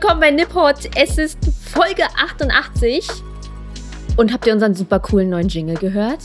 willkommen 0.00 0.20
bei 0.20 0.30
Nippot. 0.30 0.90
Es 0.94 1.18
ist 1.18 1.38
Folge 1.60 2.04
88. 2.04 3.04
Und 4.16 4.32
habt 4.32 4.46
ihr 4.46 4.52
unseren 4.52 4.76
super 4.76 5.00
coolen 5.00 5.28
neuen 5.28 5.48
Jingle 5.48 5.74
gehört? 5.74 6.20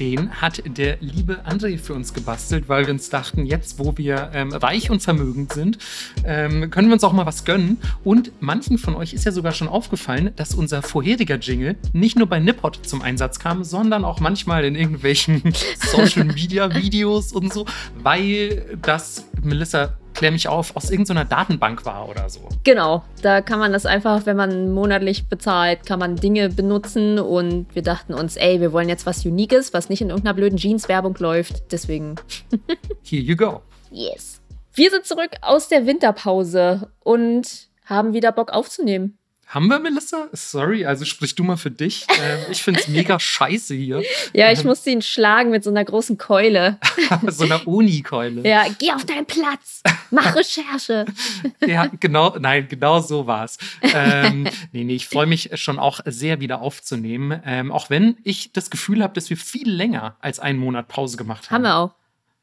Den 0.00 0.28
hat 0.40 0.60
der 0.66 0.96
liebe 0.98 1.38
André 1.48 1.78
für 1.78 1.94
uns 1.94 2.12
gebastelt, 2.12 2.68
weil 2.68 2.84
wir 2.86 2.92
uns 2.92 3.08
dachten, 3.08 3.46
jetzt 3.46 3.78
wo 3.78 3.96
wir 3.96 4.32
ähm, 4.34 4.52
reich 4.52 4.90
und 4.90 5.04
vermögend 5.04 5.52
sind, 5.52 5.78
ähm, 6.24 6.68
können 6.70 6.88
wir 6.88 6.94
uns 6.94 7.04
auch 7.04 7.12
mal 7.12 7.26
was 7.26 7.44
gönnen. 7.44 7.78
Und 8.02 8.32
manchen 8.40 8.76
von 8.76 8.96
euch 8.96 9.14
ist 9.14 9.24
ja 9.24 9.30
sogar 9.30 9.52
schon 9.52 9.68
aufgefallen, 9.68 10.32
dass 10.34 10.56
unser 10.56 10.82
vorheriger 10.82 11.36
Jingle 11.36 11.76
nicht 11.92 12.18
nur 12.18 12.26
bei 12.26 12.40
Nippot 12.40 12.80
zum 12.84 13.02
Einsatz 13.02 13.38
kam, 13.38 13.62
sondern 13.62 14.04
auch 14.04 14.18
manchmal 14.18 14.64
in 14.64 14.74
irgendwelchen 14.74 15.44
Social 15.78 16.24
Media 16.24 16.74
Videos 16.74 17.30
und 17.30 17.52
so, 17.52 17.66
weil 18.02 18.76
das 18.82 19.28
Melissa 19.44 19.96
klär 20.16 20.32
mich 20.32 20.48
auf, 20.48 20.74
aus 20.76 20.90
irgendeiner 20.90 21.24
Datenbank 21.24 21.84
war 21.84 22.08
oder 22.08 22.28
so. 22.28 22.48
Genau, 22.64 23.04
da 23.22 23.42
kann 23.42 23.58
man 23.58 23.72
das 23.72 23.86
einfach, 23.86 24.26
wenn 24.26 24.36
man 24.36 24.72
monatlich 24.72 25.28
bezahlt, 25.28 25.86
kann 25.86 25.98
man 25.98 26.16
Dinge 26.16 26.48
benutzen 26.48 27.18
und 27.18 27.72
wir 27.74 27.82
dachten 27.82 28.14
uns, 28.14 28.36
ey, 28.36 28.60
wir 28.60 28.72
wollen 28.72 28.88
jetzt 28.88 29.06
was 29.06 29.24
Uniques, 29.24 29.72
was 29.72 29.88
nicht 29.88 30.00
in 30.00 30.08
irgendeiner 30.08 30.34
blöden 30.34 30.58
Jeans-Werbung 30.58 31.16
läuft, 31.18 31.70
deswegen. 31.72 32.16
Here 33.04 33.22
you 33.22 33.36
go. 33.36 33.60
Yes. 33.90 34.40
Wir 34.72 34.90
sind 34.90 35.04
zurück 35.04 35.30
aus 35.42 35.68
der 35.68 35.86
Winterpause 35.86 36.90
und 37.00 37.68
haben 37.84 38.12
wieder 38.12 38.32
Bock 38.32 38.52
aufzunehmen. 38.52 39.18
Haben 39.46 39.68
wir, 39.68 39.78
Melissa? 39.78 40.28
Sorry, 40.32 40.84
also 40.84 41.04
sprich 41.04 41.36
du 41.36 41.44
mal 41.44 41.56
für 41.56 41.70
dich. 41.70 42.06
Ähm, 42.18 42.38
ich 42.50 42.62
finde 42.62 42.80
es 42.80 42.88
mega 42.88 43.20
scheiße 43.20 43.74
hier. 43.74 44.02
Ja, 44.32 44.50
ich 44.50 44.60
ähm, 44.60 44.68
musste 44.68 44.88
ihn 44.88 45.02
schlagen 45.02 45.50
mit 45.50 45.62
so 45.62 45.68
einer 45.68 45.84
großen 45.84 46.16
Keule. 46.16 46.78
so 47.26 47.44
einer 47.44 47.68
Uni-Keule. 47.68 48.48
Ja, 48.48 48.64
geh 48.78 48.90
auf 48.92 49.04
deinen 49.04 49.26
Platz. 49.26 49.82
Mach 50.10 50.34
Recherche. 50.34 51.04
ja, 51.66 51.90
genau, 52.00 52.34
nein, 52.38 52.68
genau 52.68 53.00
so 53.00 53.26
war 53.26 53.44
es. 53.44 53.58
Ähm, 53.82 54.48
nee, 54.72 54.84
nee, 54.84 54.94
ich 54.94 55.08
freue 55.08 55.26
mich 55.26 55.50
schon 55.60 55.78
auch 55.78 56.00
sehr 56.06 56.40
wieder 56.40 56.62
aufzunehmen. 56.62 57.38
Ähm, 57.44 57.70
auch 57.70 57.90
wenn 57.90 58.16
ich 58.24 58.52
das 58.52 58.70
Gefühl 58.70 59.02
habe, 59.02 59.12
dass 59.12 59.28
wir 59.28 59.36
viel 59.36 59.70
länger 59.70 60.16
als 60.20 60.40
einen 60.40 60.58
Monat 60.58 60.88
Pause 60.88 61.18
gemacht 61.18 61.50
haben. 61.50 61.56
Haben 61.56 61.62
wir 61.64 61.76
auch. 61.76 61.94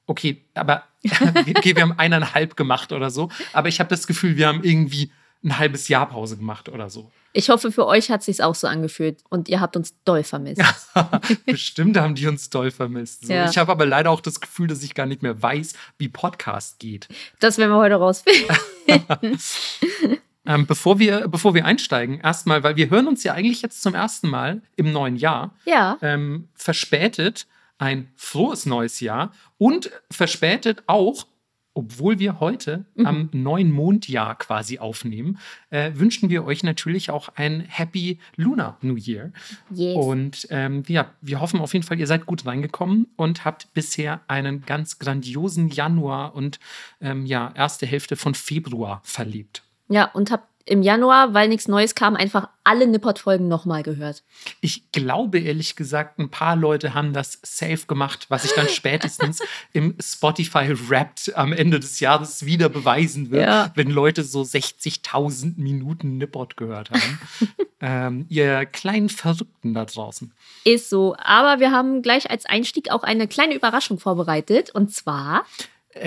Okay, 0.06 0.46
aber 0.54 0.84
okay, 1.04 1.76
wir 1.76 1.82
haben 1.82 1.98
eineinhalb 1.98 2.56
gemacht 2.56 2.92
oder 2.92 3.10
so. 3.10 3.30
Aber 3.54 3.70
ich 3.70 3.80
habe 3.80 3.90
das 3.90 4.06
Gefühl, 4.06 4.38
wir 4.38 4.48
haben 4.48 4.64
irgendwie 4.64 5.12
ein 5.44 5.58
halbes 5.58 5.88
Jahr 5.88 6.08
Pause 6.10 6.38
gemacht 6.38 6.70
oder 6.70 6.90
so. 6.90 7.12
Ich 7.34 7.50
hoffe, 7.50 7.72
für 7.72 7.88
euch 7.88 8.12
hat 8.12 8.20
es 8.20 8.28
sich 8.28 8.44
auch 8.44 8.54
so 8.54 8.68
angefühlt 8.68 9.24
und 9.30 9.50
ihr 9.50 9.60
habt 9.60 9.76
uns 9.76 9.96
doll 10.06 10.24
vermisst. 10.24 10.62
Bestimmt 11.46 11.98
haben 11.98 12.16
die 12.16 12.28
uns 12.28 12.50
doll 12.50 12.70
vermisst. 12.70 13.26
So. 13.26 13.34
Ja. 13.34 13.50
Ich 13.50 13.58
habe 13.58 13.72
aber 13.72 13.86
leider 13.86 14.12
auch 14.12 14.22
das 14.22 14.40
Gefühl, 14.40 14.68
dass 14.68 14.84
ich 14.84 14.94
gar 14.94 15.08
nicht 15.08 15.24
mehr 15.24 15.42
weiß, 15.42 15.74
wie 15.98 16.10
Podcast 16.10 16.80
geht. 16.80 17.08
Das 17.40 17.58
werden 17.58 17.72
wir 17.72 17.78
heute 17.78 17.96
rausfinden. 17.96 18.56
ähm, 20.46 20.68
bevor, 20.68 21.00
wir, 21.00 21.28
bevor 21.28 21.56
wir 21.56 21.66
einsteigen, 21.66 22.20
erstmal, 22.20 22.64
weil 22.64 22.76
wir 22.76 22.92
hören 22.92 23.08
uns 23.08 23.24
ja 23.24 23.34
eigentlich 23.34 23.64
jetzt 23.64 23.82
zum 23.82 23.96
ersten 23.96 24.30
Mal 24.30 24.62
im 24.76 24.92
neuen 24.92 25.16
Jahr. 25.16 25.56
Ja. 25.66 25.98
Ähm, 26.02 26.50
verspätet 26.54 27.48
ein 27.80 28.12
frohes 28.16 28.68
neues 28.68 29.00
Jahr 29.00 29.34
und 29.58 29.92
verspätet 30.12 30.84
auch 30.86 31.26
obwohl 31.74 32.20
wir 32.20 32.40
heute 32.40 32.86
mhm. 32.96 33.06
am 33.06 33.30
neuen 33.32 33.72
Mondjahr 33.72 34.36
quasi 34.38 34.80
aufnehmen, 34.80 35.40
äh, 35.70 35.92
wünschen 35.96 36.30
wir 36.30 36.46
euch 36.46 36.64
natürlich 36.64 37.10
auch 37.10 37.30
ein 37.36 37.62
Happy 37.62 38.20
Lunar 38.36 38.78
New 38.82 38.96
Year. 38.96 39.32
Yes. 39.72 39.96
Und 39.96 40.48
ähm, 40.52 40.84
ja, 40.88 41.12
wir 41.22 41.42
hoffen 41.42 41.60
auf 41.60 41.74
jeden 41.74 41.86
Fall, 41.86 42.00
ihr 42.00 42.08
seid 42.08 42.26
gut 42.26 42.46
reingekommen 42.46 43.08
und 43.16 43.46
habt 43.46 43.74
bisher 43.74 44.22
einen 44.28 44.66
ganz 44.66 45.00
grandiosen 45.00 45.70
Januar 45.70 46.36
und 46.36 46.60
ähm, 47.02 47.26
ja, 47.26 47.52
erste 47.56 47.86
Hälfte 47.86 48.16
von 48.16 48.36
Februar 48.36 49.02
verlebt. 49.04 49.64
Ja, 49.90 50.06
und 50.06 50.32
habt 50.32 50.48
im 50.66 50.82
Januar, 50.82 51.34
weil 51.34 51.50
nichts 51.50 51.68
Neues 51.68 51.94
kam, 51.94 52.16
einfach 52.16 52.48
alle 52.64 52.88
Nippot-Folgen 52.88 53.50
nochmal 53.50 53.84
gehört. 53.84 54.24
Ich 54.62 54.92
glaube 54.94 55.40
ehrlich 55.40 55.76
gesagt, 55.76 56.20
ein 56.20 56.30
paar 56.30 56.56
Leute 56.56 56.94
haben 56.94 57.12
das 57.12 57.40
safe 57.44 57.86
gemacht, 57.86 58.28
was 58.30 58.46
ich 58.46 58.54
dann 58.54 58.68
spätestens 58.70 59.42
im 59.74 59.96
Spotify 60.00 60.74
Wrapped 60.90 61.36
am 61.36 61.52
Ende 61.52 61.82
des 61.82 62.00
Jahres 62.00 62.46
wieder 62.46 62.70
beweisen 62.70 63.30
wird, 63.32 63.46
ja. 63.46 63.72
wenn 63.76 63.90
Leute 63.90 64.24
so 64.24 64.42
60.000 64.42 65.60
Minuten 65.60 66.18
Nippot 66.18 66.56
gehört 66.56 66.92
haben. 66.92 67.20
ähm, 67.82 68.26
ihr 68.30 68.66
kleinen 68.66 69.10
Verrückten 69.10 69.74
da 69.74 69.84
draußen. 69.84 70.34
Ist 70.64 70.90
so. 70.90 71.16
Aber 71.18 71.60
wir 71.60 71.72
haben 71.72 72.02
gleich 72.02 72.32
als 72.32 72.46
Einstieg 72.46 72.90
auch 72.90 73.04
eine 73.04 73.28
kleine 73.28 73.54
Überraschung 73.54 74.00
vorbereitet. 74.00 74.72
Und 74.72 74.94
zwar 74.94 75.46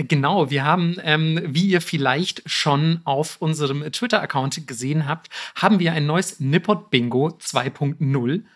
genau, 0.09 0.51
wir 0.51 0.65
haben, 0.65 0.97
ähm, 1.03 1.41
wie 1.45 1.67
ihr 1.67 1.81
vielleicht 1.81 2.43
schon 2.47 3.01
auf 3.05 3.37
unserem 3.41 3.91
Twitter-Account 3.91 4.67
gesehen 4.67 5.09
habt, 5.09 5.29
haben 5.55 5.79
wir 5.79 5.93
ein 5.93 6.07
neues 6.07 6.41
Nippot 6.41 6.91
Bingo 6.91 7.29
2.0 7.29 7.99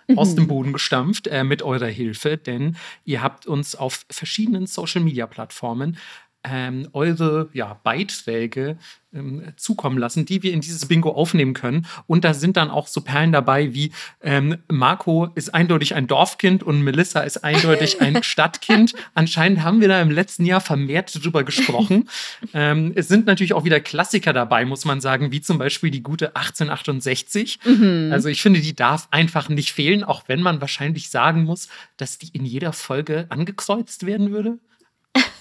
mhm. 0.08 0.18
aus 0.18 0.34
dem 0.34 0.46
Boden 0.46 0.72
gestampft 0.72 1.26
äh, 1.26 1.44
mit 1.44 1.62
eurer 1.62 1.86
Hilfe, 1.86 2.36
denn 2.36 2.76
ihr 3.04 3.22
habt 3.22 3.46
uns 3.46 3.74
auf 3.74 4.04
verschiedenen 4.10 4.66
Social-Media-Plattformen 4.66 5.96
ähm, 6.44 6.88
eure 6.92 7.50
ja, 7.52 7.78
Beiträge 7.82 8.78
ähm, 9.12 9.52
zukommen 9.56 9.98
lassen, 9.98 10.24
die 10.24 10.42
wir 10.42 10.52
in 10.52 10.60
dieses 10.60 10.86
Bingo 10.86 11.10
aufnehmen 11.10 11.52
können. 11.52 11.86
Und 12.06 12.24
da 12.24 12.32
sind 12.32 12.56
dann 12.56 12.70
auch 12.70 12.86
so 12.86 13.00
Perlen 13.00 13.32
dabei 13.32 13.74
wie 13.74 13.92
ähm, 14.22 14.58
Marco 14.68 15.26
ist 15.34 15.52
eindeutig 15.52 15.94
ein 15.94 16.06
Dorfkind 16.06 16.62
und 16.62 16.82
Melissa 16.82 17.20
ist 17.20 17.44
eindeutig 17.44 18.00
ein 18.00 18.22
Stadtkind. 18.22 18.94
Anscheinend 19.14 19.62
haben 19.62 19.80
wir 19.80 19.88
da 19.88 20.00
im 20.00 20.10
letzten 20.10 20.46
Jahr 20.46 20.60
vermehrt 20.60 21.22
drüber 21.22 21.44
gesprochen. 21.44 22.08
ähm, 22.54 22.92
es 22.94 23.08
sind 23.08 23.26
natürlich 23.26 23.52
auch 23.52 23.64
wieder 23.64 23.80
Klassiker 23.80 24.32
dabei, 24.32 24.64
muss 24.64 24.84
man 24.84 25.00
sagen, 25.00 25.32
wie 25.32 25.40
zum 25.40 25.58
Beispiel 25.58 25.90
die 25.90 26.02
gute 26.02 26.36
1868. 26.36 27.58
Mhm. 27.64 28.10
Also 28.12 28.28
ich 28.28 28.40
finde, 28.40 28.60
die 28.60 28.74
darf 28.74 29.08
einfach 29.10 29.48
nicht 29.48 29.72
fehlen, 29.72 30.04
auch 30.04 30.24
wenn 30.28 30.40
man 30.40 30.60
wahrscheinlich 30.60 31.10
sagen 31.10 31.44
muss, 31.44 31.68
dass 31.96 32.18
die 32.18 32.28
in 32.32 32.46
jeder 32.46 32.72
Folge 32.72 33.26
angekreuzt 33.28 34.06
werden 34.06 34.30
würde. 34.30 34.58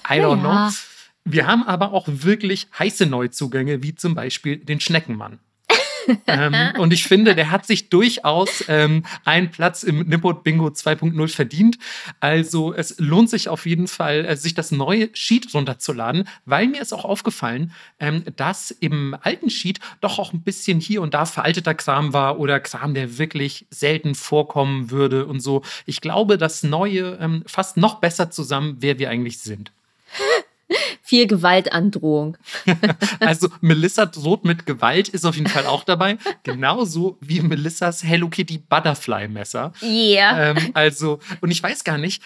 I 0.10 0.20
don't 0.20 0.44
ja. 0.44 0.70
know. 0.70 0.76
Wir 1.26 1.48
haben 1.48 1.64
aber 1.64 1.94
auch 1.94 2.06
wirklich 2.08 2.68
heiße 2.78 3.06
Neuzugänge, 3.06 3.84
wie 3.84 3.94
zum 3.94 4.16
Beispiel 4.16 4.58
den 4.58 4.80
Schneckenmann. 4.80 5.40
ähm, 6.28 6.56
und 6.78 6.94
ich 6.94 7.04
finde, 7.04 7.36
der 7.36 7.52
hat 7.52 7.66
sich 7.66 7.90
durchaus 7.90 8.64
ähm, 8.68 9.04
einen 9.26 9.52
Platz 9.52 9.84
im 9.84 10.08
Nippot 10.08 10.44
Bingo 10.44 10.68
2.0 10.68 11.28
verdient. 11.28 11.78
Also 12.20 12.74
es 12.74 12.96
lohnt 13.00 13.30
sich 13.30 13.50
auf 13.50 13.66
jeden 13.66 13.88
Fall, 13.88 14.26
äh, 14.26 14.36
sich 14.36 14.54
das 14.54 14.72
neue 14.72 15.10
Sheet 15.14 15.54
runterzuladen, 15.54 16.28
weil 16.46 16.68
mir 16.68 16.82
ist 16.82 16.94
auch 16.94 17.06
aufgefallen, 17.06 17.74
ähm, 18.00 18.24
dass 18.36 18.72
im 18.72 19.16
alten 19.22 19.50
Sheet 19.50 19.80
doch 20.02 20.20
auch 20.20 20.34
ein 20.34 20.42
bisschen 20.42 20.80
hier 20.80 21.02
und 21.02 21.14
da 21.14 21.26
veralteter 21.26 21.74
Kram 21.74 22.14
war 22.14 22.40
oder 22.40 22.60
Kram, 22.60 22.94
der 22.94 23.18
wirklich 23.18 23.68
selten 23.70 24.16
vorkommen 24.16 24.92
würde 24.92 25.26
und 25.26 25.42
so. 25.42 25.62
Ich 25.86 26.02
glaube, 26.02 26.38
das 26.38 26.64
Neue 26.64 27.18
ähm, 27.20 27.44
fasst 27.46 27.78
noch 27.78 27.96
besser 27.96 28.32
zusammen, 28.32 28.78
wer 28.80 29.00
wir 29.00 29.10
eigentlich 29.10 29.40
sind. 29.40 29.72
Viel 31.02 31.26
Gewaltandrohung. 31.26 32.38
also 33.20 33.50
Melissa 33.62 34.06
droht 34.06 34.46
mit 34.46 34.68
Gewalt 34.68 35.10
ist 35.10 35.26
auf 35.26 35.36
jeden 35.36 35.50
Fall 35.50 35.66
auch 35.66 35.84
dabei. 35.84 36.18
Genauso 36.44 37.18
wie 37.22 37.42
Melissas 37.42 38.04
Hello 38.04 38.30
Kitty 38.30 38.60
Butterfly 38.60 39.28
Messer. 39.28 39.74
Ja. 39.82 39.88
Yeah. 39.88 40.52
Ähm, 40.52 40.70
also, 40.76 41.20
und 41.42 41.50
ich 41.50 41.64
weiß 41.64 41.84
gar 41.84 41.98
nicht, 41.98 42.22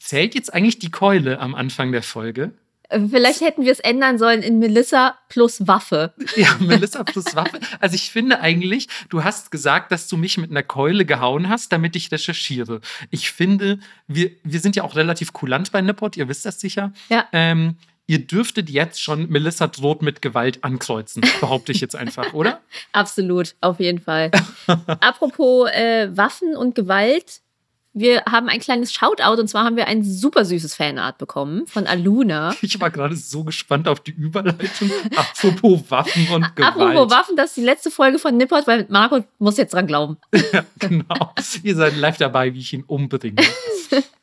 zählt 0.00 0.34
jetzt 0.34 0.52
eigentlich 0.52 0.80
die 0.80 0.90
Keule 0.90 1.38
am 1.38 1.54
Anfang 1.54 1.92
der 1.92 2.02
Folge? 2.02 2.52
Vielleicht 2.90 3.42
hätten 3.42 3.64
wir 3.64 3.72
es 3.72 3.80
ändern 3.80 4.18
sollen 4.18 4.42
in 4.42 4.58
Melissa 4.58 5.18
plus 5.28 5.66
Waffe. 5.66 6.14
Ja, 6.36 6.56
Melissa 6.58 7.04
plus 7.04 7.24
Waffe. 7.34 7.60
Also 7.80 7.94
ich 7.94 8.10
finde 8.10 8.40
eigentlich, 8.40 8.88
du 9.10 9.24
hast 9.24 9.50
gesagt, 9.50 9.92
dass 9.92 10.08
du 10.08 10.16
mich 10.16 10.38
mit 10.38 10.50
einer 10.50 10.62
Keule 10.62 11.04
gehauen 11.04 11.50
hast, 11.50 11.70
damit 11.72 11.96
ich 11.96 12.10
recherchiere. 12.10 12.80
Ich 13.10 13.30
finde, 13.30 13.78
wir, 14.06 14.30
wir 14.42 14.60
sind 14.60 14.74
ja 14.74 14.84
auch 14.84 14.96
relativ 14.96 15.34
kulant 15.34 15.70
bei 15.70 15.82
Nippot, 15.82 16.16
ihr 16.16 16.28
wisst 16.28 16.46
das 16.46 16.60
sicher. 16.60 16.92
Ja. 17.10 17.26
Ähm, 17.32 17.76
ihr 18.06 18.26
dürftet 18.26 18.70
jetzt 18.70 19.02
schon 19.02 19.28
Melissa 19.28 19.66
droht 19.68 20.02
mit 20.02 20.22
Gewalt 20.22 20.64
ankreuzen, 20.64 21.22
behaupte 21.40 21.72
ich 21.72 21.80
jetzt 21.80 21.94
einfach, 21.94 22.32
oder? 22.32 22.60
Absolut, 22.92 23.54
auf 23.60 23.78
jeden 23.78 24.00
Fall. 24.00 24.30
Apropos 24.66 25.70
äh, 25.70 26.08
Waffen 26.16 26.56
und 26.56 26.74
Gewalt, 26.74 27.42
wir 27.98 28.22
haben 28.30 28.48
ein 28.48 28.60
kleines 28.60 28.92
Shoutout 28.92 29.40
und 29.40 29.48
zwar 29.48 29.64
haben 29.64 29.76
wir 29.76 29.86
ein 29.86 30.02
super 30.04 30.44
süßes 30.44 30.74
Fanart 30.74 31.18
bekommen 31.18 31.66
von 31.66 31.86
Aluna. 31.86 32.54
Ich 32.68 32.78
war 32.80 32.90
gerade 32.90 33.16
so 33.16 33.44
gespannt 33.44 33.88
auf 33.88 34.00
die 34.00 34.10
Überleitung. 34.10 34.90
Apropos 35.16 35.80
Waffen 35.88 36.28
und 36.28 36.54
Gewalt. 36.54 36.76
Apropos 36.76 37.10
Waffen, 37.10 37.36
das 37.36 37.50
ist 37.50 37.56
die 37.56 37.62
letzte 37.62 37.90
Folge 37.90 38.18
von 38.18 38.36
Nippot, 38.36 38.66
weil 38.66 38.84
Marco 38.90 39.24
muss 39.38 39.56
jetzt 39.56 39.72
dran 39.72 39.86
glauben. 39.86 40.18
ja, 40.52 40.64
genau. 40.78 41.34
Ihr 41.62 41.74
seid 41.74 41.96
live 41.96 42.18
dabei, 42.18 42.52
wie 42.52 42.60
ich 42.60 42.72
ihn 42.72 42.84
umbringe. 42.84 43.42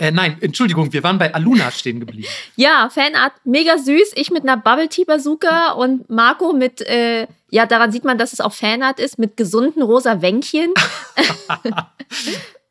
Äh, 0.00 0.12
nein, 0.12 0.38
Entschuldigung, 0.40 0.90
wir 0.94 1.02
waren 1.02 1.18
bei 1.18 1.34
Aluna 1.34 1.70
stehen 1.70 2.00
geblieben. 2.00 2.26
Ja, 2.56 2.88
Fanart, 2.88 3.34
mega 3.44 3.76
süß. 3.76 4.12
Ich 4.14 4.30
mit 4.30 4.44
einer 4.44 4.56
Bubble 4.56 4.88
Tea 4.88 5.04
Bazooka 5.04 5.72
und 5.72 6.08
Marco 6.08 6.54
mit, 6.54 6.80
äh, 6.80 7.26
ja, 7.50 7.66
daran 7.66 7.92
sieht 7.92 8.04
man, 8.04 8.16
dass 8.16 8.32
es 8.32 8.40
auch 8.40 8.54
Fanart 8.54 8.98
ist, 8.98 9.18
mit 9.18 9.36
gesunden 9.36 9.82
rosa 9.82 10.22
Wänkchen. 10.22 10.72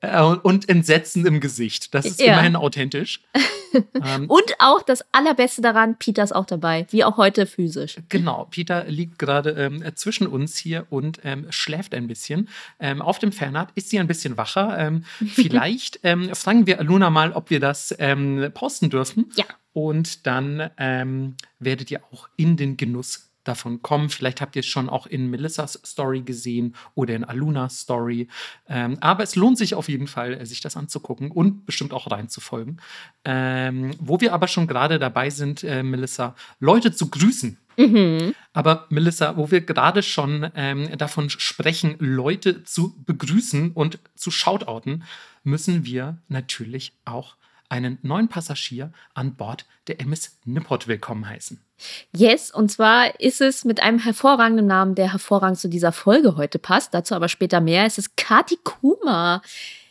Äh, 0.02 0.22
und 0.22 0.70
Entsetzen 0.70 1.26
im 1.26 1.40
Gesicht. 1.40 1.94
Das 1.94 2.06
ist 2.06 2.22
ja. 2.22 2.34
immerhin 2.34 2.56
authentisch. 2.56 3.22
Ähm, 4.04 4.26
Und 4.28 4.56
auch 4.58 4.82
das 4.82 5.06
Allerbeste 5.12 5.62
daran, 5.62 5.96
Peter 6.00 6.24
ist 6.24 6.34
auch 6.34 6.48
dabei, 6.48 6.88
wie 6.90 7.04
auch 7.04 7.18
heute 7.18 7.46
physisch. 7.46 7.98
Genau, 8.10 8.48
Peter 8.50 8.86
liegt 8.86 9.20
gerade 9.20 9.52
ähm, 9.52 9.84
zwischen 9.94 10.26
uns 10.26 10.58
hier 10.58 10.88
und 10.90 11.20
ähm, 11.24 11.46
schläft 11.52 11.94
ein 11.94 12.08
bisschen. 12.08 12.50
Ähm, 12.80 13.00
auf 13.00 13.20
dem 13.20 13.32
Fernart 13.32 13.70
ist 13.76 13.92
sie 13.92 14.00
ein 14.00 14.08
bisschen 14.08 14.38
wacher. 14.38 14.76
Ähm, 14.76 15.04
vielleicht 15.20 16.00
ähm, 16.02 16.34
fragen 16.34 16.66
wir 16.66 16.82
Luna 16.82 17.12
mal, 17.12 17.32
ob 17.34 17.52
wir 17.52 17.60
das 17.60 17.96
posten 18.56 18.90
dürfen. 18.90 19.32
Ja. 19.36 19.46
Und 19.74 20.26
dann 20.26 20.72
werdet 21.60 21.92
ihr 21.92 22.02
auch 22.12 22.28
in 22.38 22.58
den 22.58 22.76
Genuss 22.76 23.29
davon 23.44 23.82
kommen. 23.82 24.10
Vielleicht 24.10 24.42
habt 24.42 24.56
ihr 24.56 24.62
es 24.62 24.66
schon 24.66 24.90
auch 24.90 25.08
in 25.08 25.30
Melissas 25.30 25.80
Story 25.86 26.22
gesehen 26.22 26.76
oder 26.96 27.16
in 27.16 27.24
Alunas 27.24 27.80
Story. 27.80 28.28
Ähm, 28.68 28.98
aber 29.02 29.24
es 29.24 29.36
lohnt 29.36 29.58
sich 29.58 29.76
auf 29.76 29.90
jeden 29.90 30.08
Fall, 30.08 30.34
äh, 30.34 30.46
sich 30.46 30.62
das 30.62 30.78
anzugucken 30.78 31.32
und 31.32 31.66
bestimmt 31.66 31.94
auch 31.94 32.10
reinzufolgen. 32.10 32.82
Ähm, 33.26 33.92
wo 34.00 34.20
wir 34.22 34.34
aber 34.34 34.48
schon 34.48 34.68
gerade 34.68 35.00
dabei 35.00 35.30
sind, 35.30 35.64
äh, 35.64 35.84
Melissa, 35.84 36.36
Leute 36.60 36.92
zu 36.92 37.10
grüßen. 37.10 37.58
Mhm. 37.78 38.36
Aber 38.52 38.88
Melissa, 38.90 39.38
wo 39.38 39.52
wir 39.52 39.62
gerade 39.62 40.04
schon 40.04 40.52
ähm, 40.56 40.98
davon 40.98 41.30
sprechen, 41.30 41.96
Leute 42.00 42.64
zu 42.66 43.02
begrüßen 43.06 43.72
und 43.72 44.00
zu 44.16 44.32
shoutouten, 44.32 45.04
müssen 45.44 45.86
wir 45.86 46.18
natürlich 46.28 46.94
auch 47.06 47.38
einen 47.70 47.98
neuen 48.02 48.28
Passagier 48.28 48.92
an 49.14 49.36
Bord 49.36 49.66
der 49.88 50.02
MS 50.02 50.40
Nippot 50.44 50.88
willkommen 50.88 51.28
heißen. 51.28 51.62
Yes, 52.16 52.52
und 52.52 52.70
zwar 52.70 53.20
ist 53.20 53.42
es 53.42 53.66
mit 53.66 53.82
einem 53.82 54.00
hervorragenden 54.00 54.68
Namen, 54.68 54.96
der 54.96 55.12
hervorragend 55.12 55.60
zu 55.60 55.70
dieser 55.70 55.92
Folge 55.92 56.36
heute 56.36 56.60
passt. 56.60 56.94
Dazu 56.94 57.16
aber 57.16 57.30
später 57.30 57.62
mehr. 57.62 57.86
Es 57.86 57.98
ist 57.98 58.18
Kati 58.18 58.58
Kuma. 58.64 59.42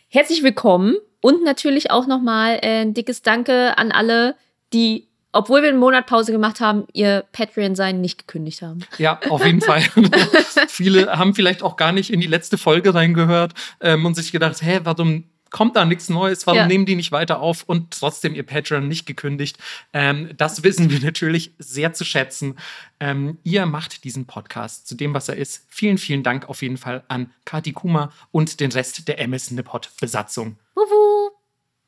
Herzlich 0.08 0.43
willkommen 0.43 0.96
und 1.20 1.44
natürlich 1.44 1.90
auch 1.90 2.06
nochmal 2.06 2.58
äh, 2.62 2.82
ein 2.82 2.94
dickes 2.94 3.23
Danke 3.23 3.76
an 3.76 3.93
alle, 3.93 4.37
die, 4.73 5.08
obwohl 5.32 5.62
wir 5.62 5.69
einen 5.69 5.79
Monat 5.79 6.06
Pause 6.06 6.32
gemacht 6.32 6.61
haben, 6.61 6.87
ihr 6.93 7.25
Patreon-Sein 7.32 8.00
nicht 8.00 8.19
gekündigt 8.19 8.62
haben. 8.62 8.81
Ja, 8.99 9.20
auf 9.29 9.44
jeden 9.44 9.61
Fall. 9.61 9.82
Viele 10.69 11.19
haben 11.19 11.35
vielleicht 11.35 11.62
auch 11.62 11.76
gar 11.76 11.93
nicht 11.93 12.12
in 12.12 12.20
die 12.20 12.26
letzte 12.26 12.58
Folge 12.58 12.94
reingehört 12.94 13.52
ähm, 13.81 14.06
und 14.06 14.14
sich 14.14 14.32
gedacht, 14.32 14.62
hä, 14.62 14.81
warum 14.85 15.25
kommt 15.50 15.77
da 15.77 15.85
nichts 15.85 16.09
Neues, 16.09 16.47
warum 16.47 16.59
Ja. 16.59 16.67
nehmen 16.67 16.87
die 16.87 16.95
nicht 16.97 17.12
weiter 17.12 17.41
auf 17.41 17.62
und 17.65 17.91
trotzdem 17.93 18.35
ihr 18.35 18.45
Patreon 18.45 18.87
nicht 18.89 19.06
gekündigt. 19.06 19.59
Ähm, 19.93 20.31
das 20.37 20.62
wissen 20.62 20.91
wir 20.91 21.00
natürlich 21.00 21.53
sehr 21.59 21.93
zu 21.93 22.05
schätzen. 22.05 22.56
Ähm, 23.00 23.39
ihr 23.45 23.67
macht 23.67 24.05
diesen 24.05 24.27
Podcast 24.27 24.87
zu 24.89 24.95
dem, 24.95 25.15
was 25.15 25.29
er 25.29 25.37
ist. 25.37 25.65
Vielen, 25.69 25.99
vielen 25.99 26.23
Dank 26.23 26.49
auf 26.49 26.62
jeden 26.62 26.77
Fall 26.77 27.05
an 27.09 27.33
Kati 27.45 27.73
Kuma 27.73 28.12
und 28.31 28.61
den 28.61 28.73
Rest 28.73 29.09
der 29.09 29.19
MS 29.21 29.50
Nippot 29.53 29.91
Besatzung. 30.00 30.56
Wuhu. 30.75 31.31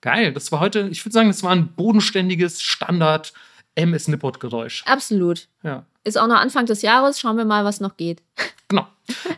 Geil, 0.03 0.33
das 0.33 0.51
war 0.51 0.61
heute, 0.61 0.89
ich 0.91 1.05
würde 1.05 1.13
sagen, 1.13 1.29
das 1.29 1.43
war 1.43 1.53
ein 1.53 1.75
bodenständiges 1.75 2.63
Standard 2.63 3.33
MS 3.75 4.09
Nippot 4.09 4.41
Geräusch. 4.41 4.83
Absolut. 4.87 5.49
Ja. 5.63 5.85
Ist 6.03 6.19
auch 6.19 6.27
noch 6.27 6.37
Anfang 6.37 6.67
des 6.67 6.83
Jahres. 6.83 7.21
Schauen 7.21 7.37
wir 7.37 7.45
mal, 7.45 7.65
was 7.65 7.81
noch 7.81 7.97
geht. 7.97 8.23
Genau. 8.71 8.87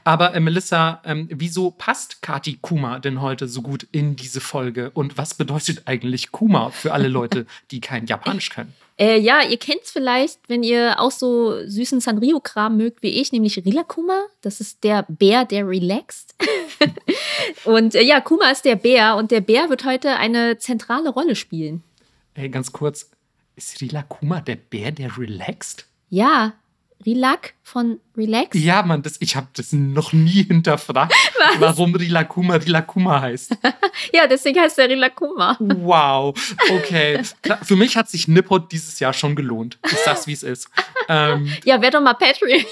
Aber 0.04 0.34
äh, 0.34 0.40
Melissa, 0.40 1.00
ähm, 1.06 1.26
wieso 1.32 1.70
passt 1.70 2.20
Kati 2.20 2.58
Kuma 2.60 2.98
denn 2.98 3.22
heute 3.22 3.48
so 3.48 3.62
gut 3.62 3.86
in 3.90 4.14
diese 4.14 4.42
Folge? 4.42 4.90
Und 4.90 5.16
was 5.16 5.32
bedeutet 5.32 5.84
eigentlich 5.86 6.32
Kuma 6.32 6.68
für 6.68 6.92
alle 6.92 7.08
Leute, 7.08 7.46
die 7.70 7.80
kein 7.80 8.06
Japanisch 8.06 8.50
können? 8.50 8.74
Äh, 8.98 9.18
ja, 9.18 9.40
ihr 9.42 9.56
kennt 9.56 9.80
es 9.84 9.90
vielleicht, 9.90 10.38
wenn 10.48 10.62
ihr 10.62 11.00
auch 11.00 11.10
so 11.10 11.66
süßen 11.66 12.00
Sanrio-Kram 12.00 12.76
mögt 12.76 13.02
wie 13.02 13.20
ich, 13.22 13.32
nämlich 13.32 13.56
Rilakuma. 13.56 14.26
Das 14.42 14.60
ist 14.60 14.84
der 14.84 15.06
Bär, 15.08 15.46
der 15.46 15.66
relaxt. 15.66 16.34
und 17.64 17.94
äh, 17.94 18.02
ja, 18.02 18.20
Kuma 18.20 18.50
ist 18.50 18.66
der 18.66 18.76
Bär 18.76 19.16
und 19.16 19.30
der 19.30 19.40
Bär 19.40 19.70
wird 19.70 19.86
heute 19.86 20.16
eine 20.16 20.58
zentrale 20.58 21.08
Rolle 21.08 21.36
spielen. 21.36 21.82
Ey, 22.34 22.50
ganz 22.50 22.70
kurz, 22.70 23.10
ist 23.56 23.80
Rila 23.80 24.02
Kuma 24.02 24.42
der 24.42 24.56
Bär, 24.56 24.92
der 24.92 25.16
relaxt? 25.16 25.86
Ja, 26.14 26.52
Rilak 27.06 27.54
von 27.62 27.98
Relax. 28.18 28.54
Ja, 28.58 28.82
Mann, 28.82 29.02
das, 29.02 29.16
ich 29.20 29.34
habe 29.34 29.46
das 29.54 29.72
noch 29.72 30.12
nie 30.12 30.44
hinterfragt, 30.44 31.14
warum 31.58 31.94
Rila 31.94 32.22
Kuma 32.24 32.56
Rila 32.56 32.82
Kuma 32.82 33.22
heißt. 33.22 33.56
Ja, 34.12 34.26
deswegen 34.26 34.60
heißt 34.60 34.78
er 34.78 34.90
Rilakuma. 34.90 35.56
Wow, 35.58 36.34
okay. 36.70 37.22
Für 37.62 37.76
mich 37.76 37.96
hat 37.96 38.10
sich 38.10 38.28
Nippot 38.28 38.70
dieses 38.72 39.00
Jahr 39.00 39.14
schon 39.14 39.34
gelohnt. 39.34 39.78
Ich 39.86 39.98
sag's, 40.04 40.26
wie 40.26 40.32
es 40.34 40.42
ist. 40.42 40.68
Ähm, 41.08 41.50
Ja, 41.64 41.80
wer 41.80 41.90
doch 41.90 42.02
mal 42.02 42.12
Patreon. 42.12 42.62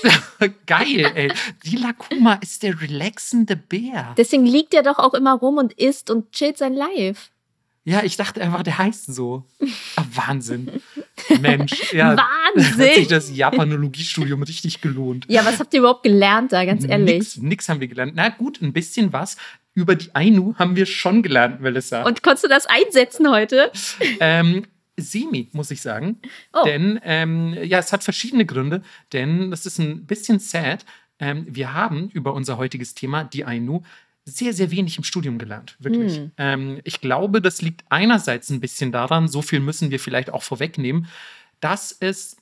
geil, 0.67 1.11
ey. 1.15 1.33
Rila 1.65 1.95
Kuma 1.95 2.35
ist 2.35 2.63
der 2.63 2.79
relaxende 2.81 3.57
Bär. 3.57 4.15
Deswegen 4.19 4.45
liegt 4.45 4.75
er 4.75 4.83
doch 4.83 4.99
auch 4.99 5.15
immer 5.15 5.33
rum 5.33 5.57
und 5.57 5.73
isst 5.75 6.11
und 6.11 6.31
chillt 6.33 6.59
sein 6.59 6.75
Life. 6.75 7.31
Ja, 7.85 8.03
ich 8.03 8.17
dachte 8.19 8.43
einfach, 8.43 8.63
der 8.63 8.77
heißt 8.77 9.13
so. 9.15 9.45
Ah, 9.97 10.05
Wahnsinn. 10.15 10.83
Mensch, 11.41 11.93
ja. 11.93 12.17
Wahnsinn. 12.17 12.79
Hat 12.89 12.95
sich 12.95 13.09
das 13.09 13.35
Japanologiestudium 13.35 14.43
richtig 14.43 14.81
gelohnt. 14.81 15.27
Ja, 15.29 15.45
was 15.45 15.59
habt 15.59 15.73
ihr 15.75 15.81
überhaupt 15.81 16.03
gelernt 16.03 16.53
da, 16.53 16.65
ganz 16.65 16.85
ehrlich? 16.85 17.19
Nix, 17.19 17.37
nix 17.37 17.69
haben 17.69 17.81
wir 17.81 17.89
gelernt. 17.89 18.13
Na 18.15 18.29
gut, 18.29 18.61
ein 18.63 18.73
bisschen 18.73 19.13
was. 19.13 19.37
Über 19.75 19.95
die 19.95 20.15
Ainu 20.15 20.55
haben 20.59 20.77
wir 20.77 20.87
schon 20.87 21.23
gelernt, 21.23 21.61
Melissa. 21.61 22.03
Und 22.03 22.23
konntest 22.23 22.45
du 22.45 22.49
das 22.49 22.67
einsetzen 22.67 23.31
heute? 23.31 23.71
ähm, 24.19 24.65
semi, 24.97 25.49
muss 25.53 25.71
ich 25.71 25.81
sagen. 25.81 26.19
Oh. 26.53 26.65
Denn, 26.65 27.01
ähm, 27.05 27.57
ja, 27.63 27.79
es 27.79 27.93
hat 27.93 28.05
verschiedene 28.05 28.45
Gründe. 28.45 28.83
Denn 29.13 29.51
das 29.51 29.67
ist 29.67 29.79
ein 29.79 30.07
bisschen 30.07 30.39
sad. 30.39 30.85
Ähm, 31.19 31.47
wir 31.49 31.75
haben 31.75 32.11
über 32.13 32.35
unser 32.35 32.57
heutiges 32.57 32.95
Thema, 32.95 33.25
die 33.25 33.45
Ainu, 33.45 33.83
sehr, 34.31 34.53
sehr 34.53 34.71
wenig 34.71 34.97
im 34.99 35.05
Studium 35.05 35.39
gelernt. 35.39 35.77
Wirklich. 35.79 36.17
Hm. 36.17 36.31
Ähm, 36.39 36.81
ich 36.85 37.01
glaube, 37.01 37.41
das 37.43 37.61
liegt 37.63 37.85
einerseits 37.89 38.51
ein 38.51 38.61
bisschen 38.61 38.93
daran, 38.93 39.29
so 39.29 39.43
viel 39.43 39.61
müssen 39.61 39.91
wir 39.91 40.01
vielleicht 40.01 40.31
auch 40.31 40.43
vorwegnehmen, 40.43 41.07
dass 41.61 41.97
es 41.99 42.37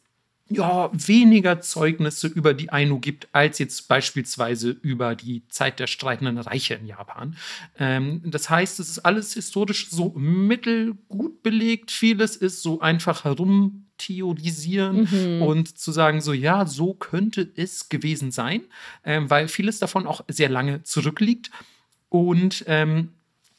ja, 0.50 0.88
weniger 0.94 1.61
Zeugnisse 1.61 2.26
über 2.26 2.55
die 2.55 2.70
Ainu 2.70 3.00
gibt, 3.00 3.29
als 3.32 3.58
jetzt 3.58 3.87
beispielsweise 3.87 4.70
über 4.70 5.14
die 5.14 5.43
Zeit 5.49 5.79
der 5.79 5.87
streitenden 5.87 6.38
Reiche 6.38 6.73
in 6.75 6.87
Japan. 6.87 7.37
Ähm, 7.79 8.23
das 8.25 8.49
heißt, 8.49 8.81
es 8.81 8.88
ist 8.88 9.00
alles 9.00 9.34
historisch 9.34 9.91
so 9.91 10.14
mittelgut 10.17 11.43
belegt. 11.43 11.91
Vieles 11.91 12.34
ist 12.34 12.62
so 12.62 12.81
einfach 12.81 13.25
herumtheorisieren 13.25 15.08
Mhm. 15.11 15.43
und 15.43 15.79
zu 15.79 15.93
sagen, 15.93 16.20
so 16.23 16.32
ja, 16.32 16.64
so 16.67 16.94
könnte 16.94 17.50
es 17.56 17.91
gewesen 17.91 18.31
sein, 18.31 18.62
ähm, 19.05 19.29
weil 19.29 19.49
vieles 19.49 19.79
davon 19.81 20.06
auch 20.06 20.23
sehr 20.29 20.49
lange 20.49 20.82
zurückliegt. 20.82 21.50
Und 22.08 22.64
ähm, 22.66 23.12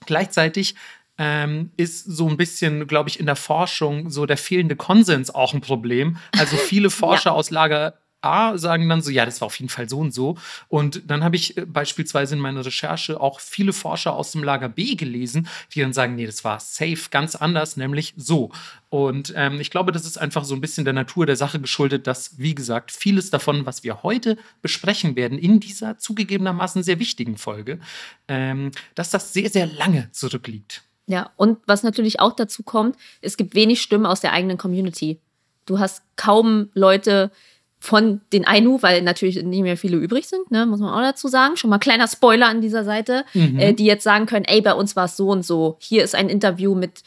gleichzeitig 0.06 0.76
ähm, 1.18 1.72
ist 1.78 2.06
so 2.06 2.30
ein 2.30 2.38
bisschen, 2.38 2.88
glaube 2.88 3.10
ich, 3.10 3.20
in 3.20 3.26
der 3.26 3.36
Forschung 3.36 4.10
so 4.10 4.26
der 4.26 4.38
fehlende 4.38 4.76
Konsens 4.76 5.34
auch 5.34 5.54
ein 5.54 5.62
Problem. 5.62 6.18
Also 6.38 6.56
viele 6.56 6.90
Forscher 6.90 7.34
aus 7.34 7.52
Lager 7.52 7.96
A 8.22 8.58
sagen 8.58 8.90
dann 8.90 9.02
so, 9.02 9.12
ja, 9.12 9.26
das 9.26 9.42
war 9.42 9.46
auf 9.46 9.60
jeden 9.60 9.70
Fall 9.70 9.88
so 9.88 10.00
und 10.00 10.14
so. 10.14 10.38
Und 10.68 11.10
dann 11.10 11.24
habe 11.24 11.36
ich 11.36 11.58
äh, 11.58 11.66
beispielsweise 11.66 12.36
in 12.36 12.42
meiner 12.42 12.66
Recherche 12.66 13.20
auch 13.20 13.40
viele 13.40 13.74
Forscher 13.74 14.14
aus 14.14 14.32
dem 14.32 14.44
Lager 14.44 14.70
B 14.70 14.96
gelesen, 14.96 15.48
die 15.74 15.82
dann 15.82 15.94
sagen, 15.94 16.16
nee, 16.16 16.26
das 16.26 16.44
war 16.44 16.60
safe 16.60 17.10
ganz 17.12 17.36
anders, 17.36 17.78
nämlich 17.78 18.14
so. 18.18 18.52
Und 18.90 19.34
ähm, 19.36 19.62
ich 19.62 19.72
glaube, 19.72 19.92
das 19.92 20.06
ist 20.06 20.18
einfach 20.18 20.44
so 20.44 20.56
ein 20.56 20.62
bisschen 20.62 20.84
der 20.84 20.94
Natur 20.94 21.26
der 21.26 21.36
Sache 21.36 21.60
geschuldet, 21.60 22.08
dass, 22.08 22.38
wie 22.40 22.56
gesagt, 22.56 22.92
vieles 22.92 23.30
davon, 23.30 23.66
was 23.66 23.84
wir 23.84 24.04
heute 24.04 24.38
besprechen 24.62 25.16
werden, 25.16 25.38
in 25.38 25.60
dieser 25.60 25.98
zugegebenermaßen 25.98 26.84
sehr 26.84 27.00
wichtigen 27.00 27.38
Folge, 27.38 27.80
ähm, 28.28 28.72
dass 28.96 29.12
das 29.12 29.34
sehr, 29.34 29.50
sehr 29.50 29.68
lange 29.68 30.12
zurückliegt. 30.12 30.84
Ja, 31.06 31.32
und 31.38 31.58
was 31.66 31.82
natürlich 31.82 32.20
auch 32.20 32.34
dazu 32.34 32.62
kommt, 32.62 32.96
es 33.22 33.36
gibt 33.36 33.56
wenig 33.56 33.82
Stimmen 33.82 34.06
aus 34.06 34.22
der 34.22 34.32
eigenen 34.32 34.58
Community. 34.58 35.20
Du 35.66 35.80
hast 35.80 36.04
kaum 36.16 36.70
Leute 36.74 37.32
von 37.80 38.20
den 38.34 38.46
Ainu, 38.46 38.82
weil 38.82 39.02
natürlich 39.02 39.42
nicht 39.42 39.62
mehr 39.62 39.78
viele 39.78 39.98
übrig 39.98 40.28
sind, 40.28 40.52
ne, 40.52 40.66
muss 40.66 40.80
man 40.82 40.94
auch 40.94 41.02
dazu 41.02 41.28
sagen. 41.30 41.56
Schon 41.56 41.70
mal 41.70 41.78
kleiner 41.80 42.08
Spoiler 42.08 42.48
an 42.48 42.62
dieser 42.62 42.84
Seite, 42.84 43.24
Mhm. 43.34 43.58
äh, 43.60 43.74
die 43.74 43.86
jetzt 43.86 44.04
sagen 44.04 44.26
können, 44.26 44.46
ey, 44.46 44.62
bei 44.62 44.74
uns 44.74 44.96
war 44.96 45.06
es 45.06 45.16
so 45.16 45.30
und 45.30 45.44
so. 45.46 45.78
Hier 45.80 46.04
ist 46.04 46.14
ein 46.16 46.28
Interview 46.30 46.76
mit 46.76 47.04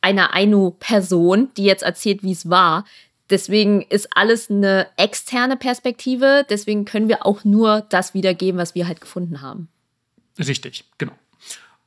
einer 0.00 0.32
Ainu-Person, 0.34 1.48
die 1.56 1.64
jetzt 1.64 1.82
erzählt, 1.82 2.22
wie 2.22 2.32
es 2.32 2.48
war. 2.48 2.84
Deswegen 3.30 3.82
ist 3.82 4.08
alles 4.14 4.50
eine 4.50 4.86
externe 4.96 5.56
Perspektive. 5.56 6.44
Deswegen 6.48 6.84
können 6.84 7.08
wir 7.08 7.24
auch 7.26 7.44
nur 7.44 7.84
das 7.88 8.12
wiedergeben, 8.14 8.58
was 8.60 8.74
wir 8.74 8.86
halt 8.86 9.00
gefunden 9.00 9.40
haben. 9.42 9.68
Richtig, 10.38 10.84
genau. 10.98 11.12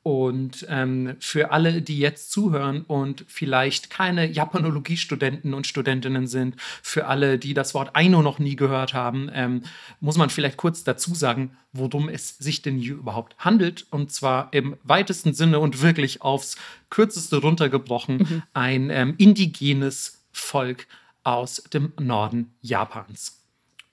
Und 0.08 0.66
ähm, 0.70 1.18
für 1.20 1.52
alle, 1.52 1.82
die 1.82 2.00
jetzt 2.00 2.32
zuhören 2.32 2.84
und 2.84 3.26
vielleicht 3.28 3.90
keine 3.90 4.32
Japanologie-Studenten 4.32 5.54
und 5.54 5.68
Studentinnen 5.68 6.28
sind, 6.28 6.56
für 6.82 7.08
alle, 7.08 7.38
die 7.38 7.54
das 7.54 7.74
Wort 7.74 7.94
Aino 7.94 8.22
noch 8.22 8.40
nie 8.40 8.56
gehört 8.56 8.94
haben, 8.94 9.30
ähm, 9.34 9.64
muss 10.00 10.16
man 10.18 10.30
vielleicht 10.30 10.56
kurz 10.56 10.86
dazu 10.86 11.14
sagen, 11.14 11.58
worum 11.74 12.08
es 12.08 12.38
sich 12.38 12.62
denn 12.62 12.78
hier 12.78 12.94
überhaupt 12.94 13.38
handelt. 13.40 13.86
Und 13.90 14.14
zwar 14.14 14.48
im 14.54 14.78
weitesten 14.84 15.34
Sinne 15.34 15.60
und 15.60 15.82
wirklich 15.82 16.22
aufs 16.22 16.56
kürzeste 16.90 17.42
runtergebrochen, 17.42 18.44
ein 18.54 18.90
ähm, 18.90 19.14
indigenes 19.18 20.24
Volk 20.32 20.88
aus 21.26 21.62
dem 21.74 21.92
Norden 22.00 22.54
Japans. 22.62 23.42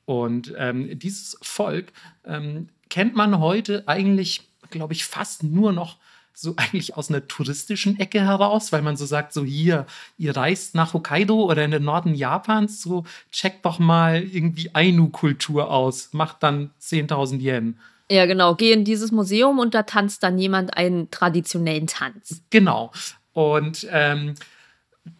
Und 0.04 0.54
ähm, 0.59 0.97
dieses 0.97 1.37
Volk 1.42 1.92
ähm, 2.25 2.68
kennt 2.88 3.16
man 3.16 3.40
heute 3.40 3.83
eigentlich, 3.88 4.42
glaube 4.71 4.92
ich, 4.92 5.04
fast 5.06 5.42
nur 5.42 5.73
noch 5.73 5.99
so 6.35 6.55
eigentlich 6.57 6.97
aus 6.97 7.11
einer 7.11 7.26
touristischen 7.26 7.99
Ecke 7.99 8.21
heraus, 8.21 8.73
weil 8.73 8.83
man 8.83 8.97
so 8.97 9.07
sagt, 9.07 9.33
so 9.33 9.45
hier, 9.45 9.87
ihr 10.19 10.37
reist 10.37 10.75
nach 10.75 10.93
Hokkaido 10.93 11.45
oder 11.45 11.64
in 11.64 11.71
den 11.71 11.85
Norden 11.85 12.14
Japans, 12.14 12.83
so 12.83 13.05
checkt 13.31 13.64
doch 13.64 13.79
mal 13.79 14.23
irgendwie 14.23 14.71
Ainu-Kultur 14.75 15.71
aus, 15.71 16.11
macht 16.12 16.43
dann 16.43 16.71
10.000 16.81 17.41
Yen. 17.41 17.79
Ja, 18.11 18.26
genau. 18.26 18.55
Geh 18.55 18.73
in 18.73 18.85
dieses 18.85 19.12
Museum 19.12 19.59
und 19.59 19.75
da 19.75 19.85
tanzt 19.85 20.23
dann 20.23 20.38
jemand 20.38 20.76
einen 20.76 21.11
traditionellen 21.11 21.87
Tanz. 21.87 22.43
Genau. 22.50 22.93
Und 23.33 23.87
ähm, 23.91 24.35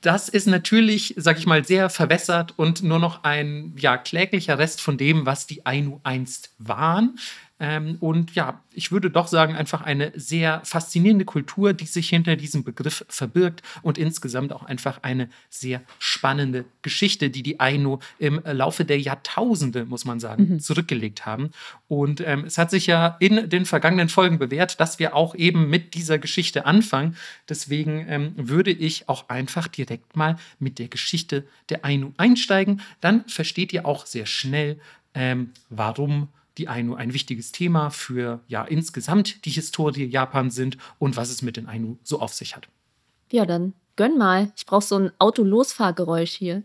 das 0.01 0.29
ist 0.29 0.47
natürlich, 0.47 1.15
sag 1.17 1.39
ich 1.39 1.47
mal, 1.47 1.65
sehr 1.65 1.91
verwässert 1.91 2.55
und 2.57 2.83
nur 2.83 2.99
noch 2.99 3.25
ein 3.25 3.75
ja, 3.79 3.99
kläglicher 3.99 4.59
Rest 4.59 4.81
von 4.81 4.97
dem, 4.97 5.27
was 5.27 5.47
die 5.47 5.67
Ainu 5.67 6.01
einst 6.05 6.55
waren. 6.59 7.19
Ähm, 7.61 7.99
und 8.01 8.35
ja, 8.35 8.61
ich 8.73 8.91
würde 8.91 9.11
doch 9.11 9.29
sagen, 9.29 9.55
einfach 9.55 9.83
eine 9.83 10.13
sehr 10.17 10.61
faszinierende 10.65 11.25
Kultur, 11.25 11.73
die 11.73 11.87
sich 11.87 12.09
hinter 12.09 12.35
diesem 12.35 12.65
Begriff 12.65 13.05
verbirgt 13.09 13.63
und 13.83 13.97
insgesamt 13.97 14.53
auch 14.53 14.65
einfach 14.65 14.99
eine 15.03 15.29
sehr 15.51 15.81
spannende 16.01 16.65
Geschichte, 16.83 17.31
die 17.31 17.45
die 17.45 17.61
Ainu 17.61 18.01
im 18.19 18.41
Laufe 18.45 18.85
der 18.85 18.99
Jahrtausende, 18.99 19.85
muss 19.85 20.05
man 20.05 20.19
sagen, 20.19 20.55
mhm. 20.55 20.61
zurückgelegt 20.61 21.27
haben. 21.27 21.51
Und 21.87 22.21
ähm, 22.21 22.45
es 22.45 22.59
hat 22.59 22.71
sich 22.71 22.89
ja 22.89 23.17
in 23.21 23.49
den 23.49 23.67
vergangenen 23.67 24.09
Folgen 24.09 24.39
bewährt, 24.39 24.81
dass 24.81 24.99
wir 24.99 25.15
auch 25.15 25.37
eben 25.37 25.71
mit 25.71 25.95
dieser 25.95 26.19
Geschichte 26.19 26.67
anfangen. 26.67 27.17
Deswegen 27.49 28.05
ähm, 28.09 28.33
würde 28.37 28.73
ich 28.73 29.09
auch 29.09 29.29
einfach 29.29 29.69
direkt 29.69 30.17
mal 30.17 30.37
mit 30.59 30.81
der 30.81 30.89
Geschichte 30.89 31.47
der 31.69 31.85
Ainu 31.85 32.13
einsteigen. 32.17 32.83
Dann 33.01 33.25
versteht 33.29 33.73
ihr 33.73 33.87
auch 33.87 34.07
sehr 34.07 34.27
schnell, 34.27 34.81
ähm, 35.15 35.51
warum 35.71 36.29
die 36.59 36.69
Ainu 36.69 36.95
ein 36.95 37.13
wichtiges 37.13 37.53
Thema 37.53 37.91
für 37.91 38.41
ja 38.47 38.65
insgesamt 38.65 39.45
die 39.45 39.51
Historie 39.51 40.05
Japans 40.05 40.55
sind 40.55 40.79
und 40.99 41.17
was 41.17 41.31
es 41.31 41.43
mit 41.43 41.57
den 41.57 41.67
Ainu 41.67 41.99
so 42.03 42.21
auf 42.21 42.33
sich 42.35 42.57
hat. 42.57 42.69
Ja, 43.31 43.47
dann 43.47 43.75
gönn 43.97 44.19
mal. 44.19 44.53
Ich 44.57 44.67
brauche 44.67 44.85
so 44.85 44.97
ein 44.97 45.13
Autolosfahrgeräusch 45.19 46.33
hier. 46.33 46.63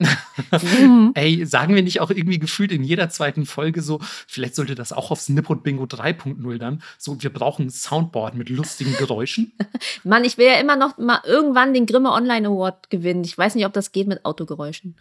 Ey, 1.14 1.46
sagen 1.46 1.76
wir 1.76 1.84
nicht 1.84 2.02
auch 2.02 2.10
irgendwie 2.10 2.40
gefühlt 2.40 2.72
in 2.72 2.84
jeder 2.84 3.10
zweiten 3.10 3.46
Folge 3.46 3.82
so, 3.82 4.00
vielleicht 4.02 4.56
sollte 4.56 4.76
das 4.76 4.94
auch 4.94 5.12
aufs 5.12 5.30
Nippot 5.30 5.64
Bingo 5.64 5.84
3.0 5.84 6.58
dann, 6.58 6.82
so 6.98 7.22
wir 7.22 7.32
brauchen 7.32 7.68
ein 7.68 7.70
Soundboard 7.70 8.36
mit 8.36 8.50
lustigen 8.50 8.96
Geräuschen. 8.98 9.54
Mann, 10.04 10.24
ich 10.24 10.38
will 10.38 10.48
ja 10.48 10.60
immer 10.60 10.76
noch 10.76 10.98
mal 10.98 11.22
irgendwann 11.26 11.74
den 11.74 11.86
Grimme 11.86 12.12
Online 12.12 12.48
Award 12.48 12.90
gewinnen. 12.90 13.24
Ich 13.24 13.38
weiß 13.38 13.56
nicht, 13.56 13.66
ob 13.66 13.74
das 13.74 13.92
geht 13.92 14.08
mit 14.08 14.26
Autogeräuschen. 14.26 14.96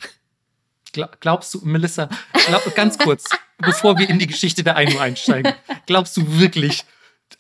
Glaubst 0.92 1.54
du, 1.54 1.61
Melissa, 1.64 2.09
glaub, 2.47 2.75
ganz 2.75 2.99
kurz, 2.99 3.25
bevor 3.59 3.99
wir 3.99 4.09
in 4.09 4.18
die 4.18 4.26
Geschichte 4.26 4.62
der 4.62 4.76
Ainu 4.76 4.99
einsteigen, 4.99 5.54
glaubst 5.87 6.16
du 6.16 6.38
wirklich, 6.38 6.85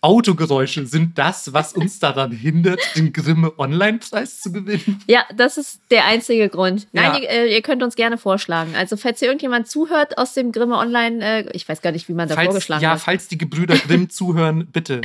Autogeräusche 0.00 0.86
sind 0.86 1.18
das, 1.18 1.52
was 1.52 1.72
uns 1.72 1.98
daran 1.98 2.30
hindert, 2.30 2.80
den 2.94 3.12
Grimme 3.12 3.58
Online-Preis 3.58 4.40
zu 4.40 4.52
gewinnen? 4.52 5.02
Ja, 5.08 5.24
das 5.34 5.56
ist 5.56 5.80
der 5.90 6.04
einzige 6.04 6.48
Grund. 6.48 6.86
Nein, 6.92 7.14
ja. 7.14 7.18
ihr, 7.18 7.30
äh, 7.30 7.54
ihr, 7.54 7.62
könnt 7.62 7.82
uns 7.82 7.96
gerne 7.96 8.16
vorschlagen. 8.16 8.76
Also, 8.76 8.96
falls 8.96 9.18
hier 9.18 9.28
irgendjemand 9.28 9.66
zuhört 9.66 10.16
aus 10.16 10.34
dem 10.34 10.52
Grimme 10.52 10.76
Online, 10.76 11.24
äh, 11.24 11.50
ich 11.52 11.68
weiß 11.68 11.80
gar 11.80 11.90
nicht, 11.90 12.08
wie 12.08 12.12
man 12.12 12.28
da 12.28 12.36
falls, 12.36 12.46
vorgeschlagen 12.46 12.82
ja, 12.82 12.90
hat. 12.90 12.98
Ja, 12.98 13.04
falls 13.04 13.28
die 13.28 13.38
Gebrüder 13.38 13.76
Grimm 13.76 14.08
zuhören, 14.08 14.66
bitte. 14.66 15.00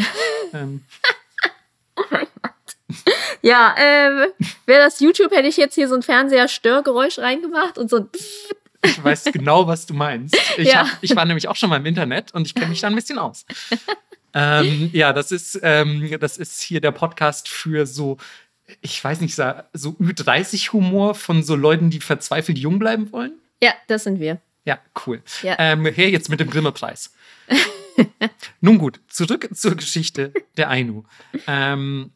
ähm. 0.53 0.81
Ja, 3.43 3.75
äh, 3.77 4.29
wäre 4.65 4.83
das 4.83 5.01
YouTube, 5.01 5.31
hätte 5.31 5.49
ich 5.49 5.57
jetzt 5.57 5.75
hier 5.75 5.89
so 5.89 5.95
ein 5.95 6.01
Fernseher-Störgeräusch 6.01 7.19
reingemacht 7.19 7.77
und 7.77 7.89
so 7.89 7.97
ein 7.97 8.09
Ich 8.85 9.01
weiß 9.01 9.25
genau, 9.25 9.67
was 9.67 9.85
du 9.85 9.93
meinst. 9.93 10.35
Ich, 10.57 10.69
ja. 10.69 10.89
hab, 10.89 10.97
ich 11.01 11.15
war 11.15 11.25
nämlich 11.25 11.47
auch 11.47 11.55
schon 11.55 11.69
mal 11.69 11.77
im 11.77 11.85
Internet 11.85 12.33
und 12.33 12.45
ich 12.45 12.53
kenne 12.53 12.67
mich 12.67 12.81
da 12.81 12.87
ein 12.87 12.95
bisschen 12.95 13.17
aus. 13.17 13.45
ähm, 14.33 14.89
ja, 14.93 15.13
das 15.13 15.31
ist, 15.31 15.59
ähm, 15.63 16.17
das 16.19 16.37
ist 16.37 16.61
hier 16.61 16.81
der 16.81 16.91
Podcast 16.91 17.47
für 17.47 17.85
so, 17.85 18.17
ich 18.81 19.01
weiß 19.01 19.21
nicht, 19.21 19.35
so 19.35 19.89
Ü30-Humor 19.89 21.15
von 21.15 21.43
so 21.43 21.55
Leuten, 21.55 21.89
die 21.89 22.01
verzweifelt 22.01 22.57
jung 22.57 22.77
bleiben 22.79 23.11
wollen. 23.11 23.33
Ja, 23.61 23.73
das 23.87 24.03
sind 24.03 24.19
wir. 24.19 24.39
Ja, 24.65 24.79
cool. 25.05 25.21
Ja. 25.41 25.55
Ähm, 25.59 25.85
her 25.85 26.09
jetzt 26.09 26.29
mit 26.29 26.39
dem 26.39 26.49
Grimme-Preis. 26.49 27.13
Nun 28.61 28.77
gut, 28.77 28.99
zurück 29.07 29.49
zur 29.53 29.75
Geschichte 29.75 30.33
der 30.57 30.69
Ainu. 30.69 31.03
Ähm, 31.47 32.11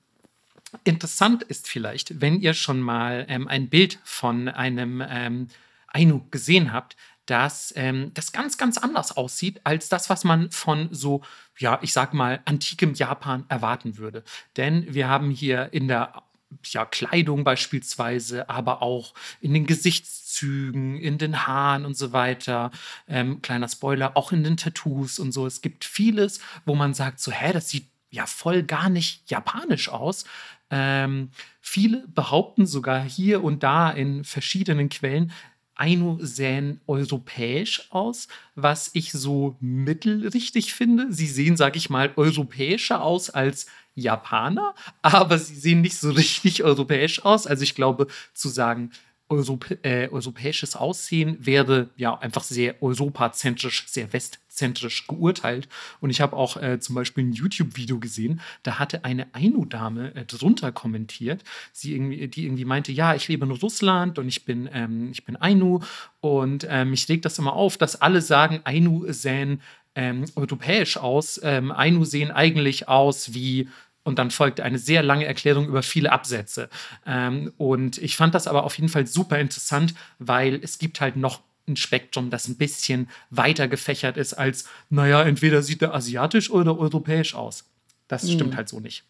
Interessant 0.84 1.44
ist 1.44 1.68
vielleicht, 1.68 2.22
wenn 2.22 2.42
ihr 2.42 2.54
schon 2.54 2.82
mal 2.82 3.26
ähm, 3.30 3.48
ein 3.48 3.70
Bild 3.70 4.00
von 4.04 4.48
einem 4.50 5.04
ähm, 5.08 5.48
Ainu 5.88 6.22
gesehen 6.30 6.74
habt, 6.74 6.96
dass 7.26 7.74
ähm, 7.76 8.12
das 8.14 8.32
ganz, 8.32 8.58
ganz 8.58 8.78
anders 8.78 9.16
aussieht 9.16 9.62
als 9.64 9.90
das, 9.90 10.10
was 10.10 10.24
man 10.24 10.50
von 10.50 10.88
so, 10.92 11.22
ja, 11.58 11.78
ich 11.82 11.94
sag 11.94 12.14
mal, 12.14 12.42
antikem 12.46 12.94
Japan 12.94 13.46
erwarten 13.50 13.98
würde. 13.98 14.24
Denn 14.56 14.94
wir 14.94 15.10
haben 15.10 15.30
hier 15.30 15.74
in 15.74 15.88
der 15.88 16.24
ja, 16.66 16.86
Kleidung 16.86 17.44
beispielsweise, 17.44 18.50
aber 18.50 18.82
auch 18.82 19.14
in 19.42 19.54
den 19.54 19.66
Gesichtszügen, 19.66 20.98
in 20.98 21.18
den 21.18 21.46
Haaren 21.46 21.86
und 21.86 21.98
so 21.98 22.14
weiter. 22.14 22.72
Ähm, 23.10 23.42
kleiner 23.42 23.68
Spoiler, 23.68 24.16
auch 24.16 24.32
in 24.32 24.46
den 24.46 24.56
Tattoos 24.56 25.20
und 25.20 25.34
so. 25.34 25.46
Es 25.46 25.62
gibt 25.62 25.84
vieles, 25.84 26.40
wo 26.66 26.76
man 26.76 26.94
sagt, 26.94 27.20
so, 27.20 27.32
hä, 27.32 27.52
das 27.52 27.70
sieht 27.70 27.88
ja 28.10 28.26
voll 28.26 28.64
gar 28.64 28.90
nicht 28.90 29.30
japanisch 29.30 29.90
aus. 29.90 30.24
Ähm, 30.70 31.30
viele 31.62 32.08
behaupten 32.08 32.66
sogar 32.66 33.02
hier 33.02 33.44
und 33.44 33.64
da 33.64 33.90
in 33.90 34.24
verschiedenen 34.24 34.90
Quellen, 34.90 35.32
Ainu 35.78 36.18
sähen 36.20 36.82
europäisch 36.88 37.88
aus, 37.92 38.28
was 38.56 38.90
ich 38.94 39.12
so 39.12 39.58
mittelrichtig 39.60 40.74
finde. 40.74 41.14
Sie 41.14 41.28
sehen, 41.28 41.56
sag 41.56 41.76
ich 41.76 41.90
mal, 41.90 42.12
europäischer 42.16 43.04
aus 43.04 43.30
als 43.30 43.68
Japaner, 43.96 44.74
aber 45.02 45.38
sie 45.38 45.56
sehen 45.56 45.82
nicht 45.82 45.98
so 45.98 46.12
richtig 46.12 46.64
europäisch 46.64 47.24
aus. 47.24 47.48
Also 47.48 47.64
ich 47.64 47.76
glaube, 47.76 48.08
zu 48.34 48.50
sagen, 48.50 48.92
Europä 49.30 49.78
äh, 49.84 50.08
europäisches 50.10 50.76
Aussehen 50.76 51.38
wäre 51.46 51.90
ja 51.98 52.18
einfach 52.18 52.44
sehr 52.44 52.82
europazentrisch, 52.82 53.86
sehr 53.88 54.14
westzentrisch 54.14 55.06
geurteilt. 55.08 55.68
Und 56.00 56.10
ich 56.10 56.22
habe 56.22 56.36
auch 56.36 56.58
äh, 56.58 56.80
zum 56.80 56.96
Beispiel 56.96 57.26
ein 57.26 57.34
YouTube-Video 57.34 58.00
gesehen, 58.00 58.42
da 58.64 58.80
hatte 58.80 59.04
eine 59.04 59.28
Ainu-Dame 59.34 60.16
äh, 60.16 60.26
drunter 60.26 60.72
kommentiert, 60.72 61.44
sie 61.74 61.94
irgendwie, 61.94 62.28
die 62.28 62.46
irgendwie 62.46 62.66
meinte, 62.66 62.92
ja, 62.92 63.16
ich 63.16 63.28
lebe 63.28 63.46
in 63.46 63.52
Russland 63.52 64.18
und 64.18 64.28
ich 64.28 64.46
bin, 64.46 64.70
ähm, 64.72 65.10
ich 65.12 65.26
bin 65.26 65.36
Ainu 65.36 65.82
und 66.22 66.66
ähm, 66.70 66.92
mich 66.92 67.10
regt 67.10 67.26
das 67.26 67.38
immer 67.38 67.54
auf, 67.54 67.78
dass 67.78 68.02
alle 68.02 68.22
sagen, 68.22 68.62
Ainu 68.64 69.12
sähen 69.12 69.62
ähm, 69.98 70.26
europäisch 70.36 70.96
aus. 70.98 71.40
Ähm, 71.44 71.72
Ainu 71.72 72.06
sehen 72.06 72.32
eigentlich 72.32 72.88
aus 72.88 73.34
wie 73.34 73.68
und 74.08 74.18
dann 74.20 74.32
folgte 74.32 74.64
eine 74.64 74.80
sehr 74.80 75.04
lange 75.04 75.26
Erklärung 75.26 75.68
über 75.68 75.84
viele 75.84 76.14
Absätze. 76.14 76.70
Ähm, 77.06 77.52
und 77.58 77.98
ich 77.98 78.16
fand 78.16 78.34
das 78.34 78.48
aber 78.48 78.64
auf 78.64 78.78
jeden 78.78 78.88
Fall 78.88 79.06
super 79.06 79.38
interessant, 79.38 79.94
weil 80.18 80.62
es 80.64 80.80
gibt 80.80 81.02
halt 81.02 81.18
noch 81.18 81.42
ein 81.68 81.76
Spektrum, 81.76 82.30
das 82.30 82.48
ein 82.48 82.56
bisschen 82.56 83.10
weiter 83.32 83.68
gefächert 83.68 84.16
ist 84.16 84.34
als, 84.34 84.70
naja, 84.90 85.24
entweder 85.24 85.62
sieht 85.62 85.82
er 85.82 85.94
asiatisch 85.94 86.50
oder 86.50 86.80
europäisch 86.80 87.36
aus. 87.36 87.66
Das 88.08 88.24
mhm. 88.24 88.32
stimmt 88.32 88.56
halt 88.56 88.70
so 88.70 88.80
nicht. 88.80 89.04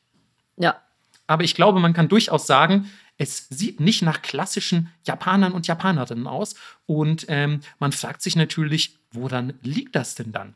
Ja. 0.58 0.82
Aber 1.28 1.44
ich 1.44 1.54
glaube, 1.54 1.80
man 1.80 1.94
kann 1.94 2.10
durchaus 2.10 2.48
sagen, 2.48 2.90
es 3.20 3.46
sieht 3.52 3.80
nicht 3.80 4.02
nach 4.02 4.24
klassischen 4.24 4.92
Japanern 5.06 5.52
und 5.52 5.68
Japanerinnen 5.68 6.26
aus. 6.26 6.56
Und 6.88 7.28
ähm, 7.30 7.60
man 7.78 7.92
fragt 7.92 8.24
sich 8.24 8.36
natürlich, 8.36 8.96
woran 9.12 9.54
liegt 9.62 9.96
das 9.96 10.16
denn 10.16 10.32
dann? 10.32 10.56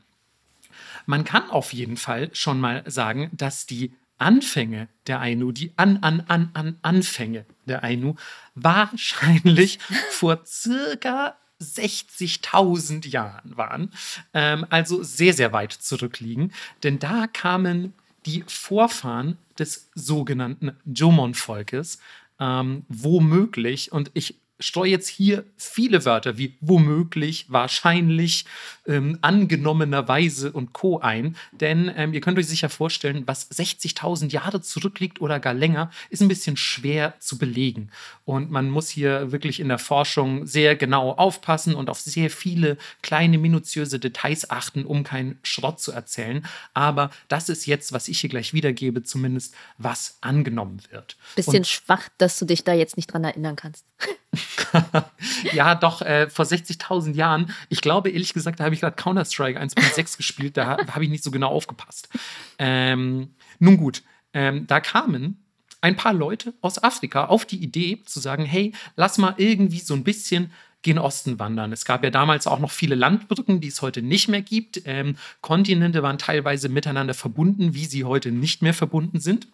Man 1.06 1.26
kann 1.26 1.50
auf 1.52 1.74
jeden 1.74 1.98
Fall 1.98 2.30
schon 2.34 2.60
mal 2.60 2.84
sagen, 2.88 3.30
dass 3.34 3.68
die 3.68 3.94
Anfänge 4.22 4.88
der 5.08 5.20
Ainu, 5.20 5.52
die 5.52 5.74
an, 5.76 5.98
an, 5.98 6.24
an, 6.28 6.52
an 6.54 6.78
Anfänge 6.82 7.46
der 7.66 7.84
Ainu, 7.84 8.16
wahrscheinlich 8.56 9.80
vor 10.12 10.42
circa 10.46 11.36
60.000 11.62 13.08
Jahren 13.08 13.56
waren, 13.58 13.92
ähm, 14.34 14.66
also 14.70 15.04
sehr, 15.04 15.34
sehr 15.34 15.54
weit 15.54 15.72
zurückliegen. 15.74 16.54
Denn 16.84 17.00
da 17.00 17.28
kamen 17.28 17.94
die 18.26 18.44
Vorfahren 18.48 19.38
des 19.58 19.90
sogenannten 19.96 20.76
Jomon-Volkes 20.86 22.00
ähm, 22.40 22.86
womöglich, 22.90 23.92
und 23.92 24.10
ich 24.14 24.41
streue 24.62 24.90
jetzt 24.90 25.10
hier 25.10 25.44
viele 25.58 26.06
Wörter 26.06 26.38
wie 26.38 26.58
womöglich, 26.62 27.46
wahrscheinlich, 27.50 28.46
ähm, 28.88 29.18
angenommenerweise 29.22 30.52
und 30.52 30.74
Co. 30.74 31.00
ein. 31.00 31.36
Denn 31.52 31.92
ähm, 31.96 32.14
ihr 32.14 32.22
könnt 32.22 32.38
euch 32.38 32.48
sicher 32.48 32.70
vorstellen, 32.70 33.24
was 33.26 33.50
60.000 33.52 34.32
Jahre 34.32 34.62
zurückliegt 34.62 35.22
oder 35.22 35.40
gar 35.40 35.54
länger, 35.54 35.92
ist 36.10 36.22
ein 36.22 36.28
bisschen 36.28 36.58
schwer 36.58 37.16
zu 37.20 37.38
belegen. 37.38 37.92
Und 38.26 38.52
man 38.52 38.70
muss 38.70 38.90
hier 38.90 39.32
wirklich 39.32 39.60
in 39.60 39.68
der 39.68 39.80
Forschung 39.80 40.46
sehr 40.46 40.76
genau 40.76 41.12
aufpassen 41.12 41.76
und 41.76 41.90
auf 41.90 42.00
sehr 42.00 42.30
viele 42.30 42.78
kleine, 43.02 43.38
minutiöse 43.38 44.00
Details 44.00 44.50
achten, 44.50 44.86
um 44.86 45.04
keinen 45.04 45.40
Schrott 45.44 45.80
zu 45.80 45.92
erzählen. 45.92 46.46
Aber 46.74 47.12
das 47.28 47.50
ist 47.50 47.66
jetzt, 47.66 47.94
was 47.94 48.08
ich 48.08 48.20
hier 48.20 48.30
gleich 48.30 48.54
wiedergebe, 48.54 49.04
zumindest 49.04 49.56
was 49.78 50.18
angenommen 50.22 50.82
wird. 50.90 51.18
Bisschen 51.36 51.58
und 51.58 51.68
schwach, 51.68 52.10
dass 52.18 52.38
du 52.40 52.46
dich 52.46 52.64
da 52.64 52.74
jetzt 52.74 52.98
nicht 52.98 53.12
dran 53.12 53.24
erinnern 53.24 53.56
kannst. 53.56 53.86
ja, 55.54 55.76
doch, 55.76 56.02
äh, 56.02 56.30
vor 56.30 56.46
60.000 56.46 57.14
Jahren. 57.14 57.54
Ich 57.70 57.82
glaube, 57.82 58.10
ehrlich 58.10 58.34
gesagt, 58.34 58.60
da 58.60 58.64
habe 58.64 58.76
ich 58.76 58.82
gerade 58.82 58.96
Counter-Strike 58.96 59.60
1.6 59.60 60.18
gespielt. 60.18 60.58
Da 60.58 60.78
habe 60.88 61.04
ich 61.04 61.10
nicht 61.10 61.24
so 61.24 61.32
genau 61.32 61.50
aufgepasst. 61.50 62.10
Ähm, 62.58 63.34
nun 63.60 63.78
gut, 63.78 64.04
ähm, 64.34 64.68
da 64.68 64.80
kamen 64.80 65.44
ein 65.82 65.96
paar 65.96 66.14
Leute 66.14 66.54
aus 66.62 66.82
Afrika 66.82 67.26
auf 67.26 67.46
die 67.46 67.58
Idee 67.58 68.02
zu 68.06 68.20
sagen, 68.20 68.46
hey, 68.46 68.74
lass 68.96 69.18
mal 69.18 69.34
irgendwie 69.38 69.80
so 69.80 69.94
ein 69.96 70.04
bisschen 70.04 70.52
gen 70.84 70.98
Osten 70.98 71.40
wandern. 71.40 71.72
Es 71.72 71.86
gab 71.86 72.04
ja 72.04 72.10
damals 72.10 72.48
auch 72.48 72.60
noch 72.60 72.72
viele 72.72 72.96
Landbrücken, 72.96 73.62
die 73.62 73.68
es 73.68 73.82
heute 73.82 74.02
nicht 74.02 74.28
mehr 74.30 74.42
gibt. 74.42 74.82
Ähm, 74.86 75.16
Kontinente 75.42 76.02
waren 76.02 76.18
teilweise 76.18 76.70
miteinander 76.70 77.14
verbunden, 77.14 77.74
wie 77.74 77.86
sie 77.86 78.04
heute 78.04 78.32
nicht 78.32 78.62
mehr 78.62 78.74
verbunden 78.74 79.20
sind. 79.20 79.48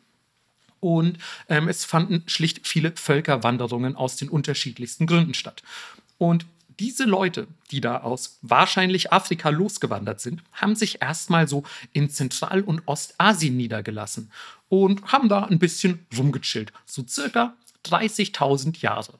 Und 0.79 1.17
ähm, 1.49 1.67
es 1.67 1.85
fanden 1.85 2.23
schlicht 2.27 2.67
viele 2.67 2.91
Völkerwanderungen 2.95 3.95
aus 3.95 4.15
den 4.15 4.29
unterschiedlichsten 4.29 5.07
Gründen 5.07 5.33
statt. 5.33 5.63
Und 6.17 6.45
diese 6.79 7.05
Leute, 7.05 7.47
die 7.71 7.81
da 7.81 8.01
aus 8.01 8.37
wahrscheinlich 8.41 9.11
Afrika 9.11 9.49
losgewandert 9.49 10.21
sind, 10.21 10.43
haben 10.53 10.75
sich 10.75 11.01
erstmal 11.01 11.47
so 11.47 11.63
in 11.91 12.09
Zentral- 12.09 12.61
und 12.61 12.83
Ostasien 12.85 13.57
niedergelassen 13.57 14.31
und 14.69 15.11
haben 15.11 15.29
da 15.29 15.45
ein 15.45 15.59
bisschen 15.59 16.05
rumgechillt. 16.15 16.71
So 16.85 17.03
circa 17.07 17.55
30.000 17.85 18.81
Jahre. 18.81 19.13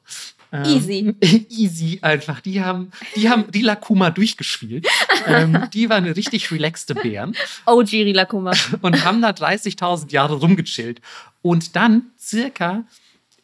Ähm, 0.52 0.64
easy. 0.64 1.14
easy 1.50 1.98
einfach. 2.02 2.40
Die 2.40 2.62
haben, 2.62 2.90
die 3.16 3.28
haben 3.28 3.44
Rilakuma 3.52 4.10
durchgespielt. 4.10 4.86
ähm, 5.26 5.68
die 5.72 5.88
waren 5.90 6.04
richtig 6.04 6.50
relaxte 6.50 6.94
Bären. 6.94 7.34
OG 7.66 7.92
Rilakuma. 7.92 8.52
Und 8.80 9.04
haben 9.04 9.20
da 9.20 9.30
30.000 9.30 10.10
Jahre 10.12 10.34
rumgechillt. 10.34 11.00
Und 11.42 11.76
dann 11.76 12.10
circa, 12.18 12.84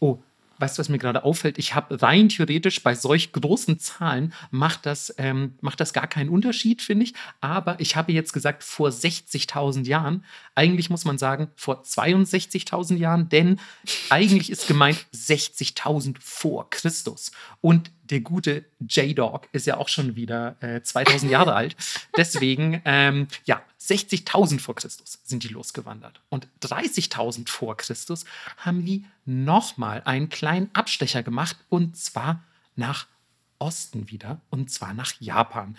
oh, 0.01 0.19
weißt 0.65 0.79
du, 0.79 0.81
was 0.81 0.89
mir 0.89 0.99
gerade 0.99 1.25
auffällt? 1.25 1.59
Ich 1.59 1.75
habe 1.75 2.01
rein 2.01 2.31
theoretisch 2.31 2.83
bei 2.83 2.95
solch 2.95 3.33
großen 3.33 3.79
Zahlen 3.79 4.33
macht 4.51 4.87
das, 4.87 5.15
ähm, 5.19 5.57
macht 5.61 5.79
das 5.79 5.93
gar 5.93 6.07
keinen 6.07 6.31
Unterschied, 6.31 6.81
finde 6.81 7.05
ich. 7.05 7.13
Aber 7.43 7.79
ich 7.81 7.97
habe 7.97 8.13
jetzt 8.13 8.33
gesagt, 8.33 8.65
vor 8.65 8.89
60.000 8.89 9.87
Jahren. 9.87 10.25
Eigentlich 10.55 10.89
muss 10.89 11.05
man 11.05 11.19
sagen, 11.19 11.49
vor 11.55 11.83
62.000 11.83 12.97
Jahren, 12.97 13.29
denn 13.29 13.61
eigentlich 14.09 14.51
ist 14.51 14.67
gemeint 14.67 15.05
60.000 15.15 16.17
vor 16.19 16.71
Christus. 16.71 17.33
Und 17.61 17.91
der 18.05 18.21
gute 18.21 18.65
J-Dog 18.81 19.49
ist 19.53 19.67
ja 19.67 19.77
auch 19.77 19.89
schon 19.89 20.17
wieder 20.17 20.57
äh, 20.61 20.81
2000 20.81 21.31
Jahre 21.31 21.55
alt. 21.55 21.77
Deswegen, 22.17 22.81
ähm, 22.85 23.29
ja, 23.45 23.63
60.000 23.89 24.61
vor 24.61 24.75
Christus 24.75 25.19
sind 25.25 25.43
die 25.43 25.49
losgewandert. 25.49 26.21
Und 26.29 26.49
30.000 26.63 27.49
vor 27.49 27.77
Christus 27.77 28.25
haben 28.57 28.85
die 28.85 29.05
nochmal 29.25 30.03
einen 30.05 30.29
kleinen 30.29 30.71
Abstecher 30.75 31.23
gemacht 31.23 31.57
und 31.69 31.97
zwar 31.97 32.43
nach 32.77 33.07
Osten 33.59 34.11
wieder 34.11 34.41
und 34.51 34.71
zwar 34.71 34.95
nach 34.95 35.13
Japan. 35.21 35.77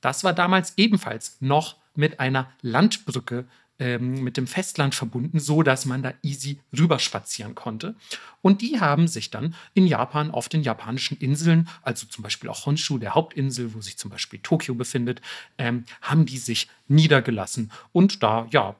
Das 0.00 0.24
war 0.24 0.32
damals 0.32 0.74
ebenfalls 0.76 1.36
noch 1.40 1.76
mit 1.94 2.20
einer 2.20 2.50
Landbrücke 2.62 3.46
ähm, 3.78 4.22
mit 4.22 4.36
dem 4.36 4.46
Festland 4.46 4.94
verbunden, 4.94 5.40
so 5.40 5.62
dass 5.62 5.86
man 5.86 6.02
da 6.02 6.12
easy 6.22 6.60
rüberspazieren 6.76 7.54
konnte. 7.54 7.94
Und 8.42 8.62
die 8.62 8.80
haben 8.80 9.08
sich 9.08 9.30
dann 9.30 9.54
in 9.74 9.86
Japan 9.86 10.30
auf 10.30 10.48
den 10.48 10.62
japanischen 10.62 11.16
Inseln, 11.18 11.68
also 11.82 12.06
zum 12.06 12.22
Beispiel 12.22 12.50
auch 12.50 12.66
Honshu, 12.66 12.98
der 12.98 13.14
Hauptinsel, 13.14 13.74
wo 13.74 13.80
sich 13.80 13.96
zum 13.98 14.10
Beispiel 14.10 14.40
Tokio 14.40 14.74
befindet, 14.74 15.20
ähm, 15.58 15.84
haben 16.02 16.26
die 16.26 16.38
sich 16.38 16.68
niedergelassen 16.88 17.72
und 17.92 18.22
da 18.22 18.46
ja 18.50 18.76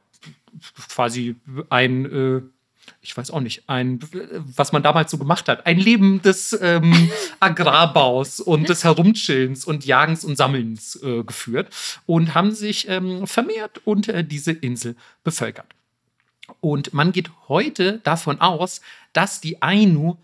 quasi 0.88 1.36
ein 1.70 2.06
äh, 2.06 2.42
ich 3.00 3.16
weiß 3.16 3.30
auch 3.30 3.40
nicht, 3.40 3.68
ein, 3.68 4.00
was 4.56 4.72
man 4.72 4.82
damals 4.82 5.10
so 5.10 5.18
gemacht 5.18 5.48
hat, 5.48 5.66
ein 5.66 5.78
Leben 5.78 6.22
des 6.22 6.58
ähm, 6.60 7.10
Agrarbaus 7.40 8.40
und 8.40 8.68
des 8.68 8.84
Herumchillens 8.84 9.64
und 9.64 9.84
Jagens 9.84 10.24
und 10.24 10.36
Sammelns 10.36 11.00
äh, 11.02 11.22
geführt 11.22 11.74
und 12.06 12.34
haben 12.34 12.52
sich 12.52 12.88
ähm, 12.88 13.26
vermehrt 13.26 13.80
und 13.84 14.08
äh, 14.08 14.24
diese 14.24 14.52
Insel 14.52 14.96
bevölkert. 15.24 15.66
Und 16.60 16.94
man 16.94 17.12
geht 17.12 17.30
heute 17.48 18.00
davon 18.04 18.40
aus, 18.40 18.80
dass 19.12 19.40
die 19.40 19.62
Ainu 19.62 20.16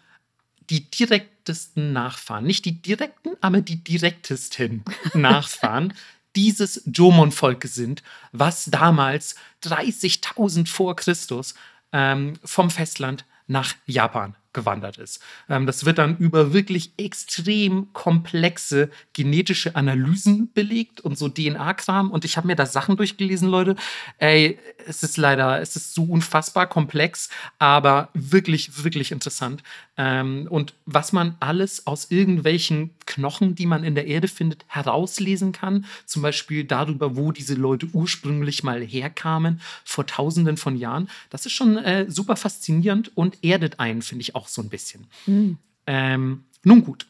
die 0.71 0.91
direktesten 0.91 1.93
Nachfahren, 1.93 2.45
nicht 2.45 2.65
die 2.65 2.81
direkten, 2.81 3.31
aber 3.41 3.61
die 3.61 3.83
direktesten 3.85 4.83
Nachfahren 5.15 5.93
dieses 6.37 6.83
Jomon-Volkes 6.87 7.75
sind, 7.75 8.03
was 8.33 8.65
damals 8.65 9.37
30.000 9.63 10.67
vor 10.67 10.97
Christus 10.97 11.55
ähm, 11.95 12.35
vom 12.45 12.69
Festland 12.69 13.25
nach 13.47 13.75
Japan 13.87 14.35
gewandert 14.55 14.97
ist. 14.97 15.21
Ähm, 15.49 15.67
das 15.67 15.85
wird 15.85 15.99
dann 15.99 16.17
über 16.17 16.55
wirklich 16.55 16.93
extrem 16.97 17.93
komplexe 17.93 18.89
genetische 19.13 19.77
Analysen 19.77 20.51
belegt 20.53 21.03
und 21.03 21.19
so 21.19 21.29
DNA-Kram. 21.29 22.11
Und 22.11 22.25
ich 22.25 22.37
habe 22.37 22.47
mir 22.47 22.57
da 22.57 22.65
Sachen 22.65 22.97
durchgelesen, 22.97 23.49
Leute. 23.49 23.77
Ey, 24.19 24.59
es 24.87 25.03
ist 25.03 25.17
leider, 25.17 25.61
es 25.61 25.77
ist 25.77 25.95
so 25.95 26.05
unfassbar 26.05 26.67
komplex, 26.67 27.29
aber 27.59 28.09
wirklich, 28.15 28.85
wirklich 28.85 29.13
interessant. 29.13 29.63
Ähm, 29.97 30.47
und 30.51 30.75
was 30.87 31.13
man 31.13 31.37
alles 31.41 31.87
aus 31.87 32.11
irgendwelchen 32.11 32.91
Knochen, 33.07 33.55
die 33.55 33.67
man 33.67 33.85
in 33.85 33.95
der 33.95 34.07
Erde 34.07 34.29
findet, 34.29 34.65
herauslesen 34.67 35.53
kann, 35.53 35.87
zum 36.07 36.23
Beispiel 36.23 36.65
darüber, 36.65 37.17
wo 37.17 37.33
diese 37.33 37.55
Leute 37.55 37.87
ursprünglich 37.93 38.65
mal 38.65 38.81
herkamen, 38.81 39.61
vor 39.85 40.07
tausenden 40.07 40.57
von 40.57 40.77
Jahren, 40.77 41.09
das 41.31 41.47
ist 41.47 41.53
schon 41.53 41.77
äh, 41.77 42.07
super 42.11 42.37
faszinierend 42.37 43.17
und 43.17 43.39
erdet 43.43 43.79
einen, 43.81 44.03
finde 44.03 44.23
ich 44.23 44.35
auch 44.35 44.44
so 44.49 44.63
ein 44.63 44.69
bisschen. 44.69 45.07
Mhm. 45.27 45.59
Ähm, 45.87 46.45
nun 46.63 46.85
gut. 46.85 47.07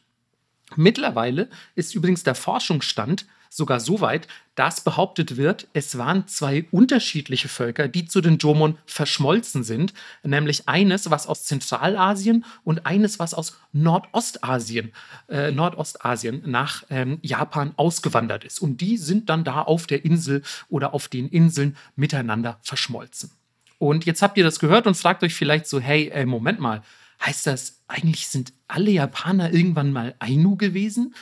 Mittlerweile 0.77 1.49
ist 1.75 1.95
übrigens 1.95 2.23
der 2.25 2.35
Forschungsstand 2.35 3.27
sogar 3.55 3.79
so 3.79 4.01
weit, 4.01 4.27
dass 4.57 4.81
behauptet 4.83 5.37
wird, 5.37 5.69
es 5.75 5.97
waren 5.97 6.27
zwei 6.27 6.67
unterschiedliche 6.73 7.49
Völker, 7.49 7.87
die 7.87 8.05
zu 8.05 8.21
den 8.21 8.39
Jomon 8.39 8.79
verschmolzen 8.85 9.63
sind, 9.63 9.95
nämlich 10.25 10.69
eines, 10.69 11.11
was 11.11 11.29
aus 11.29 11.45
Zentralasien 11.45 12.45
und 12.65 12.85
eines, 12.85 13.21
was 13.21 13.33
aus 13.33 13.57
Nordostasien, 13.73 14.93
äh, 15.29 15.53
Nordostasien 15.53 16.43
nach 16.47 16.83
ähm, 16.91 17.19
Japan 17.23 17.75
ausgewandert 17.77 18.45
ist. 18.45 18.61
Und 18.61 18.81
die 18.81 18.97
sind 18.97 19.29
dann 19.29 19.45
da 19.45 19.63
auf 19.63 19.87
der 19.87 20.05
Insel 20.05 20.43
oder 20.69 20.93
auf 20.93 21.07
den 21.07 21.29
Inseln 21.29 21.77
miteinander 21.95 22.59
verschmolzen. 22.63 23.31
Und 23.79 24.05
jetzt 24.05 24.23
habt 24.23 24.37
ihr 24.37 24.45
das 24.45 24.59
gehört 24.59 24.87
und 24.87 24.97
fragt 24.97 25.23
euch 25.23 25.35
vielleicht 25.35 25.67
so, 25.67 25.79
hey, 25.79 26.11
ey, 26.13 26.27
Moment 26.27 26.59
mal, 26.59 26.83
heißt 27.21 27.47
das, 27.47 27.81
eigentlich 27.89 28.29
sind 28.29 28.53
alle 28.69 28.91
Japaner 28.91 29.53
irgendwann 29.53 29.93
mal 29.93 30.15
Ainu 30.19 30.57
gewesen? 30.57 31.15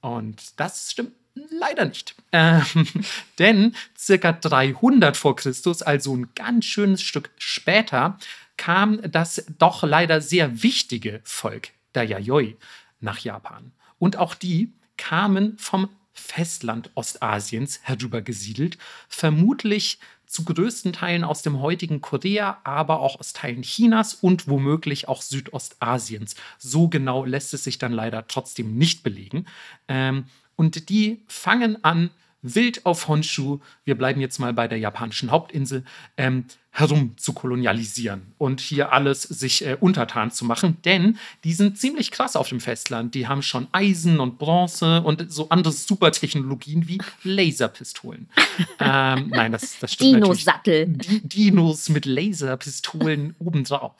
Und 0.00 0.58
das 0.58 0.92
stimmt 0.92 1.12
leider 1.50 1.86
nicht. 1.86 2.14
Ähm, 2.32 2.64
denn 3.38 3.74
circa 3.96 4.32
300 4.32 5.16
vor 5.16 5.36
Christus, 5.36 5.82
also 5.82 6.16
ein 6.16 6.28
ganz 6.34 6.64
schönes 6.64 7.02
Stück 7.02 7.30
später, 7.38 8.18
kam 8.56 9.00
das 9.10 9.44
doch 9.58 9.82
leider 9.82 10.20
sehr 10.20 10.62
wichtige 10.62 11.20
Volk 11.24 11.70
der 11.94 12.04
Yayoi 12.04 12.56
nach 13.00 13.18
Japan. 13.18 13.72
Und 13.98 14.16
auch 14.16 14.34
die 14.34 14.72
kamen 14.96 15.58
vom 15.58 15.90
Festland 16.18 16.90
Ostasiens 16.94 17.80
herübergesiedelt, 17.82 18.78
vermutlich 19.08 19.98
zu 20.26 20.44
größten 20.44 20.92
Teilen 20.92 21.24
aus 21.24 21.42
dem 21.42 21.60
heutigen 21.60 22.00
Korea, 22.00 22.58
aber 22.64 23.00
auch 23.00 23.20
aus 23.20 23.32
Teilen 23.32 23.62
Chinas 23.62 24.14
und 24.14 24.48
womöglich 24.48 25.08
auch 25.08 25.22
Südostasiens. 25.22 26.34
So 26.58 26.88
genau 26.88 27.24
lässt 27.24 27.54
es 27.54 27.64
sich 27.64 27.78
dann 27.78 27.92
leider 27.92 28.26
trotzdem 28.26 28.76
nicht 28.76 29.02
belegen. 29.02 29.46
Ähm, 29.88 30.24
und 30.56 30.88
die 30.88 31.22
fangen 31.28 31.84
an, 31.84 32.10
wild 32.42 32.86
auf 32.86 33.08
Honshu, 33.08 33.60
wir 33.84 33.96
bleiben 33.96 34.20
jetzt 34.20 34.38
mal 34.38 34.52
bei 34.52 34.68
der 34.68 34.78
japanischen 34.78 35.30
Hauptinsel, 35.30 35.84
ähm, 36.16 36.46
herum 36.78 37.14
zu 37.16 37.32
kolonialisieren 37.32 38.34
und 38.36 38.60
hier 38.60 38.92
alles 38.92 39.22
sich 39.22 39.64
äh, 39.64 39.78
untertan 39.80 40.30
zu 40.30 40.44
machen, 40.44 40.76
denn 40.84 41.16
die 41.42 41.54
sind 41.54 41.78
ziemlich 41.78 42.10
krass 42.10 42.36
auf 42.36 42.50
dem 42.50 42.60
Festland. 42.60 43.14
Die 43.14 43.26
haben 43.26 43.40
schon 43.40 43.66
Eisen 43.72 44.20
und 44.20 44.38
Bronze 44.38 45.00
und 45.00 45.32
so 45.32 45.48
andere 45.48 45.72
Supertechnologien 45.72 46.86
wie 46.86 46.98
Laserpistolen. 47.22 48.28
ähm, 48.78 49.28
nein, 49.30 49.52
das, 49.52 49.78
das 49.78 49.94
stimmt 49.94 50.16
Dino-Sattel. 50.16 50.98
Dinos 51.22 51.88
mit 51.88 52.04
Laserpistolen 52.04 53.34
obendrauf. 53.38 53.94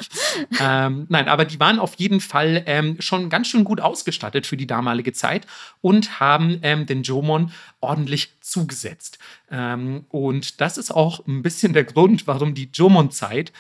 Ähm, 0.60 1.06
nein, 1.08 1.28
aber 1.28 1.46
die 1.46 1.58
waren 1.58 1.78
auf 1.78 1.94
jeden 1.94 2.20
Fall 2.20 2.62
ähm, 2.66 2.96
schon 3.00 3.30
ganz 3.30 3.48
schön 3.48 3.64
gut 3.64 3.80
ausgestattet 3.80 4.46
für 4.46 4.58
die 4.58 4.66
damalige 4.66 5.14
Zeit 5.14 5.46
und 5.80 6.20
haben 6.20 6.58
ähm, 6.60 6.84
den 6.84 7.02
Jomon 7.02 7.52
ordentlich 7.80 8.34
zugesetzt. 8.40 9.18
Ähm, 9.50 10.04
und 10.08 10.60
das 10.60 10.76
ist 10.76 10.90
auch 10.90 11.26
ein 11.26 11.42
bisschen 11.42 11.72
der 11.72 11.84
Grund, 11.84 12.26
warum 12.26 12.54
die 12.54 12.65
Jomon-Zeit 12.72 13.52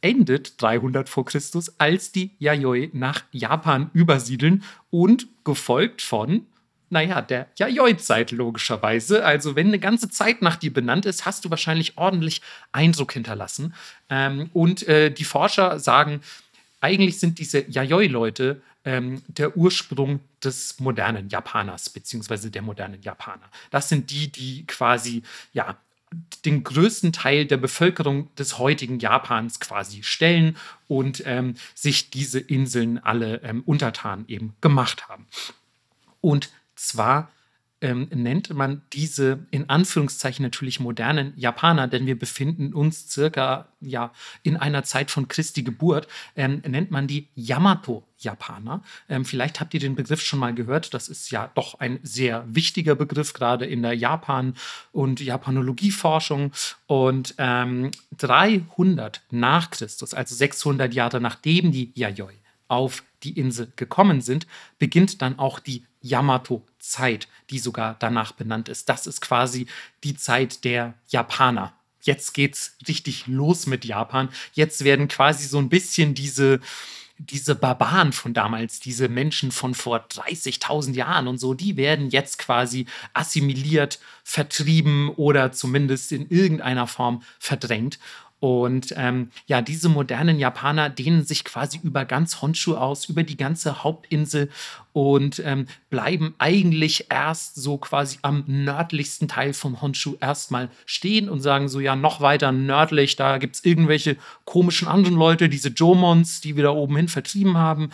endet 0.00 0.60
300 0.60 1.08
vor 1.08 1.24
Christus, 1.24 1.78
als 1.78 2.12
die 2.12 2.30
Yayoi 2.38 2.90
nach 2.92 3.24
Japan 3.32 3.90
übersiedeln 3.92 4.62
und 4.90 5.26
gefolgt 5.44 6.02
von 6.02 6.46
naja, 6.88 7.20
der 7.20 7.48
Yayoi-Zeit 7.58 8.30
logischerweise. 8.30 9.24
Also, 9.24 9.56
wenn 9.56 9.66
eine 9.66 9.80
ganze 9.80 10.08
Zeit 10.08 10.40
nach 10.40 10.54
dir 10.54 10.72
benannt 10.72 11.04
ist, 11.04 11.26
hast 11.26 11.44
du 11.44 11.50
wahrscheinlich 11.50 11.98
ordentlich 11.98 12.42
Eindruck 12.70 13.12
hinterlassen. 13.12 13.74
Ähm, 14.08 14.50
und 14.52 14.86
äh, 14.86 15.10
die 15.10 15.24
Forscher 15.24 15.80
sagen, 15.80 16.20
eigentlich 16.80 17.18
sind 17.18 17.40
diese 17.40 17.68
Yayoi-Leute 17.68 18.62
ähm, 18.84 19.22
der 19.26 19.56
Ursprung 19.56 20.20
des 20.42 20.78
modernen 20.78 21.28
Japaners, 21.28 21.90
beziehungsweise 21.90 22.52
der 22.52 22.62
modernen 22.62 23.02
Japaner. 23.02 23.50
Das 23.70 23.88
sind 23.88 24.10
die, 24.10 24.30
die 24.30 24.64
quasi, 24.66 25.22
ja, 25.52 25.76
den 26.44 26.64
größten 26.64 27.12
Teil 27.12 27.46
der 27.46 27.56
Bevölkerung 27.56 28.34
des 28.36 28.58
heutigen 28.58 28.98
Japans 28.98 29.60
quasi 29.60 30.02
stellen 30.02 30.56
und 30.88 31.22
ähm, 31.26 31.54
sich 31.74 32.10
diese 32.10 32.38
Inseln 32.38 32.98
alle 32.98 33.42
ähm, 33.42 33.62
untertan 33.64 34.24
eben 34.28 34.54
gemacht 34.60 35.08
haben. 35.08 35.26
Und 36.20 36.50
zwar 36.74 37.30
ähm, 37.80 38.08
nennt 38.14 38.52
man 38.54 38.82
diese 38.92 39.46
in 39.50 39.68
Anführungszeichen 39.68 40.42
natürlich 40.42 40.80
modernen 40.80 41.34
Japaner, 41.36 41.88
denn 41.88 42.06
wir 42.06 42.18
befinden 42.18 42.72
uns 42.72 43.10
circa 43.10 43.68
ja 43.80 44.12
in 44.42 44.56
einer 44.56 44.82
Zeit 44.82 45.10
von 45.10 45.28
Christi 45.28 45.62
Geburt, 45.62 46.08
ähm, 46.36 46.62
nennt 46.66 46.90
man 46.90 47.06
die 47.06 47.28
Yamato-Japaner. 47.34 48.82
Ähm, 49.08 49.26
vielleicht 49.26 49.60
habt 49.60 49.74
ihr 49.74 49.80
den 49.80 49.94
Begriff 49.94 50.22
schon 50.22 50.38
mal 50.38 50.54
gehört. 50.54 50.94
Das 50.94 51.08
ist 51.08 51.30
ja 51.30 51.50
doch 51.54 51.78
ein 51.78 52.00
sehr 52.02 52.44
wichtiger 52.48 52.94
Begriff, 52.94 53.34
gerade 53.34 53.66
in 53.66 53.82
der 53.82 53.92
Japan- 53.92 54.54
und 54.92 55.20
Japanologieforschung. 55.20 56.52
Und 56.86 57.34
300 57.36 57.96
ähm, 58.18 59.38
nach 59.38 59.70
Christus, 59.70 60.14
also 60.14 60.34
600 60.34 60.94
Jahre 60.94 61.20
nachdem 61.20 61.72
die 61.72 61.92
Yayoi 61.94 62.32
auf 62.68 63.04
die 63.22 63.38
Insel 63.38 63.72
gekommen 63.76 64.20
sind, 64.20 64.46
beginnt 64.78 65.22
dann 65.22 65.38
auch 65.38 65.58
die 65.58 65.84
Yamato-Zeit, 66.02 67.28
die 67.50 67.58
sogar 67.58 67.96
danach 67.98 68.32
benannt 68.32 68.68
ist. 68.68 68.88
Das 68.88 69.06
ist 69.06 69.20
quasi 69.20 69.66
die 70.04 70.16
Zeit 70.16 70.64
der 70.64 70.94
Japaner. 71.08 71.72
Jetzt 72.00 72.34
geht's 72.34 72.76
richtig 72.86 73.26
los 73.26 73.66
mit 73.66 73.84
Japan. 73.84 74.28
Jetzt 74.52 74.84
werden 74.84 75.08
quasi 75.08 75.48
so 75.48 75.58
ein 75.58 75.68
bisschen 75.68 76.14
diese, 76.14 76.60
diese 77.18 77.56
Barbaren 77.56 78.12
von 78.12 78.32
damals, 78.32 78.78
diese 78.78 79.08
Menschen 79.08 79.50
von 79.50 79.74
vor 79.74 80.06
30.000 80.06 80.94
Jahren 80.94 81.26
und 81.26 81.38
so, 81.38 81.54
die 81.54 81.76
werden 81.76 82.10
jetzt 82.10 82.38
quasi 82.38 82.86
assimiliert, 83.12 83.98
vertrieben 84.22 85.08
oder 85.10 85.50
zumindest 85.50 86.12
in 86.12 86.28
irgendeiner 86.28 86.86
Form 86.86 87.22
verdrängt. 87.40 87.98
Und 88.38 88.92
ähm, 88.96 89.30
ja, 89.46 89.62
diese 89.62 89.88
modernen 89.88 90.38
Japaner 90.38 90.90
dehnen 90.90 91.24
sich 91.24 91.42
quasi 91.44 91.80
über 91.82 92.04
ganz 92.04 92.42
Honshu 92.42 92.74
aus, 92.74 93.08
über 93.08 93.22
die 93.22 93.38
ganze 93.38 93.82
Hauptinsel 93.82 94.50
und 94.92 95.42
ähm, 95.44 95.66
bleiben 95.88 96.34
eigentlich 96.38 97.06
erst 97.10 97.56
so 97.56 97.78
quasi 97.78 98.18
am 98.22 98.44
nördlichsten 98.46 99.26
Teil 99.26 99.54
vom 99.54 99.80
Honshu 99.80 100.16
erstmal 100.20 100.68
stehen 100.84 101.30
und 101.30 101.40
sagen 101.40 101.68
so, 101.68 101.80
ja, 101.80 101.96
noch 101.96 102.20
weiter 102.20 102.52
nördlich, 102.52 103.16
da 103.16 103.38
gibt 103.38 103.56
es 103.56 103.64
irgendwelche 103.64 104.16
komischen 104.44 104.86
anderen 104.86 105.16
Leute, 105.16 105.48
diese 105.48 105.70
Jomons, 105.70 106.40
die 106.42 106.56
wir 106.56 106.64
da 106.64 106.70
oben 106.70 106.96
hin 106.96 107.08
vertrieben 107.08 107.56
haben. 107.56 107.90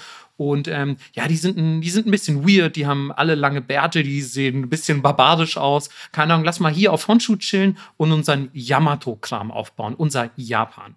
Und 0.51 0.67
ähm, 0.67 0.97
ja, 1.15 1.29
die 1.29 1.37
sind, 1.37 1.57
ein, 1.57 1.81
die 1.81 1.91
sind 1.91 2.07
ein 2.07 2.11
bisschen 2.11 2.47
weird, 2.47 2.75
die 2.75 2.87
haben 2.87 3.13
alle 3.13 3.37
lange 3.37 3.61
Bärte, 3.61 4.03
die 4.03 4.23
sehen 4.23 4.63
ein 4.63 4.69
bisschen 4.69 5.01
barbarisch 5.01 5.57
aus. 5.57 5.89
Keine 6.11 6.35
Ahnung, 6.35 6.45
lass 6.45 6.59
mal 6.59 6.73
hier 6.73 6.93
auf 6.93 7.07
Honshu 7.07 7.37
chillen 7.37 7.79
und 7.97 8.11
unseren 8.11 8.51
Yamato-Kram 8.53 9.53
aufbauen, 9.53 9.95
unser 9.95 10.31
Japan. 10.37 10.97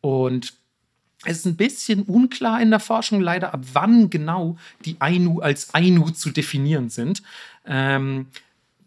Und 0.00 0.54
es 1.24 1.38
ist 1.38 1.46
ein 1.46 1.56
bisschen 1.56 2.04
unklar 2.04 2.62
in 2.62 2.70
der 2.70 2.80
Forschung 2.80 3.20
leider, 3.20 3.52
ab 3.52 3.60
wann 3.72 4.08
genau 4.08 4.56
die 4.84 4.96
Ainu 5.00 5.40
als 5.40 5.74
Ainu 5.74 6.10
zu 6.10 6.30
definieren 6.30 6.88
sind. 6.88 7.22
Ähm, 7.66 8.28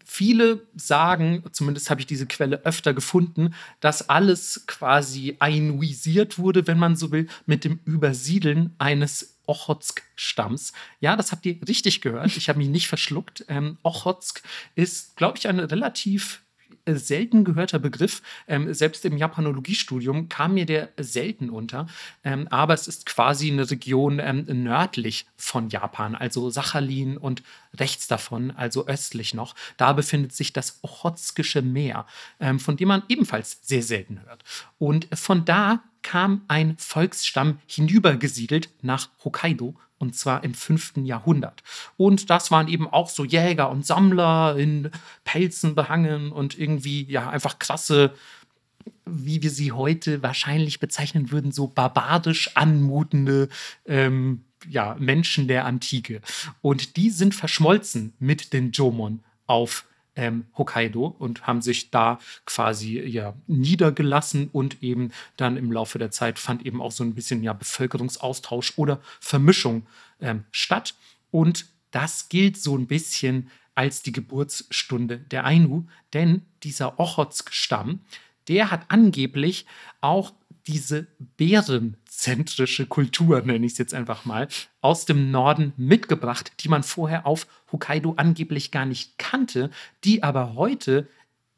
viele 0.04 0.62
sagen, 0.74 1.44
zumindest 1.52 1.90
habe 1.90 2.00
ich 2.00 2.06
diese 2.06 2.26
Quelle 2.26 2.64
öfter 2.64 2.94
gefunden, 2.94 3.54
dass 3.80 4.08
alles 4.08 4.64
quasi 4.66 5.36
ainuisiert 5.38 6.38
wurde, 6.38 6.66
wenn 6.66 6.78
man 6.78 6.96
so 6.96 7.12
will, 7.12 7.28
mit 7.46 7.64
dem 7.64 7.80
Übersiedeln 7.84 8.74
eines 8.78 9.33
Ochotsk-Stamms. 9.46 10.72
Ja, 11.00 11.16
das 11.16 11.32
habt 11.32 11.46
ihr 11.46 11.56
richtig 11.66 12.00
gehört. 12.00 12.36
Ich 12.36 12.48
habe 12.48 12.58
mich 12.58 12.68
nicht 12.68 12.88
verschluckt. 12.88 13.44
Ähm, 13.48 13.78
Ochotsk 13.82 14.42
ist, 14.74 15.16
glaube 15.16 15.38
ich, 15.38 15.48
eine 15.48 15.70
relativ 15.70 16.44
äh, 16.86 16.96
selten 16.96 17.44
gehörter 17.44 17.78
Begriff. 17.78 18.22
Ähm, 18.46 18.72
selbst 18.74 19.04
im 19.04 19.16
Japanologiestudium 19.16 20.28
kam 20.28 20.54
mir 20.54 20.66
der 20.66 20.90
selten 20.98 21.48
unter. 21.48 21.86
Ähm, 22.24 22.46
aber 22.48 22.74
es 22.74 22.88
ist 22.88 23.06
quasi 23.06 23.50
eine 23.50 23.70
Region 23.70 24.18
ähm, 24.18 24.44
nördlich 24.46 25.26
von 25.36 25.70
Japan, 25.70 26.14
also 26.14 26.50
Sachalin 26.50 27.16
und 27.16 27.42
rechts 27.74 28.06
davon, 28.06 28.50
also 28.50 28.86
östlich 28.86 29.32
noch. 29.32 29.54
Da 29.78 29.94
befindet 29.94 30.32
sich 30.32 30.52
das 30.52 30.80
Ochotskische 30.82 31.62
Meer, 31.62 32.06
ähm, 32.38 32.60
von 32.60 32.76
dem 32.76 32.88
man 32.88 33.02
ebenfalls 33.08 33.60
sehr 33.62 33.82
selten 33.82 34.20
hört. 34.26 34.44
Und 34.78 35.08
von 35.14 35.44
da 35.44 35.82
kam 36.04 36.42
ein 36.46 36.76
Volksstamm 36.78 37.58
hinübergesiedelt 37.66 38.68
nach 38.82 39.08
Hokkaido 39.24 39.74
und 39.98 40.14
zwar 40.14 40.44
im 40.44 40.54
5. 40.54 40.98
Jahrhundert. 40.98 41.62
Und 41.96 42.30
das 42.30 42.52
waren 42.52 42.68
eben 42.68 42.86
auch 42.86 43.08
so 43.08 43.24
Jäger 43.24 43.70
und 43.70 43.84
Sammler 43.84 44.56
in 44.56 44.90
Pelzen 45.24 45.74
behangen 45.74 46.30
und 46.30 46.56
irgendwie 46.56 47.04
ja 47.10 47.30
einfach 47.30 47.58
krasse, 47.58 48.14
wie 49.06 49.42
wir 49.42 49.50
sie 49.50 49.72
heute 49.72 50.22
wahrscheinlich 50.22 50.78
bezeichnen 50.78 51.30
würden, 51.30 51.52
so 51.52 51.66
barbarisch 51.66 52.54
anmutende 52.54 53.48
ähm, 53.86 54.44
ja, 54.68 54.96
Menschen 54.98 55.48
der 55.48 55.64
Antike. 55.64 56.20
Und 56.60 56.96
die 56.96 57.10
sind 57.10 57.34
verschmolzen 57.34 58.12
mit 58.18 58.52
den 58.52 58.72
Jomon 58.72 59.22
auf 59.46 59.86
ähm, 60.16 60.46
Hokkaido 60.56 61.06
und 61.18 61.46
haben 61.46 61.62
sich 61.62 61.90
da 61.90 62.18
quasi 62.46 63.00
ja 63.00 63.34
niedergelassen 63.46 64.48
und 64.52 64.82
eben 64.82 65.10
dann 65.36 65.56
im 65.56 65.72
Laufe 65.72 65.98
der 65.98 66.10
Zeit 66.10 66.38
fand 66.38 66.64
eben 66.64 66.80
auch 66.80 66.92
so 66.92 67.04
ein 67.04 67.14
bisschen 67.14 67.42
ja 67.42 67.52
Bevölkerungsaustausch 67.52 68.74
oder 68.76 69.00
Vermischung 69.20 69.86
ähm, 70.20 70.44
statt. 70.50 70.94
Und 71.30 71.66
das 71.90 72.28
gilt 72.28 72.56
so 72.56 72.76
ein 72.76 72.86
bisschen 72.86 73.50
als 73.74 74.02
die 74.02 74.12
Geburtsstunde 74.12 75.18
der 75.18 75.44
Ainu, 75.44 75.86
denn 76.12 76.42
dieser 76.62 77.00
Ochotsk-Stamm, 77.00 78.00
der 78.46 78.70
hat 78.70 78.86
angeblich 78.88 79.66
auch 80.00 80.32
diese 80.66 81.06
bärenzentrische 82.14 82.86
Kultur, 82.86 83.42
nenne 83.42 83.66
ich 83.66 83.72
es 83.72 83.78
jetzt 83.78 83.94
einfach 83.94 84.24
mal, 84.24 84.48
aus 84.80 85.04
dem 85.04 85.30
Norden 85.30 85.72
mitgebracht, 85.76 86.52
die 86.60 86.68
man 86.68 86.82
vorher 86.82 87.26
auf 87.26 87.46
Hokkaido 87.72 88.14
angeblich 88.16 88.70
gar 88.70 88.86
nicht 88.86 89.18
kannte, 89.18 89.70
die 90.04 90.22
aber 90.22 90.54
heute 90.54 91.08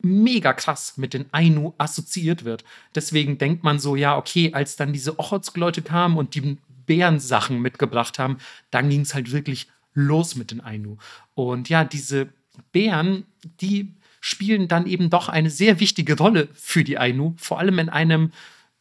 mega 0.03 0.53
krass 0.53 0.97
mit 0.97 1.15
den 1.15 1.27
Ainu 1.33 1.75
assoziiert 1.79 2.45
wird. 2.45 2.65
Deswegen 2.95 3.39
denkt 3.39 3.65
man 3.65 3.79
so, 3.79 3.97
ja, 3.97 4.17
okay, 4.17 4.53
als 4.53 4.77
dann 4.77 4.93
diese 4.93 5.19
Ochotsk-Leute 5.19 5.83
kamen 5.83 6.17
und 6.17 6.35
die 6.35 6.59
Bärensachen 6.87 7.61
mitgebracht 7.61 8.19
haben, 8.19 8.39
dann 8.71 8.89
ging 8.91 9.01
es 9.01 9.15
halt 9.15 9.33
wirklich 9.33 9.69
los 9.95 10.37
mit 10.37 10.51
den 10.51 10.61
Ainu. 10.61 10.99
Und 11.35 11.69
ja, 11.69 11.85
diese 11.85 12.29
Bären, 12.73 13.25
die 13.61 13.95
spielen 14.21 14.69
dann 14.69 14.87
eben 14.87 15.09
doch 15.09 15.29
eine 15.29 15.51
sehr 15.51 15.81
wichtige 15.81 16.17
Rolle 16.17 16.49
für 16.53 16.85
die 16.85 16.99
Ainu, 16.99 17.35
vor 17.37 17.59
allem 17.59 17.79
in 17.79 17.89
einem 17.89 18.33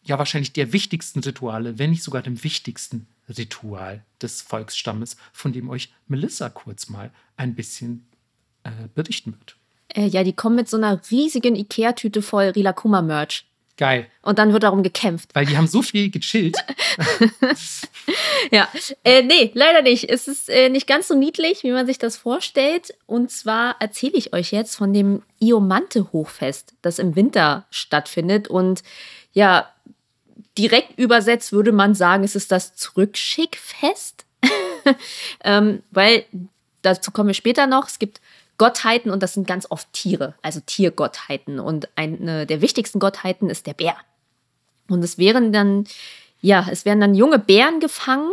ja 0.06 0.18
wahrscheinlich 0.18 0.54
der 0.54 0.72
wichtigsten 0.72 1.20
Rituale, 1.20 1.78
wenn 1.78 1.90
nicht 1.90 2.04
sogar 2.04 2.22
dem 2.22 2.44
wichtigsten 2.44 3.08
Ritual 3.30 4.04
des 4.22 4.42
Volksstammes, 4.42 5.18
von 5.34 5.52
dem 5.52 5.70
euch 5.70 5.92
Melissa 6.08 6.50
kurz 6.50 6.90
mal 6.90 7.12
ein 7.38 7.56
bisschen 7.56 8.08
äh, 8.64 8.70
berichten 8.94 9.34
wird. 9.38 9.58
Äh, 9.94 10.08
ja, 10.08 10.24
die 10.24 10.34
kommen 10.34 10.56
mit 10.56 10.70
so 10.70 10.78
einer 10.78 11.02
riesigen 11.10 11.56
Ikea-Tüte 11.56 12.22
voll 12.22 12.50
Rilakuma-Merch. 12.50 13.46
Geil. 13.78 14.08
Und 14.22 14.40
dann 14.40 14.54
wird 14.54 14.64
darum 14.64 14.84
gekämpft. 14.84 15.32
Weil 15.34 15.46
die 15.46 15.58
haben 15.58 15.68
so 15.68 15.82
viel 15.82 16.10
gechillt. 16.10 16.56
ja, 18.52 18.70
äh, 19.04 19.22
nee, 19.22 19.52
leider 19.54 19.82
nicht. 19.82 20.10
Es 20.10 20.30
ist 20.30 20.50
äh, 20.50 20.70
nicht 20.70 20.88
ganz 20.88 21.10
so 21.10 21.16
niedlich, 21.16 21.64
wie 21.64 21.72
man 21.72 21.86
sich 21.86 21.98
das 21.98 22.16
vorstellt. 22.16 22.94
Und 23.06 23.32
zwar 23.32 23.76
erzähle 23.82 24.14
ich 24.16 24.32
euch 24.34 24.52
jetzt 24.52 24.78
von 24.78 24.94
dem 24.94 25.24
Iomante-Hochfest, 25.40 26.76
das 26.82 27.00
im 27.00 27.18
Winter 27.18 27.66
stattfindet. 27.70 28.48
Und 28.48 28.82
ja, 29.34 29.70
direkt 30.58 30.98
übersetzt 30.98 31.52
würde 31.52 31.72
man 31.72 31.96
sagen, 31.96 32.24
es 32.24 32.36
ist 32.36 32.52
das 32.52 32.76
Zurückschickfest. 32.76 34.26
ähm, 35.44 35.84
weil, 35.92 36.26
dazu 36.82 37.12
kommen 37.12 37.28
wir 37.28 37.34
später 37.34 37.68
noch, 37.68 37.88
es 37.88 38.00
gibt 38.00 38.22
Gottheiten 38.58 39.12
und 39.12 39.22
das 39.22 39.34
sind 39.34 39.48
ganz 39.48 39.70
oft 39.70 39.92
Tiere, 39.92 40.36
also 40.42 40.62
Tiergottheiten. 40.66 41.60
Und 41.60 41.90
eine 41.96 42.46
der 42.46 42.62
wichtigsten 42.62 43.00
Gottheiten 43.00 43.50
ist 43.50 43.68
der 43.68 43.74
Bär. 43.74 43.96
Und 44.90 45.04
es 45.04 45.18
wären 45.18 45.52
dann, 45.52 45.86
ja, 46.42 46.68
es 46.72 46.86
werden 46.86 47.02
dann 47.02 47.16
junge 47.16 47.40
Bären 47.40 47.80
gefangen, 47.80 48.32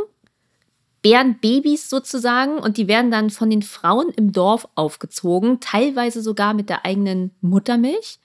Bärenbabys 1.03 1.91
sozusagen, 1.91 2.59
und 2.59 2.77
die 2.77 2.87
werden 2.87 3.11
dann 3.11 3.31
von 3.31 3.51
den 3.51 3.63
Frauen 3.63 4.11
im 4.11 4.33
Dorf 4.33 4.69
aufgezogen, 4.77 5.59
teilweise 5.59 6.23
sogar 6.23 6.55
mit 6.55 6.69
der 6.69 6.85
eigenen 6.85 7.33
Muttermilch. 7.41 8.19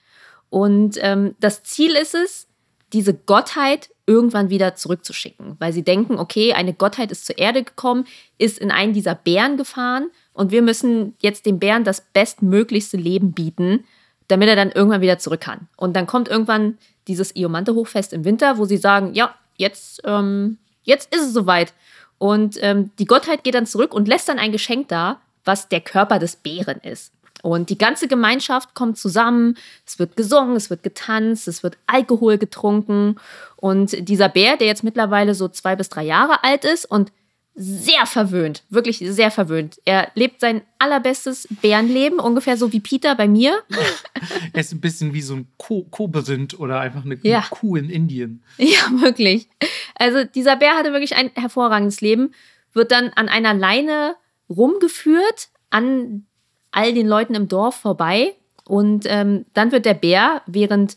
Und 0.50 0.96
ähm, 1.00 1.34
das 1.40 1.64
Ziel 1.64 1.96
ist 1.96 2.14
es, 2.14 2.47
diese 2.92 3.14
Gottheit 3.14 3.90
irgendwann 4.06 4.48
wieder 4.48 4.74
zurückzuschicken, 4.74 5.56
weil 5.58 5.72
sie 5.72 5.82
denken, 5.82 6.18
okay, 6.18 6.54
eine 6.54 6.72
Gottheit 6.72 7.12
ist 7.12 7.26
zur 7.26 7.38
Erde 7.38 7.62
gekommen, 7.62 8.06
ist 8.38 8.58
in 8.58 8.70
einen 8.70 8.94
dieser 8.94 9.14
Bären 9.14 9.56
gefahren 9.56 10.10
und 10.32 10.50
wir 10.50 10.62
müssen 10.62 11.14
jetzt 11.20 11.44
dem 11.44 11.58
Bären 11.58 11.84
das 11.84 12.00
bestmöglichste 12.00 12.96
Leben 12.96 13.32
bieten, 13.32 13.84
damit 14.28 14.48
er 14.48 14.56
dann 14.56 14.70
irgendwann 14.70 15.02
wieder 15.02 15.18
zurück 15.18 15.40
kann. 15.40 15.68
Und 15.76 15.94
dann 15.94 16.06
kommt 16.06 16.28
irgendwann 16.28 16.78
dieses 17.06 17.34
Iomante-Hochfest 17.36 18.12
im 18.12 18.24
Winter, 18.24 18.58
wo 18.58 18.64
sie 18.64 18.76
sagen, 18.76 19.14
ja, 19.14 19.34
jetzt, 19.56 20.02
ähm, 20.04 20.58
jetzt 20.82 21.14
ist 21.14 21.22
es 21.22 21.32
soweit. 21.32 21.74
Und 22.18 22.58
ähm, 22.62 22.90
die 22.98 23.04
Gottheit 23.04 23.44
geht 23.44 23.54
dann 23.54 23.66
zurück 23.66 23.92
und 23.92 24.08
lässt 24.08 24.28
dann 24.28 24.38
ein 24.38 24.52
Geschenk 24.52 24.88
da, 24.88 25.20
was 25.44 25.68
der 25.68 25.80
Körper 25.80 26.18
des 26.18 26.36
Bären 26.36 26.80
ist. 26.80 27.12
Und 27.42 27.70
die 27.70 27.78
ganze 27.78 28.08
Gemeinschaft 28.08 28.74
kommt 28.74 28.98
zusammen, 28.98 29.56
es 29.86 29.98
wird 29.98 30.16
gesungen, 30.16 30.56
es 30.56 30.70
wird 30.70 30.82
getanzt, 30.82 31.48
es 31.48 31.62
wird 31.62 31.78
Alkohol 31.86 32.38
getrunken. 32.38 33.16
Und 33.56 34.08
dieser 34.08 34.28
Bär, 34.28 34.56
der 34.56 34.66
jetzt 34.66 34.84
mittlerweile 34.84 35.34
so 35.34 35.48
zwei 35.48 35.76
bis 35.76 35.88
drei 35.88 36.04
Jahre 36.04 36.44
alt 36.44 36.64
ist 36.64 36.84
und 36.84 37.12
sehr 37.60 38.06
verwöhnt, 38.06 38.62
wirklich 38.70 38.98
sehr 38.98 39.32
verwöhnt. 39.32 39.80
Er 39.84 40.12
lebt 40.14 40.40
sein 40.40 40.62
allerbestes 40.78 41.48
Bärenleben, 41.60 42.20
ungefähr 42.20 42.56
so 42.56 42.72
wie 42.72 42.78
Peter 42.78 43.16
bei 43.16 43.26
mir. 43.26 43.58
er 44.52 44.60
ist 44.60 44.72
ein 44.72 44.80
bisschen 44.80 45.12
wie 45.12 45.22
so 45.22 45.34
ein 45.34 45.48
Kobold 45.58 46.58
oder 46.60 46.78
einfach 46.78 47.04
eine 47.04 47.18
ja. 47.22 47.44
Kuh 47.50 47.74
in 47.74 47.90
Indien. 47.90 48.44
Ja, 48.58 49.00
wirklich. 49.00 49.48
Also 49.96 50.22
dieser 50.22 50.54
Bär 50.54 50.76
hatte 50.76 50.92
wirklich 50.92 51.16
ein 51.16 51.32
hervorragendes 51.34 52.00
Leben, 52.00 52.32
wird 52.74 52.92
dann 52.92 53.10
an 53.16 53.28
einer 53.28 53.54
Leine 53.54 54.14
rumgeführt, 54.48 55.48
an 55.70 56.27
all 56.70 56.92
den 56.92 57.06
Leuten 57.06 57.34
im 57.34 57.48
Dorf 57.48 57.76
vorbei. 57.76 58.34
Und 58.64 59.04
ähm, 59.06 59.46
dann 59.54 59.72
wird 59.72 59.86
der 59.86 59.94
Bär, 59.94 60.42
während 60.46 60.96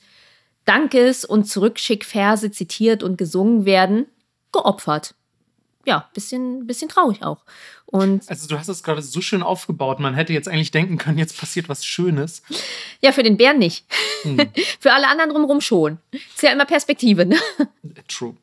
Dankes- 0.65 1.25
und 1.25 1.45
Zurückschickverse 1.45 2.51
zitiert 2.51 3.03
und 3.03 3.17
gesungen 3.17 3.65
werden, 3.65 4.07
geopfert 4.51 5.15
ja, 5.85 6.09
bisschen, 6.13 6.67
bisschen 6.67 6.89
traurig 6.89 7.23
auch. 7.23 7.43
Und 7.85 8.29
also 8.29 8.47
du 8.47 8.57
hast 8.57 8.67
es 8.67 8.83
gerade 8.83 9.01
so 9.01 9.21
schön 9.21 9.43
aufgebaut. 9.43 9.99
Man 9.99 10.13
hätte 10.13 10.33
jetzt 10.33 10.47
eigentlich 10.47 10.71
denken 10.71 10.97
können, 10.97 11.17
jetzt 11.17 11.37
passiert 11.37 11.69
was 11.69 11.85
Schönes. 11.85 12.41
Ja, 13.01 13.11
für 13.11 13.23
den 13.23 13.37
Bären 13.37 13.59
nicht. 13.59 13.85
Hm. 14.23 14.37
für 14.79 14.93
alle 14.93 15.07
anderen 15.07 15.31
drumherum 15.31 15.61
schon. 15.61 15.97
Ist 16.11 16.43
ja 16.43 16.51
immer 16.51 16.65
Perspektive, 16.65 17.25
ne? 17.25 17.37
True. 18.07 18.35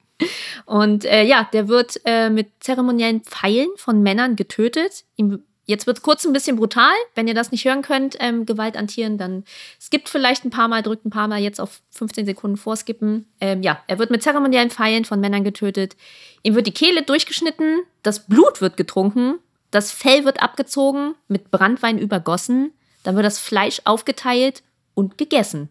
Und 0.67 1.05
äh, 1.05 1.23
ja, 1.23 1.49
der 1.53 1.69
wird 1.69 2.01
äh, 2.05 2.29
mit 2.29 2.49
zeremoniellen 2.61 3.23
Pfeilen 3.23 3.69
von 3.77 4.03
Männern 4.03 4.37
getötet. 4.37 5.05
Ihm 5.17 5.45
Jetzt 5.69 5.87
wird 5.87 5.99
es 5.99 6.03
kurz 6.03 6.25
ein 6.25 6.33
bisschen 6.33 6.57
brutal. 6.57 6.95
Wenn 7.15 7.29
ihr 7.29 7.35
das 7.35 7.53
nicht 7.53 7.67
hören 7.67 7.83
könnt, 7.83 8.17
ähm, 8.21 8.47
Gewalt 8.47 8.75
an 8.75 8.87
Tieren, 8.87 9.19
dann 9.19 9.45
skippt 9.79 10.09
vielleicht 10.09 10.47
ein 10.47 10.51
paar 10.51 10.67
Mal, 10.67 10.83
drückt 10.83 11.05
ein 11.05 11.11
paar 11.11 11.29
Mal 11.29 11.41
jetzt 11.41 11.61
auf 11.61 11.83
15 11.91 12.25
Sekunden 12.25 12.57
vorskippen. 12.57 13.27
Ähm, 13.39 13.63
ja, 13.63 13.79
er 13.87 13.99
wird 13.99 14.11
mit 14.11 14.23
zeremoniellen 14.23 14.71
Pfeilen 14.71 15.05
von 15.05 15.21
Männern 15.21 15.45
getötet. 15.45 15.95
Ihm 16.43 16.55
wird 16.55 16.67
die 16.67 16.73
Kehle 16.73 17.03
durchgeschnitten, 17.03 17.83
das 18.03 18.27
Blut 18.27 18.63
wird 18.63 18.79
getrunken, 18.79 19.41
das 19.71 19.93
Fell 19.93 20.25
wird 20.25 20.43
abgezogen, 20.43 21.15
mit 21.29 21.51
Brandwein 21.51 21.99
übergossen, 21.99 22.73
dann 23.03 23.15
wird 23.17 23.27
das 23.27 23.39
Fleisch 23.39 23.83
aufgeteilt 23.85 24.63
und 24.95 25.19
gegessen. 25.19 25.69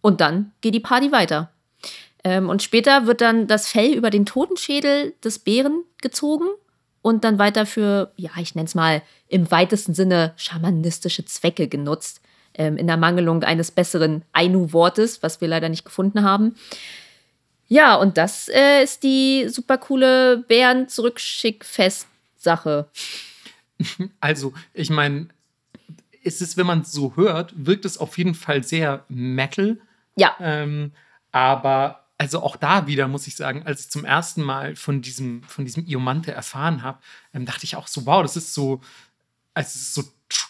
Und 0.00 0.20
dann 0.20 0.50
geht 0.60 0.74
die 0.74 0.80
Party 0.80 1.12
weiter. 1.12 1.52
Ähm, 2.24 2.48
und 2.48 2.64
später 2.64 3.06
wird 3.06 3.20
dann 3.20 3.46
das 3.46 3.68
Fell 3.68 3.92
über 3.92 4.10
den 4.10 4.26
Totenschädel 4.26 5.14
des 5.22 5.38
Bären 5.38 5.84
gezogen 6.02 6.48
und 7.02 7.24
dann 7.24 7.38
weiter 7.38 7.66
für, 7.66 8.12
ja, 8.16 8.30
ich 8.40 8.54
nenne 8.54 8.64
es 8.66 8.74
mal 8.74 9.02
im 9.28 9.50
weitesten 9.50 9.92
Sinne 9.94 10.32
schamanistische 10.36 11.24
Zwecke 11.24 11.66
genutzt. 11.68 12.20
Ähm, 12.54 12.76
in 12.76 12.86
der 12.88 12.96
Mangelung 12.96 13.44
eines 13.44 13.70
besseren 13.70 14.24
Ainu-Wortes, 14.32 15.22
was 15.22 15.40
wir 15.40 15.46
leider 15.46 15.68
nicht 15.68 15.84
gefunden 15.84 16.24
haben. 16.24 16.56
Ja, 17.68 17.94
und 17.94 18.18
das 18.18 18.48
äh, 18.48 18.82
ist 18.82 19.04
die 19.04 19.48
super 19.48 19.78
coole 19.78 20.38
Bären-Zurückschick-Fest-Sache. 20.48 22.88
Also, 24.20 24.54
ich 24.74 24.90
meine, 24.90 25.28
ist 26.24 26.42
es, 26.42 26.56
wenn 26.56 26.66
man 26.66 26.80
es 26.80 26.90
so 26.90 27.14
hört, 27.14 27.52
wirkt 27.56 27.84
es 27.84 27.96
auf 27.96 28.18
jeden 28.18 28.34
Fall 28.34 28.64
sehr 28.64 29.04
Metal. 29.08 29.78
Ja. 30.16 30.34
Ähm, 30.40 30.90
aber 31.30 32.07
also 32.18 32.42
auch 32.42 32.56
da 32.56 32.88
wieder 32.88 33.06
muss 33.06 33.28
ich 33.28 33.36
sagen, 33.36 33.62
als 33.64 33.82
ich 33.82 33.90
zum 33.90 34.04
ersten 34.04 34.42
Mal 34.42 34.74
von 34.74 35.00
diesem, 35.00 35.44
von 35.44 35.64
diesem 35.64 35.86
Iomante 35.86 36.32
erfahren 36.32 36.82
habe, 36.82 36.98
ähm, 37.32 37.46
dachte 37.46 37.64
ich 37.64 37.76
auch 37.76 37.86
so, 37.86 38.06
wow, 38.06 38.22
das 38.22 38.36
ist 38.36 38.54
so, 38.54 38.80
also 39.54 39.68
es 39.68 39.76
ist 39.76 39.94
so 39.94 40.02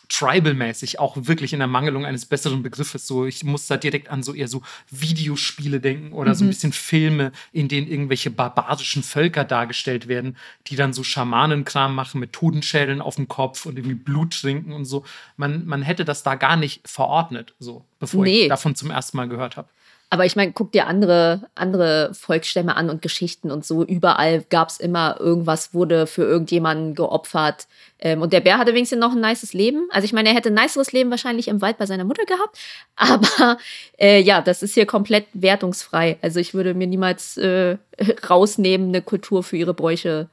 tribal-mäßig, 0.09 0.99
auch 0.99 1.17
wirklich 1.17 1.53
in 1.53 1.59
der 1.59 1.69
Mangelung 1.69 2.07
eines 2.07 2.25
besseren 2.27 2.63
Begriffes. 2.63 3.07
So, 3.07 3.27
ich 3.27 3.45
muss 3.45 3.67
da 3.67 3.77
direkt 3.77 4.09
an 4.09 4.23
so 4.23 4.33
eher 4.33 4.49
so 4.49 4.63
Videospiele 4.91 5.79
denken 5.81 6.13
oder 6.13 6.31
mhm. 6.31 6.35
so 6.35 6.45
ein 6.45 6.47
mhm. 6.47 6.51
bisschen 6.51 6.73
Filme, 6.73 7.33
in 7.53 7.69
denen 7.69 7.87
irgendwelche 7.87 8.31
barbarischen 8.31 9.03
Völker 9.03 9.45
dargestellt 9.45 10.09
werden, 10.09 10.37
die 10.67 10.77
dann 10.77 10.95
so 10.95 11.05
Schamanenkram 11.05 11.95
machen 11.95 12.19
mit 12.19 12.33
Totenschädeln 12.33 13.03
auf 13.03 13.17
dem 13.17 13.29
Kopf 13.29 13.67
und 13.67 13.77
irgendwie 13.77 13.95
Blut 13.95 14.41
trinken 14.41 14.73
und 14.73 14.87
so. 14.87 15.05
Man, 15.37 15.67
man 15.67 15.83
hätte 15.83 16.07
das 16.07 16.23
da 16.23 16.35
gar 16.35 16.57
nicht 16.57 16.89
verordnet, 16.89 17.55
so, 17.59 17.85
bevor 17.99 18.25
nee. 18.25 18.43
ich 18.43 18.49
davon 18.49 18.75
zum 18.75 18.91
ersten 18.91 19.19
Mal 19.19 19.29
gehört 19.29 19.57
habe. 19.57 19.69
Aber 20.11 20.25
ich 20.25 20.37
meine, 20.37 20.53
guck 20.53 20.73
dir 20.73 20.87
andere, 20.87 21.49
andere 21.55 22.15
Volksstämme 22.15 22.77
an 22.77 22.89
und 22.89 23.03
Geschichten 23.03 23.51
und 23.51 23.67
so. 23.67 23.85
Überall 23.85 24.43
gab 24.49 24.71
es 24.71 24.81
immer 24.81 25.21
irgendwas, 25.21 25.75
wurde 25.75 26.07
für 26.07 26.23
irgendjemanden 26.23 26.95
geopfert. 26.95 27.67
Ähm, 27.99 28.23
und 28.23 28.33
der 28.33 28.41
Bär 28.41 28.57
hatte 28.57 28.73
wenigstens 28.73 29.01
noch 29.01 29.13
ein 29.13 29.21
nices 29.21 29.53
Leben. 29.53 29.87
Also 29.91 30.07
ich 30.07 30.15
meine, 30.15 30.31
er 30.31 30.35
hätte 30.35 30.49
ein 30.49 30.55
niceres 30.55 30.93
Leben 30.93 31.11
wahrscheinlich 31.11 31.49
im 31.49 31.61
Wald 31.61 31.77
bei 31.77 31.85
seiner 31.85 32.05
Mutter 32.05 32.25
gehabt. 32.25 32.59
Aber 32.97 33.59
äh, 33.99 34.21
ja, 34.23 34.41
das 34.41 34.63
ist 34.63 34.73
hier 34.73 34.87
komplett 34.87 35.27
wertungsfrei. 35.35 36.17
Also 36.23 36.41
ich 36.41 36.55
würde 36.55 36.73
mir 36.73 36.87
niemals 36.87 37.37
äh, 37.37 37.77
rausnehmen, 38.31 38.89
eine 38.89 39.03
Kultur 39.03 39.43
für 39.43 39.59
ihre 39.59 39.75
Bräuche 39.75 40.31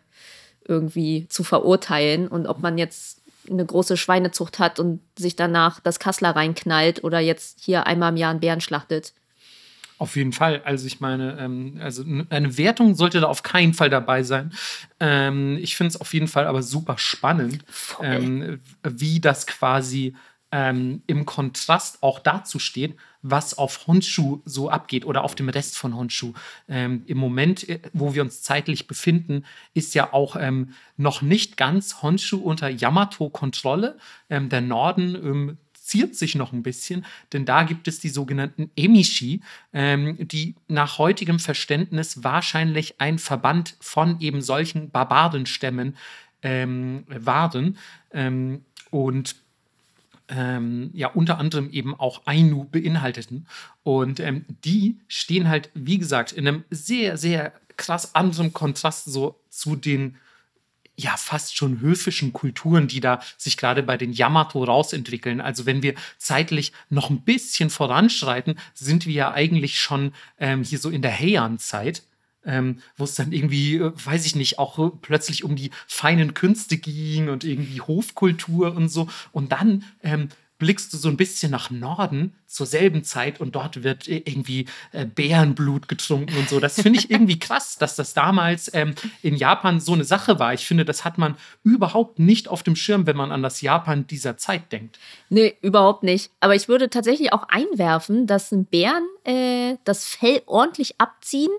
irgendwie 0.66 1.28
zu 1.28 1.44
verurteilen. 1.44 2.30
Und 2.30 2.48
ob 2.48 2.62
man 2.62 2.78
jetzt 2.78 3.22
eine 3.50 3.66
große 3.66 3.98
Schweinezucht 3.98 4.58
hat 4.58 4.80
und 4.80 5.02
sich 5.20 5.36
danach 5.36 5.82
das 5.82 6.00
Kassler 6.00 6.34
reinknallt 6.34 7.04
oder 7.04 7.20
jetzt 7.20 7.60
hier 7.60 7.86
einmal 7.86 8.12
im 8.12 8.18
Jahr 8.18 8.32
einen 8.32 8.40
Bären 8.40 8.62
schlachtet 8.62 9.12
auf 9.98 10.16
jeden 10.16 10.34
Fall. 10.34 10.62
Also 10.66 10.88
ich 10.88 11.00
meine, 11.00 11.38
ähm, 11.40 11.80
also 11.82 12.04
eine 12.30 12.58
Wertung 12.58 12.96
sollte 12.96 13.22
da 13.22 13.28
auf 13.28 13.44
keinen 13.44 13.74
Fall 13.74 13.90
dabei 13.90 14.24
sein. 14.24 14.54
Ähm, 15.00 15.58
ich 15.62 15.76
finde 15.76 15.90
es 15.90 16.02
auf 16.02 16.14
jeden 16.14 16.28
Fall 16.28 16.48
aber 16.48 16.64
super 16.64 16.98
spannend, 16.98 17.64
ähm, 18.02 18.60
wie 18.84 19.20
das 19.20 19.48
quasi 19.48 20.16
ähm, 20.52 21.02
im 21.08 21.26
Kontrast 21.26 22.04
auch 22.04 22.20
dazu 22.20 22.60
steht, 22.60 22.96
was 23.22 23.58
auf 23.58 23.88
Honshu 23.88 24.42
so 24.46 24.70
abgeht 24.70 25.06
oder 25.06 25.24
auf 25.24 25.34
dem 25.34 25.50
Rest 25.50 25.78
von 25.78 25.96
Honshu. 25.96 26.34
Ähm, 26.68 27.04
Im 27.08 27.18
Moment, 27.18 27.68
äh, 27.68 27.80
wo 27.94 28.14
wir 28.14 28.22
uns 28.22 28.42
zeitlich 28.42 28.88
befinden, 28.88 29.46
ist 29.74 29.96
ja 29.96 30.14
auch 30.14 30.36
ähm, 30.40 30.74
noch 30.98 31.22
nicht 31.22 31.58
ganz 31.58 32.02
Honshu 32.02 32.38
unter 32.38 32.70
Yamato-Kontrolle. 32.70 33.98
der 34.30 34.62
Norden 34.62 35.58
reduziert 35.86 36.16
sich 36.16 36.36
noch 36.36 36.52
ein 36.52 36.64
bisschen, 36.64 37.06
denn 37.32 37.46
da 37.46 37.64
gibt 37.64 37.88
es 37.88 38.00
die 38.00 38.10
sogenannten 38.10 38.72
Emishi, 38.76 39.42
ähm, 39.74 40.18
die 40.20 40.56
nach 40.68 40.98
heutigem 40.98 41.40
Verständnis 41.40 42.24
wahrscheinlich 42.24 43.00
ein 43.00 43.20
Verband 43.20 43.76
von 43.80 44.20
eben 44.20 44.42
solchen 44.42 44.90
Barbarenstämmen 44.90 45.96
ähm, 46.42 47.04
waren. 47.08 47.78
Ähm, 48.12 48.66
und 48.90 49.36
ähm, 50.28 50.90
ja 50.94 51.10
unter 51.10 51.38
anderem 51.38 51.70
eben 51.70 51.94
auch 51.94 52.24
Ainu 52.26 52.64
beinhalteten. 52.64 53.46
Und 53.84 54.20
ähm, 54.20 54.46
die 54.64 54.98
stehen 55.08 55.48
halt, 55.50 55.70
wie 55.76 56.00
gesagt, 56.00 56.32
in 56.32 56.48
einem 56.48 56.64
sehr, 56.72 57.18
sehr 57.18 57.54
krass 57.78 58.16
anderen 58.16 58.54
Kontrast 58.54 59.06
so 59.06 59.40
zu 59.50 59.76
den 59.76 60.18
ja 60.98 61.16
fast 61.18 61.56
schon 61.56 61.80
höfischen 61.82 62.34
Kulturen, 62.34 62.88
die 62.88 63.00
da 63.00 63.20
sich 63.38 63.58
gerade 63.58 63.84
bei 63.84 63.98
den 63.98 64.14
Yamato 64.14 64.64
rausentwickeln. 64.64 65.42
Also 65.42 65.66
wenn 65.66 65.84
wir 65.84 65.96
zeitlich 66.18 66.72
noch 66.90 67.10
ein 67.10 67.22
bisschen 67.22 67.70
voranschreiten, 67.70 68.58
sind 68.74 69.06
wir 69.06 69.14
ja 69.14 69.34
eigentlich 69.34 69.80
schon 69.80 70.14
ähm, 70.40 70.64
hier 70.64 70.80
so 70.80 70.90
in 70.90 71.02
der 71.02 71.18
Heian-Zeit. 71.18 72.04
Ähm, 72.48 72.84
wo 72.96 73.06
es 73.06 73.16
dann 73.16 73.32
irgendwie, 73.32 73.78
äh, 73.78 73.92
weiß 73.96 74.28
ich 74.28 74.36
nicht, 74.36 74.60
auch 74.60 74.92
plötzlich 75.02 75.44
um 75.44 75.56
die 75.56 75.72
feinen 75.88 76.36
Künste 76.36 76.78
ging 76.78 77.28
und 77.30 77.44
irgendwie 77.44 77.82
Hofkultur 77.82 78.76
und 78.76 78.90
so. 78.90 79.10
Und 79.32 79.52
dann 79.52 79.84
ähm, 80.04 80.30
blickst 80.66 80.92
du 80.92 80.98
so 80.98 81.10
ein 81.10 81.16
bisschen 81.16 81.52
nach 81.52 81.70
Norden 81.70 82.34
zur 82.48 82.66
selben 82.66 83.04
Zeit 83.04 83.40
und 83.40 83.54
dort 83.54 83.84
wird 83.84 84.08
irgendwie 84.08 84.66
äh, 84.94 85.06
Bärenblut 85.06 85.88
getrunken 85.88 86.36
und 86.40 86.50
so. 86.50 86.60
Das 86.60 86.82
finde 86.82 86.98
ich 86.98 87.12
irgendwie 87.12 87.38
krass, 87.38 87.78
dass 87.78 87.96
das 87.96 88.16
damals 88.16 88.74
ähm, 88.74 88.96
in 89.22 89.36
Japan 89.36 89.80
so 89.80 89.94
eine 89.94 90.06
Sache 90.06 90.40
war. 90.40 90.56
Ich 90.56 90.66
finde, 90.66 90.84
das 90.84 91.06
hat 91.06 91.20
man 91.20 91.36
überhaupt 91.64 92.18
nicht 92.18 92.48
auf 92.48 92.64
dem 92.64 92.76
Schirm, 92.76 93.06
wenn 93.06 93.16
man 93.16 93.32
an 93.32 93.44
das 93.44 93.62
Japan 93.62 94.08
dieser 94.08 94.38
Zeit 94.38 94.72
denkt. 94.72 94.98
Nee, 95.30 95.56
überhaupt 95.62 96.02
nicht. 96.02 96.32
Aber 96.40 96.56
ich 96.56 96.68
würde 96.68 96.90
tatsächlich 96.90 97.32
auch 97.32 97.48
einwerfen, 97.48 98.26
dass 98.26 98.52
ein 98.52 98.66
Bären 98.66 99.06
äh, 99.24 99.78
das 99.84 100.06
Fell 100.06 100.42
ordentlich 100.48 101.00
abziehen 101.00 101.52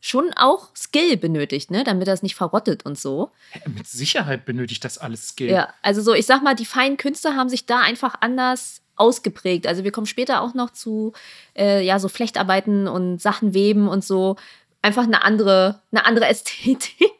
schon 0.00 0.32
auch 0.34 0.68
Skill 0.76 1.16
benötigt, 1.16 1.70
ne, 1.70 1.84
damit 1.84 2.08
das 2.08 2.22
nicht 2.22 2.34
verrottet 2.34 2.84
und 2.86 2.98
so. 2.98 3.30
Mit 3.66 3.86
Sicherheit 3.86 4.44
benötigt 4.44 4.84
das 4.84 4.98
alles 4.98 5.28
Skill. 5.28 5.50
Ja, 5.50 5.74
also 5.82 6.02
so, 6.02 6.14
ich 6.14 6.26
sag 6.26 6.42
mal, 6.42 6.54
die 6.54 6.64
feinen 6.64 6.96
Künste 6.96 7.34
haben 7.34 7.48
sich 7.48 7.66
da 7.66 7.80
einfach 7.80 8.14
anders 8.20 8.82
ausgeprägt. 8.96 9.66
Also 9.66 9.84
wir 9.84 9.92
kommen 9.92 10.06
später 10.06 10.42
auch 10.42 10.54
noch 10.54 10.70
zu 10.70 11.12
äh, 11.56 11.84
ja 11.84 11.98
so 11.98 12.08
Flechtarbeiten 12.08 12.88
und 12.88 13.20
Sachen 13.20 13.54
weben 13.54 13.88
und 13.88 14.04
so. 14.04 14.36
Einfach 14.82 15.04
eine 15.04 15.24
andere, 15.24 15.80
eine 15.92 16.04
andere 16.04 16.26
Ästhetik. 16.28 17.10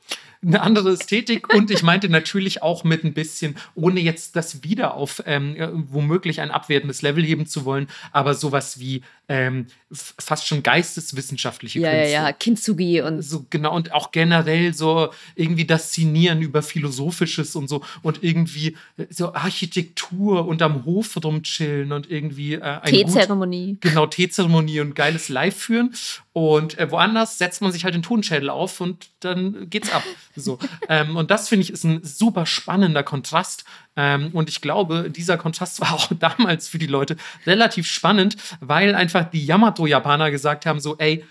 Eine 0.42 0.60
andere 0.60 0.92
Ästhetik 0.92 1.52
und 1.52 1.70
ich 1.70 1.82
meinte 1.82 2.08
natürlich 2.08 2.62
auch 2.62 2.84
mit 2.84 3.04
ein 3.04 3.12
bisschen, 3.12 3.56
ohne 3.74 4.00
jetzt 4.00 4.36
das 4.36 4.62
wieder 4.62 4.94
auf 4.94 5.22
ähm, 5.26 5.56
womöglich 5.90 6.40
ein 6.40 6.50
abwertendes 6.50 7.02
Level 7.02 7.24
heben 7.24 7.46
zu 7.46 7.64
wollen, 7.64 7.88
aber 8.12 8.34
sowas 8.34 8.78
wie 8.78 9.02
ähm, 9.28 9.66
fast 9.92 10.46
schon 10.46 10.62
geisteswissenschaftliche 10.62 11.80
ja, 11.80 11.90
Künste. 11.90 12.12
Ja, 12.12 12.26
ja, 12.26 12.32
Kintsugi 12.32 13.02
und 13.02 13.20
so 13.22 13.46
genau 13.50 13.74
und 13.74 13.92
auch 13.92 14.10
generell 14.10 14.72
so 14.74 15.10
irgendwie 15.34 15.66
das 15.66 15.88
Szenieren 15.88 16.40
über 16.40 16.62
philosophisches 16.62 17.54
und 17.54 17.68
so 17.68 17.82
und 18.02 18.22
irgendwie 18.22 18.76
äh, 18.96 19.06
so 19.10 19.34
Architektur 19.34 20.46
und 20.46 20.62
am 20.62 20.84
Hof 20.84 21.18
rumchillen 21.22 21.92
und 21.92 22.10
irgendwie 22.10 22.54
äh, 22.54 22.80
Teezeremonie. 22.82 23.76
Genau, 23.80 24.06
Teezeremonie 24.06 24.80
und 24.80 24.94
geiles 24.94 25.28
Live 25.28 25.56
führen 25.56 25.94
und 26.38 26.78
äh, 26.78 26.88
woanders 26.92 27.36
setzt 27.36 27.62
man 27.62 27.72
sich 27.72 27.82
halt 27.82 27.94
den 27.94 28.02
Tonschädel 28.04 28.48
auf 28.48 28.80
und 28.80 29.08
dann 29.18 29.68
geht's 29.70 29.90
ab. 29.90 30.04
So. 30.36 30.60
ähm, 30.88 31.16
und 31.16 31.32
das 31.32 31.48
finde 31.48 31.64
ich 31.64 31.72
ist 31.72 31.82
ein 31.82 32.04
super 32.04 32.46
spannender 32.46 33.02
Kontrast. 33.02 33.64
Ähm, 33.96 34.30
und 34.32 34.48
ich 34.48 34.60
glaube, 34.60 35.10
dieser 35.10 35.36
Kontrast 35.36 35.80
war 35.80 35.94
auch 35.94 36.12
damals 36.20 36.68
für 36.68 36.78
die 36.78 36.86
Leute 36.86 37.16
relativ 37.44 37.88
spannend, 37.88 38.36
weil 38.60 38.94
einfach 38.94 39.28
die 39.28 39.44
Yamato-Japaner 39.44 40.30
gesagt 40.30 40.64
haben: 40.64 40.78
so, 40.78 40.96
ey, 40.98 41.24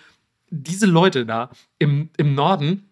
diese 0.50 0.86
Leute 0.86 1.26
da 1.26 1.52
im, 1.80 2.10
im 2.17 2.36
Norden, 2.36 2.89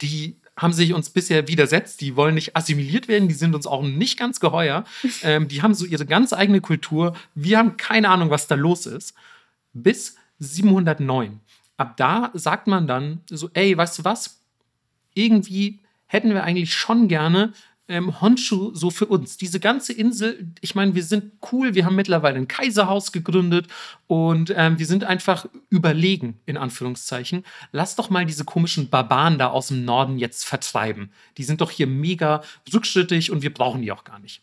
die 0.00 0.36
haben 0.56 0.72
sich 0.72 0.94
uns 0.94 1.10
bisher 1.10 1.48
widersetzt, 1.48 2.00
die 2.00 2.16
wollen 2.16 2.34
nicht 2.34 2.56
assimiliert 2.56 3.08
werden, 3.08 3.28
die 3.28 3.34
sind 3.34 3.54
uns 3.54 3.66
auch 3.66 3.82
nicht 3.82 4.18
ganz 4.18 4.40
geheuer. 4.40 4.84
Ähm, 5.22 5.48
die 5.48 5.62
haben 5.62 5.74
so 5.74 5.84
ihre 5.84 6.06
ganz 6.06 6.32
eigene 6.32 6.60
Kultur. 6.60 7.14
Wir 7.34 7.58
haben 7.58 7.76
keine 7.76 8.08
Ahnung, 8.08 8.30
was 8.30 8.46
da 8.46 8.54
los 8.54 8.86
ist. 8.86 9.14
Bis 9.72 10.16
709. 10.38 11.40
Ab 11.76 11.96
da 11.96 12.30
sagt 12.34 12.66
man 12.66 12.86
dann 12.86 13.20
so, 13.30 13.50
ey, 13.52 13.76
weißt 13.76 13.98
du 13.98 14.04
was? 14.04 14.42
Irgendwie 15.14 15.80
hätten 16.06 16.30
wir 16.30 16.44
eigentlich 16.44 16.72
schon 16.74 17.08
gerne 17.08 17.52
ähm, 17.88 18.20
Honshu 18.20 18.74
so 18.74 18.90
für 18.90 19.06
uns. 19.06 19.36
Diese 19.36 19.60
ganze 19.60 19.92
Insel, 19.92 20.52
ich 20.60 20.74
meine, 20.74 20.94
wir 20.94 21.04
sind 21.04 21.32
cool, 21.52 21.74
wir 21.74 21.84
haben 21.84 21.94
mittlerweile 21.94 22.36
ein 22.36 22.48
Kaiserhaus 22.48 23.12
gegründet 23.12 23.68
und 24.06 24.52
ähm, 24.56 24.78
wir 24.78 24.86
sind 24.86 25.04
einfach 25.04 25.46
überlegen, 25.70 26.40
in 26.46 26.56
Anführungszeichen. 26.56 27.44
Lass 27.72 27.94
doch 27.94 28.10
mal 28.10 28.26
diese 28.26 28.44
komischen 28.44 28.90
Barbaren 28.90 29.38
da 29.38 29.48
aus 29.48 29.68
dem 29.68 29.84
Norden 29.84 30.18
jetzt 30.18 30.44
vertreiben. 30.44 31.12
Die 31.38 31.44
sind 31.44 31.60
doch 31.60 31.70
hier 31.70 31.86
mega 31.86 32.42
rückschrittig 32.72 33.30
und 33.30 33.42
wir 33.42 33.54
brauchen 33.54 33.82
die 33.82 33.92
auch 33.92 34.04
gar 34.04 34.18
nicht. 34.18 34.42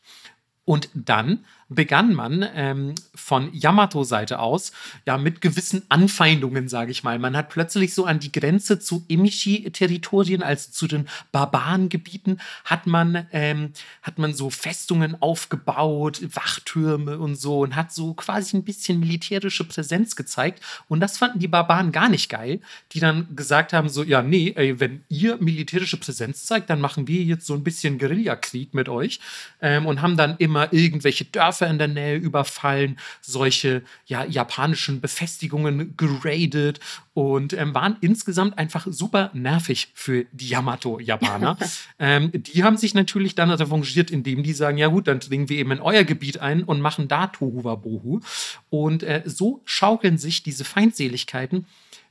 Und 0.66 0.90
dann 0.94 1.44
begann 1.76 2.14
man 2.14 2.46
ähm, 2.56 2.96
von 3.16 3.54
Yamato-Seite 3.54 4.40
aus 4.40 4.72
ja 5.06 5.18
mit 5.18 5.42
gewissen 5.42 5.84
Anfeindungen, 5.90 6.68
sage 6.68 6.92
ich 6.92 7.04
mal. 7.04 7.20
Man 7.20 7.36
hat 7.36 7.50
plötzlich 7.50 7.94
so 7.94 8.06
an 8.06 8.20
die 8.20 8.32
Grenze 8.32 8.80
zu 8.80 9.06
Emishi-Territorien, 9.10 10.44
also 10.44 10.72
zu 10.72 10.88
den 10.88 11.08
Barbarengebieten, 11.32 12.40
hat 12.66 12.88
man, 12.88 13.28
ähm, 13.32 13.72
hat 14.02 14.18
man 14.18 14.34
so 14.34 14.50
Festungen 14.50 15.22
aufgebaut, 15.22 16.22
Wachtürme 16.36 17.20
und 17.20 17.36
so 17.36 17.62
und 17.62 17.76
hat 17.76 17.92
so 17.92 18.14
quasi 18.14 18.58
ein 18.58 18.64
bisschen 18.64 19.00
militärische 19.00 19.64
Präsenz 19.64 20.16
gezeigt. 20.16 20.64
Und 20.88 21.00
das 21.00 21.18
fanden 21.18 21.40
die 21.40 21.48
Barbaren 21.48 21.92
gar 21.92 22.10
nicht 22.10 22.30
geil, 22.30 22.60
die 22.92 23.00
dann 23.00 23.36
gesagt 23.36 23.74
haben: 23.74 23.90
so, 23.90 24.04
ja, 24.04 24.22
nee, 24.22 24.54
ey, 24.56 24.80
wenn 24.80 25.04
ihr 25.10 25.38
militärische 25.40 25.98
Präsenz 25.98 26.46
zeigt, 26.46 26.70
dann 26.70 26.82
machen 26.82 27.08
wir 27.08 27.24
jetzt 27.24 27.46
so 27.46 27.54
ein 27.54 27.64
bisschen 27.64 27.98
Guerillakrieg 27.98 28.74
mit 28.74 28.90
euch 28.90 29.20
ähm, 29.62 29.86
und 29.86 30.02
haben 30.02 30.18
dann 30.18 30.38
immer 30.38 30.72
irgendwelche 30.74 31.26
Dörfer 31.26 31.63
Dörfer 31.64 31.70
in 31.70 31.78
der 31.78 31.88
Nähe 31.88 32.18
überfallen, 32.18 32.98
solche 33.22 33.84
ja, 34.06 34.26
japanischen 34.26 35.00
Befestigungen 35.02 35.96
geradet 35.98 36.80
und 37.14 37.54
ähm, 37.54 37.74
waren 37.74 37.98
insgesamt 38.02 38.58
einfach 38.58 38.86
super 38.90 39.30
nervig 39.34 39.92
für 39.94 40.26
die 40.32 40.50
Yamato-Japaner. 40.50 41.58
ähm, 42.00 42.32
die 42.34 42.64
haben 42.64 42.78
sich 42.78 42.94
natürlich 42.94 43.36
dann 43.36 43.52
revanchiert, 43.52 44.12
indem 44.12 44.44
die 44.44 44.54
sagen, 44.54 44.78
ja 44.78 44.88
gut, 44.88 45.08
dann 45.08 45.20
dringen 45.20 45.50
wir 45.50 45.58
eben 45.58 45.72
in 45.72 45.80
euer 45.80 46.04
Gebiet 46.04 46.40
ein 46.40 46.64
und 46.64 46.82
machen 46.82 47.08
da 47.08 47.28
Tohuwabohu. 47.28 48.20
Und 48.70 49.04
äh, 49.04 49.24
so 49.26 49.62
schaukeln 49.66 50.18
sich 50.18 50.44
diese 50.44 50.66
Feindseligkeiten 50.66 51.66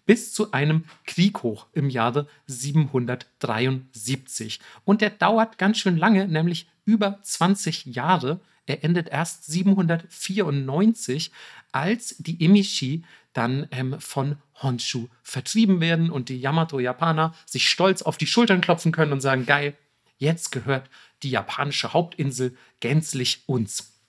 bis 0.05 0.33
zu 0.33 0.51
einem 0.53 0.83
Krieg 1.07 1.45
hoch 1.45 1.67
im 1.73 1.89
Jahre 1.89 2.27
773. 2.47 4.59
Und 4.85 5.01
der 5.01 5.11
dauert 5.11 5.59
ganz 5.59 5.79
schön 5.79 5.97
lange, 5.97 6.27
nämlich 6.27 6.67
über 6.85 7.21
20 7.23 7.87
Jahre. 7.87 8.41
Er 8.67 8.85
endet 8.85 9.09
erst 9.09 9.45
794, 9.47 11.33
als 11.73 12.17
die 12.19 12.45
Emishi 12.45 13.05
dann 13.33 13.67
ähm, 13.71 13.99
von 13.99 14.37
Honshu 14.63 15.09
vertrieben 15.23 15.81
werden 15.81 16.11
und 16.11 16.29
die 16.29 16.39
Yamato-Japaner 16.39 17.35
sich 17.47 17.69
stolz 17.69 18.03
auf 18.03 18.19
die 18.19 18.27
Schultern 18.27 18.61
klopfen 18.61 18.93
können 18.93 19.13
und 19.13 19.21
sagen, 19.21 19.47
geil, 19.47 19.77
jetzt 20.19 20.53
gehört 20.53 20.89
die 21.23 21.31
japanische 21.31 21.93
Hauptinsel 21.93 22.57
gänzlich 22.81 23.43
uns. 23.47 24.01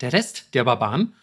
Der 0.00 0.12
Rest 0.12 0.54
der 0.54 0.64
Barbaren, 0.64 1.14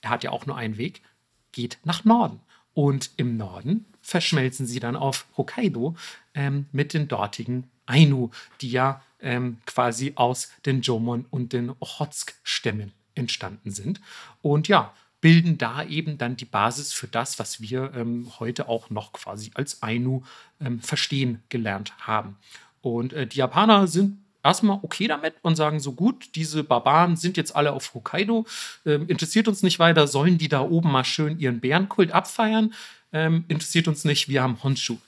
er 0.00 0.10
hat 0.10 0.22
ja 0.22 0.30
auch 0.30 0.46
nur 0.46 0.56
einen 0.56 0.76
Weg, 0.76 1.02
geht 1.50 1.78
nach 1.84 2.04
Norden. 2.04 2.40
Und 2.74 3.10
im 3.16 3.36
Norden 3.36 3.86
verschmelzen 4.02 4.66
sie 4.66 4.80
dann 4.80 4.96
auf 4.96 5.26
Hokkaido 5.36 5.96
ähm, 6.34 6.66
mit 6.72 6.92
den 6.92 7.08
dortigen 7.08 7.70
Ainu, 7.86 8.30
die 8.60 8.70
ja 8.70 9.02
ähm, 9.20 9.58
quasi 9.66 10.12
aus 10.16 10.50
den 10.66 10.82
Jomon 10.82 11.24
und 11.30 11.52
den 11.52 11.70
Ochotsk-Stämmen 11.80 12.92
entstanden 13.14 13.70
sind. 13.70 14.00
Und 14.42 14.68
ja, 14.68 14.92
bilden 15.20 15.56
da 15.56 15.82
eben 15.84 16.18
dann 16.18 16.36
die 16.36 16.44
Basis 16.44 16.92
für 16.92 17.08
das, 17.08 17.38
was 17.38 17.62
wir 17.62 17.94
ähm, 17.94 18.30
heute 18.40 18.68
auch 18.68 18.90
noch 18.90 19.14
quasi 19.14 19.50
als 19.54 19.82
Ainu 19.82 20.22
ähm, 20.60 20.80
verstehen 20.80 21.42
gelernt 21.48 21.96
haben. 21.98 22.36
Und 22.82 23.14
äh, 23.14 23.26
die 23.26 23.38
Japaner 23.38 23.86
sind 23.86 24.18
erstmal 24.44 24.78
okay 24.82 25.08
damit 25.08 25.34
und 25.42 25.56
sagen 25.56 25.80
so 25.80 25.92
gut, 25.92 26.34
diese 26.34 26.62
Barbaren 26.62 27.16
sind 27.16 27.36
jetzt 27.36 27.56
alle 27.56 27.72
auf 27.72 27.94
Hokkaido, 27.94 28.46
ähm, 28.86 29.08
interessiert 29.08 29.48
uns 29.48 29.62
nicht 29.62 29.78
weiter, 29.78 30.06
sollen 30.06 30.38
die 30.38 30.48
da 30.48 30.60
oben 30.60 30.92
mal 30.92 31.04
schön 31.04 31.38
ihren 31.38 31.60
Bärenkult 31.60 32.12
abfeiern, 32.12 32.74
ähm, 33.12 33.44
interessiert 33.48 33.88
uns 33.88 34.04
nicht, 34.04 34.28
wir 34.28 34.42
haben 34.42 34.62
Honshu. 34.62 34.98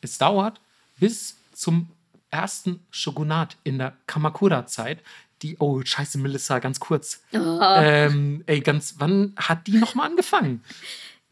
Es 0.00 0.18
dauert 0.18 0.60
bis 0.98 1.36
zum 1.52 1.88
ersten 2.30 2.80
Shogunat 2.90 3.56
in 3.64 3.78
der 3.78 3.94
Kamakura-Zeit. 4.06 5.00
Die, 5.42 5.56
oh, 5.58 5.82
scheiße, 5.84 6.18
Melissa, 6.18 6.60
ganz 6.60 6.80
kurz. 6.80 7.22
Oh. 7.32 7.58
Ähm, 7.60 8.42
ey, 8.46 8.60
ganz, 8.60 8.94
wann 8.98 9.34
hat 9.36 9.66
die 9.66 9.76
nochmal 9.76 10.08
angefangen? 10.08 10.62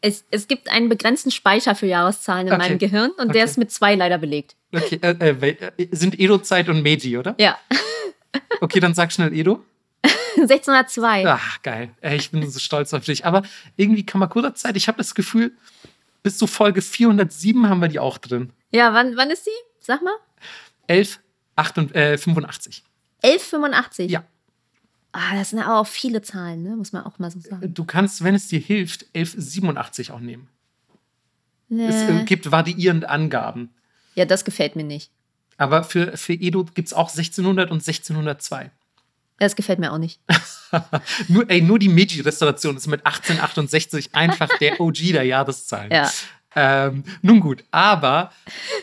Es, 0.01 0.25
es 0.29 0.47
gibt 0.47 0.69
einen 0.69 0.89
begrenzten 0.89 1.31
Speicher 1.31 1.73
für 1.73 1.87
Jahreszahlen 1.87 2.47
in 2.47 2.53
okay. 2.53 2.61
meinem 2.61 2.77
Gehirn 2.77 3.11
und 3.11 3.25
okay. 3.25 3.33
der 3.33 3.45
ist 3.45 3.57
mit 3.57 3.71
zwei 3.71 3.95
leider 3.95 4.17
belegt. 4.17 4.55
Okay, 4.73 4.99
äh, 5.01 5.29
äh, 5.29 5.87
sind 5.91 6.19
Edo-Zeit 6.19 6.69
und 6.69 6.83
Meiji, 6.83 7.17
oder? 7.17 7.35
Ja. 7.39 7.57
okay, 8.61 8.79
dann 8.79 8.93
sag 8.93 9.11
schnell 9.11 9.33
Edo. 9.33 9.63
1602. 10.35 11.25
Ach, 11.27 11.61
geil. 11.61 11.89
Ich 12.01 12.29
bin 12.31 12.47
so 12.49 12.59
stolz 12.59 12.93
auf 12.93 13.05
dich. 13.05 13.25
Aber 13.25 13.43
irgendwie 13.77 14.05
Kamakura-Zeit, 14.05 14.75
ich 14.75 14.87
habe 14.87 14.97
das 14.97 15.15
Gefühl, 15.15 15.55
bis 16.23 16.37
zu 16.37 16.47
Folge 16.47 16.81
407 16.81 17.69
haben 17.69 17.81
wir 17.81 17.87
die 17.87 17.99
auch 17.99 18.17
drin. 18.17 18.51
Ja, 18.71 18.93
wann, 18.93 19.15
wann 19.15 19.29
ist 19.29 19.45
die? 19.45 19.51
Sag 19.79 20.01
mal. 20.01 20.15
1185. 20.87 22.83
1185? 23.23 24.11
Ja. 24.11 24.23
Ah, 25.17 25.33
das 25.33 25.51
sind 25.51 25.59
aber 25.59 25.79
auch 25.79 25.87
viele 25.87 26.21
Zahlen, 26.21 26.61
ne? 26.61 26.75
muss 26.75 26.91
man 26.91 27.05
auch 27.05 27.19
mal 27.19 27.31
so 27.31 27.39
sagen. 27.39 27.73
Du 27.73 27.85
kannst, 27.85 28.21
wenn 28.21 28.35
es 28.35 28.49
dir 28.49 28.59
hilft, 28.59 29.05
1187 29.15 30.11
auch 30.11 30.19
nehmen. 30.19 30.49
Nee. 31.69 31.87
Es 31.87 32.01
äh, 32.01 32.25
gibt 32.25 32.51
variierende 32.51 33.09
Angaben. 33.09 33.73
Ja, 34.15 34.25
das 34.25 34.43
gefällt 34.43 34.75
mir 34.75 34.83
nicht. 34.83 35.09
Aber 35.55 35.85
für, 35.85 36.17
für 36.17 36.33
Edo 36.33 36.65
gibt 36.65 36.89
es 36.89 36.93
auch 36.93 37.09
1600 37.09 37.71
und 37.71 37.77
1602. 37.77 38.71
Das 39.39 39.55
gefällt 39.55 39.79
mir 39.79 39.93
auch 39.93 39.97
nicht. 39.99 40.19
nur, 41.29 41.49
ey, 41.49 41.61
nur 41.61 41.79
die 41.79 41.87
Meiji-Restauration 41.87 42.75
ist 42.75 42.87
mit 42.87 43.05
1868 43.05 44.13
einfach 44.15 44.49
der 44.59 44.79
OG 44.81 44.97
der 45.13 45.23
Jahreszahlen. 45.23 45.91
Ja. 45.93 46.11
Ähm, 46.57 47.05
nun 47.21 47.39
gut, 47.39 47.63
aber 47.71 48.31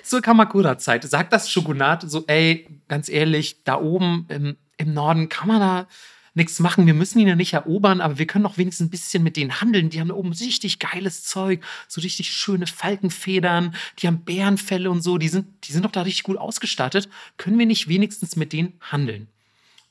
zur 0.02 0.22
Kamakura-Zeit 0.22 1.04
sagt 1.04 1.34
das 1.34 1.50
Shogunat 1.50 2.10
so, 2.10 2.24
ey, 2.26 2.66
ganz 2.88 3.10
ehrlich, 3.10 3.64
da 3.64 3.78
oben 3.78 4.26
im, 4.30 4.56
im 4.78 4.94
Norden 4.94 5.28
kann 5.28 5.48
man 5.48 5.60
da 5.60 5.86
nichts 6.34 6.60
machen. 6.60 6.86
Wir 6.86 6.94
müssen 6.94 7.18
ihn 7.18 7.28
ja 7.28 7.36
nicht 7.36 7.52
erobern, 7.52 8.00
aber 8.00 8.18
wir 8.18 8.26
können 8.26 8.44
doch 8.44 8.58
wenigstens 8.58 8.86
ein 8.86 8.90
bisschen 8.90 9.22
mit 9.22 9.36
denen 9.36 9.60
handeln. 9.60 9.90
Die 9.90 10.00
haben 10.00 10.08
da 10.08 10.14
oben 10.14 10.32
richtig 10.32 10.78
geiles 10.78 11.24
Zeug, 11.24 11.62
so 11.88 12.00
richtig 12.00 12.32
schöne 12.32 12.66
Falkenfedern, 12.66 13.74
die 13.98 14.06
haben 14.06 14.24
Bärenfälle 14.24 14.90
und 14.90 15.02
so, 15.02 15.18
die 15.18 15.28
sind, 15.28 15.46
die 15.64 15.72
sind 15.72 15.84
doch 15.84 15.92
da 15.92 16.02
richtig 16.02 16.24
gut 16.24 16.38
ausgestattet. 16.38 17.08
Können 17.36 17.58
wir 17.58 17.66
nicht 17.66 17.88
wenigstens 17.88 18.36
mit 18.36 18.52
denen 18.52 18.74
handeln? 18.80 19.28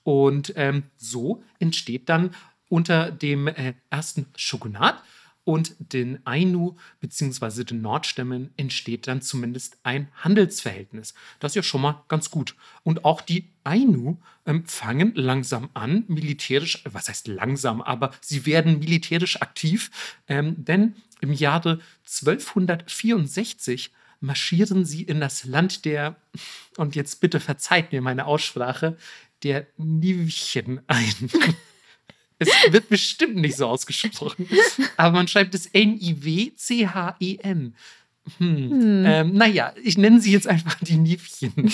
Und 0.04 0.54
ähm, 0.56 0.84
so 0.98 1.44
entsteht 1.60 2.10
dann 2.10 2.34
unter 2.70 3.12
dem 3.12 3.48
äh, 3.48 3.74
ersten 3.90 4.26
Shogunat 4.36 5.04
und 5.52 5.76
den 5.80 6.26
Ainu 6.26 6.78
bzw. 7.02 7.66
den 7.66 7.82
Nordstämmen 7.82 8.52
entsteht 8.56 9.06
dann 9.08 9.22
zumindest 9.22 9.80
ein 9.84 10.08
Handelsverhältnis. 10.16 11.14
Das 11.42 11.52
ist 11.52 11.56
ja 11.58 11.64
schon 11.64 11.82
mal 11.82 12.06
ganz 12.08 12.32
gut. 12.32 12.56
Und 12.84 13.04
auch 13.04 13.20
die 13.20 13.50
Ainu 13.66 14.18
ähm, 14.46 14.66
fangen 14.66 15.12
langsam 15.14 15.70
an, 15.74 16.06
militärisch, 16.08 16.82
was 16.86 17.10
heißt 17.10 17.28
langsam, 17.28 17.82
aber 17.82 18.12
sie 18.22 18.46
werden 18.46 18.80
militärisch 18.80 19.42
aktiv, 19.42 19.92
ähm, 20.30 20.56
denn 20.64 20.96
im 21.20 21.34
Jahre 21.34 21.82
1264 22.06 23.92
marschieren 24.22 24.86
sie 24.86 25.04
in 25.04 25.20
das 25.20 25.44
Land 25.44 25.84
der, 25.84 26.16
und 26.78 26.96
jetzt 26.96 27.20
bitte 27.20 27.42
verzeiht 27.42 27.92
mir 27.92 28.02
meine 28.02 28.26
Aussprache, 28.26 28.96
der 29.44 29.68
Nivchen 29.76 30.80
ein. 30.88 31.30
Es 32.42 32.50
wird 32.72 32.90
bestimmt 32.90 33.36
nicht 33.36 33.56
so 33.56 33.68
ausgesprochen, 33.68 34.50
aber 34.98 35.18
man 35.18 35.28
schreibt 35.28 35.54
es 35.54 35.68
N-I-W-C-H-E-N. 35.68 36.16
Hm. 38.38 38.72
Hm. 38.72 39.04
Ähm, 39.06 39.34
naja, 39.34 39.74
ich 39.84 39.96
nenne 39.98 40.20
sie 40.20 40.32
jetzt 40.32 40.48
einfach 40.48 40.76
die 40.82 40.98
Nivchen. 40.98 41.72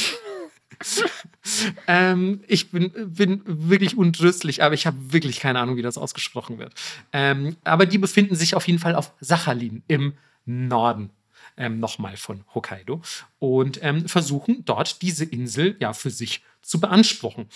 ähm, 1.88 2.43
ich 2.47 2.70
bin, 2.72 2.91
bin 2.93 3.41
wirklich 3.45 3.97
untröstlich, 3.97 4.61
aber 4.61 4.74
ich 4.74 4.86
habe 4.86 5.13
wirklich 5.13 5.39
keine 5.39 5.59
Ahnung, 5.59 5.78
wie 5.78 5.82
das 5.82 5.97
ausgesprochen 5.97 6.57
wird. 6.57 6.74
Ähm, 7.13 7.55
aber 7.63 7.86
die 7.86 7.97
befinden 7.97 8.36
sich 8.36 8.53
auf 8.53 8.68
jeden 8.68 8.80
Fall 8.80 8.95
auf 8.95 9.13
Sachalin 9.22 9.84
im 9.88 10.13
Norden. 10.45 11.11
Ähm, 11.55 11.80
nochmal 11.80 12.18
von 12.18 12.43
Hokkaido 12.53 13.01
und 13.39 13.80
ähm, 13.82 14.07
versuchen 14.07 14.63
dort 14.65 15.01
diese 15.01 15.26
Insel 15.26 15.76
ja 15.80 15.93
für 15.93 16.11
sich 16.11 16.43
zu 16.61 16.80
beanspruchen. 16.80 17.47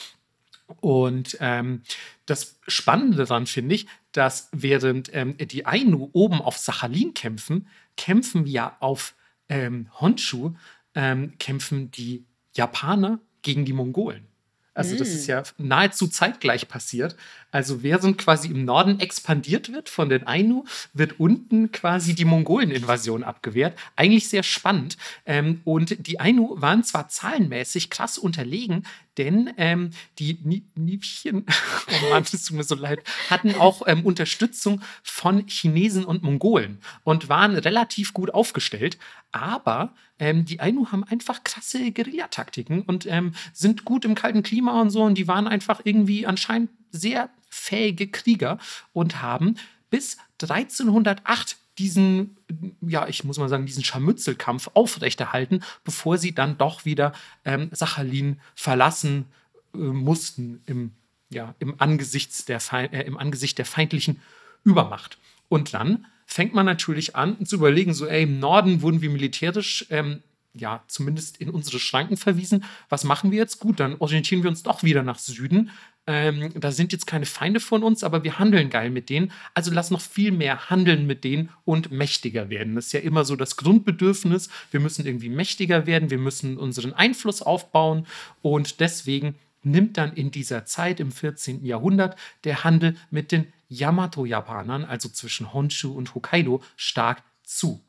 Und 0.80 1.38
ähm, 1.40 1.82
das 2.26 2.60
Spannende 2.68 3.18
daran 3.18 3.48
finde 3.48 3.76
ich, 3.76 3.88
dass 4.12 4.50
während 4.52 5.10
ähm, 5.14 5.38
die 5.38 5.66
Ainu 5.66 6.10
oben 6.14 6.42
auf 6.42 6.58
Sachalin 6.58 7.14
kämpfen, 7.14 7.68
kämpfen 7.98 8.46
ja 8.48 8.78
auf 8.80 9.16
ähm, 9.50 9.90
Honshu, 10.00 10.54
ähm, 10.96 11.34
kämpfen 11.40 11.92
die 11.92 12.26
Japaner 12.54 13.20
gegen 13.42 13.66
die 13.66 13.74
Mongolen. 13.74 14.28
Also 14.74 14.96
das 14.96 15.10
ist 15.10 15.28
mm. 15.28 15.32
ja 15.32 15.44
nahezu 15.58 16.08
zeitgleich 16.08 16.68
passiert. 16.68 17.18
Also 17.52 17.84
während 17.84 18.18
quasi 18.18 18.48
im 18.50 18.66
Norden 18.66 19.00
expandiert 19.00 19.72
wird 19.72 19.90
von 19.90 20.10
den 20.10 20.26
Ainu, 20.26 20.66
wird 20.94 21.20
unten 21.20 21.72
quasi 21.72 22.16
die 22.16 22.26
Mongolen-Invasion 22.26 23.24
abgewehrt. 23.24 23.78
Eigentlich 23.96 24.30
sehr 24.30 24.44
spannend. 24.44 24.98
Ähm, 25.26 25.62
und 25.66 26.08
die 26.08 26.20
Ainu 26.20 26.56
waren 26.60 26.84
zwar 26.84 27.10
zahlenmäßig 27.10 27.90
krass 27.90 28.18
unterlegen, 28.18 28.84
denn 29.18 29.54
ähm, 29.58 29.92
die 30.20 30.64
Niebchen, 30.76 31.46
oh 32.04 32.10
Mann, 32.10 32.24
es 32.24 32.46
tut 32.46 32.56
mir 32.56 32.64
so 32.64 32.76
leid, 32.76 33.00
hatten 33.30 33.56
auch 33.56 33.84
ähm, 33.86 34.06
Unterstützung 34.06 34.82
von 35.04 35.46
Chinesen 35.48 36.06
und 36.06 36.24
Mongolen 36.24 36.80
und 37.04 37.28
waren 37.28 37.56
relativ 37.56 38.14
gut 38.14 38.34
aufgestellt. 38.34 38.98
Aber 39.34 39.94
ähm, 40.20 40.46
die 40.46 40.60
Ainu 40.60 40.92
haben 40.92 41.04
einfach 41.04 41.44
krasse 41.44 41.92
Guerillataktiken 41.92 42.84
und 42.84 43.06
ähm, 43.06 43.34
sind 43.54 43.86
gut 43.86 44.06
im 44.06 44.16
kalten 44.16 44.44
Klima 44.44 44.80
und 44.82 44.90
so. 44.90 45.04
Und 45.04 45.18
die 45.18 45.28
waren 45.28 45.48
einfach 45.48 45.82
irgendwie 45.84 46.26
anscheinend 46.26 46.70
sehr 46.92 47.30
fähige 47.50 48.08
Krieger 48.08 48.58
und 48.94 49.22
haben 49.22 49.56
bis 49.90 50.18
1308 50.42 51.58
diesen, 51.78 52.38
ja, 52.82 53.08
ich 53.08 53.24
muss 53.24 53.38
mal 53.38 53.50
sagen, 53.50 53.66
diesen 53.66 53.84
Scharmützelkampf 53.84 54.70
aufrechterhalten, 54.74 55.64
bevor 55.84 56.18
sie 56.18 56.34
dann 56.34 56.58
doch 56.58 56.86
wieder 56.86 57.14
ähm, 57.46 57.70
Sachalin 57.72 58.40
verlassen 58.56 59.26
äh, 59.74 59.78
mussten 59.78 60.62
im, 60.66 60.92
ja, 61.30 61.56
im, 61.60 61.80
Angesicht 61.80 62.50
der 62.50 62.62
äh, 62.74 63.06
im 63.06 63.18
Angesicht 63.18 63.58
der 63.58 63.66
feindlichen 63.66 64.22
Übermacht. 64.64 65.18
Und 65.50 65.74
dann 65.74 66.06
fängt 66.26 66.54
man 66.54 66.66
natürlich 66.66 67.16
an 67.16 67.46
zu 67.46 67.56
überlegen, 67.56 67.94
so, 67.94 68.06
ey, 68.06 68.24
im 68.24 68.40
Norden 68.40 68.82
wurden 68.82 69.02
wir 69.02 69.10
militärisch 69.10 69.86
ähm, 69.90 70.22
ja, 70.54 70.84
zumindest 70.88 71.38
in 71.38 71.50
unsere 71.50 71.80
Schranken 71.80 72.18
verwiesen. 72.18 72.64
Was 72.90 73.04
machen 73.04 73.32
wir 73.32 73.38
jetzt? 73.38 73.60
Gut, 73.60 73.80
dann 73.80 73.96
orientieren 74.00 74.44
wir 74.44 74.50
uns 74.50 74.64
doch 74.64 74.84
wieder 74.84 75.04
nach 75.04 75.20
Süden. 75.20 75.72
Ähm, 76.08 76.50
da 76.60 76.72
sind 76.72 76.92
jetzt 76.92 77.06
keine 77.06 77.28
Feinde 77.28 77.60
von 77.60 77.84
uns, 77.84 78.04
aber 78.04 78.24
wir 78.24 78.40
handeln 78.40 78.70
geil 78.70 78.90
mit 78.90 79.10
denen. 79.10 79.32
Also 79.54 79.72
lass 79.72 79.92
noch 79.92 80.02
viel 80.02 80.32
mehr 80.32 80.70
handeln 80.70 81.06
mit 81.06 81.24
denen 81.24 81.50
und 81.64 81.92
mächtiger 81.92 82.50
werden. 82.50 82.76
Das 82.76 82.88
ist 82.88 82.94
ja 82.94 83.02
immer 83.02 83.24
so 83.24 83.36
das 83.36 83.56
Grundbedürfnis. 83.56 84.50
Wir 84.72 84.80
müssen 84.80 85.06
irgendwie 85.06 85.30
mächtiger 85.30 85.86
werden, 85.86 86.10
wir 86.10 86.18
müssen 86.18 86.58
unseren 86.58 86.94
Einfluss 86.94 87.42
aufbauen 87.42 88.08
und 88.42 88.80
deswegen 88.80 89.36
nimmt 89.64 89.98
dann 89.98 90.14
in 90.14 90.32
dieser 90.32 90.66
Zeit 90.66 91.00
im 91.00 91.12
14. 91.12 91.64
Jahrhundert 91.64 92.18
der 92.46 92.64
Handel 92.64 92.96
mit 93.12 93.32
den 93.32 93.54
Yamato-Japanern, 93.70 94.86
also 94.86 95.08
zwischen 95.08 95.54
Honshu 95.54 95.92
und 95.92 96.16
Hokkaido, 96.16 96.64
stark 96.76 97.24
zu. 97.44 97.82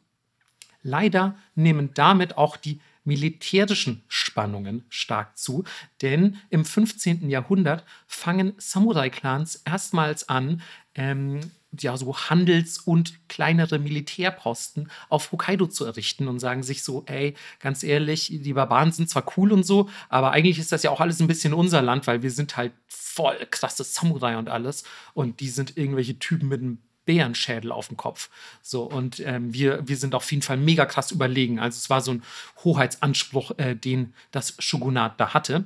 Leider 0.83 1.37
nehmen 1.55 1.91
damit 1.95 2.37
auch 2.37 2.57
die 2.57 2.81
militärischen 3.05 4.03
Spannungen 4.09 4.85
stark 4.89 5.37
zu, 5.37 5.65
denn 6.03 6.39
im 6.51 6.65
15. 6.65 7.29
Jahrhundert 7.29 7.85
fangen 8.07 8.55
Samurai-Clans 8.59 9.63
erstmals 9.65 10.29
an, 10.29 10.63
ähm, 10.95 11.41
ja, 11.81 11.97
so 11.97 12.15
Handels- 12.15 12.79
und 12.79 13.29
kleinere 13.29 13.79
Militärposten 13.79 14.91
auf 15.09 15.33
Hokkaido 15.33 15.67
zu 15.67 15.85
errichten 15.87 16.29
und 16.29 16.39
sagen 16.39 16.63
sich 16.63 16.83
so, 16.83 17.05
ey, 17.07 17.35
ganz 17.61 17.83
ehrlich, 17.83 18.29
die 18.31 18.53
Barbaren 18.53 18.93
sind 18.93 19.09
zwar 19.09 19.25
cool 19.37 19.53
und 19.53 19.65
so, 19.65 19.89
aber 20.11 20.33
eigentlich 20.33 20.59
ist 20.59 20.71
das 20.71 20.83
ja 20.83 20.91
auch 20.91 21.01
alles 21.01 21.21
ein 21.21 21.29
bisschen 21.29 21.55
unser 21.55 21.81
Land, 21.81 22.07
weil 22.07 22.23
wir 22.23 22.31
sind 22.31 22.57
halt 22.57 22.73
voll 22.89 23.47
krasse 23.51 23.85
Samurai 23.85 24.37
und 24.37 24.49
alles 24.51 24.85
und 25.15 25.41
die 25.41 25.49
sind 25.49 25.77
irgendwelche 25.77 26.19
Typen 26.19 26.49
mit 26.49 26.61
einem 26.61 26.79
Bärenschädel 27.05 27.73
auf 27.73 27.89
dem 27.89 27.97
Kopf. 27.97 28.31
So, 28.63 28.85
und 28.85 29.21
ähm, 29.21 29.53
wir, 29.53 29.87
wir 29.87 29.97
sind 29.97 30.15
auf 30.15 30.31
jeden 30.31 30.43
Fall 30.43 30.57
mega 30.57 30.87
krass 30.87 31.11
überlegen. 31.11 31.59
Also 31.59 31.77
es 31.77 31.91
war 31.91 32.01
so 32.01 32.13
ein 32.13 32.23
Hoheitsanspruch, 32.65 33.59
äh, 33.59 33.75
den 33.75 34.15
das 34.31 34.55
Shogunat 34.59 35.19
da 35.19 35.35
hatte. 35.35 35.65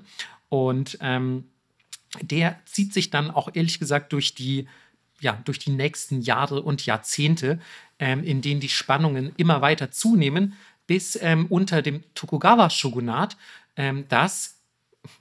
Und 0.48 0.98
ähm, 1.00 1.44
der 2.22 2.58
zieht 2.64 2.92
sich 2.92 3.10
dann 3.10 3.30
auch 3.30 3.50
ehrlich 3.52 3.78
gesagt 3.78 4.12
durch 4.12 4.34
die, 4.34 4.68
ja, 5.20 5.40
durch 5.44 5.58
die 5.58 5.70
nächsten 5.70 6.22
Jahre 6.22 6.62
und 6.62 6.86
Jahrzehnte, 6.86 7.60
ähm, 7.98 8.24
in 8.24 8.40
denen 8.40 8.60
die 8.60 8.68
Spannungen 8.68 9.32
immer 9.36 9.60
weiter 9.60 9.90
zunehmen, 9.90 10.54
bis 10.86 11.18
ähm, 11.20 11.46
unter 11.46 11.82
dem 11.82 12.04
Tokugawa-Shogunat 12.14 13.36
ähm, 13.76 14.06
das 14.08 14.55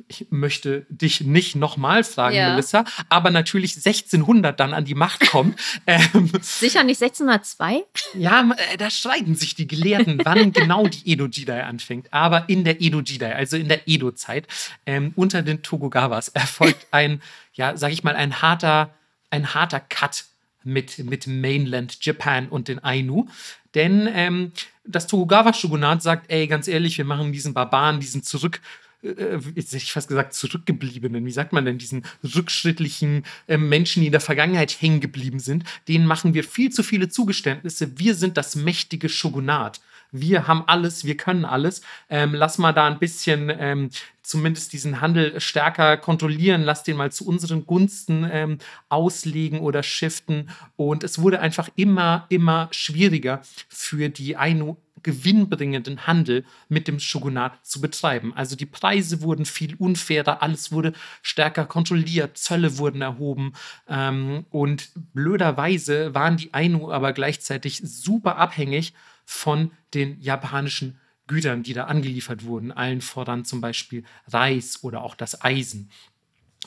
ich 0.08 0.28
möchte 0.30 0.86
dich 0.90 1.22
nicht 1.22 1.56
nochmal 1.56 2.04
fragen, 2.04 2.36
ja. 2.36 2.52
Melissa, 2.52 2.86
aber 3.10 3.32
natürlich 3.32 3.76
1600 3.76 4.60
dann 4.60 4.74
an 4.74 4.86
die 4.86 4.96
Macht 4.96 5.30
kommt. 5.30 5.60
ähm, 5.88 6.32
Sicher 6.42 6.84
nicht 6.84 7.02
1602? 7.02 7.84
Ja, 8.14 8.50
äh, 8.72 8.78
da 8.78 8.90
streiten 8.90 9.36
sich 9.36 9.56
die 9.56 9.68
Gelehrten, 9.68 10.22
wann 10.24 10.52
genau 10.54 10.88
die 10.88 11.12
Edo-Jidai 11.12 11.64
anfängt. 11.64 12.14
Aber 12.14 12.50
in 12.50 12.64
der 12.64 12.82
Edo-Jidai, 12.82 13.36
also 13.36 13.58
in 13.58 13.68
der 13.68 13.88
Edo-Zeit, 13.88 14.48
ähm, 14.86 15.14
unter 15.16 15.42
den 15.42 15.62
Tokugawas, 15.62 16.30
erfolgt 16.30 16.88
ein, 16.92 17.22
ja, 17.54 17.78
sag 17.78 17.92
ich 17.92 18.04
mal, 18.04 18.16
ein 18.16 18.42
harter, 18.42 18.94
ein 19.30 19.54
harter 19.54 19.80
Cut 19.80 20.26
mit, 20.64 21.00
mit 21.00 21.28
Mainland 21.28 22.04
Japan 22.04 22.48
und 22.50 22.68
den 22.68 22.84
Ainu. 22.84 23.28
Denn 23.76 24.10
ähm, 24.12 24.52
das 24.86 25.08
Tokugawa-Shogunat 25.08 26.02
sagt, 26.02 26.32
ey, 26.32 26.48
ganz 26.48 26.68
ehrlich, 26.68 26.98
wir 26.98 27.06
machen 27.06 27.32
diesen 27.32 27.54
Barbaren, 27.54 28.00
diesen 28.00 28.24
zurück 28.24 28.62
äh, 29.06 29.40
jetzt 29.56 29.68
hätte 29.68 29.84
ich 29.84 29.94
fast 29.94 30.08
gesagt, 30.08 30.34
zurückgebliebenen, 30.34 31.26
wie 31.26 31.32
sagt 31.32 31.54
man 31.54 31.66
denn, 31.66 31.78
diesen 31.78 32.06
rückschrittlichen 32.36 33.24
äh, 33.48 33.58
Menschen, 33.58 34.02
die 34.02 34.08
in 34.08 34.12
der 34.12 34.22
Vergangenheit 34.22 34.82
hängen 34.82 35.00
geblieben 35.00 35.40
sind, 35.40 35.64
denen 35.88 36.06
machen 36.06 36.34
wir 36.34 36.44
viel 36.44 36.72
zu 36.72 36.84
viele 36.84 37.10
Zugeständnisse. 37.10 37.98
Wir 38.00 38.16
sind 38.16 38.38
das 38.38 38.56
mächtige 38.56 39.10
Shogunat. 39.10 39.82
Wir 40.12 40.48
haben 40.48 40.64
alles, 40.68 41.04
wir 41.04 41.18
können 41.18 41.46
alles. 41.46 41.82
Ähm, 42.10 42.34
lass 42.34 42.58
mal 42.58 42.72
da 42.72 42.88
ein 42.88 43.00
bisschen 43.00 43.52
ähm, 43.58 43.90
zumindest 44.22 44.74
diesen 44.74 45.02
Handel 45.02 45.40
stärker 45.40 45.98
kontrollieren, 45.98 46.64
lass 46.64 46.84
den 46.84 46.98
mal 46.98 47.12
zu 47.12 47.28
unseren 47.28 47.66
Gunsten 47.66 48.28
ähm, 48.32 48.58
auslegen 48.90 49.60
oder 49.60 49.84
shiften. 49.84 50.50
Und 50.78 51.04
es 51.04 51.20
wurde 51.20 51.40
einfach 51.42 51.70
immer, 51.76 52.26
immer 52.30 52.70
schwieriger 52.72 53.42
für 53.68 54.10
die 54.10 54.38
Ainu 54.38 54.78
gewinnbringenden 55.06 56.08
Handel 56.08 56.46
mit 56.68 56.88
dem 56.88 57.00
Shogunat 57.00 57.64
zu 57.64 57.80
betreiben. 57.80 58.34
Also 58.36 58.56
die 58.56 58.66
Preise 58.66 59.22
wurden 59.22 59.46
viel 59.46 59.76
unfairer, 59.76 60.42
alles 60.42 60.72
wurde 60.72 60.94
stärker 61.22 61.66
kontrolliert, 61.66 62.40
Zölle 62.40 62.80
wurden 62.80 63.04
erhoben 63.04 63.54
ähm, 63.88 64.46
und 64.50 64.90
blöderweise 65.14 66.16
waren 66.16 66.38
die 66.38 66.56
Ainu 66.56 66.92
aber 66.92 67.14
gleichzeitig 67.14 67.82
super 67.84 68.38
abhängig 68.38 68.96
von 69.26 69.72
den 69.94 70.20
japanischen 70.22 71.00
Gütern, 71.28 71.62
die 71.62 71.74
da 71.74 71.86
angeliefert 71.86 72.44
wurden, 72.44 72.72
allen 72.72 73.02
voran 73.02 73.46
zum 73.46 73.62
Beispiel 73.62 74.04
Reis 74.28 74.84
oder 74.84 75.04
auch 75.04 75.14
das 75.14 75.44
Eisen, 75.44 75.92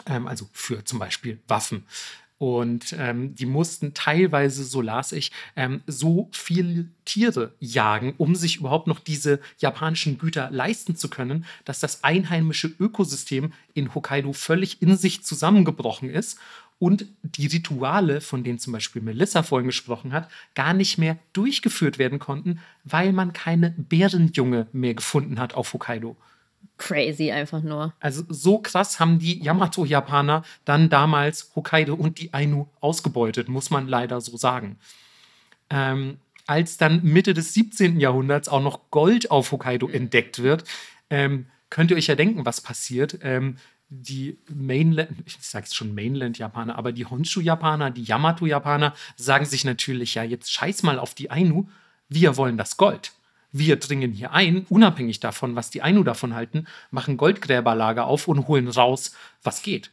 ähm, 0.06 0.28
also 0.28 0.48
für 0.52 0.84
zum 0.84 1.00
Beispiel 1.00 1.40
Waffen. 1.48 1.86
Und 2.38 2.94
ähm, 2.96 3.34
die 3.34 3.46
mussten 3.46 3.94
teilweise, 3.94 4.62
so 4.62 4.80
las 4.80 5.10
ich, 5.10 5.32
ähm, 5.56 5.82
so 5.88 6.28
viele 6.32 6.86
Tiere 7.04 7.52
jagen, 7.58 8.14
um 8.16 8.36
sich 8.36 8.58
überhaupt 8.58 8.86
noch 8.86 9.00
diese 9.00 9.40
japanischen 9.58 10.18
Güter 10.18 10.48
leisten 10.52 10.94
zu 10.94 11.10
können, 11.10 11.44
dass 11.64 11.80
das 11.80 12.04
einheimische 12.04 12.72
Ökosystem 12.78 13.52
in 13.74 13.92
Hokkaido 13.92 14.32
völlig 14.32 14.80
in 14.82 14.96
sich 14.96 15.24
zusammengebrochen 15.24 16.10
ist 16.10 16.38
und 16.78 17.06
die 17.22 17.48
Rituale, 17.48 18.20
von 18.20 18.44
denen 18.44 18.60
zum 18.60 18.72
Beispiel 18.72 19.02
Melissa 19.02 19.42
vorhin 19.42 19.66
gesprochen 19.66 20.12
hat, 20.12 20.30
gar 20.54 20.74
nicht 20.74 20.96
mehr 20.96 21.18
durchgeführt 21.32 21.98
werden 21.98 22.20
konnten, 22.20 22.60
weil 22.84 23.12
man 23.12 23.32
keine 23.32 23.74
Bärenjunge 23.76 24.68
mehr 24.72 24.94
gefunden 24.94 25.40
hat 25.40 25.54
auf 25.54 25.72
Hokkaido. 25.72 26.16
Crazy 26.78 27.30
einfach 27.30 27.62
nur. 27.62 27.92
Also 28.00 28.22
so 28.28 28.58
krass 28.58 29.00
haben 29.00 29.18
die 29.18 29.42
Yamato-Japaner 29.42 30.44
dann 30.64 30.88
damals 30.88 31.50
Hokkaido 31.54 31.94
und 31.94 32.18
die 32.18 32.32
Ainu 32.32 32.68
ausgebeutet, 32.80 33.48
muss 33.48 33.70
man 33.70 33.88
leider 33.88 34.20
so 34.20 34.36
sagen. 34.36 34.78
Ähm, 35.70 36.18
als 36.46 36.78
dann 36.78 37.02
Mitte 37.02 37.34
des 37.34 37.52
17. 37.52 38.00
Jahrhunderts 38.00 38.48
auch 38.48 38.62
noch 38.62 38.90
Gold 38.90 39.30
auf 39.30 39.52
Hokkaido 39.52 39.88
entdeckt 39.88 40.42
wird, 40.42 40.64
ähm, 41.10 41.46
könnt 41.68 41.90
ihr 41.90 41.96
euch 41.96 42.06
ja 42.06 42.14
denken, 42.14 42.46
was 42.46 42.60
passiert. 42.60 43.18
Ähm, 43.22 43.56
die 43.90 44.38
Mainland, 44.48 45.10
ich 45.26 45.36
sage 45.40 45.64
jetzt 45.64 45.74
schon 45.74 45.94
Mainland-Japaner, 45.94 46.76
aber 46.76 46.92
die 46.92 47.06
Honshu-Japaner, 47.06 47.90
die 47.90 48.02
Yamato-Japaner 48.02 48.94
sagen 49.16 49.46
sich 49.46 49.64
natürlich, 49.64 50.14
ja, 50.14 50.22
jetzt 50.22 50.52
scheiß 50.52 50.82
mal 50.82 50.98
auf 50.98 51.14
die 51.14 51.30
Ainu, 51.30 51.68
wir 52.08 52.36
wollen 52.36 52.56
das 52.56 52.76
Gold. 52.76 53.12
Wir 53.52 53.76
dringen 53.76 54.12
hier 54.12 54.32
ein, 54.32 54.66
unabhängig 54.68 55.20
davon, 55.20 55.56
was 55.56 55.70
die 55.70 55.82
Ainu 55.82 56.02
davon 56.02 56.34
halten, 56.34 56.66
machen 56.90 57.16
Goldgräberlager 57.16 58.06
auf 58.06 58.28
und 58.28 58.46
holen 58.46 58.68
raus, 58.68 59.12
was 59.42 59.62
geht. 59.62 59.90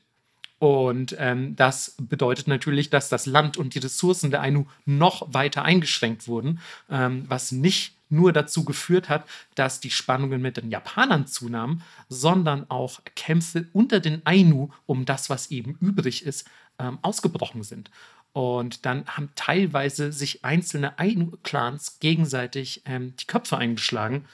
Und 0.59 1.15
ähm, 1.19 1.55
das 1.55 1.95
bedeutet 1.99 2.47
natürlich, 2.47 2.89
dass 2.89 3.09
das 3.09 3.25
Land 3.25 3.57
und 3.57 3.75
die 3.75 3.79
Ressourcen 3.79 4.31
der 4.31 4.41
Ainu 4.41 4.65
noch 4.85 5.33
weiter 5.33 5.63
eingeschränkt 5.63 6.27
wurden, 6.27 6.59
ähm, 6.89 7.25
was 7.27 7.51
nicht 7.51 7.95
nur 8.09 8.31
dazu 8.31 8.63
geführt 8.63 9.09
hat, 9.09 9.25
dass 9.55 9.79
die 9.79 9.89
Spannungen 9.89 10.41
mit 10.41 10.57
den 10.57 10.71
Japanern 10.71 11.27
zunahmen, 11.27 11.81
sondern 12.07 12.69
auch 12.69 13.01
Kämpfe 13.15 13.67
unter 13.73 13.99
den 13.99 14.25
Ainu 14.25 14.69
um 14.85 15.05
das, 15.05 15.29
was 15.29 15.51
eben 15.51 15.77
übrig 15.81 16.25
ist, 16.25 16.47
ähm, 16.79 16.99
ausgebrochen 17.01 17.63
sind. 17.63 17.89
Und 18.36 18.86
dann 18.86 19.05
haben 19.07 19.29
teilweise 19.36 20.11
sich 20.11 20.43
einzelne 20.43 20.99
Ainu-Clans 20.99 21.99
gegenseitig 22.01 22.81
ähm, 22.86 23.13
die 23.15 23.27
Köpfe 23.27 23.57
eingeschlagen, 23.57 24.25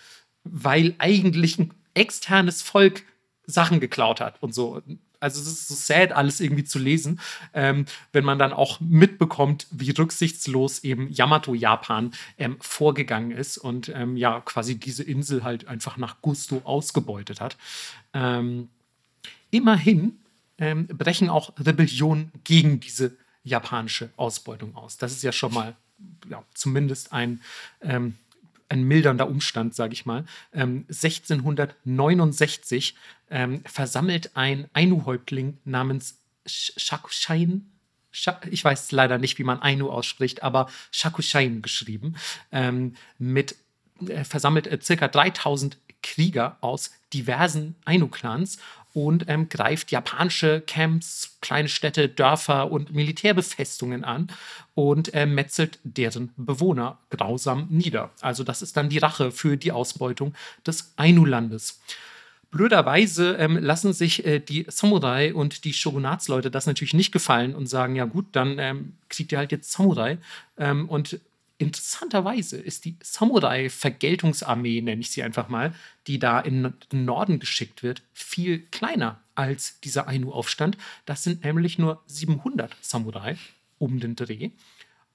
weil 0.44 0.96
eigentlich 0.98 1.60
ein 1.60 1.72
externes 1.94 2.64
Volk 2.64 3.04
Sachen 3.46 3.80
geklaut 3.80 4.20
hat 4.20 4.42
und 4.42 4.56
so. 4.56 4.82
Also 5.20 5.40
es 5.40 5.46
ist 5.46 5.68
so 5.68 5.76
sad, 5.76 6.14
alles 6.14 6.40
irgendwie 6.40 6.64
zu 6.64 6.80
lesen, 6.80 7.20
ähm, 7.54 7.86
wenn 8.12 8.26
man 8.26 8.40
dann 8.40 8.54
auch 8.54 8.80
mitbekommt, 8.80 9.68
wie 9.70 9.92
rücksichtslos 9.92 10.84
eben 10.84 11.12
Yamato-Japan 11.12 12.10
ähm, 12.40 12.58
vorgegangen 12.60 13.30
ist 13.30 13.60
und 13.60 13.90
ähm, 13.90 14.18
ja 14.18 14.42
quasi 14.42 14.80
diese 14.80 15.04
Insel 15.04 15.44
halt 15.44 15.68
einfach 15.68 15.98
nach 15.98 16.24
Gusto 16.24 16.62
ausgebeutet 16.64 17.40
hat. 17.40 17.56
Ähm, 18.16 18.70
immerhin 19.52 20.18
ähm, 20.58 20.88
brechen 20.88 21.30
auch 21.30 21.54
Rebellionen 21.60 22.32
gegen 22.44 22.80
diese 22.80 23.16
japanische 23.44 24.10
Ausbeutung 24.18 24.76
aus. 24.76 24.98
Das 24.98 25.12
ist 25.12 25.24
ja 25.24 25.32
schon 25.32 25.52
mal 25.54 25.76
ja, 26.30 26.44
zumindest 26.54 27.14
ein 27.14 27.42
ähm, 27.82 28.18
ein 28.70 28.84
mildernder 28.84 29.28
Umstand, 29.28 29.74
sage 29.76 29.94
ich 29.94 30.06
mal. 30.06 30.26
Ähm, 30.54 30.86
1669 30.88 32.96
ähm, 33.30 33.62
versammelt 33.66 34.38
ein 34.38 34.70
Ainu-Häuptling 34.74 35.58
namens 35.66 36.20
Shakushain, 36.46 37.72
ich 38.50 38.64
weiß 38.64 38.92
leider 38.92 39.18
nicht, 39.18 39.40
wie 39.40 39.44
man 39.44 39.62
Ainu 39.62 39.90
ausspricht, 39.90 40.44
aber 40.44 40.70
Shakushain 40.92 41.62
geschrieben, 41.62 42.16
ähm, 42.52 42.96
mit 43.18 43.56
äh, 44.08 44.24
versammelt 44.24 44.68
äh, 44.68 44.80
circa 44.82 45.08
3000 45.08 45.78
Krieger 46.04 46.58
aus 46.62 46.92
diversen 47.14 47.76
Ainu-Clans 47.86 48.58
und 48.94 49.26
ähm, 49.28 49.50
greift 49.50 49.92
japanische 49.92 50.62
Camps, 50.62 51.38
kleine 51.42 51.70
Städte, 51.70 52.10
Dörfer 52.10 52.72
und 52.72 52.94
Militärbefestungen 52.94 54.04
an 54.04 54.28
und 54.76 55.14
äh, 55.14 55.26
metzelt 55.26 55.80
deren 55.84 56.32
Bewohner 56.38 56.98
grausam 57.10 57.68
nieder. 57.70 58.12
Also 58.22 58.44
das 58.44 58.62
ist 58.62 58.78
dann 58.78 58.90
die 58.90 58.98
Rache 58.98 59.32
für 59.32 59.58
die 59.58 59.72
Ausbeutung 59.72 60.34
des 60.66 60.94
Ainu-Landes. 60.98 61.80
Blöderweise 62.52 63.38
ähm, 63.38 63.58
lassen 63.58 63.94
sich 63.94 64.26
äh, 64.26 64.40
die 64.40 64.66
Samurai 64.68 65.34
und 65.34 65.64
die 65.64 65.74
Shogunatsleute 65.74 66.52
das 66.52 66.66
natürlich 66.66 66.94
nicht 66.94 67.14
gefallen 67.14 67.56
und 67.56 67.68
sagen, 67.68 67.96
ja 67.96 68.04
gut, 68.04 68.26
dann 68.34 68.60
ähm, 68.60 68.94
kriegt 69.08 69.32
ihr 69.32 69.38
halt 69.38 69.54
jetzt 69.54 69.72
Samurai. 69.72 70.18
Ähm, 70.58 70.90
und 70.90 71.22
interessanterweise 71.62 72.58
ist 72.58 72.86
die 72.86 72.98
Samurai-Vergeltungsarmee, 73.02 74.82
nenne 74.82 75.02
ich 75.02 75.12
sie 75.12 75.24
einfach 75.24 75.50
mal, 75.50 75.74
die 76.08 76.20
da 76.20 76.40
in 76.40 76.74
den 76.92 77.06
Norden 77.06 77.40
geschickt 77.40 77.84
wird, 77.84 78.04
viel 78.14 78.60
kleiner 78.68 79.22
als 79.36 79.80
dieser 79.82 80.08
Ainu-Aufstand. 80.08 80.78
Das 81.06 81.24
sind 81.24 81.44
nämlich 81.44 81.78
nur 81.78 82.04
700 82.08 82.76
Samurai 82.82 83.38
um 83.78 84.00
den 84.00 84.16
Dreh. 84.16 84.52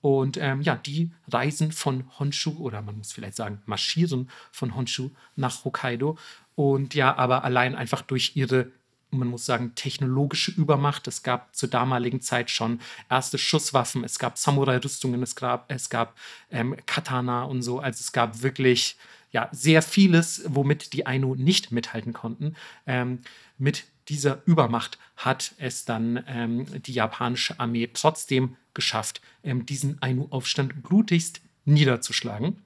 Und 0.00 0.36
ähm, 0.36 0.60
ja, 0.62 0.76
die 0.76 1.10
reisen 1.28 1.72
von 1.72 2.04
Honshu, 2.18 2.56
oder 2.58 2.80
man 2.82 2.98
muss 2.98 3.12
vielleicht 3.12 3.36
sagen, 3.36 3.60
marschieren 3.66 4.30
von 4.52 4.76
Honshu 4.76 5.10
nach 5.34 5.64
Hokkaido. 5.64 6.16
Und 6.54 6.94
ja, 6.94 7.16
aber 7.16 7.44
allein 7.44 7.74
einfach 7.74 8.02
durch 8.02 8.36
ihre 8.36 8.70
man 9.10 9.28
muss 9.28 9.46
sagen, 9.46 9.74
technologische 9.74 10.50
Übermacht. 10.50 11.06
Es 11.08 11.22
gab 11.22 11.54
zur 11.54 11.68
damaligen 11.68 12.20
Zeit 12.20 12.50
schon 12.50 12.80
erste 13.08 13.38
Schusswaffen, 13.38 14.04
es 14.04 14.18
gab 14.18 14.38
Samurai-Rüstungen, 14.38 15.22
es 15.22 15.36
gab, 15.36 15.70
es 15.70 15.90
gab 15.90 16.16
ähm, 16.50 16.76
Katana 16.86 17.44
und 17.44 17.62
so. 17.62 17.78
Also 17.78 18.00
es 18.00 18.12
gab 18.12 18.42
wirklich 18.42 18.96
ja, 19.32 19.48
sehr 19.52 19.82
vieles, 19.82 20.42
womit 20.46 20.92
die 20.92 21.06
Ainu 21.06 21.34
nicht 21.34 21.72
mithalten 21.72 22.12
konnten. 22.12 22.56
Ähm, 22.86 23.20
mit 23.58 23.84
dieser 24.08 24.42
Übermacht 24.46 24.98
hat 25.16 25.54
es 25.58 25.84
dann 25.84 26.22
ähm, 26.26 26.66
die 26.82 26.92
japanische 26.92 27.58
Armee 27.58 27.90
trotzdem 27.92 28.56
geschafft, 28.74 29.20
ähm, 29.42 29.66
diesen 29.66 30.00
Ainu-Aufstand 30.00 30.82
blutigst 30.82 31.40
niederzuschlagen. 31.64 32.62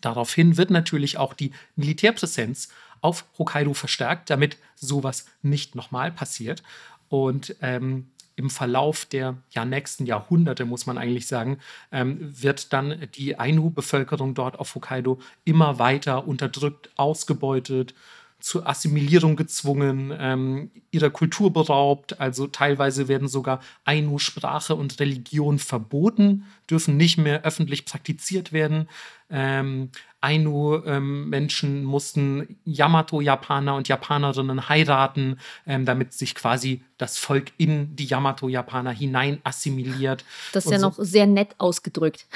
Daraufhin 0.00 0.56
wird 0.56 0.70
natürlich 0.70 1.18
auch 1.18 1.34
die 1.34 1.52
Militärpräsenz 1.76 2.68
auf 3.00 3.24
Hokkaido 3.38 3.74
verstärkt, 3.74 4.30
damit 4.30 4.56
sowas 4.74 5.26
nicht 5.42 5.74
nochmal 5.74 6.10
passiert. 6.12 6.62
Und 7.08 7.56
ähm, 7.62 8.10
im 8.36 8.50
Verlauf 8.50 9.04
der 9.04 9.36
ja, 9.50 9.64
nächsten 9.64 10.06
Jahrhunderte, 10.06 10.64
muss 10.64 10.86
man 10.86 10.96
eigentlich 10.96 11.26
sagen, 11.26 11.58
ähm, 11.90 12.18
wird 12.20 12.72
dann 12.72 13.08
die 13.16 13.38
Ainu-Bevölkerung 13.38 14.34
dort 14.34 14.58
auf 14.58 14.74
Hokkaido 14.74 15.18
immer 15.44 15.80
weiter 15.80 16.28
unterdrückt, 16.28 16.90
ausgebeutet, 16.96 17.94
zur 18.40 18.68
Assimilierung 18.68 19.34
gezwungen, 19.34 20.14
ähm, 20.16 20.70
ihrer 20.92 21.10
Kultur 21.10 21.52
beraubt. 21.52 22.20
Also 22.20 22.46
teilweise 22.46 23.08
werden 23.08 23.26
sogar 23.26 23.60
Ainu-Sprache 23.84 24.76
und 24.76 25.00
Religion 25.00 25.58
verboten, 25.58 26.44
dürfen 26.70 26.96
nicht 26.96 27.18
mehr 27.18 27.42
öffentlich 27.42 27.84
praktiziert 27.84 28.52
werden. 28.52 28.88
Ähm, 29.30 29.90
Ainu-Menschen 30.20 31.76
ähm, 31.76 31.84
mussten 31.84 32.58
Yamato-Japaner 32.64 33.74
und 33.74 33.88
Japanerinnen 33.88 34.68
heiraten, 34.68 35.38
ähm, 35.66 35.84
damit 35.84 36.12
sich 36.12 36.34
quasi 36.34 36.82
das 36.96 37.18
Volk 37.18 37.52
in 37.56 37.94
die 37.94 38.06
Yamato-Japaner 38.06 38.90
hinein 38.90 39.40
assimiliert. 39.44 40.24
Das 40.52 40.64
ist 40.64 40.72
ja 40.72 40.78
so. 40.78 40.88
noch 40.88 40.96
sehr 40.98 41.26
nett 41.26 41.54
ausgedrückt. 41.58 42.26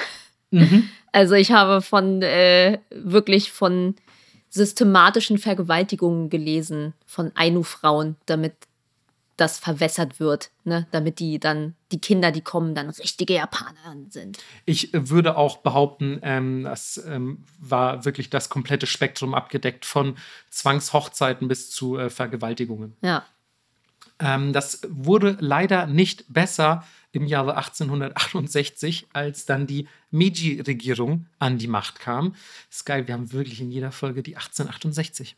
Mhm. 0.51 0.89
Also 1.15 1.35
ich 1.35 1.51
habe 1.51 1.83
von 1.83 2.23
äh, 2.23 2.79
wirklich 2.89 3.51
von 3.51 3.93
systematischen 4.49 5.37
Vergewaltigungen 5.37 6.31
gelesen 6.31 6.93
von 7.05 7.31
Ainu-Frauen, 7.35 8.15
damit 8.25 8.55
das 9.37 9.57
verwässert 9.57 10.19
wird, 10.19 10.51
ne? 10.63 10.87
damit 10.91 11.19
die 11.19 11.39
dann, 11.39 11.75
die 11.91 11.99
Kinder, 11.99 12.31
die 12.31 12.41
kommen, 12.41 12.75
dann 12.75 12.89
richtige 12.89 13.33
Japaner 13.33 13.95
sind. 14.09 14.37
Ich 14.65 14.89
würde 14.93 15.37
auch 15.37 15.57
behaupten, 15.57 16.19
ähm, 16.21 16.63
das 16.63 17.03
ähm, 17.07 17.43
war 17.59 18.05
wirklich 18.05 18.29
das 18.29 18.49
komplette 18.49 18.85
Spektrum 18.85 19.33
abgedeckt 19.33 19.85
von 19.85 20.17
Zwangshochzeiten 20.49 21.47
bis 21.47 21.71
zu 21.71 21.97
äh, 21.97 22.09
Vergewaltigungen. 22.09 22.95
Ja. 23.01 23.25
Ähm, 24.19 24.53
das 24.53 24.81
wurde 24.87 25.37
leider 25.39 25.87
nicht 25.87 26.25
besser 26.31 26.83
im 27.11 27.25
Jahre 27.25 27.57
1868, 27.57 29.07
als 29.13 29.45
dann 29.45 29.67
die 29.67 29.87
Meiji-Regierung 30.11 31.27
an 31.39 31.57
die 31.57 31.67
Macht 31.67 31.99
kam. 31.99 32.35
Geil, 32.85 33.07
wir 33.07 33.13
haben 33.13 33.31
wirklich 33.31 33.61
in 33.61 33.71
jeder 33.71 33.91
Folge 33.91 34.23
die 34.23 34.35
1868. 34.35 35.35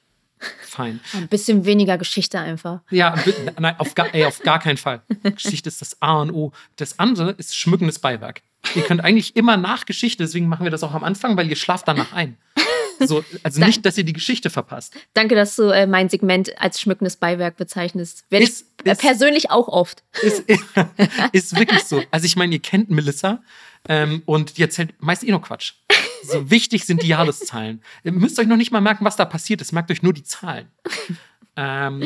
Fein. 0.62 1.00
Ein 1.14 1.28
bisschen 1.28 1.66
weniger 1.66 1.98
Geschichte 1.98 2.40
einfach. 2.40 2.82
Ja, 2.90 3.16
nein, 3.60 3.76
auf 3.78 3.96
gar, 3.96 4.14
ey, 4.14 4.26
auf 4.26 4.42
gar 4.42 4.60
keinen 4.60 4.78
Fall. 4.78 5.02
Geschichte 5.24 5.70
ist 5.70 5.82
das 5.82 6.02
A 6.02 6.22
und 6.22 6.32
O. 6.32 6.52
Das 6.76 7.00
andere 7.00 7.32
ist 7.32 7.56
schmückendes 7.56 8.00
Beiwerk. 8.00 8.42
Ihr 8.76 8.82
könnt 8.84 9.02
eigentlich 9.02 9.36
immer 9.36 9.58
nach 9.58 9.86
Geschichte, 9.86 10.24
deswegen 10.24 10.48
machen 10.48 10.64
wir 10.64 10.72
das 10.72 10.84
auch 10.84 10.94
am 10.94 11.04
Anfang, 11.04 11.38
weil 11.38 11.48
ihr 11.50 11.56
schlaft 11.56 11.88
danach 11.88 12.14
ein. 12.14 12.38
So, 13.00 13.24
also 13.44 13.64
nicht, 13.64 13.86
dass 13.86 13.98
ihr 13.98 14.04
die 14.04 14.14
Geschichte 14.14 14.50
verpasst. 14.50 14.96
Danke, 15.14 15.36
dass 15.36 15.56
du 15.56 15.64
äh, 15.64 15.88
mein 15.88 16.10
Segment 16.10 16.60
als 16.62 16.80
schmückendes 16.80 17.18
Beiwerk 17.18 17.58
bezeichnest. 17.58 18.26
Werde 18.30 18.46
ich 18.46 18.52
ist, 18.52 19.02
persönlich 19.02 19.52
auch 19.52 19.68
oft. 19.68 20.04
Ist, 20.22 20.44
ist, 21.32 21.60
wirklich 21.60 21.84
so. 21.84 22.02
Also 22.12 22.26
ich 22.26 22.36
meine, 22.36 22.54
ihr 22.54 22.62
kennt 22.62 22.90
Melissa 22.90 23.42
ähm, 23.90 24.24
und 24.26 24.58
die 24.58 24.62
erzählt 24.62 24.94
meist 25.00 25.24
eh 25.24 25.32
nur 25.32 25.42
Quatsch. 25.42 25.74
So 26.32 26.50
wichtig 26.50 26.86
sind 26.86 27.04
die 27.04 27.08
Jahreszahlen. 27.08 27.82
Ihr 28.04 28.12
müsst 28.12 28.40
euch 28.40 28.48
noch 28.48 28.58
nicht 28.58 28.72
mal 28.72 28.82
merken, 28.82 29.06
was 29.06 29.16
da 29.16 29.26
passiert 29.26 29.62
ist. 29.62 29.72
Merkt 29.72 29.92
euch 29.92 30.04
nur 30.04 30.14
die 30.14 30.24
Zahlen. 30.24 30.68
Ähm, 31.58 32.04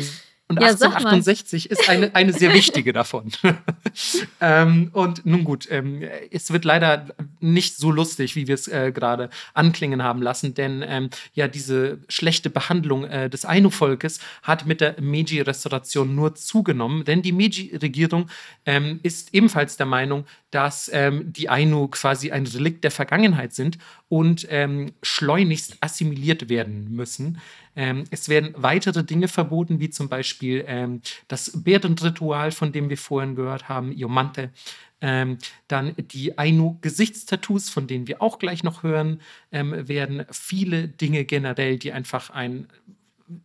und 0.50 0.60
ja, 0.60 0.70
1868 0.70 1.70
ist 1.70 1.88
eine, 1.89 2.16
eine 2.16 2.34
sehr 2.34 2.52
wichtige 2.56 2.91
davon. 2.91 3.32
ähm, 4.41 4.89
und 4.93 5.24
nun 5.24 5.43
gut, 5.43 5.68
ähm, 5.70 6.02
es 6.32 6.52
wird 6.52 6.66
leider 6.66 7.06
nicht 7.39 7.78
so 7.78 7.91
lustig, 7.91 8.36
wie 8.36 8.47
wir 8.47 8.56
es 8.56 8.68
äh, 8.68 8.91
gerade 8.91 9.30
anklingen 9.54 10.02
haben 10.02 10.24
lassen, 10.24 10.56
denn 10.56 10.84
ähm, 10.86 11.12
ja, 11.36 11.47
diese 11.47 12.00
schlechte 12.10 12.50
Behandlung 12.50 13.04
äh, 13.04 13.30
des 13.30 13.45
Ainu-Volkes 13.45 14.22
hat 14.41 14.66
mit 14.66 14.82
der 14.82 15.00
Meiji-Restauration 15.00 16.16
nur 16.16 16.34
zugenommen, 16.34 17.06
denn 17.06 17.22
die 17.22 17.32
Meiji-Regierung 17.32 18.28
ähm, 18.66 19.00
ist 19.04 19.36
ebenfalls 19.36 19.78
der 19.78 19.86
Meinung, 19.86 20.26
dass 20.50 20.89
ähm, 20.91 21.32
die 21.32 21.50
Ainu 21.50 21.89
quasi 21.89 22.32
ein 22.32 22.47
Relikt 22.47 22.84
der 22.84 22.91
Vergangenheit 22.91 23.54
sind 23.54 23.78
und 24.08 24.47
ähm, 24.50 24.93
schleunigst 25.04 25.78
assimiliert 25.82 26.50
werden 26.50 26.91
müssen. 26.95 27.39
Ähm, 27.80 28.03
es 28.11 28.27
werden 28.27 28.53
weitere 28.57 29.05
Dinge 29.05 29.30
verboten, 29.30 29.80
wie 29.80 29.89
zum 29.89 30.09
Beispiel 30.09 30.65
ähm, 30.67 31.01
das 31.30 31.63
Bärenritual, 31.63 32.51
von 32.51 32.73
dem 32.73 32.89
wir 32.89 32.97
vorhin 32.97 33.36
gehört 33.36 33.69
haben, 33.69 33.93
Iomante. 33.93 34.51
Ähm, 34.99 35.38
dann 35.69 35.95
die 35.97 36.38
Ainu-Gesichtstattoos, 36.38 37.69
von 37.69 37.88
denen 37.88 38.05
wir 38.05 38.21
auch 38.21 38.38
gleich 38.38 38.65
noch 38.65 38.84
hören, 38.84 39.21
ähm, 39.53 39.88
werden 39.88 40.25
viele 40.30 40.89
Dinge 40.89 41.23
generell, 41.23 41.77
die 41.80 41.93
einfach 41.93 42.32
ein 42.32 42.67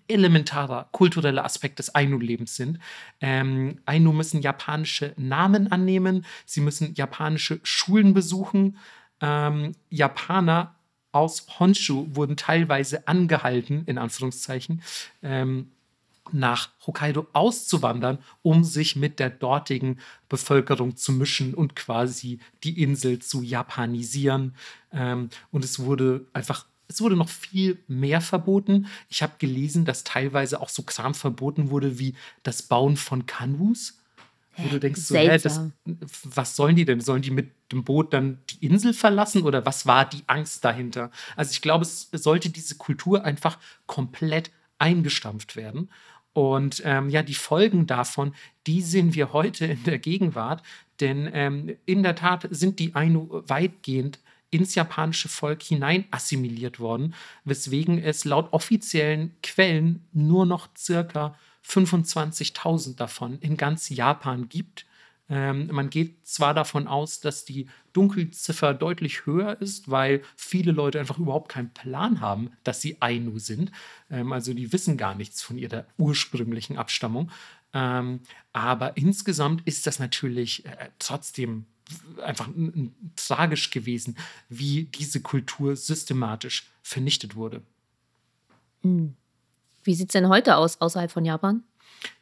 elementarer 0.08 0.88
kultureller 0.90 1.44
Aspekt 1.44 1.78
des 1.78 1.94
Ainu-Lebens 1.94 2.56
sind. 2.56 2.80
Ähm, 3.20 3.78
Ainu 3.86 4.12
müssen 4.12 4.42
japanische 4.42 5.14
Namen 5.16 5.70
annehmen, 5.70 6.26
sie 6.44 6.60
müssen 6.60 6.94
japanische 6.94 7.60
Schulen 7.62 8.14
besuchen. 8.14 8.78
Ähm, 9.20 9.76
Japaner 9.90 10.74
aus 11.14 11.46
Honshu 11.58 12.06
wurden 12.10 12.36
teilweise 12.36 13.06
angehalten, 13.08 13.84
in 13.86 13.98
Anführungszeichen, 13.98 14.82
ähm, 15.22 15.70
nach 16.32 16.70
Hokkaido 16.86 17.26
auszuwandern, 17.32 18.18
um 18.42 18.64
sich 18.64 18.96
mit 18.96 19.18
der 19.20 19.30
dortigen 19.30 19.98
Bevölkerung 20.28 20.96
zu 20.96 21.12
mischen 21.12 21.54
und 21.54 21.76
quasi 21.76 22.40
die 22.62 22.82
Insel 22.82 23.18
zu 23.18 23.42
japanisieren. 23.42 24.54
Ähm, 24.92 25.28
und 25.50 25.64
es 25.64 25.78
wurde 25.80 26.26
einfach 26.32 26.66
es 26.86 27.00
wurde 27.00 27.16
noch 27.16 27.30
viel 27.30 27.82
mehr 27.88 28.20
verboten. 28.20 28.86
Ich 29.08 29.22
habe 29.22 29.34
gelesen, 29.38 29.86
dass 29.86 30.04
teilweise 30.04 30.60
auch 30.60 30.68
so 30.68 30.82
Kram 30.82 31.14
verboten 31.14 31.70
wurde 31.70 31.98
wie 31.98 32.14
das 32.42 32.62
Bauen 32.62 32.98
von 32.98 33.24
Kanus. 33.24 33.98
Wo 34.56 34.68
du 34.68 34.80
denkst, 34.80 35.00
so, 35.00 35.16
hä, 35.16 35.38
das, 35.38 35.60
was 36.24 36.56
sollen 36.56 36.76
die 36.76 36.84
denn? 36.84 37.00
Sollen 37.00 37.22
die 37.22 37.30
mit 37.30 37.50
dem 37.72 37.84
Boot 37.84 38.12
dann 38.12 38.38
die 38.50 38.66
Insel 38.66 38.92
verlassen 38.92 39.42
oder 39.42 39.66
was 39.66 39.86
war 39.86 40.08
die 40.08 40.22
Angst 40.26 40.64
dahinter? 40.64 41.10
Also 41.36 41.52
ich 41.52 41.62
glaube, 41.62 41.82
es 41.82 42.08
sollte 42.12 42.50
diese 42.50 42.76
Kultur 42.76 43.24
einfach 43.24 43.58
komplett 43.86 44.50
eingestampft 44.78 45.56
werden. 45.56 45.90
Und 46.32 46.82
ähm, 46.84 47.08
ja, 47.10 47.22
die 47.22 47.34
Folgen 47.34 47.86
davon, 47.86 48.34
die 48.66 48.82
sehen 48.82 49.14
wir 49.14 49.32
heute 49.32 49.66
in 49.66 49.84
der 49.84 49.98
Gegenwart. 49.98 50.62
Denn 51.00 51.28
ähm, 51.32 51.76
in 51.86 52.02
der 52.02 52.16
Tat 52.16 52.46
sind 52.50 52.78
die 52.78 52.94
Ainu 52.94 53.42
weitgehend 53.46 54.18
ins 54.50 54.76
japanische 54.76 55.28
Volk 55.28 55.62
hinein 55.62 56.04
assimiliert 56.12 56.78
worden, 56.78 57.14
weswegen 57.44 57.98
es 57.98 58.24
laut 58.24 58.52
offiziellen 58.52 59.34
Quellen 59.42 60.04
nur 60.12 60.46
noch 60.46 60.68
circa 60.76 61.34
25.000 61.66 62.96
davon 62.96 63.38
in 63.40 63.56
ganz 63.56 63.88
Japan 63.88 64.48
gibt. 64.48 64.86
Ähm, 65.30 65.68
man 65.72 65.88
geht 65.88 66.26
zwar 66.26 66.52
davon 66.52 66.86
aus, 66.86 67.20
dass 67.20 67.46
die 67.46 67.66
Dunkelziffer 67.94 68.74
deutlich 68.74 69.24
höher 69.24 69.60
ist, 69.60 69.90
weil 69.90 70.22
viele 70.36 70.72
Leute 70.72 71.00
einfach 71.00 71.18
überhaupt 71.18 71.50
keinen 71.50 71.72
Plan 71.72 72.20
haben, 72.20 72.50
dass 72.62 72.82
sie 72.82 73.00
Ainu 73.00 73.38
sind. 73.38 73.72
Ähm, 74.10 74.32
also 74.32 74.52
die 74.52 74.72
wissen 74.72 74.98
gar 74.98 75.14
nichts 75.14 75.40
von 75.40 75.56
ihrer 75.56 75.86
ursprünglichen 75.96 76.76
Abstammung. 76.76 77.30
Ähm, 77.72 78.20
aber 78.52 78.96
insgesamt 78.96 79.66
ist 79.66 79.86
das 79.86 79.98
natürlich 79.98 80.66
äh, 80.66 80.90
trotzdem 80.98 81.66
einfach 82.22 82.48
tragisch 83.16 83.70
gewesen, 83.70 84.16
wie 84.48 84.84
diese 84.84 85.20
Kultur 85.20 85.76
systematisch 85.76 86.70
vernichtet 86.82 87.34
wurde. 87.34 87.62
Hm. 88.82 89.16
Wie 89.84 89.94
sieht 89.94 90.08
es 90.08 90.12
denn 90.12 90.28
heute 90.28 90.56
aus 90.56 90.80
außerhalb 90.80 91.10
von 91.10 91.24
Japan? 91.24 91.62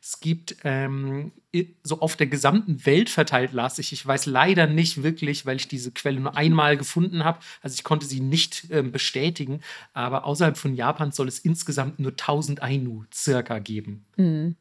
Es 0.00 0.20
gibt 0.20 0.56
ähm, 0.64 1.32
so 1.82 2.00
auf 2.00 2.16
der 2.16 2.26
gesamten 2.26 2.84
Welt 2.86 3.10
verteilt, 3.10 3.52
las 3.52 3.78
ich. 3.78 3.92
Ich 3.92 4.06
weiß 4.06 4.26
leider 4.26 4.66
nicht 4.66 5.02
wirklich, 5.02 5.46
weil 5.46 5.56
ich 5.56 5.68
diese 5.68 5.90
Quelle 5.90 6.20
nur 6.20 6.36
einmal 6.36 6.76
gefunden 6.76 7.24
habe. 7.24 7.40
Also 7.62 7.74
ich 7.74 7.84
konnte 7.84 8.06
sie 8.06 8.20
nicht 8.20 8.66
ähm, 8.70 8.92
bestätigen. 8.92 9.60
Aber 9.92 10.24
außerhalb 10.24 10.56
von 10.56 10.74
Japan 10.74 11.12
soll 11.12 11.28
es 11.28 11.38
insgesamt 11.38 11.98
nur 11.98 12.12
1000 12.12 12.62
Ainu 12.62 13.04
circa 13.12 13.58
geben. 13.58 14.04
Mhm. 14.16 14.56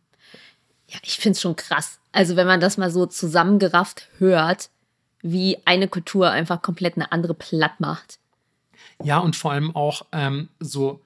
Ja, 0.87 0.99
ich 1.03 1.15
finde 1.15 1.35
es 1.35 1.41
schon 1.41 1.55
krass. 1.55 1.99
Also 2.11 2.35
wenn 2.35 2.47
man 2.47 2.59
das 2.59 2.77
mal 2.77 2.91
so 2.91 3.05
zusammengerafft 3.05 4.09
hört, 4.17 4.69
wie 5.21 5.57
eine 5.65 5.87
Kultur 5.87 6.31
einfach 6.31 6.61
komplett 6.61 6.95
eine 6.95 7.11
andere 7.11 7.33
platt 7.33 7.79
macht. 7.79 8.19
Ja, 9.03 9.19
und 9.19 9.35
vor 9.35 9.51
allem 9.51 9.75
auch 9.75 10.05
ähm, 10.11 10.49
so, 10.59 11.01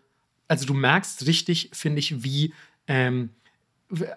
also 0.47 0.65
du 0.65 0.73
merkst 0.73 1.25
richtig, 1.27 1.69
finde 1.73 1.99
ich, 1.99 2.23
wie, 2.23 2.53
ähm, 2.87 3.29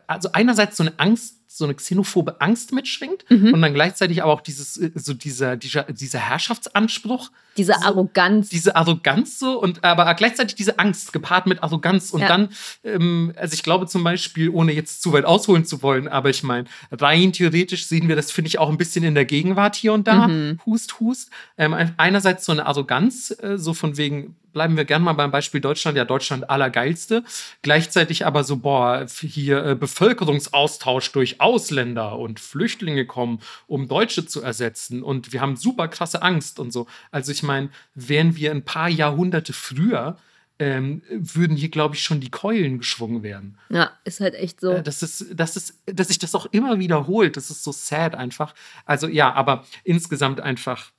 also 0.06 0.30
einerseits 0.32 0.76
so 0.76 0.82
eine 0.82 0.98
Angst 0.98 1.37
so 1.50 1.64
eine 1.64 1.74
xenophobe 1.74 2.42
Angst 2.42 2.72
mitschwingt 2.72 3.24
mhm. 3.30 3.54
und 3.54 3.62
dann 3.62 3.72
gleichzeitig 3.72 4.22
aber 4.22 4.32
auch 4.32 4.42
dieses, 4.42 4.76
äh, 4.76 4.90
so 4.94 5.14
dieser, 5.14 5.56
dieser, 5.56 5.84
dieser 5.84 6.18
Herrschaftsanspruch. 6.18 7.30
Diese 7.56 7.72
so, 7.72 7.86
Arroganz. 7.86 8.50
Diese 8.50 8.76
Arroganz 8.76 9.38
so 9.38 9.58
und 9.58 9.82
aber 9.82 10.12
gleichzeitig 10.14 10.56
diese 10.56 10.78
Angst 10.78 11.12
gepaart 11.12 11.46
mit 11.46 11.62
Arroganz. 11.62 12.10
Und 12.10 12.20
ja. 12.20 12.28
dann, 12.28 12.50
ähm, 12.84 13.32
also 13.36 13.54
ich 13.54 13.62
glaube 13.62 13.86
zum 13.86 14.04
Beispiel, 14.04 14.50
ohne 14.50 14.72
jetzt 14.72 15.02
zu 15.02 15.12
weit 15.14 15.24
ausholen 15.24 15.64
zu 15.64 15.82
wollen, 15.82 16.06
aber 16.06 16.28
ich 16.28 16.42
meine, 16.42 16.68
rein 16.92 17.32
theoretisch 17.32 17.86
sehen 17.86 18.08
wir 18.08 18.16
das, 18.16 18.30
finde 18.30 18.48
ich, 18.48 18.58
auch 18.58 18.68
ein 18.68 18.76
bisschen 18.76 19.02
in 19.02 19.14
der 19.14 19.24
Gegenwart 19.24 19.74
hier 19.74 19.94
und 19.94 20.06
da. 20.06 20.28
Mhm. 20.28 20.60
Hust, 20.66 21.00
hust. 21.00 21.30
Ähm, 21.56 21.74
einerseits 21.96 22.44
so 22.44 22.52
eine 22.52 22.66
Arroganz, 22.66 23.34
äh, 23.42 23.56
so 23.56 23.72
von 23.72 23.96
wegen, 23.96 24.36
bleiben 24.52 24.76
wir 24.76 24.84
gerne 24.84 25.04
mal 25.04 25.12
beim 25.12 25.30
Beispiel 25.30 25.60
Deutschland, 25.60 25.96
ja, 25.96 26.04
Deutschland 26.04 26.50
allergeilste. 26.50 27.22
Gleichzeitig 27.62 28.26
aber 28.26 28.44
so, 28.44 28.56
boah, 28.56 29.06
hier 29.20 29.64
äh, 29.64 29.74
Bevölkerungsaustausch 29.74 31.12
durch 31.12 31.37
Ausländer 31.40 32.18
und 32.18 32.40
Flüchtlinge 32.40 33.06
kommen, 33.06 33.40
um 33.66 33.88
Deutsche 33.88 34.26
zu 34.26 34.42
ersetzen. 34.42 35.02
Und 35.02 35.32
wir 35.32 35.40
haben 35.40 35.56
super 35.56 35.88
krasse 35.88 36.22
Angst 36.22 36.58
und 36.58 36.72
so. 36.72 36.86
Also 37.10 37.32
ich 37.32 37.42
meine, 37.42 37.70
wären 37.94 38.36
wir 38.36 38.50
ein 38.50 38.64
paar 38.64 38.88
Jahrhunderte 38.88 39.52
früher, 39.52 40.16
ähm, 40.58 41.02
würden 41.08 41.56
hier, 41.56 41.68
glaube 41.68 41.94
ich, 41.94 42.02
schon 42.02 42.20
die 42.20 42.30
Keulen 42.30 42.78
geschwungen 42.78 43.22
werden. 43.22 43.58
Ja, 43.68 43.92
ist 44.04 44.20
halt 44.20 44.34
echt 44.34 44.60
so. 44.60 44.72
Äh, 44.72 44.82
das 44.82 45.02
ist, 45.02 45.26
das 45.32 45.56
ist, 45.56 45.74
dass 45.86 46.08
sich 46.08 46.18
das 46.18 46.34
auch 46.34 46.46
immer 46.46 46.78
wiederholt. 46.78 47.36
Das 47.36 47.50
ist 47.50 47.62
so 47.62 47.70
sad 47.70 48.14
einfach. 48.14 48.54
Also 48.84 49.06
ja, 49.06 49.32
aber 49.32 49.64
insgesamt 49.84 50.40
einfach 50.40 50.90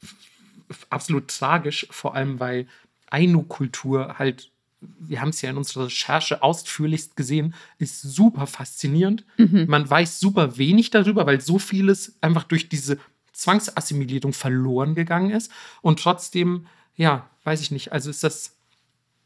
absolut 0.89 1.27
tragisch, 1.27 1.87
vor 1.89 2.15
allem 2.15 2.39
weil 2.39 2.67
Ainu-Kultur 3.09 4.15
halt, 4.19 4.51
wir 4.81 5.21
haben 5.21 5.29
es 5.29 5.41
ja 5.41 5.49
in 5.49 5.57
unserer 5.57 5.85
Recherche 5.85 6.41
ausführlichst 6.41 7.15
gesehen, 7.15 7.53
ist 7.77 8.01
super 8.01 8.47
faszinierend. 8.47 9.25
Mhm. 9.37 9.65
Man 9.67 9.89
weiß 9.89 10.19
super 10.19 10.57
wenig 10.57 10.89
darüber, 10.89 11.25
weil 11.25 11.41
so 11.41 11.59
vieles 11.59 12.15
einfach 12.21 12.43
durch 12.43 12.69
diese 12.69 12.97
Zwangsassimilierung 13.33 14.33
verloren 14.33 14.95
gegangen 14.95 15.31
ist. 15.31 15.51
Und 15.81 15.99
trotzdem, 15.99 16.67
ja, 16.95 17.29
weiß 17.43 17.61
ich 17.61 17.71
nicht. 17.71 17.91
Also 17.91 18.09
ist 18.09 18.23
das, 18.23 18.57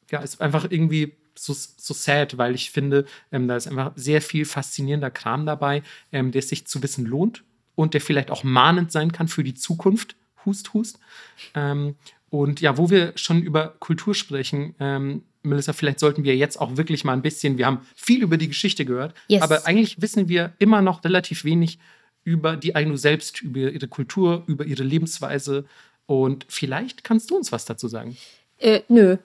ja, 0.09 0.21
ist 0.21 0.41
einfach 0.41 0.69
irgendwie 0.69 1.13
so, 1.35 1.53
so 1.53 1.93
sad, 1.93 2.37
weil 2.37 2.55
ich 2.55 2.71
finde, 2.71 3.05
ähm, 3.31 3.47
da 3.47 3.55
ist 3.55 3.67
einfach 3.67 3.91
sehr 3.95 4.21
viel 4.21 4.45
faszinierender 4.45 5.11
Kram 5.11 5.45
dabei, 5.45 5.83
ähm, 6.11 6.31
der 6.31 6.41
sich 6.41 6.67
zu 6.67 6.81
wissen 6.83 7.05
lohnt 7.05 7.43
und 7.75 7.93
der 7.93 8.01
vielleicht 8.01 8.31
auch 8.31 8.43
mahnend 8.43 8.91
sein 8.91 9.11
kann 9.11 9.27
für 9.27 9.43
die 9.43 9.55
Zukunft. 9.55 10.15
Hust, 10.45 10.73
hust. 10.73 10.99
Ähm, 11.55 11.95
und 12.29 12.61
ja, 12.61 12.77
wo 12.77 12.89
wir 12.89 13.13
schon 13.15 13.41
über 13.41 13.75
Kultur 13.79 14.15
sprechen, 14.15 14.75
ähm, 14.79 15.23
Melissa, 15.43 15.73
vielleicht 15.73 15.99
sollten 15.99 16.23
wir 16.23 16.35
jetzt 16.35 16.59
auch 16.59 16.77
wirklich 16.77 17.03
mal 17.03 17.13
ein 17.13 17.21
bisschen, 17.21 17.57
wir 17.57 17.65
haben 17.65 17.85
viel 17.95 18.23
über 18.23 18.37
die 18.37 18.47
Geschichte 18.47 18.85
gehört, 18.85 19.13
yes. 19.27 19.41
aber 19.41 19.65
eigentlich 19.67 20.01
wissen 20.01 20.29
wir 20.29 20.53
immer 20.59 20.81
noch 20.81 21.03
relativ 21.03 21.43
wenig 21.43 21.79
über 22.23 22.55
die 22.55 22.75
Ainu 22.75 22.95
selbst, 22.95 23.41
über 23.41 23.71
ihre 23.71 23.87
Kultur, 23.87 24.43
über 24.47 24.65
ihre 24.65 24.83
Lebensweise. 24.83 25.65
Und 26.05 26.45
vielleicht 26.47 27.03
kannst 27.03 27.29
du 27.29 27.35
uns 27.35 27.51
was 27.51 27.65
dazu 27.65 27.87
sagen. 27.87 28.15
Äh, 28.59 28.81
nö. 28.87 29.17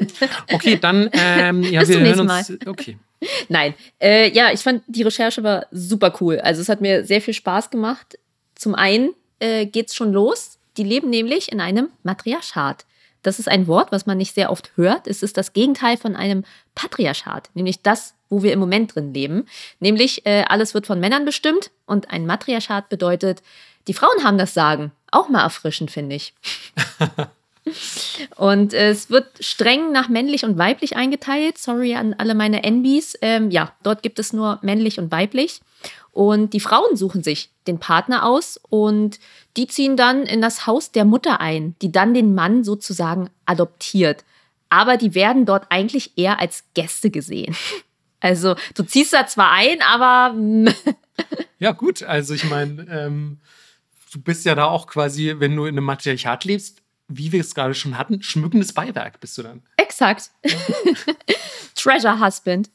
okay, 0.52 0.76
dann, 0.78 1.08
ähm, 1.12 1.62
ja, 1.62 1.80
Bis 1.80 1.88
wir 1.88 2.00
hören 2.00 2.20
uns. 2.20 2.48
Mal. 2.48 2.58
Okay. 2.66 2.98
Nein, 3.48 3.74
äh, 3.98 4.30
ja, 4.30 4.52
ich 4.52 4.60
fand 4.60 4.82
die 4.86 5.02
Recherche 5.02 5.42
war 5.42 5.66
super 5.70 6.14
cool. 6.20 6.38
Also 6.40 6.60
es 6.60 6.68
hat 6.68 6.82
mir 6.82 7.04
sehr 7.04 7.22
viel 7.22 7.32
Spaß 7.32 7.70
gemacht. 7.70 8.18
Zum 8.54 8.74
einen 8.74 9.14
äh, 9.38 9.64
geht 9.64 9.88
es 9.88 9.94
schon 9.94 10.12
los 10.12 10.56
die 10.76 10.84
leben 10.84 11.10
nämlich 11.10 11.50
in 11.52 11.60
einem 11.60 11.90
Matriarchat. 12.02 12.84
Das 13.26 13.40
ist 13.40 13.48
ein 13.48 13.66
Wort, 13.66 13.90
was 13.90 14.06
man 14.06 14.18
nicht 14.18 14.34
sehr 14.34 14.52
oft 14.52 14.70
hört. 14.76 15.08
Es 15.08 15.22
ist 15.22 15.36
das 15.36 15.52
Gegenteil 15.52 15.96
von 15.96 16.14
einem 16.14 16.44
Patriarchat, 16.76 17.50
nämlich 17.54 17.82
das, 17.82 18.14
wo 18.28 18.44
wir 18.44 18.52
im 18.52 18.60
Moment 18.60 18.94
drin 18.94 19.12
leben. 19.12 19.46
Nämlich 19.80 20.24
äh, 20.26 20.44
alles 20.48 20.74
wird 20.74 20.86
von 20.86 21.00
Männern 21.00 21.24
bestimmt 21.24 21.72
und 21.86 22.10
ein 22.10 22.26
Matriarchat 22.26 22.88
bedeutet, 22.88 23.42
die 23.88 23.94
Frauen 23.94 24.22
haben 24.22 24.38
das 24.38 24.54
Sagen. 24.54 24.92
Auch 25.10 25.28
mal 25.28 25.42
erfrischend, 25.42 25.90
finde 25.90 26.16
ich. 26.16 26.34
Und 28.36 28.72
es 28.72 29.10
wird 29.10 29.26
streng 29.40 29.90
nach 29.90 30.08
männlich 30.08 30.44
und 30.44 30.56
weiblich 30.56 30.94
eingeteilt. 30.94 31.58
Sorry 31.58 31.96
an 31.96 32.14
alle 32.16 32.36
meine 32.36 32.62
NBs. 32.62 33.18
Ähm, 33.22 33.50
ja, 33.50 33.72
dort 33.82 34.04
gibt 34.04 34.20
es 34.20 34.32
nur 34.32 34.60
männlich 34.62 35.00
und 35.00 35.10
weiblich. 35.10 35.60
Und 36.16 36.54
die 36.54 36.60
Frauen 36.60 36.96
suchen 36.96 37.22
sich 37.22 37.50
den 37.66 37.78
Partner 37.78 38.24
aus 38.24 38.58
und 38.70 39.20
die 39.58 39.66
ziehen 39.66 39.98
dann 39.98 40.22
in 40.22 40.40
das 40.40 40.66
Haus 40.66 40.90
der 40.90 41.04
Mutter 41.04 41.42
ein, 41.42 41.74
die 41.82 41.92
dann 41.92 42.14
den 42.14 42.34
Mann 42.34 42.64
sozusagen 42.64 43.28
adoptiert. 43.44 44.24
Aber 44.70 44.96
die 44.96 45.14
werden 45.14 45.44
dort 45.44 45.66
eigentlich 45.68 46.16
eher 46.16 46.40
als 46.40 46.64
Gäste 46.72 47.10
gesehen. 47.10 47.54
Also 48.18 48.56
du 48.74 48.82
ziehst 48.82 49.12
da 49.12 49.26
zwar 49.26 49.52
ein, 49.52 49.82
aber... 49.82 50.34
ja 51.58 51.72
gut, 51.72 52.02
also 52.02 52.32
ich 52.32 52.48
meine, 52.48 52.86
ähm, 52.90 53.38
du 54.10 54.20
bist 54.20 54.46
ja 54.46 54.54
da 54.54 54.64
auch 54.64 54.86
quasi, 54.86 55.34
wenn 55.38 55.54
du 55.54 55.66
in 55.66 55.76
einem 55.76 55.84
Matriarchat 55.84 56.46
lebst, 56.46 56.82
wie 57.08 57.32
wir 57.32 57.40
es 57.40 57.54
gerade 57.54 57.74
schon 57.74 57.96
hatten, 57.98 58.22
schmückendes 58.22 58.72
Beiwerk 58.72 59.20
bist 59.20 59.38
du 59.38 59.42
dann. 59.42 59.62
Exakt. 59.76 60.30
Treasure 61.74 62.20
Husband. 62.20 62.70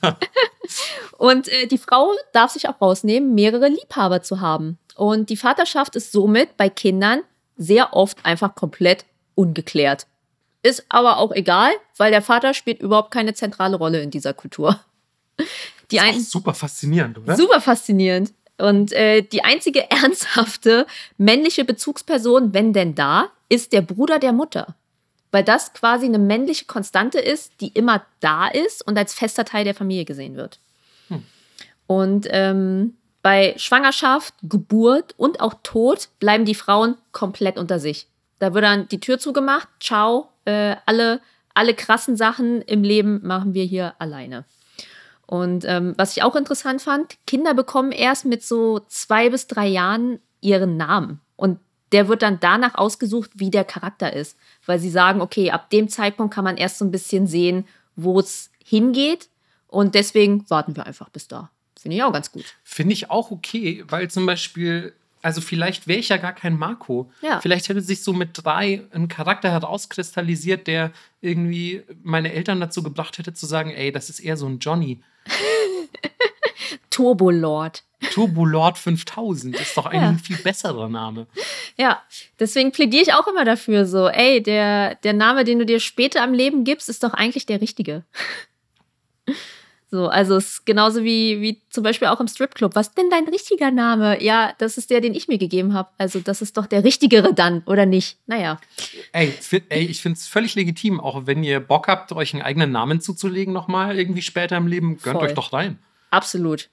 und 1.18 1.48
äh, 1.48 1.66
die 1.66 1.78
Frau 1.78 2.10
darf 2.32 2.52
sich 2.52 2.68
auch 2.68 2.80
rausnehmen, 2.80 3.34
mehrere 3.34 3.68
Liebhaber 3.68 4.22
zu 4.22 4.40
haben. 4.40 4.78
Und 4.94 5.30
die 5.30 5.36
Vaterschaft 5.36 5.96
ist 5.96 6.12
somit 6.12 6.56
bei 6.56 6.68
Kindern 6.68 7.22
sehr 7.56 7.94
oft 7.94 8.24
einfach 8.24 8.54
komplett 8.54 9.04
ungeklärt. 9.34 10.06
Ist 10.62 10.84
aber 10.88 11.18
auch 11.18 11.32
egal, 11.32 11.72
weil 11.96 12.10
der 12.10 12.22
Vater 12.22 12.54
spielt 12.54 12.80
überhaupt 12.80 13.10
keine 13.10 13.34
zentrale 13.34 13.76
Rolle 13.76 14.02
in 14.02 14.10
dieser 14.10 14.34
Kultur. 14.34 14.78
Die 15.90 15.96
das 15.96 16.16
ist 16.16 16.30
super 16.30 16.54
faszinierend, 16.54 17.18
oder? 17.18 17.36
Super 17.36 17.60
faszinierend. 17.60 18.32
Und 18.58 18.92
äh, 18.92 19.22
die 19.22 19.42
einzige 19.42 19.90
ernsthafte 19.90 20.86
männliche 21.16 21.64
Bezugsperson, 21.64 22.52
wenn 22.54 22.72
denn 22.72 22.94
da, 22.94 23.30
ist 23.50 23.74
der 23.74 23.82
Bruder 23.82 24.18
der 24.18 24.32
Mutter. 24.32 24.76
Weil 25.32 25.44
das 25.44 25.74
quasi 25.74 26.06
eine 26.06 26.18
männliche 26.18 26.64
Konstante 26.64 27.20
ist, 27.20 27.60
die 27.60 27.68
immer 27.68 28.04
da 28.20 28.48
ist 28.48 28.84
und 28.86 28.96
als 28.96 29.12
fester 29.12 29.44
Teil 29.44 29.64
der 29.64 29.74
Familie 29.74 30.06
gesehen 30.06 30.36
wird. 30.36 30.58
Hm. 31.08 31.22
Und 31.86 32.26
ähm, 32.30 32.96
bei 33.22 33.54
Schwangerschaft, 33.58 34.34
Geburt 34.42 35.14
und 35.18 35.40
auch 35.40 35.54
Tod 35.62 36.08
bleiben 36.18 36.46
die 36.46 36.54
Frauen 36.54 36.96
komplett 37.12 37.58
unter 37.58 37.78
sich. 37.78 38.06
Da 38.38 38.54
wird 38.54 38.64
dann 38.64 38.88
die 38.88 39.00
Tür 39.00 39.18
zugemacht, 39.18 39.68
ciao, 39.80 40.30
äh, 40.46 40.76
alle, 40.86 41.20
alle 41.52 41.74
krassen 41.74 42.16
Sachen 42.16 42.62
im 42.62 42.82
Leben 42.82 43.20
machen 43.22 43.52
wir 43.52 43.64
hier 43.64 43.94
alleine. 43.98 44.44
Und 45.26 45.64
ähm, 45.64 45.94
was 45.96 46.16
ich 46.16 46.22
auch 46.24 46.34
interessant 46.34 46.82
fand, 46.82 47.16
Kinder 47.26 47.54
bekommen 47.54 47.92
erst 47.92 48.24
mit 48.24 48.42
so 48.42 48.80
zwei 48.88 49.30
bis 49.30 49.46
drei 49.46 49.68
Jahren 49.68 50.18
ihren 50.40 50.76
Namen. 50.76 51.20
Und 51.36 51.60
der 51.92 52.08
wird 52.08 52.22
dann 52.22 52.38
danach 52.40 52.74
ausgesucht, 52.74 53.30
wie 53.34 53.50
der 53.50 53.64
Charakter 53.64 54.12
ist. 54.12 54.36
Weil 54.66 54.78
sie 54.78 54.90
sagen, 54.90 55.20
okay, 55.20 55.50
ab 55.50 55.70
dem 55.70 55.88
Zeitpunkt 55.88 56.34
kann 56.34 56.44
man 56.44 56.56
erst 56.56 56.78
so 56.78 56.84
ein 56.84 56.90
bisschen 56.90 57.26
sehen, 57.26 57.66
wo 57.96 58.20
es 58.20 58.50
hingeht. 58.64 59.28
Und 59.66 59.94
deswegen 59.94 60.48
warten 60.50 60.76
wir 60.76 60.86
einfach 60.86 61.08
bis 61.08 61.28
da. 61.28 61.50
Finde 61.80 61.96
ich 61.96 62.02
auch 62.02 62.12
ganz 62.12 62.30
gut. 62.32 62.44
Finde 62.62 62.92
ich 62.92 63.10
auch 63.10 63.30
okay, 63.30 63.84
weil 63.88 64.10
zum 64.10 64.26
Beispiel 64.26 64.92
also 65.22 65.40
vielleicht 65.40 65.86
wäre 65.86 65.98
ich 65.98 66.08
ja 66.08 66.16
gar 66.16 66.32
kein 66.32 66.58
Marco. 66.58 67.10
Ja. 67.20 67.40
Vielleicht 67.40 67.68
hätte 67.68 67.82
sich 67.82 68.02
so 68.02 68.12
mit 68.12 68.30
drei 68.32 68.82
ein 68.92 69.08
Charakter 69.08 69.50
herauskristallisiert, 69.50 70.66
der 70.66 70.92
irgendwie 71.20 71.82
meine 72.02 72.32
Eltern 72.32 72.60
dazu 72.60 72.82
gebracht 72.82 73.18
hätte 73.18 73.34
zu 73.34 73.46
sagen, 73.46 73.70
ey, 73.70 73.92
das 73.92 74.08
ist 74.08 74.20
eher 74.20 74.36
so 74.36 74.46
ein 74.46 74.58
Johnny. 74.60 75.02
Turbolord. 76.90 77.84
Turbolord 78.12 78.78
5000 78.78 79.60
ist 79.60 79.76
doch 79.76 79.86
eigentlich 79.86 80.00
ja. 80.00 80.08
ein 80.08 80.18
viel 80.18 80.38
besserer 80.38 80.88
Name. 80.88 81.26
Ja, 81.76 82.02
deswegen 82.38 82.72
plädiere 82.72 83.02
ich 83.02 83.12
auch 83.12 83.26
immer 83.26 83.44
dafür 83.44 83.84
so, 83.86 84.08
ey, 84.08 84.42
der, 84.42 84.94
der 84.96 85.12
Name, 85.12 85.44
den 85.44 85.58
du 85.58 85.66
dir 85.66 85.80
später 85.80 86.22
am 86.22 86.32
Leben 86.32 86.64
gibst, 86.64 86.88
ist 86.88 87.02
doch 87.02 87.12
eigentlich 87.12 87.46
der 87.46 87.60
richtige. 87.60 88.04
So, 89.92 90.06
also 90.06 90.36
es 90.36 90.52
ist 90.52 90.66
genauso 90.66 91.02
wie, 91.02 91.40
wie 91.40 91.62
zum 91.68 91.82
Beispiel 91.82 92.06
auch 92.08 92.20
im 92.20 92.28
Stripclub. 92.28 92.76
Was 92.76 92.88
ist 92.88 92.98
denn 92.98 93.10
dein 93.10 93.24
richtiger 93.24 93.72
Name? 93.72 94.22
Ja, 94.22 94.54
das 94.58 94.78
ist 94.78 94.90
der, 94.90 95.00
den 95.00 95.14
ich 95.14 95.26
mir 95.26 95.38
gegeben 95.38 95.74
habe. 95.74 95.88
Also 95.98 96.20
das 96.20 96.42
ist 96.42 96.56
doch 96.56 96.66
der 96.66 96.84
richtigere 96.84 97.34
dann, 97.34 97.64
oder 97.66 97.86
nicht? 97.86 98.16
Naja. 98.26 98.60
Ey, 99.12 99.34
ey 99.68 99.86
ich 99.86 100.00
finde 100.00 100.16
es 100.16 100.28
völlig 100.28 100.54
legitim, 100.54 101.00
auch 101.00 101.26
wenn 101.26 101.42
ihr 101.42 101.58
Bock 101.58 101.88
habt, 101.88 102.12
euch 102.12 102.34
einen 102.34 102.42
eigenen 102.42 102.70
Namen 102.70 103.00
zuzulegen, 103.00 103.52
nochmal 103.52 103.98
irgendwie 103.98 104.22
später 104.22 104.56
im 104.56 104.68
Leben, 104.68 104.98
gönnt 104.98 105.18
Voll. 105.18 105.26
euch 105.26 105.34
doch 105.34 105.52
rein. 105.52 105.80
Absolut. 106.10 106.68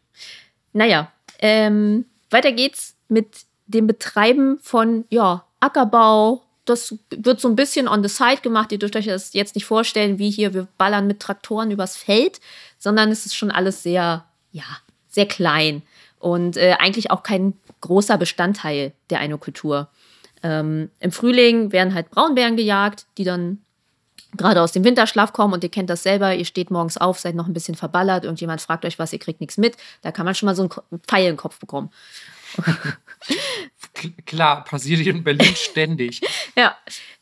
Naja, 0.73 1.11
ähm, 1.39 2.05
weiter 2.29 2.51
geht's 2.51 2.95
mit 3.07 3.45
dem 3.67 3.87
Betreiben 3.87 4.59
von 4.61 5.05
ja, 5.09 5.45
Ackerbau, 5.59 6.43
das 6.67 6.95
wird 7.09 7.39
so 7.39 7.47
ein 7.47 7.55
bisschen 7.55 7.87
on 7.87 8.03
the 8.03 8.09
side 8.09 8.41
gemacht. 8.41 8.71
Ihr 8.71 8.79
dürft 8.79 8.95
euch 8.95 9.05
das 9.05 9.33
jetzt 9.33 9.55
nicht 9.55 9.65
vorstellen, 9.65 10.19
wie 10.19 10.29
hier, 10.29 10.53
wir 10.53 10.67
ballern 10.77 11.07
mit 11.07 11.19
Traktoren 11.19 11.71
übers 11.71 11.95
Feld, 11.95 12.39
sondern 12.77 13.09
es 13.09 13.25
ist 13.25 13.35
schon 13.35 13.51
alles 13.51 13.83
sehr, 13.83 14.25
ja, 14.51 14.65
sehr 15.07 15.27
klein 15.27 15.81
und 16.19 16.57
äh, 16.57 16.75
eigentlich 16.79 17.09
auch 17.09 17.23
kein 17.23 17.53
großer 17.81 18.17
Bestandteil 18.17 18.91
der 19.09 19.19
Einokultur. 19.19 19.87
Ähm, 20.43 20.91
Im 20.99 21.11
Frühling 21.11 21.71
werden 21.71 21.93
halt 21.93 22.11
Braunbären 22.11 22.57
gejagt, 22.57 23.05
die 23.17 23.23
dann 23.23 23.59
gerade 24.35 24.61
aus 24.61 24.71
dem 24.71 24.83
Winterschlaf 24.83 25.33
kommen 25.33 25.53
und 25.53 25.63
ihr 25.63 25.69
kennt 25.69 25.89
das 25.89 26.03
selber, 26.03 26.35
ihr 26.35 26.45
steht 26.45 26.71
morgens 26.71 26.97
auf, 26.97 27.19
seid 27.19 27.35
noch 27.35 27.47
ein 27.47 27.53
bisschen 27.53 27.75
verballert 27.75 28.25
und 28.25 28.41
jemand 28.41 28.61
fragt 28.61 28.85
euch 28.85 28.99
was, 28.99 29.13
ihr 29.13 29.19
kriegt 29.19 29.39
nichts 29.39 29.57
mit, 29.57 29.77
da 30.01 30.11
kann 30.11 30.25
man 30.25 30.35
schon 30.35 30.47
mal 30.47 30.55
so 30.55 30.63
einen 30.63 31.01
Pfeil 31.07 31.29
im 31.29 31.37
Kopf 31.37 31.59
bekommen. 31.59 31.89
Klar, 34.25 34.63
passiert 34.63 34.99
hier 34.99 35.13
in 35.13 35.23
Berlin 35.23 35.53
ständig. 35.55 36.21
ja. 36.55 36.75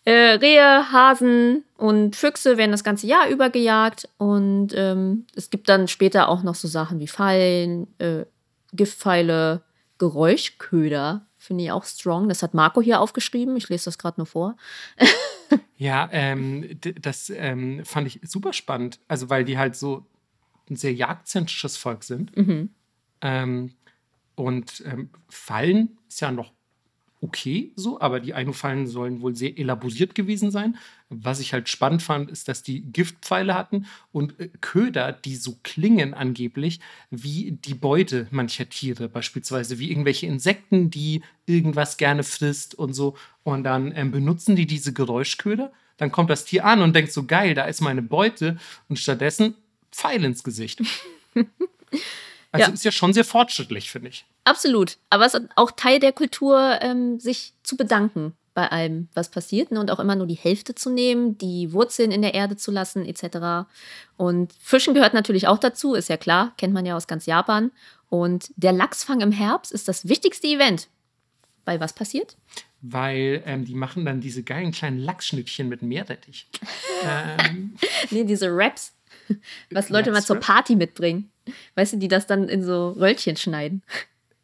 Äh, 0.07 0.37
Rehe, 0.37 0.91
Hasen 0.91 1.63
und 1.77 2.15
Füchse 2.15 2.57
werden 2.57 2.69
das 2.69 2.83
ganze 2.83 3.07
Jahr 3.07 3.27
über 3.27 3.49
gejagt. 3.49 4.07
Und 4.19 4.67
ähm, 4.75 5.25
es 5.35 5.49
gibt 5.49 5.67
dann 5.67 5.87
später 5.87 6.29
auch 6.29 6.43
noch 6.43 6.53
so 6.53 6.67
Sachen 6.67 6.99
wie 6.99 7.07
Fallen, 7.07 7.87
äh, 7.97 8.25
Giftpfeile, 8.73 9.63
Geräuschköder. 9.97 11.25
Finde 11.45 11.63
ich 11.63 11.71
auch 11.71 11.85
strong. 11.85 12.27
Das 12.27 12.41
hat 12.41 12.55
Marco 12.55 12.81
hier 12.81 12.99
aufgeschrieben. 12.99 13.55
Ich 13.55 13.69
lese 13.69 13.85
das 13.85 13.99
gerade 13.99 14.19
nur 14.19 14.25
vor. 14.25 14.57
ja, 15.77 16.09
ähm, 16.11 16.79
das 16.99 17.29
ähm, 17.29 17.85
fand 17.85 18.07
ich 18.07 18.19
super 18.23 18.51
spannend. 18.51 18.99
Also, 19.07 19.29
weil 19.29 19.45
die 19.45 19.59
halt 19.59 19.75
so 19.75 20.07
ein 20.71 20.75
sehr 20.75 20.93
jagdzentrisches 20.93 21.77
Volk 21.77 22.03
sind. 22.03 22.35
Mhm. 22.35 22.71
Ähm, 23.21 23.75
und 24.33 24.83
ähm, 24.87 25.11
Fallen 25.29 25.99
ist 26.07 26.19
ja 26.21 26.31
noch 26.31 26.51
okay 27.21 27.71
so, 27.75 27.99
aber 27.99 28.19
die 28.19 28.33
Ainu-Fallen 28.33 28.87
sollen 28.87 29.21
wohl 29.21 29.35
sehr 29.35 29.57
elaboriert 29.57 30.15
gewesen 30.15 30.51
sein. 30.51 30.77
Was 31.09 31.39
ich 31.39 31.53
halt 31.53 31.69
spannend 31.69 32.01
fand, 32.01 32.29
ist, 32.29 32.47
dass 32.47 32.63
die 32.63 32.81
Giftpfeile 32.81 33.55
hatten 33.55 33.85
und 34.11 34.39
äh, 34.39 34.49
Köder, 34.61 35.11
die 35.11 35.35
so 35.35 35.57
klingen 35.63 36.13
angeblich 36.13 36.79
wie 37.09 37.51
die 37.51 37.73
Beute 37.73 38.27
mancher 38.31 38.69
Tiere, 38.69 39.07
beispielsweise 39.09 39.79
wie 39.79 39.89
irgendwelche 39.89 40.27
Insekten, 40.27 40.89
die 40.89 41.21
irgendwas 41.45 41.97
gerne 41.97 42.23
frisst 42.23 42.75
und 42.75 42.93
so. 42.93 43.15
Und 43.43 43.63
dann 43.63 43.93
ähm, 43.95 44.11
benutzen 44.11 44.55
die 44.55 44.65
diese 44.65 44.93
Geräuschköder. 44.93 45.71
Dann 45.97 46.11
kommt 46.11 46.29
das 46.29 46.45
Tier 46.45 46.65
an 46.65 46.81
und 46.81 46.95
denkt 46.95 47.11
so, 47.11 47.25
geil, 47.25 47.53
da 47.53 47.65
ist 47.65 47.81
meine 47.81 48.01
Beute. 48.01 48.57
Und 48.89 48.99
stattdessen 48.99 49.55
Pfeil 49.91 50.23
ins 50.23 50.43
Gesicht. 50.43 50.81
Also 52.55 52.69
ja. 52.69 52.73
ist 52.73 52.85
ja 52.85 52.91
schon 52.91 53.13
sehr 53.13 53.25
fortschrittlich, 53.25 53.91
finde 53.91 54.09
ich. 54.09 54.25
Absolut. 54.43 54.97
Aber 55.09 55.25
es 55.25 55.33
ist 55.33 55.47
auch 55.55 55.71
Teil 55.71 55.99
der 55.99 56.11
Kultur, 56.11 56.79
ähm, 56.81 57.19
sich 57.19 57.53
zu 57.63 57.77
bedanken 57.77 58.33
bei 58.55 58.71
allem, 58.71 59.09
was 59.13 59.29
passiert 59.29 59.71
ne? 59.71 59.79
und 59.79 59.91
auch 59.91 59.99
immer 59.99 60.15
nur 60.15 60.27
die 60.27 60.33
Hälfte 60.33 60.73
zu 60.73 60.89
nehmen, 60.89 61.37
die 61.37 61.73
Wurzeln 61.73 62.11
in 62.11 62.21
der 62.21 62.33
Erde 62.33 62.55
zu 62.55 62.71
lassen, 62.71 63.05
etc. 63.05 63.67
Und 64.15 64.53
Fischen 64.59 64.93
gehört 64.93 65.13
natürlich 65.13 65.47
auch 65.47 65.57
dazu, 65.57 65.93
ist 65.93 66.09
ja 66.09 66.17
klar, 66.17 66.53
kennt 66.57 66.73
man 66.73 66.85
ja 66.85 66.95
aus 66.95 67.05
ganz 67.05 67.25
Japan. 67.25 67.71
Und 68.09 68.51
der 68.55 68.71
Lachsfang 68.71 69.19
im 69.19 69.33
Herbst 69.33 69.71
ist 69.73 69.87
das 69.87 70.07
wichtigste 70.07 70.47
Event. 70.47 70.87
Weil 71.65 71.79
was 71.79 71.93
passiert? 71.93 72.37
Weil 72.81 73.43
ähm, 73.45 73.65
die 73.65 73.75
machen 73.75 74.05
dann 74.05 74.21
diese 74.21 74.43
geilen 74.43 74.71
kleinen 74.71 74.99
Lachsschnittchen 74.99 75.67
mit 75.67 75.81
Meerrettich. 75.81 76.47
ähm. 77.03 77.75
Nee, 78.09 78.23
diese 78.23 78.47
Raps, 78.51 78.93
was 79.71 79.89
Leute 79.89 80.11
mal 80.11 80.23
zur 80.23 80.39
Party 80.39 80.75
mitbringen. 80.75 81.29
Weißt 81.75 81.93
du, 81.93 81.97
die 81.97 82.07
das 82.07 82.27
dann 82.27 82.49
in 82.49 82.63
so 82.63 82.89
Röllchen 82.91 83.35
schneiden. 83.37 83.83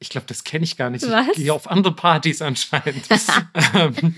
Ich 0.02 0.10
glaube, 0.10 0.26
das 0.26 0.44
kenne 0.44 0.64
ich 0.64 0.78
gar 0.78 0.90
nicht. 0.90 1.08
Was? 1.08 1.28
Ich 1.30 1.44
gehe 1.44 1.54
auf 1.54 1.70
andere 1.70 1.94
Partys 1.94 2.42
anscheinend. 2.42 3.08
ähm, 3.76 4.16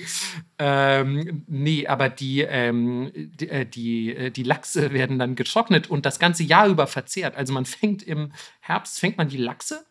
ähm, 0.57 1.43
nee, 1.47 1.87
aber 1.87 2.07
die, 2.07 2.39
ähm, 2.39 3.11
die, 3.13 3.49
äh, 3.49 3.65
die, 3.65 4.15
äh, 4.15 4.31
die, 4.31 4.43
Lachse 4.43 4.93
werden 4.93 5.19
dann 5.19 5.35
getrocknet 5.35 5.89
und 5.89 6.05
das 6.05 6.19
ganze 6.19 6.43
Jahr 6.43 6.67
über 6.69 6.87
verzehrt. 6.87 7.35
Also 7.35 7.51
man 7.51 7.65
fängt 7.65 8.01
im 8.01 8.31
Herbst, 8.61 8.97
fängt 8.97 9.17
man 9.17 9.27
die 9.27 9.35
Lachse 9.35 9.83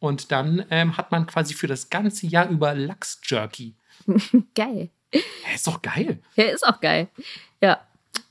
und 0.00 0.32
dann 0.32 0.66
ähm, 0.68 0.98
hat 0.98 1.12
man 1.12 1.26
quasi 1.26 1.54
für 1.54 1.66
das 1.66 1.88
ganze 1.88 2.26
Jahr 2.26 2.50
über 2.50 2.74
Lachsjerky. 2.74 3.74
geil. 4.54 4.90
Ja, 5.14 5.54
ist 5.54 5.66
doch 5.66 5.80
geil. 5.80 6.20
Ja, 6.36 6.44
ist 6.44 6.66
auch 6.66 6.80
geil. 6.80 7.08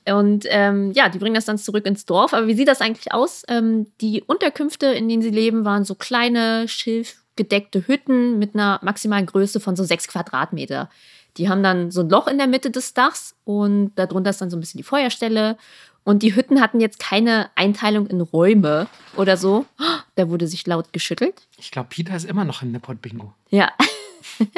Und 0.06 0.46
ähm, 0.48 0.92
ja, 0.92 1.08
die 1.08 1.18
bringen 1.18 1.34
das 1.34 1.44
dann 1.44 1.58
zurück 1.58 1.86
ins 1.86 2.06
Dorf. 2.06 2.34
Aber 2.34 2.46
wie 2.46 2.54
sieht 2.54 2.68
das 2.68 2.80
eigentlich 2.80 3.12
aus? 3.12 3.42
Ähm, 3.48 3.86
die 4.00 4.22
Unterkünfte, 4.22 4.86
in 4.86 5.08
denen 5.08 5.22
sie 5.22 5.30
leben, 5.30 5.64
waren 5.64 5.84
so 5.84 5.94
kleine, 5.94 6.66
schilfgedeckte 6.66 7.86
Hütten 7.86 8.38
mit 8.38 8.54
einer 8.54 8.80
maximalen 8.82 9.26
Größe 9.26 9.60
von 9.60 9.76
so 9.76 9.84
sechs 9.84 10.08
Quadratmeter. 10.08 10.90
Die 11.36 11.48
haben 11.48 11.62
dann 11.62 11.90
so 11.90 12.00
ein 12.00 12.10
Loch 12.10 12.26
in 12.26 12.38
der 12.38 12.46
Mitte 12.46 12.70
des 12.70 12.94
Dachs 12.94 13.34
und 13.44 13.92
darunter 13.94 14.30
ist 14.30 14.40
dann 14.40 14.50
so 14.50 14.56
ein 14.56 14.60
bisschen 14.60 14.78
die 14.78 14.84
Feuerstelle. 14.84 15.56
Und 16.04 16.22
die 16.22 16.34
Hütten 16.34 16.60
hatten 16.60 16.80
jetzt 16.80 16.98
keine 16.98 17.50
Einteilung 17.54 18.08
in 18.08 18.20
Räume 18.20 18.88
oder 19.16 19.36
so. 19.36 19.66
Da 20.14 20.28
wurde 20.28 20.46
sich 20.46 20.66
laut 20.66 20.92
geschüttelt. 20.92 21.46
Ich 21.56 21.70
glaube, 21.70 21.88
Peter 21.88 22.14
ist 22.14 22.26
immer 22.26 22.44
noch 22.44 22.60
im 22.60 22.70
Nippot-Bingo. 22.70 23.32
Ja. 23.48 23.72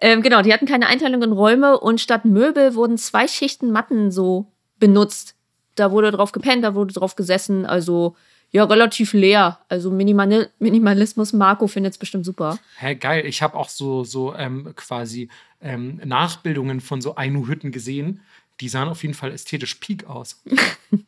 ähm, 0.00 0.22
genau, 0.22 0.42
die 0.42 0.52
hatten 0.52 0.66
keine 0.66 0.86
Einteilung 0.86 1.22
in 1.22 1.32
Räume 1.32 1.78
und 1.78 2.00
statt 2.00 2.24
Möbel 2.24 2.74
wurden 2.74 2.98
zwei 2.98 3.28
Schichten 3.28 3.70
Matten 3.70 4.10
so 4.10 4.46
benutzt. 4.78 5.34
Da 5.74 5.90
wurde 5.90 6.10
drauf 6.10 6.32
gepennt, 6.32 6.64
da 6.64 6.74
wurde 6.74 6.94
drauf 6.94 7.16
gesessen. 7.16 7.66
Also 7.66 8.16
ja, 8.50 8.64
relativ 8.64 9.12
leer. 9.12 9.60
Also 9.68 9.90
Minimal 9.90 10.50
Minimalismus, 10.58 11.32
Marco 11.32 11.66
findet 11.66 11.92
es 11.92 11.98
bestimmt 11.98 12.24
super. 12.24 12.58
Hä, 12.78 12.94
geil. 12.94 13.24
Ich 13.26 13.42
habe 13.42 13.56
auch 13.56 13.68
so, 13.68 14.02
so 14.04 14.34
ähm, 14.34 14.72
quasi 14.74 15.28
ähm, 15.60 16.00
Nachbildungen 16.04 16.80
von 16.80 17.00
so 17.00 17.14
Ainu-Hütten 17.14 17.70
gesehen. 17.70 18.22
Die 18.60 18.68
sahen 18.68 18.88
auf 18.88 19.02
jeden 19.02 19.14
Fall 19.14 19.32
ästhetisch 19.32 19.76
peak 19.76 20.06
aus. 20.06 20.42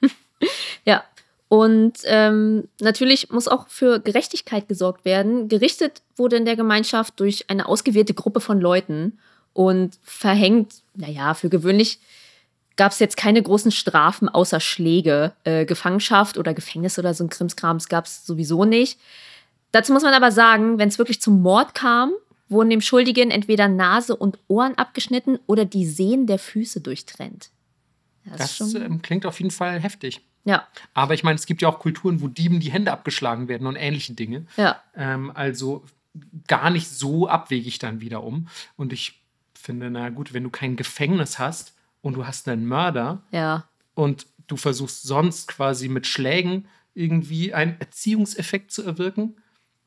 ja, 0.85 1.05
und 1.53 1.99
ähm, 2.05 2.67
natürlich 2.81 3.29
muss 3.29 3.47
auch 3.47 3.69
für 3.69 4.01
Gerechtigkeit 4.01 4.69
gesorgt 4.69 5.05
werden. 5.05 5.49
Gerichtet 5.49 6.01
wurde 6.17 6.37
in 6.37 6.47
der 6.47 6.57
Gemeinschaft 6.57 7.21
durch 7.21 7.51
eine 7.51 7.67
ausgewählte 7.67 8.15
Gruppe 8.15 8.41
von 8.41 8.59
Leuten 8.59 9.19
und 9.53 9.99
verhängt, 10.03 10.77
naja, 10.95 11.35
für 11.35 11.51
gewöhnlich 11.51 12.01
gab 12.77 12.93
es 12.93 13.01
jetzt 13.01 13.19
keine 13.19 13.43
großen 13.43 13.71
Strafen 13.71 14.31
außer 14.31 14.61
Schläge. 14.61 15.35
Äh, 15.45 15.67
Gefangenschaft 15.67 16.39
oder 16.39 16.55
Gefängnis 16.55 16.99
oder 16.99 17.13
so 17.13 17.25
ein 17.25 17.29
Krimskrams 17.29 17.91
gab 17.91 18.07
es 18.07 18.25
sowieso 18.25 18.65
nicht. 18.65 18.99
Dazu 19.73 19.93
muss 19.93 20.05
man 20.05 20.15
aber 20.15 20.33
sagen, 20.33 20.79
wenn 20.79 20.89
es 20.89 20.97
wirklich 20.97 21.21
zum 21.21 21.43
Mord 21.43 21.75
kam, 21.75 22.13
wurden 22.49 22.71
dem 22.71 22.81
Schuldigen 22.81 23.31
entweder 23.31 23.69
Nase 23.69 24.17
und 24.17 24.39
Ohren 24.49 24.79
abgeschnitten 24.79 25.39
oder 25.47 25.67
die 25.67 25.85
Sehnen 25.85 26.27
der 26.27 26.39
Füße 26.39 26.81
durchtrennt. 26.81 27.51
Das, 28.25 28.57
das 28.57 28.73
ähm, 28.73 29.03
klingt 29.03 29.27
auf 29.27 29.39
jeden 29.39 29.51
Fall 29.51 29.79
heftig. 29.81 30.23
Ja. 30.45 30.67
Aber 30.95 31.15
ich 31.15 31.23
meine, 31.23 31.37
es 31.37 31.47
gibt 31.47 31.63
ja 31.63 31.69
auch 31.69 31.79
Kulturen, 31.79 32.21
wo 32.21 32.29
Dieben 32.29 32.61
die 32.61 32.73
Hände 32.73 32.93
abgeschlagen 32.93 33.49
werden 33.49 33.67
und 33.67 33.77
ähnliche 33.77 34.15
Dinge. 34.15 34.47
Ja. 34.57 34.83
Ähm, 34.97 35.31
also 35.35 35.85
gar 36.47 36.71
nicht 36.71 36.89
so 36.89 37.29
abwegig 37.29 37.79
dann 37.79 38.01
wiederum. 38.01 38.49
Und 38.77 38.93
ich 38.93 39.23
finde, 39.55 39.91
na 39.91 40.11
gut, 40.11 40.33
wenn 40.33 40.43
du 40.43 40.51
kein 40.51 40.77
Gefängnis 40.77 41.39
hast 41.39 41.75
und 42.01 42.15
du 42.15 42.27
hast 42.27 42.49
einen 42.49 42.67
Mörder 42.67 43.23
ja. 43.31 43.65
und 43.95 44.27
du 44.49 44.57
versuchst 44.57 45.05
sonst 45.05 45.49
quasi 45.49 45.89
mit 45.89 46.07
Schlägen 46.07 46.67
irgendwie 46.95 47.55
einen 47.55 47.81
Erziehungseffekt 47.81 48.71
zu 48.71 48.83
erwirken, 48.85 49.37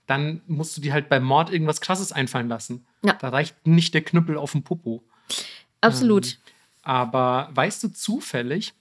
dann 0.08 0.42
musst 0.48 0.78
du 0.78 0.82
dir 0.82 0.94
halt 0.94 1.10
beim 1.10 1.24
Mord 1.24 1.52
irgendwas 1.52 1.82
Krasses 1.82 2.12
einfallen 2.12 2.48
lassen. 2.48 2.86
Ja. 3.04 3.14
Da 3.14 3.30
reicht 3.30 3.68
nicht 3.68 3.94
der 3.94 4.04
Knüppel 4.04 4.38
auf 4.38 4.54
dem 4.54 4.64
Popo. 4.64 5.04
Absolut. 5.82 6.34
Ähm, 6.34 6.38
aber 6.84 7.50
weißt 7.54 7.84
du 7.84 7.88
zufällig, 7.90 8.74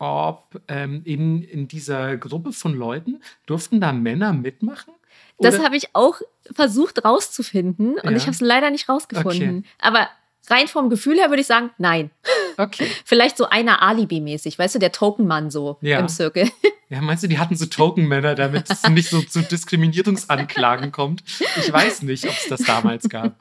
ob 0.00 0.60
ähm, 0.66 1.02
in, 1.04 1.42
in 1.42 1.68
dieser 1.68 2.16
Gruppe 2.16 2.52
von 2.52 2.74
Leuten 2.74 3.20
durften 3.46 3.80
da 3.80 3.92
Männer 3.92 4.32
mitmachen? 4.32 4.94
Oder? 5.36 5.50
Das 5.50 5.62
habe 5.62 5.76
ich 5.76 5.94
auch 5.94 6.20
versucht 6.50 7.04
rauszufinden 7.04 7.98
und 7.98 8.10
ja. 8.10 8.16
ich 8.16 8.22
habe 8.22 8.32
es 8.32 8.40
leider 8.40 8.70
nicht 8.70 8.88
rausgefunden. 8.88 9.58
Okay. 9.58 9.68
Aber 9.78 10.08
rein 10.48 10.68
vom 10.68 10.90
Gefühl 10.90 11.18
her 11.18 11.28
würde 11.28 11.42
ich 11.42 11.46
sagen, 11.46 11.70
nein. 11.78 12.10
Okay. 12.56 12.86
Vielleicht 13.04 13.36
so 13.36 13.46
einer 13.46 13.82
Alibi-mäßig, 13.82 14.58
weißt 14.58 14.74
du, 14.74 14.78
der 14.78 14.92
Tokenmann 14.92 15.50
so 15.50 15.78
ja. 15.80 15.98
im 15.98 16.08
Zirkel. 16.08 16.50
Ja, 16.92 17.00
meinst 17.00 17.22
du, 17.22 17.28
die 17.28 17.38
hatten 17.38 17.54
so 17.54 17.66
Tokenmänner, 17.66 18.34
damit 18.34 18.68
es 18.68 18.82
nicht 18.88 19.10
so 19.10 19.22
zu 19.22 19.42
Diskriminierungsanklagen 19.42 20.90
kommt? 20.90 21.22
Ich 21.56 21.72
weiß 21.72 22.02
nicht, 22.02 22.24
ob 22.24 22.32
es 22.32 22.48
das 22.48 22.62
damals 22.62 23.08
gab. 23.08 23.36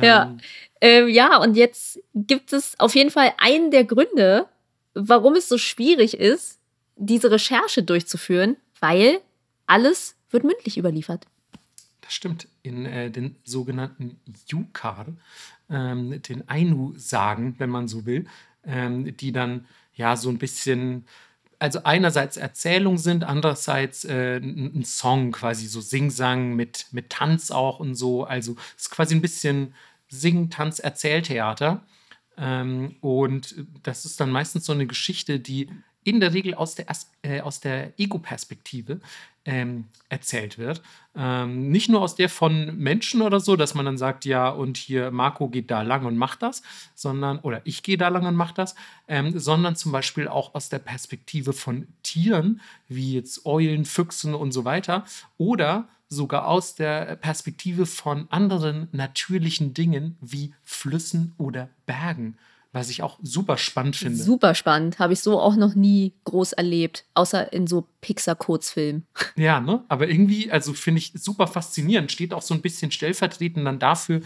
Ja. 0.00 0.26
Ähm. 0.26 0.38
Ähm, 0.80 1.08
ja, 1.08 1.38
und 1.38 1.56
jetzt 1.56 1.98
gibt 2.14 2.52
es 2.52 2.78
auf 2.78 2.94
jeden 2.94 3.10
Fall 3.10 3.32
einen 3.38 3.72
der 3.72 3.84
Gründe, 3.84 4.46
warum 4.96 5.34
es 5.34 5.48
so 5.48 5.58
schwierig 5.58 6.14
ist, 6.18 6.58
diese 6.96 7.30
Recherche 7.30 7.82
durchzuführen, 7.82 8.56
weil 8.80 9.20
alles 9.66 10.16
wird 10.30 10.44
mündlich 10.44 10.78
überliefert. 10.78 11.26
Das 12.00 12.14
stimmt. 12.14 12.48
In 12.62 12.86
äh, 12.86 13.10
den 13.10 13.36
sogenannten 13.44 14.18
Yukar, 14.48 15.06
ähm, 15.68 16.20
den 16.22 16.48
Ainu-Sagen, 16.48 17.56
wenn 17.58 17.70
man 17.70 17.88
so 17.88 18.06
will, 18.06 18.26
ähm, 18.64 19.16
die 19.16 19.32
dann 19.32 19.66
ja 19.94 20.16
so 20.16 20.30
ein 20.30 20.38
bisschen, 20.38 21.04
also 21.58 21.80
einerseits 21.84 22.36
Erzählung 22.36 22.96
sind, 22.96 23.24
andererseits 23.24 24.04
äh, 24.04 24.38
ein 24.38 24.84
Song, 24.84 25.32
quasi 25.32 25.66
so 25.66 25.80
Singsang 25.80 26.54
mit, 26.54 26.86
mit 26.92 27.10
Tanz 27.10 27.50
auch 27.50 27.80
und 27.80 27.94
so. 27.94 28.24
Also 28.24 28.56
es 28.76 28.84
ist 28.84 28.90
quasi 28.90 29.14
ein 29.14 29.22
bisschen 29.22 29.74
Sing, 30.08 30.48
Tanz, 30.50 30.78
Erzähltheater. 30.78 31.84
Ähm, 32.36 32.96
und 33.00 33.54
das 33.82 34.04
ist 34.04 34.20
dann 34.20 34.30
meistens 34.30 34.66
so 34.66 34.72
eine 34.72 34.86
Geschichte, 34.86 35.40
die 35.40 35.68
in 36.06 36.20
der 36.20 36.32
Regel 36.32 36.54
aus 36.54 36.76
der, 36.76 36.86
äh, 37.22 37.42
der 37.64 37.98
Ego-Perspektive 37.98 39.00
ähm, 39.44 39.86
erzählt 40.08 40.56
wird. 40.56 40.80
Ähm, 41.16 41.70
nicht 41.70 41.88
nur 41.88 42.00
aus 42.00 42.14
der 42.14 42.28
von 42.28 42.76
Menschen 42.78 43.22
oder 43.22 43.40
so, 43.40 43.56
dass 43.56 43.74
man 43.74 43.86
dann 43.86 43.98
sagt, 43.98 44.24
ja, 44.24 44.48
und 44.48 44.76
hier 44.76 45.10
Marco 45.10 45.48
geht 45.48 45.70
da 45.70 45.82
lang 45.82 46.04
und 46.04 46.16
macht 46.16 46.42
das, 46.42 46.62
sondern, 46.94 47.40
oder 47.40 47.60
ich 47.64 47.82
gehe 47.82 47.96
da 47.96 48.06
lang 48.08 48.24
und 48.24 48.36
mache 48.36 48.54
das, 48.54 48.76
ähm, 49.08 49.36
sondern 49.36 49.74
zum 49.74 49.90
Beispiel 49.90 50.28
auch 50.28 50.54
aus 50.54 50.68
der 50.68 50.78
Perspektive 50.78 51.52
von 51.52 51.88
Tieren, 52.04 52.60
wie 52.88 53.14
jetzt 53.14 53.44
Eulen, 53.44 53.84
Füchsen 53.84 54.34
und 54.34 54.52
so 54.52 54.64
weiter, 54.64 55.04
oder 55.38 55.88
sogar 56.08 56.46
aus 56.46 56.74
der 56.74 57.16
Perspektive 57.16 57.86
von 57.86 58.26
anderen 58.30 58.88
natürlichen 58.92 59.74
Dingen 59.74 60.16
wie 60.20 60.54
Flüssen 60.62 61.34
oder 61.38 61.68
Bergen, 61.86 62.36
was 62.72 62.90
ich 62.90 63.02
auch 63.02 63.18
super 63.22 63.56
spannend 63.58 63.96
finde. 63.96 64.22
Super 64.22 64.54
spannend, 64.54 64.98
habe 64.98 65.12
ich 65.12 65.20
so 65.20 65.40
auch 65.40 65.56
noch 65.56 65.74
nie 65.74 66.14
groß 66.24 66.52
erlebt, 66.52 67.04
außer 67.14 67.52
in 67.52 67.66
so 67.66 67.88
Pixar-Kurzfilmen. 68.00 69.06
Ja, 69.36 69.60
ne? 69.60 69.84
Aber 69.88 70.08
irgendwie, 70.08 70.50
also 70.50 70.72
finde 70.72 71.00
ich 71.00 71.12
super 71.14 71.46
faszinierend, 71.46 72.12
steht 72.12 72.32
auch 72.32 72.42
so 72.42 72.54
ein 72.54 72.62
bisschen 72.62 72.90
stellvertretend 72.90 73.66
dann 73.66 73.78
dafür, 73.78 74.20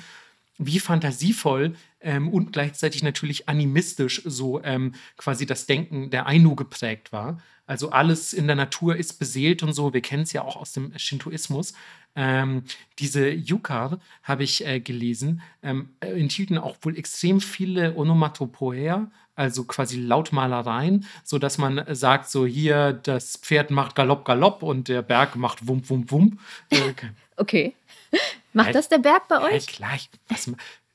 wie 0.58 0.78
fantasievoll 0.78 1.74
ähm, 2.00 2.28
und 2.28 2.52
gleichzeitig 2.52 3.02
natürlich 3.02 3.48
animistisch 3.48 4.22
so 4.26 4.62
ähm, 4.62 4.92
quasi 5.16 5.46
das 5.46 5.66
Denken 5.66 6.10
der 6.10 6.26
Ainu 6.26 6.54
geprägt 6.54 7.12
war. 7.12 7.40
Also 7.70 7.90
alles 7.90 8.32
in 8.32 8.48
der 8.48 8.56
Natur 8.56 8.96
ist 8.96 9.20
beseelt 9.20 9.62
und 9.62 9.74
so. 9.74 9.94
Wir 9.94 10.00
kennen 10.00 10.24
es 10.24 10.32
ja 10.32 10.42
auch 10.42 10.56
aus 10.56 10.72
dem 10.72 10.92
Shintoismus. 10.98 11.72
Ähm, 12.16 12.64
diese 12.98 13.30
Yukar, 13.30 14.00
habe 14.24 14.42
ich 14.42 14.66
äh, 14.66 14.80
gelesen, 14.80 15.40
ähm, 15.62 15.90
enthielten 16.00 16.58
auch 16.58 16.76
wohl 16.82 16.98
extrem 16.98 17.40
viele 17.40 17.94
Onomatopoeia, 17.94 19.08
also 19.36 19.62
quasi 19.62 20.00
Lautmalereien, 20.00 21.06
sodass 21.22 21.58
man 21.58 21.84
sagt, 21.94 22.28
so 22.28 22.44
hier, 22.44 22.92
das 22.92 23.36
Pferd 23.36 23.70
macht 23.70 23.94
Galopp, 23.94 24.24
Galopp 24.24 24.64
und 24.64 24.88
der 24.88 25.02
Berg 25.02 25.36
macht 25.36 25.68
Wump, 25.68 25.88
Wump, 25.90 26.10
Wump. 26.10 26.40
Äh, 26.70 26.92
okay. 27.36 27.76
Macht 28.52 28.66
halt, 28.66 28.74
das 28.74 28.88
der 28.88 28.98
Berg 28.98 29.28
bei 29.28 29.40
euch? 29.42 29.52
Halt 29.52 29.66
gleich. 29.68 30.10
Was, 30.26 30.50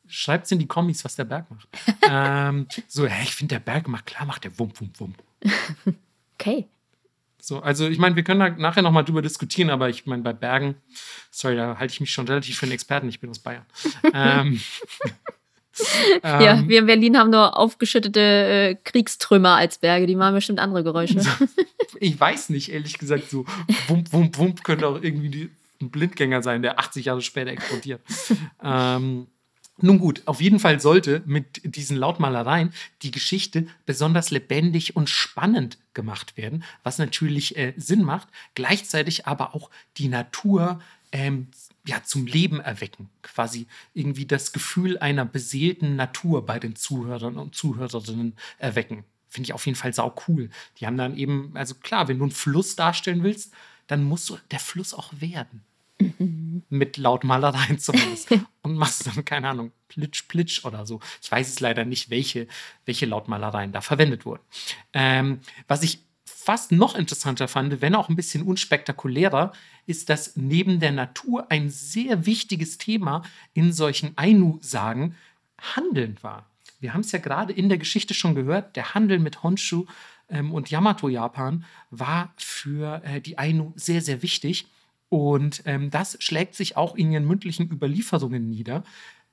schreibt 0.09 0.43
es 0.47 0.51
in 0.51 0.59
die 0.59 0.67
Kommis, 0.67 1.05
was 1.05 1.15
der 1.15 1.23
Berg 1.23 1.49
macht. 1.49 1.69
ähm, 2.09 2.67
so, 2.89 3.07
hey, 3.07 3.23
ich 3.23 3.33
finde, 3.33 3.55
der 3.55 3.61
Berg 3.61 3.87
macht, 3.87 4.07
klar 4.07 4.25
macht 4.25 4.43
der 4.43 4.59
Wump, 4.59 4.81
Wump, 4.81 4.99
Wump. 4.99 5.23
okay. 6.35 6.67
So, 7.41 7.59
also 7.59 7.87
ich 7.87 7.99
meine, 7.99 8.15
wir 8.15 8.23
können 8.23 8.39
da 8.39 8.49
nachher 8.49 8.81
nochmal 8.81 9.05
drüber 9.05 9.21
diskutieren, 9.21 9.69
aber 9.69 9.87
ich 9.89 10.07
meine, 10.07 10.23
bei 10.23 10.33
Bergen, 10.33 10.75
sorry, 11.29 11.55
da 11.55 11.77
halte 11.77 11.93
ich 11.93 11.99
mich 11.99 12.11
schon 12.11 12.27
relativ 12.27 12.57
für 12.57 12.63
einen 12.65 12.71
Experten, 12.71 13.07
ich 13.07 13.19
bin 13.19 13.29
aus 13.29 13.37
Bayern. 13.37 13.65
ähm, 14.13 14.59
ja, 16.23 16.53
ähm, 16.53 16.67
wir 16.67 16.79
in 16.79 16.85
Berlin 16.87 17.17
haben 17.17 17.29
nur 17.29 17.55
aufgeschüttete 17.55 18.19
äh, 18.19 18.75
Kriegstrümmer 18.83 19.57
als 19.57 19.77
Berge, 19.77 20.07
die 20.07 20.15
machen 20.15 20.33
bestimmt 20.33 20.57
andere 20.57 20.83
Geräusche. 20.83 21.21
ich 21.99 22.19
weiß 22.19 22.49
nicht, 22.49 22.71
ehrlich 22.71 22.97
gesagt, 22.97 23.29
so 23.29 23.45
Wump, 23.89 24.11
Wump, 24.11 24.37
Wump 24.39 24.63
könnte 24.63 24.87
auch 24.87 25.01
irgendwie 25.01 25.29
die, 25.29 25.49
ein 25.81 25.91
Blindgänger 25.91 26.41
sein, 26.41 26.61
der 26.61 26.79
80 26.79 27.05
Jahre 27.05 27.21
später 27.21 27.51
explodiert. 27.51 28.01
ähm, 28.63 29.27
nun 29.77 29.99
gut, 29.99 30.21
auf 30.25 30.39
jeden 30.39 30.59
Fall 30.59 30.79
sollte 30.79 31.21
mit 31.25 31.75
diesen 31.75 31.97
Lautmalereien 31.97 32.73
die 33.01 33.11
Geschichte 33.11 33.67
besonders 33.85 34.31
lebendig 34.31 34.95
und 34.95 35.09
spannend 35.09 35.77
gemacht 35.93 36.37
werden, 36.37 36.63
was 36.83 36.97
natürlich 36.97 37.57
äh, 37.57 37.73
Sinn 37.75 38.03
macht, 38.03 38.29
gleichzeitig 38.53 39.27
aber 39.27 39.53
auch 39.53 39.69
die 39.97 40.07
Natur 40.07 40.79
ähm, 41.11 41.47
ja, 41.85 42.03
zum 42.03 42.25
Leben 42.25 42.61
erwecken. 42.61 43.09
Quasi 43.21 43.67
irgendwie 43.93 44.25
das 44.25 44.53
Gefühl 44.53 44.97
einer 44.97 45.25
beseelten 45.25 45.97
Natur 45.97 46.45
bei 46.45 46.57
den 46.57 46.75
Zuhörern 46.75 47.37
und 47.37 47.53
Zuhörerinnen 47.55 48.35
erwecken. 48.57 49.03
Finde 49.27 49.47
ich 49.47 49.53
auf 49.53 49.65
jeden 49.65 49.77
Fall 49.77 49.93
sau 49.93 50.15
cool. 50.27 50.49
Die 50.77 50.87
haben 50.87 50.97
dann 50.97 51.17
eben, 51.17 51.51
also 51.55 51.75
klar, 51.75 52.07
wenn 52.07 52.19
du 52.19 52.23
einen 52.23 52.31
Fluss 52.31 52.77
darstellen 52.77 53.23
willst, 53.23 53.53
dann 53.87 54.03
muss 54.03 54.33
der 54.51 54.59
Fluss 54.59 54.93
auch 54.93 55.11
werden. 55.19 55.63
Mhm. 55.99 56.63
Mit 56.69 56.97
Lautmalereien 56.97 57.79
zumindest. 57.79 58.31
und 58.61 58.75
machst 58.75 59.07
dann, 59.07 59.25
keine 59.25 59.49
Ahnung, 59.49 59.71
Plitsch, 59.87 60.27
Plitsch 60.27 60.65
oder 60.65 60.85
so. 60.85 60.99
Ich 61.21 61.31
weiß 61.31 61.47
es 61.47 61.59
leider 61.59 61.85
nicht, 61.85 62.09
welche, 62.09 62.47
welche 62.85 63.05
Lautmalereien 63.05 63.71
da 63.71 63.81
verwendet 63.81 64.25
wurden. 64.25 64.41
Ähm, 64.93 65.39
was 65.67 65.83
ich 65.83 65.99
fast 66.25 66.71
noch 66.71 66.95
interessanter 66.95 67.47
fand, 67.47 67.81
wenn 67.81 67.95
auch 67.95 68.09
ein 68.09 68.15
bisschen 68.15 68.43
unspektakulärer, 68.43 69.51
ist, 69.87 70.09
dass 70.09 70.35
neben 70.35 70.79
der 70.79 70.91
Natur 70.91 71.51
ein 71.51 71.69
sehr 71.69 72.25
wichtiges 72.25 72.77
Thema 72.77 73.23
in 73.53 73.73
solchen 73.73 74.17
Ainu-Sagen 74.17 75.15
Handeln 75.59 76.17
war. 76.21 76.49
Wir 76.79 76.93
haben 76.93 77.01
es 77.01 77.11
ja 77.11 77.19
gerade 77.19 77.53
in 77.53 77.69
der 77.69 77.77
Geschichte 77.77 78.13
schon 78.13 78.35
gehört, 78.35 78.75
der 78.75 78.93
Handel 78.93 79.19
mit 79.19 79.41
Honshu 79.41 79.85
ähm, 80.29 80.53
und 80.53 80.69
Yamato-Japan 80.69 81.65
war 81.89 82.33
für 82.37 83.01
äh, 83.03 83.21
die 83.21 83.37
Ainu 83.37 83.73
sehr, 83.75 84.01
sehr 84.01 84.21
wichtig. 84.21 84.67
Und 85.09 85.63
ähm, 85.65 85.91
das 85.91 86.17
schlägt 86.19 86.55
sich 86.55 86.77
auch 86.77 86.95
in 86.95 87.11
ihren 87.11 87.27
mündlichen 87.27 87.71
Überlieferungen 87.71 88.49
nieder. 88.49 88.83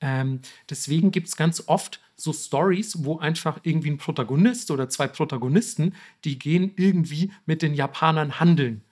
Ähm, 0.01 0.41
deswegen 0.69 1.13
gibt 1.13 1.29
es 1.29 1.37
ganz 1.37 1.63
oft 1.67 2.01
so 2.17 2.33
Stories, 2.33 3.05
wo 3.05 3.19
einfach 3.19 3.61
irgendwie 3.63 3.91
ein 3.91 3.99
Protagonist 3.99 4.71
oder 4.71 4.89
zwei 4.89 5.07
Protagonisten, 5.07 5.95
die 6.25 6.39
gehen 6.39 6.73
irgendwie 6.77 7.33
mit 7.47 7.63
den 7.63 7.75
Japanern 7.75 8.39
handeln. 8.39 8.83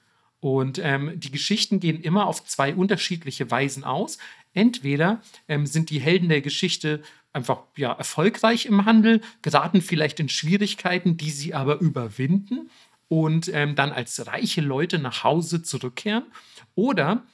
Und 0.40 0.80
ähm, 0.82 1.12
die 1.20 1.30
Geschichten 1.30 1.80
gehen 1.80 2.00
immer 2.00 2.26
auf 2.26 2.44
zwei 2.46 2.74
unterschiedliche 2.74 3.50
Weisen 3.50 3.84
aus. 3.84 4.18
Entweder 4.54 5.20
ähm, 5.48 5.66
sind 5.66 5.90
die 5.90 6.00
Helden 6.00 6.28
der 6.28 6.40
Geschichte 6.40 7.02
einfach 7.32 7.64
ja, 7.76 7.92
erfolgreich 7.92 8.66
im 8.66 8.84
Handel, 8.86 9.20
geraten 9.42 9.82
vielleicht 9.82 10.18
in 10.18 10.28
Schwierigkeiten, 10.28 11.16
die 11.16 11.30
sie 11.30 11.54
aber 11.54 11.78
überwinden 11.80 12.70
und 13.10 13.50
ähm, 13.52 13.74
dann 13.74 13.90
als 13.90 14.24
reiche 14.28 14.60
Leute 14.60 15.00
nach 15.00 15.24
Hause 15.24 15.62
zurückkehren. 15.62 16.26
Oder 16.76 17.24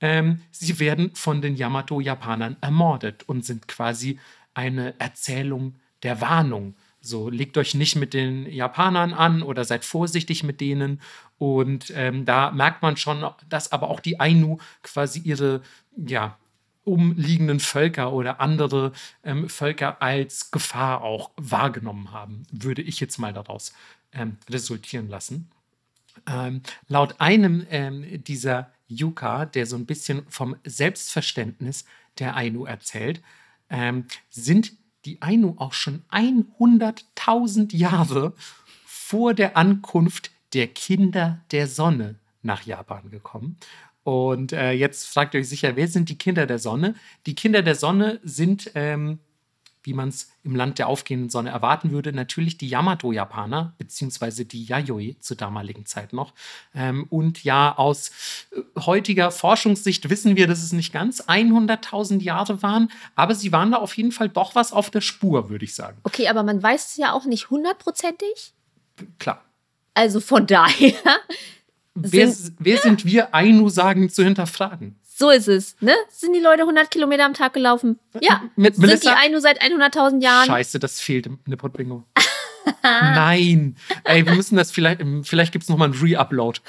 ähm, 0.00 0.42
sie 0.52 0.78
werden 0.78 1.10
von 1.16 1.42
den 1.42 1.56
Yamato-Japanern 1.56 2.56
ermordet 2.60 3.24
und 3.24 3.44
sind 3.44 3.66
quasi 3.66 4.20
eine 4.54 4.98
Erzählung 5.00 5.74
der 6.04 6.20
Warnung. 6.20 6.76
So, 7.00 7.28
legt 7.28 7.58
euch 7.58 7.74
nicht 7.74 7.96
mit 7.96 8.14
den 8.14 8.46
Japanern 8.46 9.12
an 9.12 9.42
oder 9.42 9.64
seid 9.64 9.84
vorsichtig 9.84 10.44
mit 10.44 10.60
denen. 10.60 11.00
Und 11.36 11.92
ähm, 11.96 12.24
da 12.24 12.52
merkt 12.52 12.82
man 12.82 12.96
schon, 12.96 13.28
dass 13.48 13.72
aber 13.72 13.90
auch 13.90 13.98
die 13.98 14.20
Ainu 14.20 14.58
quasi 14.84 15.18
ihre 15.18 15.62
ja, 15.96 16.38
umliegenden 16.84 17.58
Völker 17.58 18.12
oder 18.12 18.40
andere 18.40 18.92
ähm, 19.24 19.48
Völker 19.48 20.00
als 20.00 20.52
Gefahr 20.52 21.02
auch 21.02 21.32
wahrgenommen 21.36 22.12
haben, 22.12 22.44
würde 22.52 22.82
ich 22.82 23.00
jetzt 23.00 23.18
mal 23.18 23.32
daraus 23.32 23.72
ähm, 24.14 24.38
resultieren 24.48 25.08
lassen. 25.08 25.50
Ähm, 26.26 26.62
laut 26.88 27.20
einem 27.20 27.66
ähm, 27.70 28.22
dieser 28.24 28.70
Yuka, 28.88 29.46
der 29.46 29.66
so 29.66 29.76
ein 29.76 29.86
bisschen 29.86 30.24
vom 30.28 30.56
Selbstverständnis 30.64 31.84
der 32.18 32.36
Ainu 32.36 32.64
erzählt, 32.64 33.22
ähm, 33.70 34.06
sind 34.30 34.72
die 35.04 35.20
Ainu 35.20 35.54
auch 35.58 35.72
schon 35.72 36.02
100.000 36.10 37.76
Jahre 37.76 38.34
vor 38.84 39.34
der 39.34 39.56
Ankunft 39.56 40.30
der 40.54 40.68
Kinder 40.68 41.40
der 41.50 41.66
Sonne 41.66 42.16
nach 42.42 42.62
Japan 42.62 43.10
gekommen. 43.10 43.58
Und 44.02 44.52
äh, 44.52 44.72
jetzt 44.72 45.08
fragt 45.08 45.34
ihr 45.34 45.40
euch 45.40 45.48
sicher, 45.48 45.76
wer 45.76 45.88
sind 45.88 46.08
die 46.10 46.18
Kinder 46.18 46.46
der 46.46 46.58
Sonne? 46.58 46.94
Die 47.26 47.34
Kinder 47.34 47.62
der 47.62 47.74
Sonne 47.74 48.20
sind 48.22 48.70
ähm, 48.74 49.18
wie 49.84 49.94
man 49.94 50.08
es 50.08 50.28
im 50.42 50.56
Land 50.56 50.78
der 50.78 50.88
aufgehenden 50.88 51.30
Sonne 51.30 51.50
erwarten 51.50 51.90
würde, 51.90 52.12
natürlich 52.12 52.58
die 52.58 52.68
Yamato-Japaner, 52.68 53.74
beziehungsweise 53.78 54.44
die 54.44 54.64
Yayoi 54.64 55.16
zur 55.20 55.36
damaligen 55.36 55.86
Zeit 55.86 56.12
noch. 56.12 56.32
Ähm, 56.74 57.06
und 57.10 57.44
ja, 57.44 57.76
aus 57.76 58.10
äh, 58.52 58.80
heutiger 58.80 59.30
Forschungssicht 59.30 60.10
wissen 60.10 60.36
wir, 60.36 60.46
dass 60.46 60.62
es 60.62 60.72
nicht 60.72 60.92
ganz 60.92 61.22
100.000 61.22 62.20
Jahre 62.22 62.62
waren, 62.62 62.90
aber 63.14 63.34
sie 63.34 63.52
waren 63.52 63.70
da 63.70 63.78
auf 63.78 63.96
jeden 63.96 64.12
Fall 64.12 64.28
doch 64.28 64.54
was 64.54 64.72
auf 64.72 64.90
der 64.90 65.02
Spur, 65.02 65.50
würde 65.50 65.64
ich 65.64 65.74
sagen. 65.74 65.98
Okay, 66.02 66.28
aber 66.28 66.42
man 66.42 66.62
weiß 66.62 66.88
es 66.88 66.96
ja 66.96 67.12
auch 67.12 67.26
nicht 67.26 67.50
hundertprozentig. 67.50 68.54
Klar. 69.18 69.44
Also 69.94 70.20
von 70.20 70.46
daher. 70.46 70.94
Wer, 71.94 72.28
sind, 72.28 72.56
wer 72.58 72.78
sind 72.78 73.04
wir, 73.04 73.32
Ainu-Sagen 73.34 74.10
zu 74.10 74.24
hinterfragen? 74.24 74.96
So 75.16 75.30
ist 75.30 75.46
es. 75.48 75.76
Ne? 75.80 75.94
Sind 76.10 76.32
die 76.32 76.40
Leute 76.40 76.62
100 76.62 76.90
Kilometer 76.90 77.24
am 77.24 77.34
Tag 77.34 77.52
gelaufen? 77.54 78.00
Ja. 78.20 78.42
Mit 78.56 78.74
Sind 78.74 78.86
Melissa? 78.86 79.10
die 79.14 79.16
Ainu 79.16 79.38
seit 79.38 79.62
100.000 79.62 80.20
Jahren? 80.22 80.46
Scheiße, 80.46 80.80
das 80.80 80.98
fehlt 81.00 81.26
im 81.26 81.38
Nippot-Bingo. 81.46 82.02
Nein. 82.82 83.76
Ey, 84.04 84.26
wir 84.26 84.34
müssen 84.34 84.56
das 84.56 84.72
vielleicht, 84.72 85.00
vielleicht 85.22 85.52
gibt 85.52 85.62
es 85.62 85.68
nochmal 85.68 85.92
einen 85.92 86.00
Re-Upload. 86.00 86.60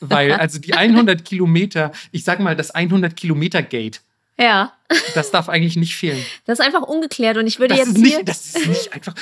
Weil, 0.00 0.32
also 0.32 0.58
die 0.58 0.72
100 0.74 1.24
Kilometer, 1.24 1.92
ich 2.12 2.24
sag 2.24 2.40
mal, 2.40 2.56
das 2.56 2.70
100 2.72 3.14
Kilometer 3.14 3.62
Gate, 3.62 4.00
Ja. 4.38 4.72
das 5.14 5.30
darf 5.30 5.48
eigentlich 5.48 5.76
nicht 5.76 5.94
fehlen. 5.94 6.24
Das 6.46 6.58
ist 6.58 6.64
einfach 6.64 6.82
ungeklärt 6.82 7.36
und 7.36 7.46
ich 7.46 7.60
würde 7.60 7.76
Das 7.76 7.86
jetzt 7.86 7.98
ist, 7.98 8.06
hier. 8.06 8.16
nicht, 8.18 8.28
das 8.28 8.46
ist 8.56 8.66
nicht 8.66 8.92
einfach, 8.94 9.14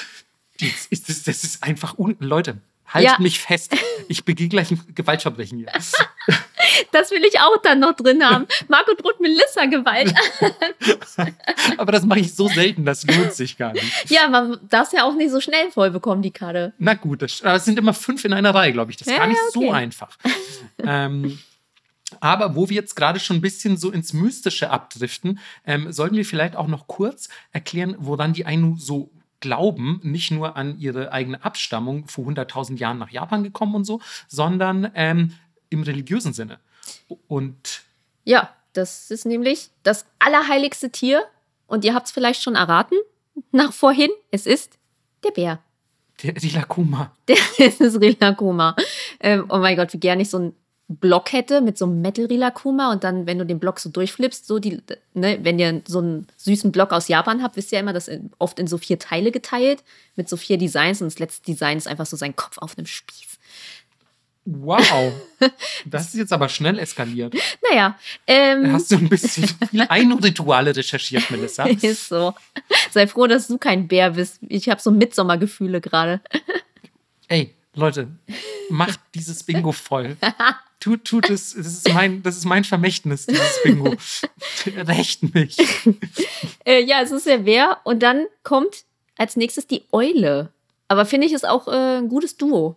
das 0.60 0.86
ist, 0.90 1.08
das, 1.08 1.22
das 1.24 1.44
ist 1.44 1.62
einfach, 1.64 1.98
un 1.98 2.16
Leute, 2.20 2.58
haltet 2.86 3.10
Ja. 3.12 3.18
mich 3.18 3.40
fest. 3.40 3.76
Ich 4.08 4.24
begehe 4.24 4.48
gleich 4.48 4.70
ein 4.70 4.80
Gewaltverbrechen 4.94 5.58
hier. 5.58 5.68
Das 6.92 7.10
will 7.10 7.22
ich 7.24 7.38
auch 7.40 7.56
dann 7.62 7.80
noch 7.80 7.94
drin 7.94 8.24
haben. 8.24 8.46
Marco 8.68 8.94
droht 8.94 9.20
Melissa 9.20 9.66
Gewalt. 9.66 10.12
Aber 11.78 11.92
das 11.92 12.04
mache 12.04 12.20
ich 12.20 12.34
so 12.34 12.48
selten, 12.48 12.84
das 12.84 13.06
lohnt 13.06 13.32
sich 13.32 13.56
gar 13.56 13.72
nicht. 13.72 14.10
Ja, 14.10 14.28
man 14.28 14.58
darf 14.68 14.88
es 14.88 14.92
ja 14.92 15.04
auch 15.04 15.14
nicht 15.14 15.30
so 15.30 15.40
schnell 15.40 15.70
voll 15.70 15.90
bekommen, 15.90 16.22
die 16.22 16.30
Karte. 16.30 16.72
Na 16.78 16.94
gut, 16.94 17.22
das, 17.22 17.40
es 17.40 17.64
sind 17.64 17.78
immer 17.78 17.94
fünf 17.94 18.24
in 18.24 18.32
einer 18.32 18.54
Reihe, 18.54 18.72
glaube 18.72 18.90
ich. 18.90 18.96
Das 18.96 19.06
ist 19.06 19.12
Ja, 19.12 19.20
gar 19.20 19.26
nicht 19.28 19.40
okay. 19.54 19.66
so 19.66 19.70
einfach. 19.72 20.16
ähm, 20.82 21.38
aber 22.20 22.56
wo 22.56 22.68
wir 22.68 22.74
jetzt 22.76 22.96
gerade 22.96 23.20
schon 23.20 23.36
ein 23.36 23.40
bisschen 23.40 23.76
so 23.76 23.90
ins 23.90 24.12
Mystische 24.12 24.70
abdriften, 24.70 25.38
ähm, 25.64 25.92
sollten 25.92 26.16
wir 26.16 26.24
vielleicht 26.24 26.56
auch 26.56 26.66
noch 26.66 26.88
kurz 26.88 27.28
erklären, 27.52 27.94
woran 27.98 28.32
die 28.32 28.46
Ainu 28.46 28.76
so 28.78 29.10
glauben, 29.38 30.00
nicht 30.02 30.30
nur 30.32 30.56
an 30.56 30.78
ihre 30.78 31.12
eigene 31.12 31.42
Abstammung 31.44 32.06
vor 32.08 32.26
100.000 32.26 32.76
Jahren 32.76 32.98
nach 32.98 33.10
Japan 33.10 33.42
gekommen 33.42 33.74
und 33.74 33.84
so, 33.84 34.00
sondern 34.28 34.90
ähm, 34.94 35.32
im 35.70 35.82
religiösen 35.82 36.32
Sinne. 36.32 36.58
Und 37.28 37.82
Ja, 38.24 38.54
das 38.72 39.10
ist 39.10 39.24
nämlich 39.24 39.70
das 39.82 40.04
allerheiligste 40.18 40.90
Tier. 40.90 41.24
Und 41.66 41.84
ihr 41.84 41.94
habt 41.94 42.06
es 42.06 42.12
vielleicht 42.12 42.42
schon 42.42 42.56
erraten. 42.56 42.98
Nach 43.52 43.72
vorhin, 43.72 44.10
es 44.30 44.46
ist 44.46 44.76
der 45.24 45.30
Bär. 45.30 45.60
der, 46.22 46.32
die 46.32 46.50
Lakuma. 46.50 47.12
Der 47.28 47.36
es 47.58 47.80
ist 47.80 48.00
Rilakuma. 48.00 48.76
Ähm, 49.20 49.46
oh 49.48 49.58
mein 49.58 49.76
Gott, 49.76 49.92
wie 49.92 49.98
gerne 49.98 50.22
ich 50.22 50.30
so 50.30 50.38
einen 50.38 50.54
Block 50.88 51.32
hätte 51.32 51.60
mit 51.60 51.78
so 51.78 51.84
einem 51.84 52.02
Metal 52.02 52.24
Rilakuma 52.26 52.90
und 52.90 53.04
dann, 53.04 53.26
wenn 53.26 53.38
du 53.38 53.46
den 53.46 53.60
Block 53.60 53.78
so 53.78 53.90
durchflippst, 53.90 54.44
so 54.44 54.58
die, 54.58 54.82
ne, 55.14 55.38
wenn 55.42 55.58
ihr 55.60 55.82
so 55.86 56.00
einen 56.00 56.26
süßen 56.36 56.72
Block 56.72 56.92
aus 56.92 57.06
Japan 57.06 57.42
habt, 57.42 57.56
wisst 57.56 57.70
ihr 57.70 57.76
ja 57.76 57.82
immer, 57.82 57.92
das 57.92 58.10
oft 58.38 58.58
in 58.58 58.66
so 58.66 58.76
vier 58.76 58.98
Teile 58.98 59.30
geteilt 59.30 59.84
mit 60.16 60.28
so 60.28 60.36
vier 60.36 60.58
Designs 60.58 61.00
und 61.00 61.06
das 61.06 61.20
letzte 61.20 61.44
Design 61.44 61.78
ist 61.78 61.86
einfach 61.86 62.06
so 62.06 62.16
sein 62.16 62.34
Kopf 62.34 62.58
auf 62.58 62.76
einem 62.76 62.86
Spieß. 62.86 63.29
Wow. 64.44 65.12
Das 65.86 66.08
ist 66.08 66.16
jetzt 66.16 66.34
aber 66.34 66.50
schnell 66.50 66.78
eskaliert. 66.78 67.34
Naja, 67.70 67.98
ähm, 68.26 68.72
Hast 68.74 68.90
du 68.90 68.96
ein 68.96 69.08
bisschen 69.08 69.48
viel 69.70 69.86
Ainu-Rituale 69.88 70.76
recherchiert, 70.76 71.30
Melissa? 71.30 71.64
ist 71.80 72.08
so. 72.08 72.34
Sei 72.90 73.06
froh, 73.06 73.26
dass 73.26 73.46
du 73.46 73.56
kein 73.56 73.88
Bär 73.88 74.10
bist. 74.10 74.38
Ich 74.46 74.68
habe 74.68 74.82
so 74.82 74.90
Mitsommergefühle 74.90 75.80
gerade. 75.80 76.20
Ey, 77.28 77.54
Leute, 77.74 78.08
macht 78.68 79.00
dieses 79.14 79.42
Bingo 79.42 79.72
voll. 79.72 80.18
Tut, 80.78 81.06
tut 81.06 81.30
es, 81.30 81.54
das 81.54 81.66
ist 81.66 81.92
mein, 81.94 82.22
das 82.22 82.36
ist 82.36 82.44
mein 82.44 82.64
Vermächtnis, 82.64 83.24
dieses 83.24 83.62
Bingo. 83.62 83.94
Recht 84.76 85.34
mich. 85.34 85.56
Äh, 86.66 86.84
ja, 86.84 87.00
es 87.00 87.12
ist 87.12 87.26
der 87.26 87.38
Bär 87.38 87.78
und 87.84 88.02
dann 88.02 88.26
kommt 88.42 88.84
als 89.16 89.36
nächstes 89.36 89.66
die 89.66 89.84
Eule. 89.90 90.52
Aber 90.88 91.06
finde 91.06 91.26
ich 91.26 91.32
ist 91.32 91.48
auch 91.48 91.66
äh, 91.66 91.98
ein 91.98 92.10
gutes 92.10 92.36
Duo. 92.36 92.76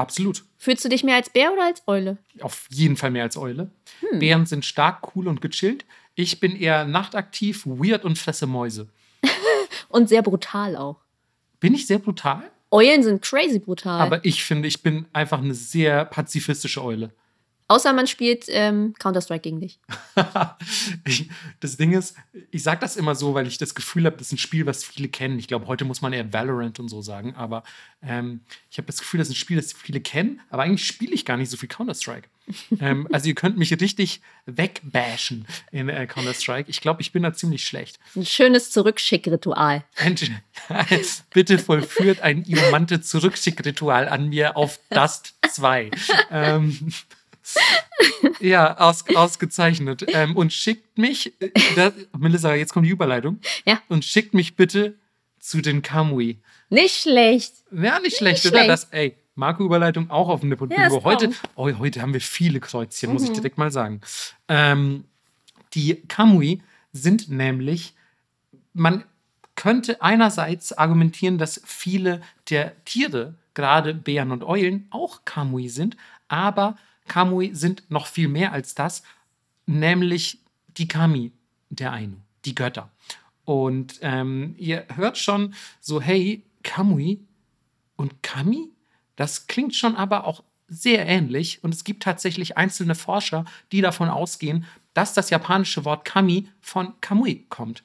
Absolut. 0.00 0.44
Fühlst 0.56 0.82
du 0.84 0.88
dich 0.88 1.04
mehr 1.04 1.16
als 1.16 1.28
Bär 1.28 1.52
oder 1.52 1.64
als 1.66 1.82
Eule? 1.86 2.16
Auf 2.40 2.66
jeden 2.70 2.96
Fall 2.96 3.10
mehr 3.10 3.24
als 3.24 3.36
Eule. 3.36 3.70
Hm. 4.00 4.18
Bären 4.18 4.46
sind 4.46 4.64
stark, 4.64 5.14
cool 5.14 5.28
und 5.28 5.42
gechillt. 5.42 5.84
Ich 6.14 6.40
bin 6.40 6.56
eher 6.56 6.86
nachtaktiv, 6.86 7.66
weird 7.66 8.04
und 8.04 8.18
fresse 8.18 8.46
Mäuse. 8.46 8.88
Und 9.88 10.08
sehr 10.08 10.22
brutal 10.22 10.76
auch. 10.76 11.00
Bin 11.58 11.74
ich 11.74 11.86
sehr 11.86 11.98
brutal? 11.98 12.50
Eulen 12.70 13.02
sind 13.02 13.22
crazy 13.22 13.58
brutal. 13.58 14.00
Aber 14.00 14.24
ich 14.24 14.44
finde, 14.44 14.68
ich 14.68 14.82
bin 14.82 15.06
einfach 15.12 15.38
eine 15.38 15.54
sehr 15.54 16.04
pazifistische 16.04 16.82
Eule. 16.82 17.10
Außer 17.70 17.92
man 17.92 18.08
spielt 18.08 18.46
ähm, 18.48 18.94
Counter-Strike 18.98 19.42
gegen 19.42 19.60
dich. 19.60 19.78
ich, 21.06 21.30
das 21.60 21.76
Ding 21.76 21.92
ist, 21.92 22.16
ich 22.50 22.64
sage 22.64 22.80
das 22.80 22.96
immer 22.96 23.14
so, 23.14 23.34
weil 23.34 23.46
ich 23.46 23.58
das 23.58 23.76
Gefühl 23.76 24.06
habe, 24.06 24.16
das 24.16 24.26
ist 24.26 24.32
ein 24.32 24.38
Spiel, 24.38 24.66
was 24.66 24.82
viele 24.82 25.06
kennen. 25.06 25.38
Ich 25.38 25.46
glaube, 25.46 25.68
heute 25.68 25.84
muss 25.84 26.02
man 26.02 26.12
eher 26.12 26.32
Valorant 26.32 26.80
und 26.80 26.88
so 26.88 27.00
sagen, 27.00 27.36
aber 27.36 27.62
ähm, 28.02 28.40
ich 28.72 28.78
habe 28.78 28.86
das 28.86 28.98
Gefühl, 28.98 29.18
das 29.18 29.28
ist 29.28 29.34
ein 29.34 29.36
Spiel, 29.36 29.56
das 29.56 29.72
viele 29.72 30.00
kennen, 30.00 30.40
aber 30.50 30.64
eigentlich 30.64 30.84
spiele 30.84 31.14
ich 31.14 31.24
gar 31.24 31.36
nicht 31.36 31.48
so 31.48 31.56
viel 31.56 31.68
Counter-Strike. 31.68 32.28
ähm, 32.80 33.06
also 33.12 33.28
ihr 33.28 33.36
könnt 33.36 33.56
mich 33.56 33.72
richtig 33.80 34.20
wegbashen 34.46 35.46
in 35.70 35.88
äh, 35.88 36.08
Counter-Strike. 36.08 36.68
Ich 36.68 36.80
glaube, 36.80 37.02
ich 37.02 37.12
bin 37.12 37.22
da 37.22 37.32
ziemlich 37.32 37.64
schlecht. 37.64 38.00
Ein 38.16 38.26
schönes 38.26 38.72
Zurückschick-Ritual. 38.72 39.84
Bitte 41.32 41.58
vollführt 41.58 42.20
ein 42.20 42.44
Iomante-Zurückschick-Ritual 42.44 44.08
an 44.08 44.28
mir 44.28 44.56
auf 44.56 44.80
Dust 44.90 45.34
2. 45.48 45.92
ähm, 46.32 46.92
ja, 48.40 48.76
aus, 48.78 49.04
ausgezeichnet. 49.14 50.04
Ähm, 50.08 50.36
und 50.36 50.52
schickt 50.52 50.98
mich, 50.98 51.32
äh, 51.40 51.50
da, 51.76 51.92
Melissa, 52.18 52.54
jetzt 52.54 52.72
kommt 52.72 52.86
die 52.86 52.90
Überleitung. 52.90 53.40
Ja. 53.64 53.80
Und 53.88 54.04
schickt 54.04 54.34
mich 54.34 54.56
bitte 54.56 54.94
zu 55.38 55.60
den 55.60 55.82
Kamui. 55.82 56.38
Nicht 56.68 57.02
schlecht. 57.02 57.52
Ja, 57.72 57.98
nicht 58.00 58.16
schlecht, 58.16 58.44
Nicht 58.44 58.52
oder? 58.52 58.64
schlecht. 58.64 58.70
Das, 58.70 58.84
ey, 58.92 59.16
Marco-Überleitung 59.34 60.10
auch 60.10 60.28
auf 60.28 60.40
dem 60.40 60.50
Nippon 60.50 60.70
Ja, 60.70 60.88
Heute, 60.90 61.30
oh, 61.54 61.70
heute 61.78 62.02
haben 62.02 62.12
wir 62.12 62.20
viele 62.20 62.60
Kreuzchen, 62.60 63.12
muss 63.12 63.22
ich 63.24 63.30
Mhm. 63.30 63.34
direkt 63.34 63.58
mal 63.58 63.70
sagen. 63.70 64.00
Ähm, 64.48 65.04
die 65.74 65.94
Kamui 66.08 66.62
sind 66.92 67.30
nämlich, 67.30 67.94
man 68.72 69.04
könnte 69.54 70.02
einerseits 70.02 70.72
argumentieren, 70.72 71.38
dass 71.38 71.60
viele 71.64 72.20
der 72.50 72.82
Tiere, 72.84 73.34
gerade 73.54 73.94
Bären 73.94 74.30
und 74.30 74.44
Eulen, 74.44 74.86
auch 74.90 75.24
Kamui 75.24 75.68
sind, 75.68 75.96
aber 76.28 76.76
Kamui 77.10 77.50
sind 77.54 77.82
noch 77.90 78.06
viel 78.06 78.28
mehr 78.28 78.52
als 78.52 78.76
das, 78.76 79.02
nämlich 79.66 80.38
die 80.68 80.86
Kami 80.86 81.32
der 81.68 81.90
Ainu, 81.90 82.14
die 82.44 82.54
Götter. 82.54 82.88
Und 83.44 83.98
ähm, 84.00 84.54
ihr 84.58 84.86
hört 84.94 85.18
schon 85.18 85.54
so, 85.80 86.00
hey, 86.00 86.44
Kamui 86.62 87.18
und 87.96 88.22
Kami, 88.22 88.68
das 89.16 89.48
klingt 89.48 89.74
schon 89.74 89.96
aber 89.96 90.24
auch 90.24 90.44
sehr 90.68 91.04
ähnlich. 91.04 91.64
Und 91.64 91.74
es 91.74 91.82
gibt 91.82 92.04
tatsächlich 92.04 92.56
einzelne 92.56 92.94
Forscher, 92.94 93.44
die 93.72 93.80
davon 93.80 94.08
ausgehen, 94.08 94.64
dass 94.94 95.12
das 95.12 95.30
japanische 95.30 95.84
Wort 95.84 96.04
Kami 96.04 96.46
von 96.60 96.94
Kamui 97.00 97.44
kommt. 97.48 97.82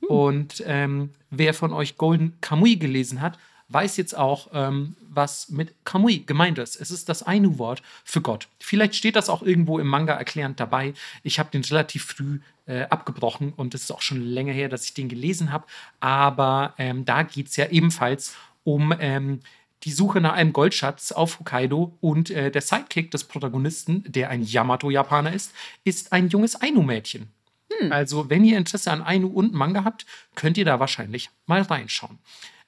Hm. 0.00 0.08
Und 0.08 0.62
ähm, 0.66 1.14
wer 1.30 1.54
von 1.54 1.72
euch 1.72 1.96
Golden 1.96 2.38
Kamui 2.42 2.76
gelesen 2.76 3.22
hat, 3.22 3.38
weiß 3.68 3.96
jetzt 3.96 4.16
auch, 4.16 4.48
ähm, 4.52 4.96
was 5.08 5.48
mit 5.48 5.74
Kamui 5.84 6.20
gemeint 6.20 6.58
ist. 6.58 6.76
Es 6.76 6.90
ist 6.90 7.08
das 7.08 7.22
Ainu-Wort 7.22 7.82
für 8.04 8.20
Gott. 8.20 8.48
Vielleicht 8.60 8.94
steht 8.94 9.16
das 9.16 9.28
auch 9.28 9.42
irgendwo 9.42 9.78
im 9.78 9.88
Manga 9.88 10.14
erklärend 10.14 10.60
dabei. 10.60 10.94
Ich 11.22 11.38
habe 11.38 11.50
den 11.50 11.64
relativ 11.64 12.04
früh 12.04 12.40
äh, 12.66 12.82
abgebrochen 12.82 13.52
und 13.56 13.74
es 13.74 13.82
ist 13.82 13.90
auch 13.90 14.02
schon 14.02 14.20
länger 14.20 14.52
her, 14.52 14.68
dass 14.68 14.84
ich 14.84 14.94
den 14.94 15.08
gelesen 15.08 15.52
habe. 15.52 15.66
Aber 16.00 16.74
ähm, 16.78 17.04
da 17.04 17.22
geht 17.22 17.48
es 17.48 17.56
ja 17.56 17.68
ebenfalls 17.68 18.36
um 18.64 18.94
ähm, 19.00 19.40
die 19.82 19.92
Suche 19.92 20.20
nach 20.20 20.32
einem 20.32 20.52
Goldschatz 20.52 21.12
auf 21.12 21.38
Hokkaido 21.38 21.96
und 22.00 22.30
äh, 22.30 22.50
der 22.50 22.62
Sidekick 22.62 23.10
des 23.10 23.24
Protagonisten, 23.24 24.04
der 24.06 24.30
ein 24.30 24.42
Yamato-Japaner 24.42 25.32
ist, 25.32 25.52
ist 25.84 26.12
ein 26.12 26.28
junges 26.28 26.60
Ainu-Mädchen. 26.60 27.28
Hm. 27.72 27.92
Also, 27.92 28.30
wenn 28.30 28.44
ihr 28.44 28.58
Interesse 28.58 28.90
an 28.90 29.02
Ainu 29.02 29.28
und 29.28 29.52
Manga 29.52 29.84
habt, 29.84 30.06
könnt 30.34 30.56
ihr 30.56 30.64
da 30.64 30.80
wahrscheinlich 30.80 31.30
mal 31.46 31.62
reinschauen. 31.62 32.18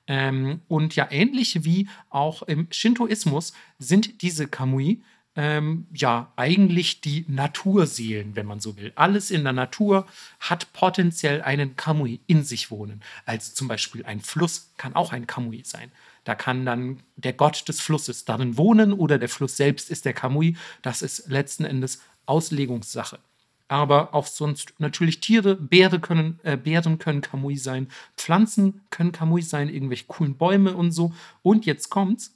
Ähm, 0.09 0.63
und 0.67 0.97
ja, 0.97 1.07
ähnlich 1.11 1.65
wie 1.65 1.89
auch 2.09 2.43
im 2.43 2.67
Shintoismus 2.71 3.53
sind 3.79 4.23
diese 4.23 4.49
Kamui 4.49 5.03
ähm, 5.37 5.87
ja 5.93 6.33
eigentlich 6.35 7.01
die 7.01 7.25
Naturseelen, 7.29 8.35
wenn 8.35 8.47
man 8.47 8.59
so 8.59 8.77
will. 8.77 8.93
Alles 8.97 9.31
in 9.31 9.45
der 9.45 9.53
Natur 9.53 10.07
hat 10.41 10.73
potenziell 10.73 11.43
einen 11.43 11.77
Kamui 11.77 12.21
in 12.27 12.43
sich 12.43 12.71
wohnen. 12.71 13.03
Also 13.27 13.53
zum 13.55 13.69
Beispiel 13.69 14.05
ein 14.05 14.21
Fluss 14.21 14.73
kann 14.79 14.97
auch 14.97 15.13
ein 15.13 15.29
Kamui 15.29 15.63
sein. 15.65 15.93
Da 16.25 16.35
kann 16.35 16.67
dann 16.67 17.03
der 17.17 17.35
Gott 17.35 17.69
des 17.69 17.81
Flusses 17.81 18.25
darin 18.25 18.57
wohnen 18.57 18.93
oder 18.93 19.19
der 19.19 19.29
Fluss 19.29 19.57
selbst 19.57 19.91
ist 19.91 20.07
der 20.07 20.15
Kamui. 20.15 20.57
Das 20.83 21.03
ist 21.03 21.29
letzten 21.29 21.65
Endes 21.65 22.03
Auslegungssache 22.27 23.21
aber 23.69 24.15
auch 24.15 24.27
sonst 24.27 24.75
natürlich 24.79 25.21
Tiere, 25.21 25.55
Bären 25.55 26.01
können, 26.01 26.41
äh, 26.43 26.57
Bären 26.57 26.99
können 26.99 27.21
Kamui 27.21 27.57
sein, 27.57 27.89
Pflanzen 28.17 28.81
können 28.91 29.13
Kamui 29.13 29.43
sein, 29.43 29.69
irgendwelche 29.69 30.07
coolen 30.07 30.37
Bäume 30.37 30.75
und 30.75 30.91
so. 30.91 31.13
Und 31.43 31.67
jetzt 31.67 31.91
kommt's, 31.91 32.35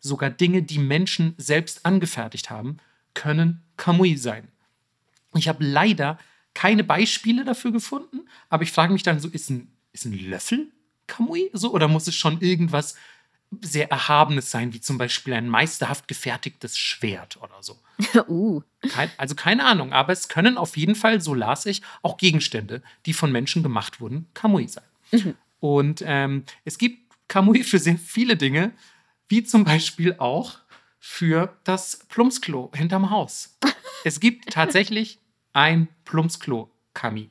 sogar 0.00 0.30
Dinge, 0.30 0.62
die 0.62 0.78
Menschen 0.78 1.34
selbst 1.36 1.86
angefertigt 1.86 2.50
haben, 2.50 2.78
können 3.14 3.62
Kamui 3.76 4.16
sein. 4.16 4.48
Ich 5.34 5.48
habe 5.48 5.64
leider 5.64 6.18
keine 6.54 6.84
Beispiele 6.84 7.44
dafür 7.44 7.72
gefunden, 7.72 8.22
aber 8.48 8.62
ich 8.62 8.72
frage 8.72 8.92
mich 8.92 9.02
dann 9.02 9.20
so, 9.20 9.28
ist 9.28 9.50
ein, 9.50 9.70
ist 9.92 10.06
ein 10.06 10.18
Löffel 10.28 10.72
Kamui 11.06 11.50
so 11.52 11.72
oder 11.72 11.88
muss 11.88 12.06
es 12.06 12.14
schon 12.14 12.40
irgendwas 12.40 12.96
sehr 13.60 13.90
Erhabenes 13.90 14.50
sein, 14.50 14.72
wie 14.72 14.80
zum 14.80 14.98
Beispiel 14.98 15.34
ein 15.34 15.48
meisterhaft 15.48 16.08
gefertigtes 16.08 16.78
Schwert 16.78 17.38
oder 17.42 17.62
so. 17.62 17.78
uh. 18.28 18.62
Kein, 18.88 19.10
also 19.16 19.34
keine 19.34 19.64
Ahnung, 19.64 19.92
aber 19.92 20.12
es 20.12 20.28
können 20.28 20.56
auf 20.56 20.76
jeden 20.76 20.94
Fall, 20.94 21.20
so 21.20 21.34
las 21.34 21.66
ich, 21.66 21.82
auch 22.02 22.16
Gegenstände, 22.16 22.82
die 23.06 23.12
von 23.12 23.30
Menschen 23.30 23.62
gemacht 23.62 24.00
wurden, 24.00 24.26
Kamui 24.34 24.68
sein. 24.68 24.84
Mhm. 25.10 25.34
Und 25.60 26.02
ähm, 26.04 26.44
es 26.64 26.78
gibt 26.78 27.12
Kamui 27.28 27.62
für 27.62 27.78
sehr 27.78 27.98
viele 27.98 28.36
Dinge, 28.36 28.72
wie 29.28 29.44
zum 29.44 29.64
Beispiel 29.64 30.16
auch 30.18 30.58
für 30.98 31.56
das 31.64 32.00
Plumpsklo 32.08 32.70
hinterm 32.74 33.10
Haus. 33.10 33.56
es 34.04 34.20
gibt 34.20 34.50
tatsächlich 34.50 35.18
ein 35.52 35.88
Plumpsklo-Kami. 36.04 37.30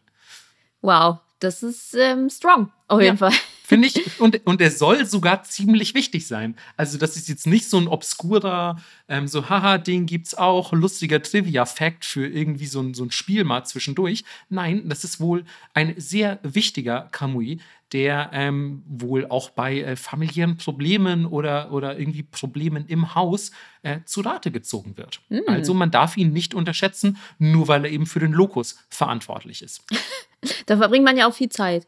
Wow, 0.81 1.19
das 1.39 1.63
ist 1.63 1.93
ähm, 1.95 2.29
strong, 2.29 2.71
auf 2.87 3.01
jeden 3.01 3.17
ja. 3.17 3.29
Fall. 3.29 3.37
Finde 3.71 3.87
ich, 3.87 4.19
und, 4.19 4.45
und 4.45 4.59
er 4.59 4.69
soll 4.69 5.05
sogar 5.05 5.43
ziemlich 5.43 5.93
wichtig 5.93 6.27
sein. 6.27 6.57
Also, 6.75 6.97
das 6.97 7.15
ist 7.15 7.29
jetzt 7.29 7.47
nicht 7.47 7.69
so 7.69 7.77
ein 7.77 7.87
obskurer, 7.87 8.75
ähm, 9.07 9.29
so, 9.29 9.47
haha, 9.47 9.77
den 9.77 10.07
gibt's 10.07 10.35
auch, 10.35 10.73
lustiger 10.73 11.21
Trivia-Fact 11.21 12.03
für 12.03 12.27
irgendwie 12.27 12.65
so 12.65 12.81
ein, 12.81 12.93
so 12.93 13.05
ein 13.05 13.11
Spiel 13.11 13.45
mal 13.45 13.63
zwischendurch. 13.63 14.25
Nein, 14.49 14.89
das 14.89 15.05
ist 15.05 15.21
wohl 15.21 15.45
ein 15.73 15.93
sehr 15.95 16.39
wichtiger 16.43 17.07
Kamui, 17.13 17.61
der 17.93 18.31
ähm, 18.33 18.83
wohl 18.89 19.25
auch 19.27 19.51
bei 19.51 19.79
äh, 19.79 19.95
familiären 19.95 20.57
Problemen 20.57 21.25
oder, 21.25 21.71
oder 21.71 21.97
irgendwie 21.97 22.23
Problemen 22.23 22.85
im 22.87 23.15
Haus 23.15 23.51
äh, 23.83 23.99
zu 24.03 24.19
Rate 24.19 24.51
gezogen 24.51 24.97
wird. 24.97 25.21
Mhm. 25.29 25.43
Also 25.47 25.73
man 25.73 25.91
darf 25.91 26.17
ihn 26.17 26.33
nicht 26.33 26.53
unterschätzen, 26.53 27.17
nur 27.39 27.69
weil 27.69 27.85
er 27.85 27.91
eben 27.91 28.05
für 28.05 28.19
den 28.19 28.33
Lokus 28.33 28.83
verantwortlich 28.89 29.61
ist. 29.61 29.81
da 30.65 30.75
verbringt 30.75 31.05
man 31.05 31.15
ja 31.15 31.25
auch 31.25 31.33
viel 31.33 31.47
Zeit. 31.47 31.87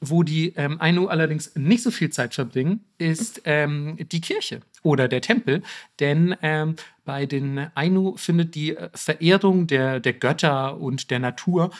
Wo 0.00 0.22
die 0.22 0.52
ähm, 0.56 0.80
Ainu 0.80 1.08
allerdings 1.08 1.56
nicht 1.56 1.82
so 1.82 1.90
viel 1.90 2.10
Zeit 2.10 2.34
verbringen, 2.34 2.84
ist 2.98 3.42
ähm, 3.44 3.96
die 4.12 4.20
Kirche 4.20 4.60
oder 4.82 5.08
der 5.08 5.20
Tempel. 5.20 5.62
Denn 5.98 6.36
ähm, 6.42 6.76
bei 7.04 7.26
den 7.26 7.66
Ainu 7.74 8.16
findet 8.16 8.54
die 8.54 8.76
äh, 8.76 8.90
Verehrung 8.94 9.66
der, 9.66 9.98
der 9.98 10.12
Götter 10.12 10.78
und 10.78 11.10
der 11.10 11.18
Natur 11.18 11.70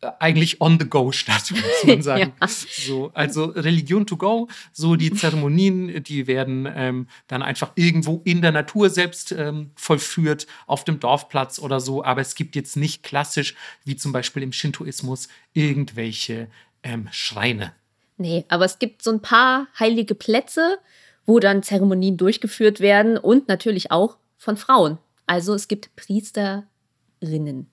äh, 0.00 0.10
eigentlich 0.18 0.60
on 0.60 0.78
the 0.80 0.88
go 0.88 1.12
statt, 1.12 1.50
muss 1.50 1.84
man 1.86 2.02
sagen. 2.10 2.32
ja. 2.40 2.48
so, 2.48 3.10
also 3.14 3.44
Religion 3.44 4.06
to 4.06 4.16
go, 4.16 4.48
so 4.72 4.96
die 4.96 5.12
Zeremonien, 5.14 6.02
die 6.02 6.26
werden 6.26 6.66
ähm, 6.74 7.06
dann 7.28 7.42
einfach 7.42 7.72
irgendwo 7.74 8.20
in 8.24 8.42
der 8.42 8.52
Natur 8.52 8.90
selbst 8.90 9.32
ähm, 9.32 9.70
vollführt, 9.74 10.46
auf 10.66 10.84
dem 10.84 10.98
Dorfplatz 10.98 11.58
oder 11.58 11.80
so. 11.80 12.02
Aber 12.02 12.20
es 12.20 12.34
gibt 12.34 12.56
jetzt 12.56 12.76
nicht 12.76 13.02
klassisch, 13.02 13.54
wie 13.84 13.96
zum 13.96 14.12
Beispiel 14.12 14.42
im 14.42 14.52
Shintoismus, 14.52 15.28
irgendwelche 15.52 16.48
ähm, 16.82 17.08
Schreine. 17.10 17.72
Nee, 18.16 18.44
aber 18.48 18.64
es 18.64 18.78
gibt 18.78 19.02
so 19.02 19.10
ein 19.10 19.22
paar 19.22 19.66
heilige 19.78 20.14
Plätze, 20.14 20.78
wo 21.24 21.38
dann 21.38 21.62
Zeremonien 21.62 22.16
durchgeführt 22.16 22.80
werden 22.80 23.16
und 23.16 23.48
natürlich 23.48 23.90
auch 23.90 24.16
von 24.36 24.56
Frauen. 24.56 24.98
Also 25.26 25.54
es 25.54 25.68
gibt 25.68 25.94
Priesterinnen. 25.96 27.70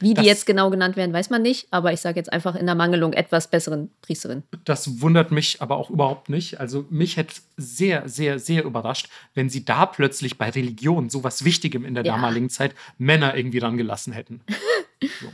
Wie 0.00 0.14
die 0.14 0.22
jetzt 0.22 0.46
genau 0.46 0.70
genannt 0.70 0.96
werden, 0.96 1.12
weiß 1.12 1.30
man 1.30 1.42
nicht, 1.42 1.66
aber 1.72 1.92
ich 1.92 2.00
sage 2.00 2.20
jetzt 2.20 2.32
einfach 2.32 2.54
in 2.54 2.66
der 2.66 2.76
Mangelung 2.76 3.12
etwas 3.12 3.50
besseren 3.50 3.90
Priesterin. 4.00 4.44
Das 4.64 5.00
wundert 5.00 5.32
mich 5.32 5.60
aber 5.60 5.76
auch 5.76 5.90
überhaupt 5.90 6.28
nicht. 6.28 6.60
Also 6.60 6.86
mich 6.88 7.16
hätte 7.16 7.34
sehr, 7.56 8.08
sehr, 8.08 8.38
sehr 8.38 8.64
überrascht, 8.64 9.08
wenn 9.34 9.48
sie 9.50 9.64
da 9.64 9.86
plötzlich 9.86 10.38
bei 10.38 10.50
Religion, 10.50 11.10
so 11.10 11.24
was 11.24 11.44
Wichtigem 11.44 11.84
in 11.84 11.94
der 11.94 12.04
ja. 12.04 12.14
damaligen 12.14 12.48
Zeit, 12.48 12.74
Männer 12.96 13.36
irgendwie 13.36 13.58
dran 13.58 13.76
gelassen 13.76 14.12
hätten. 14.12 14.40
so. 15.00 15.32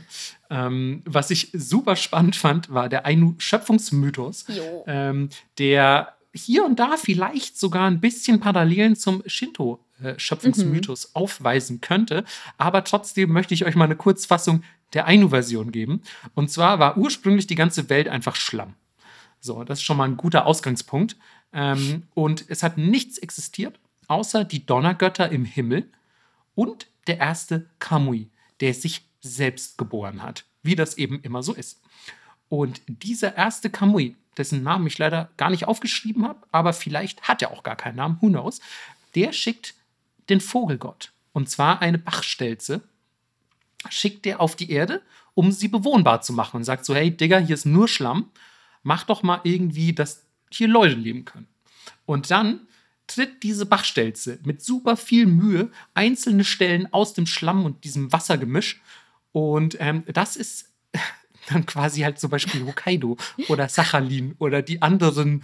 ähm, 0.49 1.01
was 1.05 1.31
ich 1.31 1.49
super 1.53 1.95
spannend 1.95 2.35
fand, 2.35 2.73
war 2.73 2.89
der 2.89 3.05
Ainu-Schöpfungsmythos, 3.05 4.45
ähm, 4.87 5.29
der 5.57 6.15
hier 6.33 6.65
und 6.65 6.79
da 6.79 6.97
vielleicht 6.97 7.57
sogar 7.57 7.87
ein 7.87 8.01
bisschen 8.01 8.39
Parallelen 8.39 8.95
zum 8.95 9.23
Shinto 9.25 9.85
äh, 10.03 10.19
Schöpfungsmythos 10.19 11.07
mhm. 11.07 11.11
aufweisen 11.13 11.81
könnte. 11.81 12.25
Aber 12.57 12.83
trotzdem 12.83 13.31
möchte 13.31 13.53
ich 13.53 13.65
euch 13.65 13.75
mal 13.75 13.85
eine 13.85 13.95
Kurzfassung 13.95 14.63
der 14.93 15.07
Ainu-Version 15.07 15.71
geben. 15.71 16.01
Und 16.33 16.51
zwar 16.51 16.79
war 16.79 16.97
ursprünglich 16.97 17.47
die 17.47 17.55
ganze 17.55 17.89
Welt 17.89 18.09
einfach 18.09 18.35
Schlamm. 18.35 18.73
So, 19.39 19.63
das 19.63 19.79
ist 19.79 19.85
schon 19.85 19.97
mal 19.97 20.05
ein 20.05 20.17
guter 20.17 20.45
Ausgangspunkt. 20.45 21.15
Ähm, 21.53 22.03
und 22.13 22.45
es 22.49 22.63
hat 22.63 22.77
nichts 22.77 23.17
existiert, 23.17 23.79
außer 24.07 24.43
die 24.43 24.65
Donnergötter 24.65 25.31
im 25.31 25.45
Himmel 25.45 25.89
und 26.55 26.87
der 27.07 27.19
erste 27.19 27.69
Kamui, 27.79 28.29
der 28.59 28.73
sich 28.73 29.04
selbst 29.25 29.77
geboren 29.77 30.21
hat, 30.21 30.45
wie 30.63 30.75
das 30.75 30.97
eben 30.97 31.21
immer 31.21 31.43
so 31.43 31.53
ist. 31.53 31.81
Und 32.49 32.81
dieser 32.87 33.35
erste 33.35 33.69
Kamui, 33.69 34.15
dessen 34.37 34.63
Namen 34.63 34.87
ich 34.87 34.97
leider 34.97 35.29
gar 35.37 35.49
nicht 35.49 35.67
aufgeschrieben 35.67 36.27
habe, 36.27 36.45
aber 36.51 36.73
vielleicht 36.73 37.23
hat 37.23 37.41
er 37.41 37.51
auch 37.51 37.63
gar 37.63 37.75
keinen 37.75 37.95
Namen, 37.95 38.17
who 38.21 38.27
knows, 38.27 38.59
der 39.15 39.31
schickt 39.31 39.73
den 40.29 40.41
Vogelgott. 40.41 41.11
Und 41.33 41.49
zwar 41.49 41.81
eine 41.81 41.97
Bachstelze 41.97 42.81
schickt 43.89 44.25
er 44.25 44.41
auf 44.41 44.55
die 44.55 44.71
Erde, 44.71 45.01
um 45.33 45.51
sie 45.51 45.67
bewohnbar 45.67 46.21
zu 46.21 46.33
machen 46.33 46.57
und 46.57 46.63
sagt 46.63 46.85
so, 46.85 46.95
hey 46.95 47.11
Digga, 47.11 47.37
hier 47.37 47.55
ist 47.55 47.65
nur 47.65 47.87
Schlamm, 47.87 48.31
mach 48.83 49.03
doch 49.03 49.21
mal 49.21 49.41
irgendwie, 49.43 49.93
dass 49.93 50.25
hier 50.51 50.67
Leute 50.67 50.95
leben 50.95 51.25
können. 51.25 51.47
Und 52.05 52.31
dann 52.31 52.61
tritt 53.07 53.43
diese 53.43 53.65
Bachstelze 53.65 54.39
mit 54.43 54.63
super 54.63 54.97
viel 54.97 55.25
Mühe 55.25 55.69
einzelne 55.93 56.43
Stellen 56.43 56.91
aus 56.93 57.13
dem 57.13 57.27
Schlamm 57.27 57.65
und 57.65 57.83
diesem 57.83 58.11
Wassergemisch. 58.11 58.81
Und 59.35 59.75
ähm, 59.81 60.05
das 60.07 60.37
ist 60.37 60.71
dann 61.49 61.65
quasi 61.65 62.01
halt 62.01 62.19
zum 62.19 62.29
Beispiel 62.29 62.65
Hokkaido 62.65 63.17
oder 63.49 63.67
Sachalin 63.67 64.33
oder 64.39 64.61
die 64.61 64.81
anderen 64.81 65.43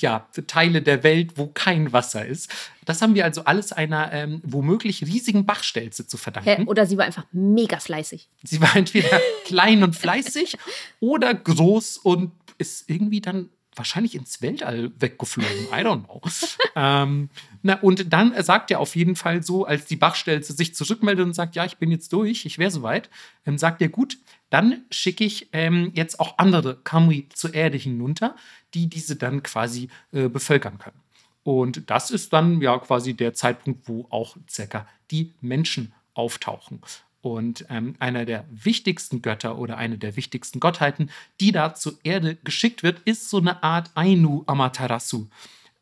ja, 0.00 0.28
Teile 0.48 0.82
der 0.82 1.04
Welt, 1.04 1.34
wo 1.36 1.46
kein 1.46 1.92
Wasser 1.92 2.26
ist. 2.26 2.52
Das 2.84 3.00
haben 3.00 3.14
wir 3.14 3.24
also 3.24 3.44
alles 3.44 3.70
einer 3.70 4.12
ähm, 4.12 4.42
womöglich 4.44 5.02
riesigen 5.02 5.46
Bachstelze 5.46 6.08
zu 6.08 6.16
verdanken. 6.16 6.66
Oder 6.66 6.86
sie 6.86 6.98
war 6.98 7.04
einfach 7.04 7.24
mega 7.30 7.78
fleißig. 7.78 8.28
Sie 8.42 8.60
war 8.60 8.74
entweder 8.74 9.20
klein 9.44 9.84
und 9.84 9.94
fleißig 9.94 10.58
oder 10.98 11.34
groß 11.34 11.98
und 11.98 12.32
ist 12.58 12.90
irgendwie 12.90 13.20
dann 13.20 13.48
wahrscheinlich 13.78 14.14
ins 14.14 14.42
Weltall 14.42 14.90
weggeflogen. 14.98 15.66
I 15.72 15.84
don't 15.84 16.04
know. 16.04 16.20
ähm, 16.76 17.30
na, 17.62 17.74
und 17.80 18.12
dann 18.12 18.40
sagt 18.42 18.70
er 18.70 18.80
auf 18.80 18.96
jeden 18.96 19.16
Fall 19.16 19.42
so, 19.42 19.64
als 19.64 19.86
die 19.86 19.96
Bachstelze 19.96 20.52
sich 20.52 20.74
zurückmeldet 20.74 21.24
und 21.24 21.32
sagt, 21.32 21.56
ja, 21.56 21.64
ich 21.64 21.78
bin 21.78 21.90
jetzt 21.90 22.12
durch, 22.12 22.44
ich 22.44 22.58
wäre 22.58 22.70
soweit, 22.70 23.08
ähm, 23.46 23.58
sagt 23.58 23.80
er, 23.80 23.88
gut, 23.88 24.18
dann 24.50 24.84
schicke 24.90 25.24
ich 25.24 25.48
ähm, 25.52 25.92
jetzt 25.94 26.20
auch 26.20 26.38
andere 26.38 26.76
Kamui 26.82 27.28
zur 27.32 27.54
Erde 27.54 27.78
hinunter, 27.78 28.36
die 28.74 28.88
diese 28.88 29.16
dann 29.16 29.42
quasi 29.42 29.88
äh, 30.12 30.28
bevölkern 30.28 30.78
können. 30.78 31.00
Und 31.42 31.90
das 31.90 32.10
ist 32.10 32.32
dann 32.32 32.60
ja 32.60 32.78
quasi 32.78 33.14
der 33.14 33.32
Zeitpunkt, 33.32 33.88
wo 33.88 34.06
auch 34.10 34.36
circa 34.50 34.86
die 35.10 35.32
Menschen 35.40 35.94
auftauchen. 36.12 36.80
Und 37.20 37.66
ähm, 37.68 37.94
einer 37.98 38.24
der 38.24 38.44
wichtigsten 38.50 39.22
Götter 39.22 39.58
oder 39.58 39.76
eine 39.76 39.98
der 39.98 40.16
wichtigsten 40.16 40.60
Gottheiten, 40.60 41.10
die 41.40 41.50
da 41.50 41.74
zur 41.74 41.98
Erde 42.04 42.36
geschickt 42.44 42.82
wird, 42.82 43.00
ist 43.00 43.28
so 43.28 43.38
eine 43.38 43.62
Art 43.62 43.90
Ainu 43.94 44.44
Amaterasu. 44.46 45.26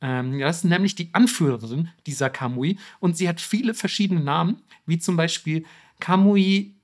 Ähm, 0.01 0.39
das 0.39 0.59
ist 0.59 0.65
nämlich 0.65 0.95
die 0.95 1.11
Anführerin 1.13 1.91
dieser 2.07 2.31
Kamui 2.31 2.79
und 3.01 3.17
sie 3.17 3.29
hat 3.29 3.41
viele 3.41 3.75
verschiedene 3.75 4.21
Namen, 4.21 4.63
wie 4.87 4.99
zum 4.99 5.17
Beispiel 5.17 5.65
Kamui 6.01 6.75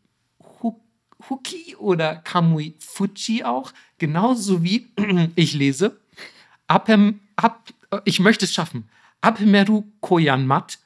Huki 1.29 1.77
oder 1.77 2.17
Kamui 2.17 2.75
Fuji 2.79 3.45
auch, 3.45 3.73
genauso 3.99 4.63
wie 4.63 4.89
ich 5.37 5.55
lese, 5.55 5.99
Apem, 6.67 7.21
Ap, 7.37 7.73
ich 8.05 8.21
möchte 8.21 8.45
es 8.45 8.53
schaffen, 8.53 8.89
Apemeru 9.21 9.85
Koyanmat, 10.01 10.79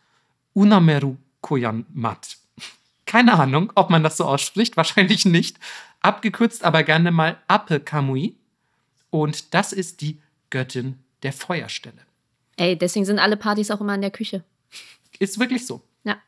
Unameru 0.52 1.16
Koyanmat. 1.40 2.36
Keine 3.06 3.34
Ahnung, 3.34 3.72
ob 3.76 3.88
man 3.88 4.02
das 4.02 4.16
so 4.16 4.24
ausspricht, 4.24 4.76
wahrscheinlich 4.76 5.24
nicht. 5.24 5.58
Abgekürzt 6.00 6.64
aber 6.64 6.82
gerne 6.82 7.12
mal 7.12 7.38
Ape 7.46 7.80
Kamui. 7.80 8.36
Und 9.10 9.54
das 9.54 9.72
ist 9.72 10.00
die 10.00 10.20
Göttin 10.50 10.98
der 11.22 11.32
Feuerstelle. 11.32 12.02
Ey, 12.56 12.76
deswegen 12.76 13.04
sind 13.04 13.18
alle 13.18 13.36
Partys 13.36 13.70
auch 13.70 13.80
immer 13.80 13.94
in 13.94 14.00
der 14.00 14.10
Küche. 14.10 14.44
Ist 15.18 15.38
wirklich 15.38 15.66
so. 15.66 15.82
Ja. 16.04 16.18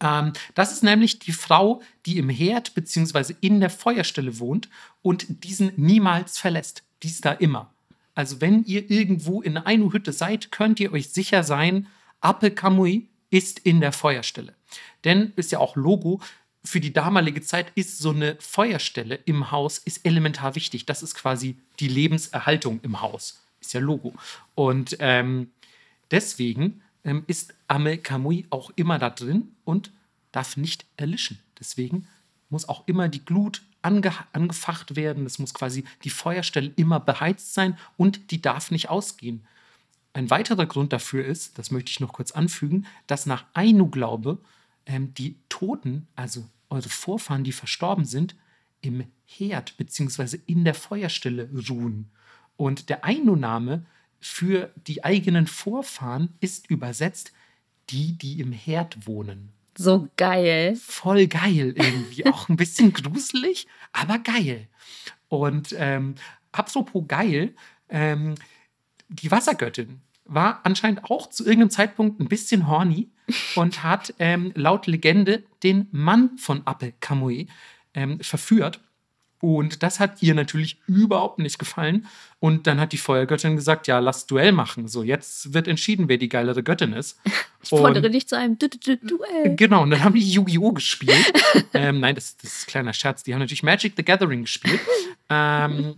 Ähm, 0.00 0.32
das 0.54 0.72
ist 0.72 0.82
nämlich 0.82 1.18
die 1.18 1.32
Frau, 1.32 1.82
die 2.06 2.18
im 2.18 2.28
Herd 2.28 2.74
bzw. 2.74 3.34
in 3.40 3.60
der 3.60 3.70
Feuerstelle 3.70 4.38
wohnt 4.38 4.68
und 5.02 5.44
diesen 5.44 5.72
niemals 5.76 6.38
verlässt. 6.38 6.82
Die 7.02 7.08
ist 7.08 7.24
da 7.24 7.32
immer. 7.32 7.72
Also 8.14 8.40
wenn 8.40 8.64
ihr 8.64 8.90
irgendwo 8.90 9.40
in 9.40 9.56
einer 9.56 9.92
Hütte 9.92 10.12
seid, 10.12 10.50
könnt 10.50 10.80
ihr 10.80 10.92
euch 10.92 11.10
sicher 11.10 11.44
sein, 11.44 11.86
Ape 12.20 12.50
Kamui 12.50 13.08
ist 13.30 13.58
in 13.60 13.80
der 13.80 13.92
Feuerstelle. 13.92 14.54
Denn 15.04 15.32
ist 15.36 15.52
ja 15.52 15.58
auch 15.58 15.76
Logo, 15.76 16.20
für 16.64 16.80
die 16.80 16.92
damalige 16.92 17.40
Zeit 17.40 17.72
ist 17.76 17.98
so 17.98 18.10
eine 18.10 18.36
Feuerstelle 18.40 19.16
im 19.24 19.50
Haus 19.50 19.78
ist 19.78 20.04
elementar 20.04 20.54
wichtig. 20.54 20.86
Das 20.86 21.02
ist 21.02 21.14
quasi 21.14 21.56
die 21.80 21.88
Lebenserhaltung 21.88 22.80
im 22.82 23.00
Haus. 23.00 23.42
Ist 23.60 23.72
ja 23.72 23.80
Logo. 23.80 24.12
Und 24.54 24.96
ähm, 25.00 25.50
deswegen 26.10 26.82
ähm, 27.04 27.24
ist 27.26 27.54
Ame 27.68 27.98
Kamui 27.98 28.46
auch 28.50 28.70
immer 28.76 28.98
da 28.98 29.10
drin 29.10 29.54
und 29.64 29.92
darf 30.32 30.56
nicht 30.56 30.84
erlischen. 30.96 31.40
Deswegen 31.58 32.06
muss 32.50 32.68
auch 32.68 32.86
immer 32.86 33.08
die 33.08 33.24
Glut 33.24 33.62
ange 33.82 34.12
angefacht 34.32 34.96
werden. 34.96 35.24
Es 35.26 35.38
muss 35.38 35.54
quasi 35.54 35.84
die 36.04 36.10
Feuerstelle 36.10 36.72
immer 36.76 37.00
beheizt 37.00 37.54
sein 37.54 37.78
und 37.96 38.30
die 38.30 38.42
darf 38.42 38.70
nicht 38.70 38.90
ausgehen. 38.90 39.46
Ein 40.12 40.30
weiterer 40.30 40.66
Grund 40.66 40.92
dafür 40.92 41.24
ist, 41.24 41.58
das 41.58 41.70
möchte 41.70 41.90
ich 41.90 42.00
noch 42.00 42.12
kurz 42.12 42.32
anfügen, 42.32 42.86
dass 43.06 43.26
nach 43.26 43.44
Ainu-Glaube 43.54 44.38
ähm, 44.86 45.14
die 45.14 45.38
Toten, 45.48 46.08
also 46.16 46.48
eure 46.70 46.88
Vorfahren, 46.88 47.44
die 47.44 47.52
verstorben 47.52 48.04
sind, 48.04 48.34
im 48.80 49.04
Herd 49.26 49.76
bzw. 49.76 50.38
in 50.46 50.64
der 50.64 50.74
Feuerstelle 50.74 51.50
ruhen. 51.68 52.10
Und 52.56 52.88
der 52.88 53.04
Ainu-Name 53.04 53.86
für 54.20 54.72
die 54.76 55.04
eigenen 55.04 55.46
Vorfahren 55.46 56.34
ist 56.40 56.68
übersetzt 56.70 57.32
die, 57.90 58.18
die 58.18 58.40
im 58.40 58.52
Herd 58.52 59.06
wohnen. 59.06 59.52
So 59.76 60.08
geil. 60.16 60.76
Voll 60.76 61.28
geil 61.28 61.74
irgendwie. 61.76 62.26
Auch 62.26 62.48
ein 62.48 62.56
bisschen 62.56 62.92
gruselig, 62.92 63.68
aber 63.92 64.18
geil. 64.18 64.68
Und 65.28 65.74
ähm, 65.78 66.16
apropos 66.50 67.04
geil, 67.06 67.54
ähm, 67.88 68.34
die 69.08 69.30
Wassergöttin 69.30 70.00
war 70.24 70.60
anscheinend 70.64 71.04
auch 71.04 71.28
zu 71.30 71.44
irgendeinem 71.44 71.70
Zeitpunkt 71.70 72.20
ein 72.20 72.28
bisschen 72.28 72.68
horny 72.68 73.08
und 73.56 73.82
hat 73.82 74.14
ähm, 74.18 74.52
laut 74.54 74.86
Legende 74.86 75.42
den 75.62 75.88
Mann 75.90 76.36
von 76.38 76.62
Ape 76.66 76.92
Kamui 77.00 77.48
ähm, 77.94 78.20
verführt. 78.20 78.80
Und 79.40 79.84
das 79.84 80.00
hat 80.00 80.20
ihr 80.20 80.34
natürlich 80.34 80.80
überhaupt 80.86 81.38
nicht 81.38 81.60
gefallen. 81.60 82.06
Und 82.40 82.66
dann 82.66 82.80
hat 82.80 82.92
die 82.92 82.98
Feuergöttin 82.98 83.54
gesagt: 83.54 83.86
Ja, 83.86 84.00
lass 84.00 84.26
Duell 84.26 84.50
machen. 84.50 84.88
So, 84.88 85.04
jetzt 85.04 85.54
wird 85.54 85.68
entschieden, 85.68 86.08
wer 86.08 86.18
die 86.18 86.28
geilere 86.28 86.62
Göttin 86.62 86.92
ist. 86.92 87.20
Ich 87.60 87.70
fordere 87.70 88.08
dich 88.08 88.28
zu 88.28 88.38
einem 88.38 88.56
du 88.56 88.68
du 88.68 88.96
Duell. 88.96 89.56
Genau, 89.56 89.82
und 89.82 89.90
dann 89.90 90.04
haben 90.04 90.14
die 90.14 90.20
Yu-Gi-Oh! 90.20 90.70
gespielt. 90.70 91.32
ähm, 91.74 91.98
nein, 91.98 92.14
das, 92.14 92.36
das, 92.36 92.52
ist 92.52 92.62
ein 92.62 92.70
kleiner 92.70 92.92
Scherz. 92.92 93.24
Die 93.24 93.34
haben 93.34 93.40
natürlich 93.40 93.64
Magic 93.64 93.94
the 93.96 94.04
Gathering 94.04 94.42
gespielt. 94.42 94.80
Ähm, 95.30 95.96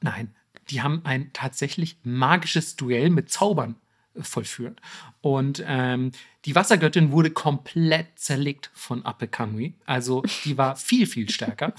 nein, 0.00 0.34
die 0.70 0.82
haben 0.82 1.02
ein 1.04 1.30
tatsächlich 1.32 1.96
magisches 2.04 2.76
Duell 2.76 3.10
mit 3.10 3.30
Zaubern 3.30 3.76
äh, 4.14 4.22
vollführt. 4.22 4.80
Und 5.20 5.62
ähm, 5.66 6.12
die 6.44 6.54
Wassergöttin 6.54 7.12
wurde 7.12 7.30
komplett 7.30 8.18
zerlegt 8.18 8.70
von 8.72 9.04
Apekamui. 9.04 9.74
Also 9.86 10.22
die 10.44 10.56
war 10.56 10.76
viel, 10.76 11.06
viel 11.06 11.28
stärker. 11.30 11.74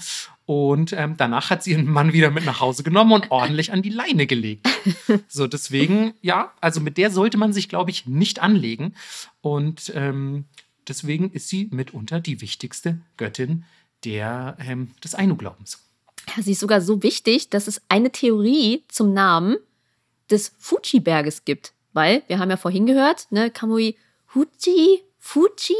Und 0.46 0.92
ähm, 0.92 1.14
danach 1.16 1.50
hat 1.50 1.62
sie 1.62 1.72
ihren 1.72 1.86
Mann 1.86 2.12
wieder 2.12 2.30
mit 2.30 2.44
nach 2.44 2.60
Hause 2.60 2.82
genommen 2.82 3.12
und 3.12 3.30
ordentlich 3.30 3.72
an 3.72 3.82
die 3.82 3.90
Leine 3.90 4.26
gelegt. 4.26 4.68
So, 5.28 5.46
deswegen, 5.46 6.14
ja, 6.22 6.52
also 6.60 6.80
mit 6.80 6.96
der 6.96 7.10
sollte 7.10 7.36
man 7.36 7.52
sich, 7.52 7.68
glaube 7.68 7.90
ich, 7.90 8.06
nicht 8.06 8.40
anlegen. 8.40 8.94
Und 9.40 9.92
ähm, 9.94 10.46
deswegen 10.88 11.30
ist 11.32 11.48
sie 11.48 11.68
mitunter 11.70 12.20
die 12.20 12.40
wichtigste 12.40 13.00
Göttin 13.16 13.64
der, 14.04 14.56
ähm, 14.60 14.92
des 15.04 15.14
Ainu-Glaubens. 15.14 15.89
Sie 16.40 16.52
ist 16.52 16.60
sogar 16.60 16.80
so 16.80 17.02
wichtig, 17.02 17.50
dass 17.50 17.66
es 17.66 17.80
eine 17.88 18.10
Theorie 18.10 18.84
zum 18.88 19.12
Namen 19.12 19.56
des 20.30 20.54
Fuji-Berges 20.58 21.44
gibt. 21.44 21.72
Weil, 21.92 22.22
wir 22.28 22.38
haben 22.38 22.50
ja 22.50 22.56
vorhin 22.56 22.86
gehört, 22.86 23.26
ne, 23.30 23.50
Kamui 23.50 23.96
Huji, 24.34 25.02
Fuji. 25.18 25.76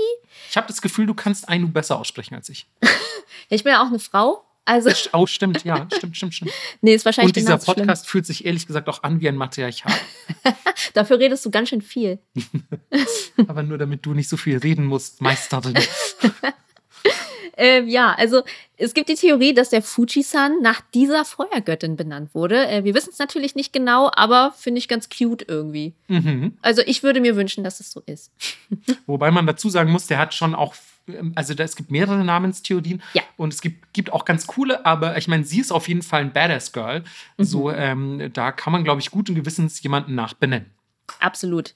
Ich 0.48 0.56
habe 0.56 0.66
das 0.66 0.82
Gefühl, 0.82 1.06
du 1.06 1.14
kannst 1.14 1.48
Ainu 1.48 1.68
besser 1.68 1.98
aussprechen 1.98 2.34
als 2.34 2.48
ich. 2.48 2.66
ich 3.48 3.62
bin 3.62 3.72
ja 3.72 3.82
auch 3.82 3.88
eine 3.88 4.00
Frau. 4.00 4.44
Also 4.64 4.90
oh, 5.12 5.26
stimmt, 5.26 5.64
ja, 5.64 5.88
stimmt, 5.92 6.16
stimmt, 6.16 6.34
stimmt. 6.34 6.52
nee, 6.80 6.94
ist 6.94 7.04
wahrscheinlich 7.04 7.30
Und 7.30 7.36
dieser 7.36 7.58
Podcast 7.58 8.04
schlimm. 8.04 8.10
fühlt 8.10 8.26
sich 8.26 8.44
ehrlich 8.44 8.66
gesagt 8.66 8.88
auch 8.88 9.02
an 9.02 9.20
wie 9.20 9.28
ein 9.28 9.34
Matriarchat. 9.36 9.92
Dafür 10.94 11.18
redest 11.18 11.44
du 11.44 11.50
ganz 11.50 11.70
schön 11.70 11.80
viel. 11.80 12.20
Aber 13.48 13.62
nur 13.62 13.78
damit 13.78 14.04
du 14.06 14.14
nicht 14.14 14.28
so 14.28 14.36
viel 14.36 14.58
reden 14.58 14.84
musst, 14.84 15.22
Meisterin. 15.22 15.74
Äh, 17.60 17.82
ja, 17.84 18.14
also 18.14 18.42
es 18.76 18.94
gibt 18.94 19.10
die 19.10 19.14
Theorie, 19.14 19.52
dass 19.52 19.70
der 19.70 19.82
Fuji-san 19.82 20.62
nach 20.62 20.80
dieser 20.94 21.24
Feuergöttin 21.24 21.96
benannt 21.96 22.34
wurde. 22.34 22.66
Äh, 22.66 22.84
wir 22.84 22.94
wissen 22.94 23.10
es 23.12 23.18
natürlich 23.18 23.54
nicht 23.54 23.72
genau, 23.72 24.10
aber 24.14 24.54
finde 24.56 24.78
ich 24.78 24.88
ganz 24.88 25.08
cute 25.10 25.46
irgendwie. 25.46 25.94
Mhm. 26.08 26.56
Also 26.62 26.82
ich 26.86 27.02
würde 27.02 27.20
mir 27.20 27.36
wünschen, 27.36 27.62
dass 27.62 27.80
es 27.80 27.92
so 27.92 28.02
ist. 28.06 28.32
Wobei 29.06 29.30
man 29.30 29.46
dazu 29.46 29.68
sagen 29.68 29.92
muss, 29.92 30.06
der 30.06 30.18
hat 30.18 30.32
schon 30.32 30.54
auch 30.54 30.74
ähm, 31.08 31.32
also 31.34 31.54
da, 31.54 31.64
es 31.64 31.76
gibt 31.76 31.90
mehrere 31.90 32.24
Namenstheorien 32.24 33.02
ja. 33.12 33.22
und 33.36 33.52
es 33.52 33.60
gibt, 33.60 33.92
gibt 33.92 34.12
auch 34.12 34.24
ganz 34.24 34.46
coole, 34.46 34.86
aber 34.86 35.16
ich 35.18 35.28
meine, 35.28 35.44
sie 35.44 35.60
ist 35.60 35.72
auf 35.72 35.88
jeden 35.88 36.02
Fall 36.02 36.22
ein 36.22 36.32
Badass 36.32 36.72
Girl. 36.72 37.04
Mhm. 37.36 37.44
So, 37.44 37.70
ähm, 37.70 38.30
da 38.32 38.52
kann 38.52 38.72
man, 38.72 38.84
glaube 38.84 39.00
ich, 39.00 39.10
guten 39.10 39.34
Gewissens 39.34 39.82
jemanden 39.82 40.14
nachbenennen. 40.14 40.70
Absolut. 41.18 41.74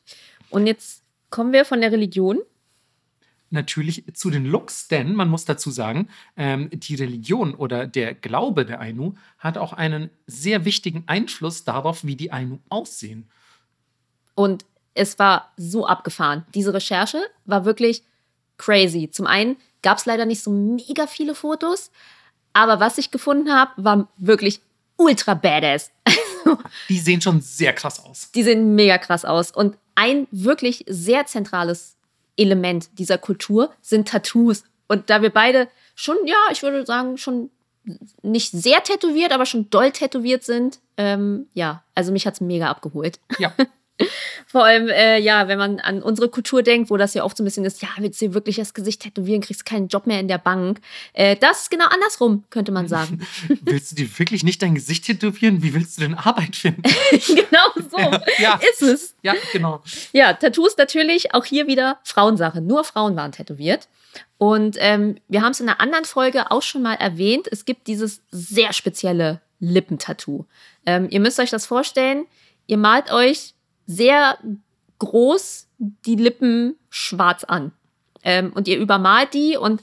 Und 0.51 0.67
jetzt 0.67 1.03
kommen 1.31 1.53
wir 1.53 1.65
von 1.65 1.81
der 1.81 1.93
Religion 1.93 2.41
natürlich 3.55 4.05
zu 4.13 4.29
den 4.29 4.45
Looks, 4.45 4.89
denn 4.89 5.15
man 5.15 5.29
muss 5.29 5.47
dazu 5.47 5.71
sagen, 5.71 6.09
ähm, 6.37 6.69
die 6.71 6.95
Religion 6.95 7.55
oder 7.55 7.87
der 7.87 8.15
Glaube 8.15 8.67
der 8.67 8.81
Ainu 8.81 9.15
hat 9.39 9.57
auch 9.57 9.73
einen 9.73 10.11
sehr 10.27 10.65
wichtigen 10.67 11.05
Einfluss 11.07 11.65
darauf, 11.65 12.05
wie 12.05 12.17
die 12.17 12.31
Ainu 12.31 12.59
aussehen. 12.69 13.31
Und 14.35 14.67
es 14.93 15.19
war 15.19 15.53
so 15.57 15.87
abgefahren. 15.87 16.45
Diese 16.55 16.75
Recherche 16.75 17.23
war 17.47 17.65
wirklich 17.65 18.03
crazy. 18.59 19.11
Zum 19.11 19.27
einen 19.27 19.57
gab 19.83 19.99
es 19.99 20.07
leider 20.07 20.27
nicht 20.27 20.43
so 20.43 20.51
mega 20.51 21.07
viele 21.07 21.35
Fotos, 21.35 21.91
aber 22.53 22.79
was 22.81 22.99
ich 22.99 23.11
gefunden 23.11 23.53
habe, 23.53 23.73
war 23.77 24.09
wirklich 24.17 24.61
ultra 24.97 25.35
badass. 25.35 25.91
die 26.89 26.99
sehen 26.99 27.21
schon 27.21 27.41
sehr 27.41 27.73
krass 27.73 28.05
aus. 28.05 28.31
Die 28.33 28.43
sehen 28.43 28.75
mega 28.75 28.99
krass 28.99 29.25
aus. 29.25 29.51
Und 29.51 29.77
ein 29.95 30.27
wirklich 30.31 30.85
sehr 30.89 31.27
zentrales 31.27 31.97
Element 32.37 32.99
dieser 32.99 33.19
Kultur 33.19 33.73
sind 33.81 34.09
Tattoos. 34.09 34.65
Und 34.89 35.11
da 35.11 35.23
wir 35.23 35.31
beide 35.31 35.69
schon, 35.95 36.17
ja, 36.27 36.37
ich 36.51 36.63
würde 36.63 36.85
sagen, 36.85 37.17
schon 37.17 37.51
nicht 38.23 38.51
sehr 38.53 38.83
tätowiert, 38.83 39.33
aber 39.33 39.47
schon 39.47 39.71
doll 39.71 39.91
tätowiert 39.91 40.45
sind. 40.45 40.81
Ähm, 40.97 41.49
ja, 41.55 41.85
also 41.95 42.13
mich 42.13 42.27
hat 42.27 42.35
es 42.35 42.41
mega 42.41 42.71
abgeholt. 42.71 43.21
Ja. 43.39 43.53
Vor 44.47 44.65
allem, 44.65 44.89
äh, 44.89 45.19
ja, 45.19 45.49
wenn 45.49 45.59
man 45.59 45.81
an 45.81 46.03
unsere 46.03 46.29
Kultur 46.29 46.63
denkt, 46.63 46.91
wo 46.91 46.97
das 46.97 47.15
ja 47.15 47.25
oft 47.25 47.37
so 47.37 47.43
ein 47.43 47.45
bisschen 47.45 47.65
ist, 47.65 47.83
ja, 47.83 47.89
willst 47.99 48.21
du 48.21 48.27
dir 48.27 48.35
wirklich 48.35 48.57
das 48.57 48.75
Gesicht 48.75 49.03
tätowieren, 49.03 49.41
kriegst 49.41 49.65
keinen 49.65 49.89
Job 49.89 50.07
mehr 50.07 50.21
in 50.21 50.29
der 50.29 50.39
Bank. 50.39 50.81
Äh, 51.13 51.37
das 51.37 51.63
ist 51.63 51.71
genau 51.71 51.87
andersrum, 51.87 52.45
könnte 52.51 52.73
man 52.73 52.89
sagen. 52.89 53.27
willst 53.63 53.93
du 53.93 53.97
dir 53.97 54.19
wirklich 54.19 54.43
nicht 54.45 54.63
dein 54.63 54.75
Gesicht 54.75 55.07
tätowieren? 55.07 55.63
Wie 55.63 55.75
willst 55.75 55.97
du 55.97 56.03
denn 56.03 56.15
Arbeit 56.15 56.57
finden? 56.57 56.83
genau 57.11 57.89
so 57.91 57.99
ja. 58.39 58.61
ist 58.73 58.83
es. 58.83 59.15
Ja, 59.23 59.35
genau. 59.53 59.83
Ja, 60.13 60.33
Tattoos 60.33 60.77
natürlich 60.77 61.35
auch 61.35 61.45
hier 61.45 61.67
wieder 61.67 61.99
Frauensache. 62.05 62.61
Nur 62.61 62.85
Frauen 62.85 63.17
waren 63.17 63.33
tätowiert. 63.33 63.89
Und 64.39 64.77
ähm, 64.81 65.17
wir 65.29 65.43
haben 65.43 65.53
es 65.53 65.61
in 65.61 65.69
einer 65.69 65.81
anderen 65.81 66.05
Folge 66.05 66.51
auch 66.51 66.63
schon 66.63 66.83
mal 66.83 66.95
erwähnt. 66.95 67.47
Es 67.51 67.65
gibt 67.65 67.87
dieses 67.87 68.23
sehr 68.31 68.73
spezielle 68.73 69.41
Lippentattoo. 69.61 70.45
Ähm, 70.85 71.09
ihr 71.11 71.21
müsst 71.21 71.41
euch 71.41 71.51
das 71.51 71.67
vorstellen. 71.67 72.27
Ihr 72.67 72.79
malt 72.79 73.11
euch 73.11 73.54
sehr 73.87 74.39
groß 74.99 75.69
die 75.79 76.17
Lippen 76.17 76.77
schwarz 76.91 77.45
an. 77.45 77.73
Ähm, 78.23 78.53
und 78.55 78.69
ihr 78.69 78.79
übermalt 78.79 79.35
die 79.35 79.57
und 79.57 79.83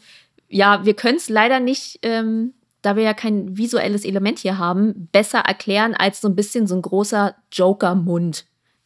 ja, 0.49 0.86
wir 0.86 0.95
können 0.95 1.18
es 1.18 1.30
leider 1.30 1.60
nicht, 1.60 1.99
ähm, 2.02 2.53
da 2.82 2.95
wir 2.95 3.03
ja 3.03 3.14
kein 3.14 3.57
visuelles 3.57 4.03
Element 4.03 4.40
hier 4.40 4.57
haben, 4.57 5.07
besser 5.11 5.40
erklären 5.40 5.94
als 5.94 6.19
so 6.19 6.28
ein 6.28 6.36
bisschen 6.36 6.68
so 6.68 6.76
ein 6.76 6.82
großer 6.82 7.36
Joker-Mund. 7.52 8.45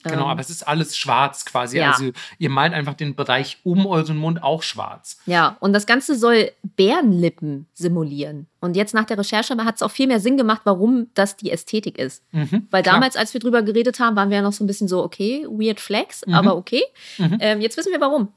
Genau, 0.10 0.24
ähm, 0.24 0.30
aber 0.30 0.42
es 0.42 0.50
ist 0.50 0.68
alles 0.68 0.96
schwarz 0.96 1.46
quasi. 1.46 1.78
Ja. 1.78 1.92
Also 1.92 2.12
ihr 2.38 2.50
malt 2.50 2.74
einfach 2.74 2.94
den 2.94 3.16
Bereich 3.16 3.58
um 3.64 3.86
euren 3.86 4.18
Mund 4.18 4.44
auch 4.44 4.64
schwarz. 4.64 5.20
Ja, 5.26 5.58
und 5.60 5.74
das 5.74 5.86
Ganze 5.86 6.16
soll 6.16 6.52
Bärenlippen 6.64 7.68
simulieren. 7.74 8.48
Und 8.60 8.76
jetzt 8.76 8.94
nach 8.94 9.06
der 9.06 9.18
Recherche 9.18 9.56
hat 9.58 9.76
es 9.76 9.82
auch 9.82 9.92
viel 9.92 10.08
mehr 10.08 10.20
Sinn 10.20 10.38
gemacht, 10.38 10.62
warum 10.64 11.08
das 11.14 11.36
die 11.36 11.52
Ästhetik 11.52 11.98
ist. 11.98 12.24
Mhm, 12.32 12.68
Weil 12.72 12.84
klar. 12.84 12.96
damals, 12.96 13.16
als 13.16 13.34
wir 13.34 13.40
drüber 13.40 13.62
geredet 13.62 14.00
haben, 14.00 14.16
waren 14.16 14.30
wir 14.30 14.38
ja 14.38 14.44
noch 14.44 14.54
so 14.54 14.64
ein 14.64 14.68
bisschen 14.68 14.88
so, 14.88 15.04
okay, 15.04 15.46
weird 15.50 15.80
flex, 15.80 16.26
mhm. 16.26 16.34
aber 16.34 16.56
okay. 16.56 16.84
Mhm. 17.18 17.38
Ähm, 17.40 17.62
jetzt 17.62 17.78
wissen 17.78 17.92
wir 17.92 18.02
warum. 18.02 18.30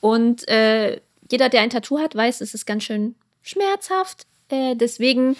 Und 0.00 0.46
äh, 0.48 1.00
jeder, 1.30 1.48
der 1.48 1.62
ein 1.62 1.70
Tattoo 1.70 1.98
hat, 1.98 2.14
weiß, 2.14 2.40
es 2.40 2.54
ist 2.54 2.66
ganz 2.66 2.84
schön 2.84 3.14
schmerzhaft. 3.42 4.26
Äh, 4.48 4.76
deswegen. 4.76 5.36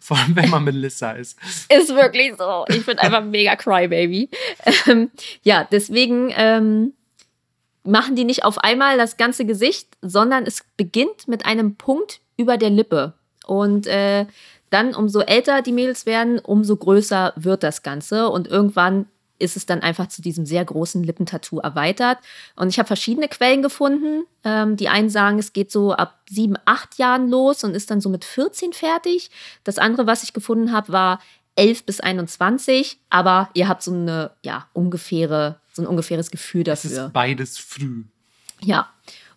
Vor 0.00 0.16
allem, 0.16 0.36
wenn 0.36 0.50
man 0.50 0.64
Melissa 0.64 1.12
ist. 1.12 1.38
Ist 1.68 1.94
wirklich 1.94 2.34
so. 2.36 2.64
Ich 2.68 2.84
bin 2.84 2.98
einfach 2.98 3.24
mega 3.24 3.56
Crybaby. 3.56 4.28
Ähm, 4.86 5.10
ja, 5.42 5.66
deswegen 5.70 6.32
ähm, 6.36 6.92
machen 7.84 8.16
die 8.16 8.24
nicht 8.24 8.44
auf 8.44 8.58
einmal 8.58 8.96
das 8.96 9.16
ganze 9.16 9.44
Gesicht, 9.44 9.88
sondern 10.02 10.44
es 10.44 10.64
beginnt 10.76 11.28
mit 11.28 11.46
einem 11.46 11.76
Punkt 11.76 12.20
über 12.36 12.56
der 12.56 12.70
Lippe. 12.70 13.14
Und 13.46 13.86
äh, 13.86 14.26
dann, 14.70 14.94
umso 14.94 15.20
älter 15.20 15.62
die 15.62 15.72
Mädels 15.72 16.04
werden, 16.04 16.38
umso 16.38 16.76
größer 16.76 17.32
wird 17.36 17.62
das 17.62 17.82
Ganze. 17.82 18.28
Und 18.28 18.48
irgendwann 18.48 19.06
ist 19.38 19.56
es 19.56 19.66
dann 19.66 19.80
einfach 19.80 20.08
zu 20.08 20.22
diesem 20.22 20.46
sehr 20.46 20.64
großen 20.64 21.02
Lippentattoo 21.02 21.58
erweitert. 21.58 22.18
Und 22.56 22.68
ich 22.68 22.78
habe 22.78 22.86
verschiedene 22.86 23.28
Quellen 23.28 23.62
gefunden. 23.62 24.24
Ähm, 24.44 24.76
die 24.76 24.88
einen 24.88 25.10
sagen, 25.10 25.38
es 25.38 25.52
geht 25.52 25.70
so 25.70 25.92
ab 25.92 26.20
sieben, 26.28 26.56
acht 26.64 26.98
Jahren 26.98 27.28
los 27.28 27.64
und 27.64 27.74
ist 27.74 27.90
dann 27.90 28.00
so 28.00 28.08
mit 28.08 28.24
14 28.24 28.72
fertig. 28.72 29.30
Das 29.64 29.78
andere, 29.78 30.06
was 30.06 30.22
ich 30.22 30.32
gefunden 30.32 30.72
habe, 30.72 30.92
war 30.92 31.20
11 31.56 31.84
bis 31.84 32.00
21. 32.00 32.98
Aber 33.10 33.50
ihr 33.54 33.68
habt 33.68 33.82
so 33.82 33.92
eine, 33.92 34.32
ja, 34.44 34.68
ungefähre, 34.72 35.60
so 35.72 35.82
ein 35.82 35.86
ungefähres 35.88 36.30
Gefühl 36.30 36.64
dafür. 36.64 36.90
Es 36.90 36.98
ist 36.98 37.12
beides 37.12 37.58
früh. 37.58 38.04
Ja. 38.60 38.88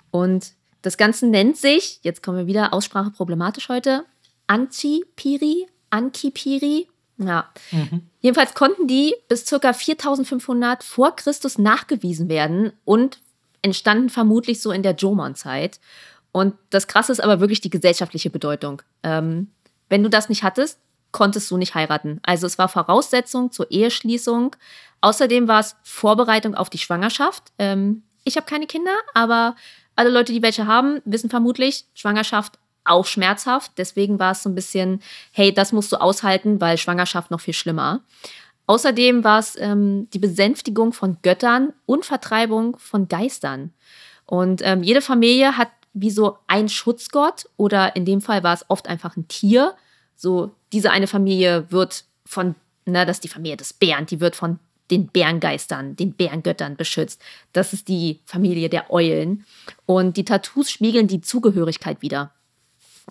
Und 0.09 0.53
das 0.81 0.97
Ganze 0.97 1.27
nennt 1.27 1.57
sich, 1.57 1.99
jetzt 2.01 2.23
kommen 2.23 2.37
wir 2.37 2.47
wieder, 2.47 2.73
Aussprache 2.73 3.11
problematisch 3.11 3.69
heute, 3.69 4.05
Antipiri, 4.47 5.67
Ankipiri 5.91 6.87
ja. 7.17 7.49
Mhm. 7.71 8.07
Jedenfalls 8.21 8.53
konnten 8.53 8.87
die 8.87 9.15
bis 9.27 9.45
ca. 9.45 9.73
4500 9.73 10.83
vor 10.83 11.15
Christus 11.15 11.57
nachgewiesen 11.57 12.29
werden 12.29 12.73
und 12.85 13.19
entstanden 13.61 14.09
vermutlich 14.09 14.61
so 14.61 14.71
in 14.71 14.83
der 14.83 14.95
Jomon-Zeit. 14.95 15.79
Und 16.31 16.55
das 16.69 16.87
Krasse 16.87 17.11
ist 17.11 17.19
aber 17.19 17.39
wirklich 17.39 17.61
die 17.61 17.69
gesellschaftliche 17.69 18.29
Bedeutung. 18.29 18.81
Ähm, 19.03 19.51
wenn 19.89 20.03
du 20.03 20.09
das 20.09 20.29
nicht 20.29 20.43
hattest, 20.43 20.79
konntest 21.11 21.51
du 21.51 21.57
nicht 21.57 21.75
heiraten. 21.75 22.19
Also 22.23 22.47
es 22.47 22.57
war 22.57 22.69
Voraussetzung 22.69 23.51
zur 23.51 23.69
Eheschließung. 23.69 24.55
Außerdem 25.01 25.47
war 25.47 25.59
es 25.59 25.75
Vorbereitung 25.83 26.55
auf 26.55 26.69
die 26.69 26.77
Schwangerschaft. 26.77 27.51
Ähm, 27.59 28.03
ich 28.23 28.37
habe 28.37 28.45
keine 28.45 28.67
Kinder, 28.67 28.93
aber 29.13 29.55
alle 29.95 30.09
Leute, 30.09 30.31
die 30.31 30.41
welche 30.41 30.67
haben, 30.67 31.01
wissen 31.05 31.29
vermutlich, 31.29 31.85
Schwangerschaft 31.93 32.59
auch 32.83 33.05
schmerzhaft. 33.05 33.71
Deswegen 33.77 34.19
war 34.19 34.31
es 34.31 34.43
so 34.43 34.49
ein 34.49 34.55
bisschen, 34.55 35.01
hey, 35.31 35.53
das 35.53 35.71
musst 35.71 35.91
du 35.91 35.97
aushalten, 35.97 36.61
weil 36.61 36.77
Schwangerschaft 36.77 37.31
noch 37.31 37.41
viel 37.41 37.53
schlimmer. 37.53 38.01
Außerdem 38.67 39.23
war 39.23 39.39
es 39.39 39.57
ähm, 39.57 40.07
die 40.13 40.19
Besänftigung 40.19 40.93
von 40.93 41.17
Göttern 41.21 41.73
und 41.85 42.05
Vertreibung 42.05 42.77
von 42.77 43.07
Geistern. 43.07 43.73
Und 44.25 44.61
ähm, 44.63 44.83
jede 44.83 45.01
Familie 45.01 45.57
hat 45.57 45.69
wie 45.93 46.11
so 46.11 46.37
ein 46.47 46.69
Schutzgott 46.69 47.49
oder 47.57 47.95
in 47.95 48.05
dem 48.05 48.21
Fall 48.21 48.43
war 48.43 48.53
es 48.53 48.65
oft 48.69 48.87
einfach 48.87 49.17
ein 49.17 49.27
Tier. 49.27 49.75
So, 50.15 50.51
diese 50.71 50.91
eine 50.91 51.07
Familie 51.07 51.65
wird 51.69 52.05
von, 52.25 52.55
na, 52.85 53.03
das 53.03 53.17
ist 53.17 53.23
die 53.25 53.29
Familie 53.29 53.57
des 53.57 53.73
Bären, 53.73 54.05
die 54.05 54.21
wird 54.21 54.35
von 54.35 54.59
den 54.89 55.07
Bärengeistern, 55.07 55.95
den 55.95 56.13
Bärengöttern 56.13 56.75
beschützt. 56.75 57.21
Das 57.53 57.73
ist 57.73 57.87
die 57.87 58.19
Familie 58.25 58.69
der 58.69 58.91
Eulen. 58.91 59.45
Und 59.85 60.17
die 60.17 60.25
Tattoos 60.25 60.69
spiegeln 60.69 61.07
die 61.07 61.21
Zugehörigkeit 61.21 62.01
wieder. 62.01 62.33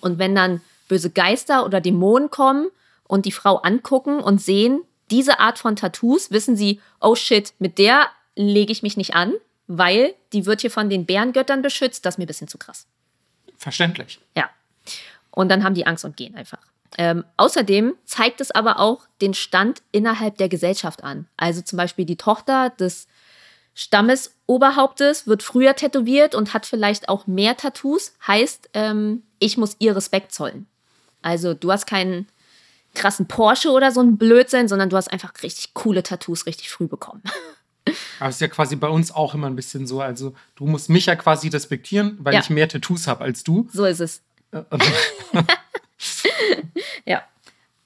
Und 0.01 0.19
wenn 0.19 0.35
dann 0.35 0.61
böse 0.89 1.11
Geister 1.11 1.65
oder 1.65 1.81
Dämonen 1.81 2.31
kommen 2.31 2.69
und 3.05 3.27
die 3.27 3.33
Frau 3.33 3.57
angucken 3.57 4.21
und 4.21 4.41
sehen, 4.41 4.83
diese 5.11 5.41
Art 5.41 5.59
von 5.59 5.77
Tattoos, 5.77 6.31
wissen 6.31 6.57
sie, 6.57 6.81
oh 7.01 7.15
shit, 7.15 7.53
mit 7.59 7.79
der 7.79 8.09
lege 8.37 8.73
ich 8.73 8.83
mich 8.83 8.97
nicht 8.97 9.15
an, 9.15 9.35
weil 9.67 10.15
die 10.33 10.47
wird 10.47 10.61
hier 10.61 10.71
von 10.71 10.89
den 10.89 11.07
Bärengöttern 11.07 11.63
beschützt. 11.63 12.05
Das 12.05 12.15
ist 12.15 12.19
mir 12.19 12.25
ein 12.25 12.29
bisschen 12.29 12.49
zu 12.49 12.59
krass. 12.59 12.87
Verständlich. 13.57 14.21
Ja. 14.37 14.51
Und 15.31 15.49
dann 15.49 15.65
haben 15.65 15.75
die 15.75 15.87
Angst 15.87 16.05
und 16.05 16.17
gehen 16.17 16.35
einfach. 16.35 16.59
Ähm, 16.99 17.25
außerdem 17.37 17.95
zeigt 18.05 18.41
es 18.41 18.51
aber 18.51 18.81
auch 18.81 19.07
den 19.21 19.35
Stand 19.35 19.83
innerhalb 19.93 20.39
der 20.39 20.49
Gesellschaft 20.49 21.05
an. 21.05 21.29
Also 21.37 21.63
zum 21.63 21.77
Beispiel 21.77 22.05
die 22.05 22.17
Tochter 22.17 22.71
des 22.71 23.07
Stammesoberhauptes 23.75 25.27
wird 25.27 25.43
früher 25.43 25.77
tätowiert 25.77 26.35
und 26.35 26.53
hat 26.53 26.67
vielleicht 26.67 27.09
auch 27.09 27.27
mehr 27.27 27.57
Tattoos. 27.57 28.15
Heißt, 28.27 28.71
ähm, 28.75 29.23
ich 29.41 29.57
muss 29.57 29.75
ihr 29.81 29.97
Respekt 29.97 30.33
zollen. 30.33 30.67
Also 31.23 31.55
du 31.55 31.73
hast 31.73 31.87
keinen 31.87 32.29
krassen 32.95 33.27
Porsche 33.27 33.71
oder 33.71 33.91
so 33.91 34.01
ein 34.01 34.17
Blödsinn, 34.17 34.69
sondern 34.69 34.91
du 34.91 34.97
hast 34.97 35.13
einfach 35.13 35.33
richtig 35.43 35.75
coole 35.75 36.03
Tattoos 36.03 36.47
richtig 36.47 36.71
früh 36.71 36.87
bekommen. 36.87 37.23
Aber 38.21 38.29
es 38.29 38.37
ist 38.37 38.41
ja 38.41 38.49
quasi 38.49 38.77
bei 38.77 38.89
uns 38.89 39.11
auch 39.11 39.35
immer 39.35 39.47
ein 39.47 39.57
bisschen 39.57 39.87
so. 39.87 40.01
Also 40.01 40.35
du 40.55 40.67
musst 40.67 40.91
mich 40.91 41.07
ja 41.07 41.17
quasi 41.17 41.49
respektieren, 41.49 42.19
weil 42.21 42.35
ja. 42.35 42.41
ich 42.41 42.51
mehr 42.51 42.69
Tattoos 42.69 43.07
habe 43.07 43.25
als 43.25 43.43
du. 43.43 43.69
So 43.73 43.85
ist 43.85 44.01
es. 44.01 44.23
Äh, 44.53 44.63
ja. 47.07 47.23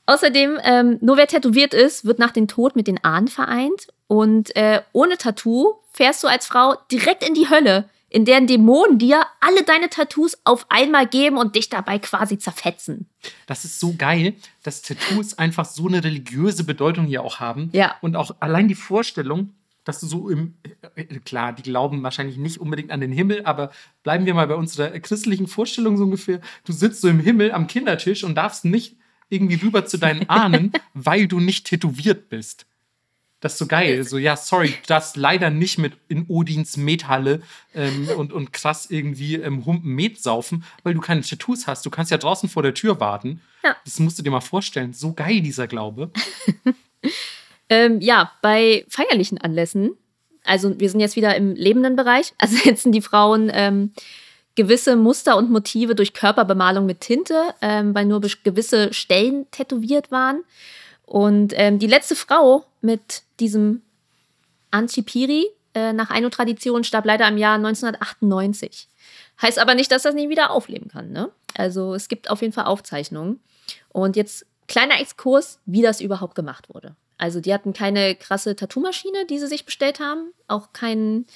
Außerdem, 0.07 0.59
ähm, 0.63 0.99
nur 1.01 1.17
wer 1.17 1.27
tätowiert 1.27 1.73
ist, 1.73 2.05
wird 2.05 2.19
nach 2.19 2.33
dem 2.33 2.49
Tod 2.49 2.77
mit 2.77 2.87
den 2.87 3.03
Ahnen 3.05 3.29
vereint. 3.29 3.89
Und 4.07 4.55
äh, 4.57 4.83
ohne 4.93 5.17
Tattoo 5.17 5.77
fährst 5.93 6.23
du 6.23 6.29
als 6.29 6.47
Frau 6.47 6.77
direkt 6.91 7.27
in 7.27 7.35
die 7.35 7.49
Hölle 7.49 7.89
in 8.15 8.24
deren 8.24 8.47
Dämonen 8.47 8.99
dir 9.01 9.27
alle 9.41 9.65
deine 9.65 9.91
Tattoos 9.91 10.39
auf 10.45 10.66
einmal 10.69 11.09
geben 11.09 11.36
und 11.36 11.57
dich 11.57 11.69
dabei 11.69 11.99
quasi 11.99 12.39
zerfetzen. 12.39 13.09
Das 13.47 13.65
ist 13.65 13.81
so 13.81 13.97
geil, 13.99 14.35
dass 14.62 14.82
Tattoos 14.82 15.36
einfach 15.36 15.65
so 15.65 15.89
eine 15.89 16.05
religiöse 16.05 16.62
Bedeutung 16.62 17.07
hier 17.07 17.24
auch 17.24 17.41
haben. 17.41 17.70
Ja. 17.73 17.97
Und 18.03 18.15
auch 18.15 18.36
allein 18.39 18.69
die 18.69 18.77
Vorstellung, 18.77 19.51
dass 19.82 19.99
du 19.99 20.07
so 20.07 20.28
im, 20.28 20.55
äh, 20.95 21.05
klar, 21.24 21.53
die 21.55 21.65
glauben 21.65 22.05
wahrscheinlich 22.05 22.36
nicht 22.36 22.61
unbedingt 22.61 22.93
an 22.93 23.01
den 23.01 23.11
Himmel, 23.11 23.45
aber 23.45 23.73
bleiben 24.05 24.27
wir 24.27 24.35
mal 24.35 24.47
bei 24.47 24.55
unserer 24.55 24.91
christlichen 25.01 25.49
Vorstellung 25.49 25.97
so 25.97 26.05
ungefähr. 26.05 26.41
Du 26.65 26.73
sitzt 26.73 27.01
so 27.01 27.09
im 27.09 27.19
Himmel 27.19 27.51
am 27.51 27.66
Kindertisch 27.66 28.23
und 28.23 28.36
darfst 28.36 28.65
nicht 28.65 28.97
irgendwie 29.28 29.57
rüber 29.57 29.86
zu 29.86 29.99
deinen 29.99 30.31
Ahnen, 30.31 30.70
weil 30.95 31.27
du 31.27 31.41
nicht 31.41 31.66
tätowiert 31.66 32.28
bist. 32.28 32.65
Das 33.45 33.53
ist 33.53 33.59
so 33.59 33.66
geil. 33.66 34.03
So, 34.05 34.16
ja, 34.16 34.39
sorry, 34.39 34.69
du 34.69 34.87
darfst 34.87 35.19
leider 35.19 35.51
nicht 35.51 35.77
mit 35.77 35.93
in 36.09 36.25
Odins 36.29 36.79
Methalle 36.79 37.43
ähm, 37.75 38.09
und, 38.16 38.33
und 38.33 38.55
krass 38.55 38.87
irgendwie 38.89 39.35
ähm, 39.35 39.66
Humpen 39.66 39.95
Met 39.95 40.19
saufen, 40.19 40.65
weil 40.83 40.95
du 40.95 41.03
keine 41.03 41.21
Tattoos 41.21 41.66
hast. 41.66 41.85
Du 41.85 41.91
kannst 41.91 42.11
ja 42.11 42.16
draußen 42.16 42.49
vor 42.49 42.62
der 42.62 42.73
Tür 42.73 43.01
warten. 43.01 43.43
Ja. 43.62 43.77
Das 43.85 44.01
musst 44.01 44.19
du 44.19 44.23
dir 44.23 44.31
mal 44.31 44.41
vorstellen. 44.41 44.95
So 44.95 45.12
geil, 45.12 45.43
dieser 45.43 45.66
Glaube. 45.66 46.11
ähm, 47.69 48.01
ja, 48.01 48.33
bei 48.41 48.87
feierlichen 48.89 49.37
Anlässen, 49.37 49.91
also 50.43 50.81
wir 50.81 50.89
sind 50.89 51.01
jetzt 51.01 51.16
wieder 51.16 51.37
im 51.37 51.55
lebenden 51.55 51.97
Bereich, 51.97 52.33
also 52.39 52.57
setzen 52.57 52.93
die 52.93 53.03
Frauen 53.03 53.51
ähm, 53.53 53.93
gewisse 54.55 54.97
Muster 54.97 55.37
und 55.37 55.51
Motive 55.51 55.95
durch 55.95 56.15
Körperbemalung 56.15 56.87
mit 56.87 57.03
Tinte, 57.03 57.55
ähm, 57.61 57.95
weil 57.95 58.07
nur 58.07 58.23
gewisse 58.23 58.95
Stellen 58.95 59.51
tätowiert 59.51 60.11
waren. 60.11 60.45
Und 61.07 61.53
ähm, 61.57 61.79
die 61.79 61.87
letzte 61.87 62.17
Frau 62.17 62.65
mit 62.81 63.23
diesem 63.41 63.83
Anchipiri 64.71 65.47
äh, 65.75 65.93
nach 65.93 66.11
Ainu-Tradition 66.11 66.85
starb 66.85 67.05
leider 67.05 67.29
im 67.29 67.39
Jahr 67.39 67.57
1998. 67.57 68.89
Heißt 69.41 69.59
aber 69.59 69.75
nicht, 69.75 69.91
dass 69.91 70.03
das 70.03 70.15
nie 70.15 70.29
wieder 70.29 70.51
aufleben 70.51 70.89
kann. 70.89 71.11
Ne? 71.11 71.31
Also 71.55 71.95
es 71.95 72.09
gibt 72.09 72.31
auf 72.31 72.41
jeden 72.43 72.53
Fall 72.53 72.65
Aufzeichnungen. 72.65 73.41
Und 73.91 74.17
jetzt 74.17 74.47
kleiner 74.69 75.01
Exkurs, 75.01 75.61
wie 75.67 75.83
das 75.83 76.01
überhaupt 76.01 76.35
gemacht 76.35 76.73
wurde. 76.73 76.97
Also 77.19 77.41
die 77.41 77.55
hatten 77.55 77.73
keine 77.73 78.15
krasse 78.15 78.57
Tattoo-Maschine, 78.57 79.27
die 79.27 79.39
sie 79.39 79.47
sich 79.47 79.65
bestellt 79.65 80.01
haben, 80.01 80.33
auch 80.49 80.73
kein, 80.73 81.27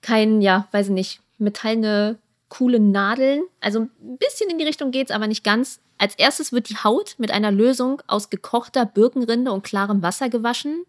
kein, 0.00 0.40
ja, 0.40 0.66
weiß 0.72 0.86
ich 0.86 0.92
nicht, 0.92 1.20
metallene, 1.38 2.18
coole 2.48 2.80
Nadeln. 2.80 3.42
Also 3.60 3.80
ein 3.80 4.18
bisschen 4.18 4.50
in 4.50 4.58
die 4.58 4.64
Richtung 4.64 4.90
geht's, 4.90 5.10
aber 5.10 5.26
nicht 5.26 5.44
ganz. 5.44 5.80
Als 6.04 6.16
erstes 6.16 6.52
wird 6.52 6.68
die 6.68 6.76
Haut 6.76 7.14
mit 7.16 7.30
einer 7.30 7.50
Lösung 7.50 8.02
aus 8.06 8.28
gekochter 8.28 8.84
Birkenrinde 8.84 9.50
und 9.50 9.64
klarem 9.64 10.02
Wasser 10.02 10.28
gewaschen. 10.28 10.84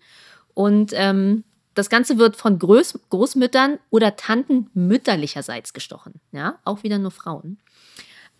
Und 0.53 0.91
ähm, 0.93 1.45
das 1.73 1.89
Ganze 1.89 2.17
wird 2.17 2.35
von 2.35 2.59
Groß 2.59 2.99
Großmüttern 3.11 3.79
oder 3.91 4.17
Tanten 4.17 4.69
mütterlicherseits 4.73 5.71
gestochen. 5.71 6.15
Ja, 6.33 6.59
auch 6.65 6.83
wieder 6.83 6.97
nur 6.99 7.11
Frauen. 7.11 7.59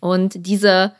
Und 0.00 0.34
diese 0.46 0.94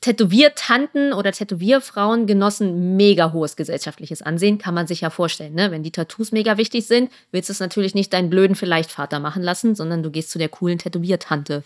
Tätowiertanten 0.00 1.12
oder 1.12 1.32
Tätowierfrauen 1.32 2.26
genossen 2.26 2.96
mega 2.96 3.32
hohes 3.32 3.56
gesellschaftliches 3.56 4.22
Ansehen, 4.22 4.58
kann 4.58 4.74
man 4.74 4.86
sich 4.86 5.00
ja 5.00 5.10
vorstellen. 5.10 5.54
Ne? 5.54 5.72
Wenn 5.72 5.82
die 5.82 5.90
Tattoos 5.90 6.30
mega 6.30 6.56
wichtig 6.56 6.86
sind, 6.86 7.10
willst 7.32 7.48
du 7.48 7.52
es 7.52 7.60
natürlich 7.60 7.94
nicht 7.94 8.12
deinen 8.12 8.30
blöden 8.30 8.54
Vielleichtvater 8.54 9.18
machen 9.18 9.42
lassen, 9.42 9.74
sondern 9.74 10.04
du 10.04 10.10
gehst 10.10 10.30
zu 10.30 10.38
der 10.38 10.48
coolen 10.48 10.78
Tätowiertante. 10.78 11.64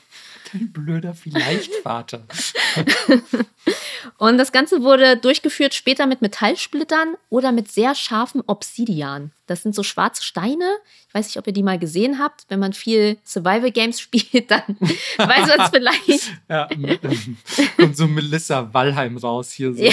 Dein 0.52 0.72
blöder 0.72 1.12
Vielleichtvater. 1.14 2.22
Und 4.18 4.38
das 4.38 4.50
Ganze 4.50 4.82
wurde 4.82 5.16
durchgeführt 5.16 5.74
später 5.74 6.06
mit 6.06 6.22
Metallsplittern 6.22 7.16
oder 7.28 7.52
mit 7.52 7.70
sehr 7.70 7.94
scharfem 7.94 8.42
Obsidian. 8.46 9.32
Das 9.46 9.62
sind 9.62 9.74
so 9.74 9.82
schwarze 9.82 10.22
Steine. 10.22 10.78
Ich 11.08 11.14
weiß 11.14 11.26
nicht, 11.26 11.36
ob 11.36 11.46
ihr 11.46 11.52
die 11.52 11.62
mal 11.62 11.78
gesehen 11.78 12.18
habt. 12.18 12.44
Wenn 12.48 12.60
man 12.60 12.72
viel 12.72 13.18
Survival 13.24 13.70
Games 13.70 14.00
spielt, 14.00 14.50
dann 14.50 14.62
weiß 15.18 15.48
man 15.48 15.60
es 15.60 15.70
vielleicht. 15.70 16.32
Ja, 16.48 16.68
kommt 17.76 17.96
so 17.96 18.06
Melissa 18.06 18.72
Wallheim 18.72 19.16
raus 19.16 19.52
hier. 19.52 19.74
So. 19.74 19.82
Ja. 19.82 19.92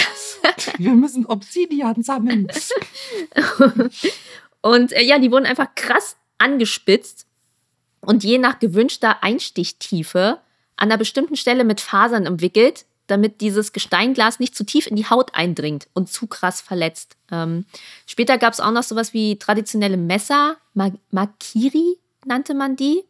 Wir 0.77 0.91
müssen 0.91 1.25
Obsidian 1.25 2.03
sammeln. 2.03 2.47
Und 4.61 4.93
äh, 4.93 5.03
ja, 5.03 5.19
die 5.19 5.31
wurden 5.31 5.45
einfach 5.45 5.73
krass 5.75 6.15
angespitzt 6.37 7.25
und 8.01 8.23
je 8.23 8.37
nach 8.37 8.59
gewünschter 8.59 9.23
Einstichtiefe 9.23 10.39
an 10.77 10.89
einer 10.89 10.97
bestimmten 10.97 11.35
Stelle 11.35 11.63
mit 11.63 11.81
Fasern 11.81 12.27
umwickelt, 12.27 12.85
damit 13.09 13.41
dieses 13.41 13.73
Gesteinglas 13.73 14.39
nicht 14.39 14.55
zu 14.55 14.63
tief 14.63 14.87
in 14.87 14.95
die 14.95 15.09
Haut 15.09 15.35
eindringt 15.35 15.87
und 15.93 16.09
zu 16.09 16.27
krass 16.27 16.61
verletzt. 16.61 17.17
Ähm, 17.31 17.65
später 18.05 18.37
gab 18.37 18.53
es 18.53 18.59
auch 18.59 18.71
noch 18.71 18.83
sowas 18.83 19.13
wie 19.13 19.37
traditionelle 19.37 19.97
Messer, 19.97 20.57
Makiri 20.73 21.97
nannte 22.25 22.53
man 22.53 22.75
die. 22.75 23.03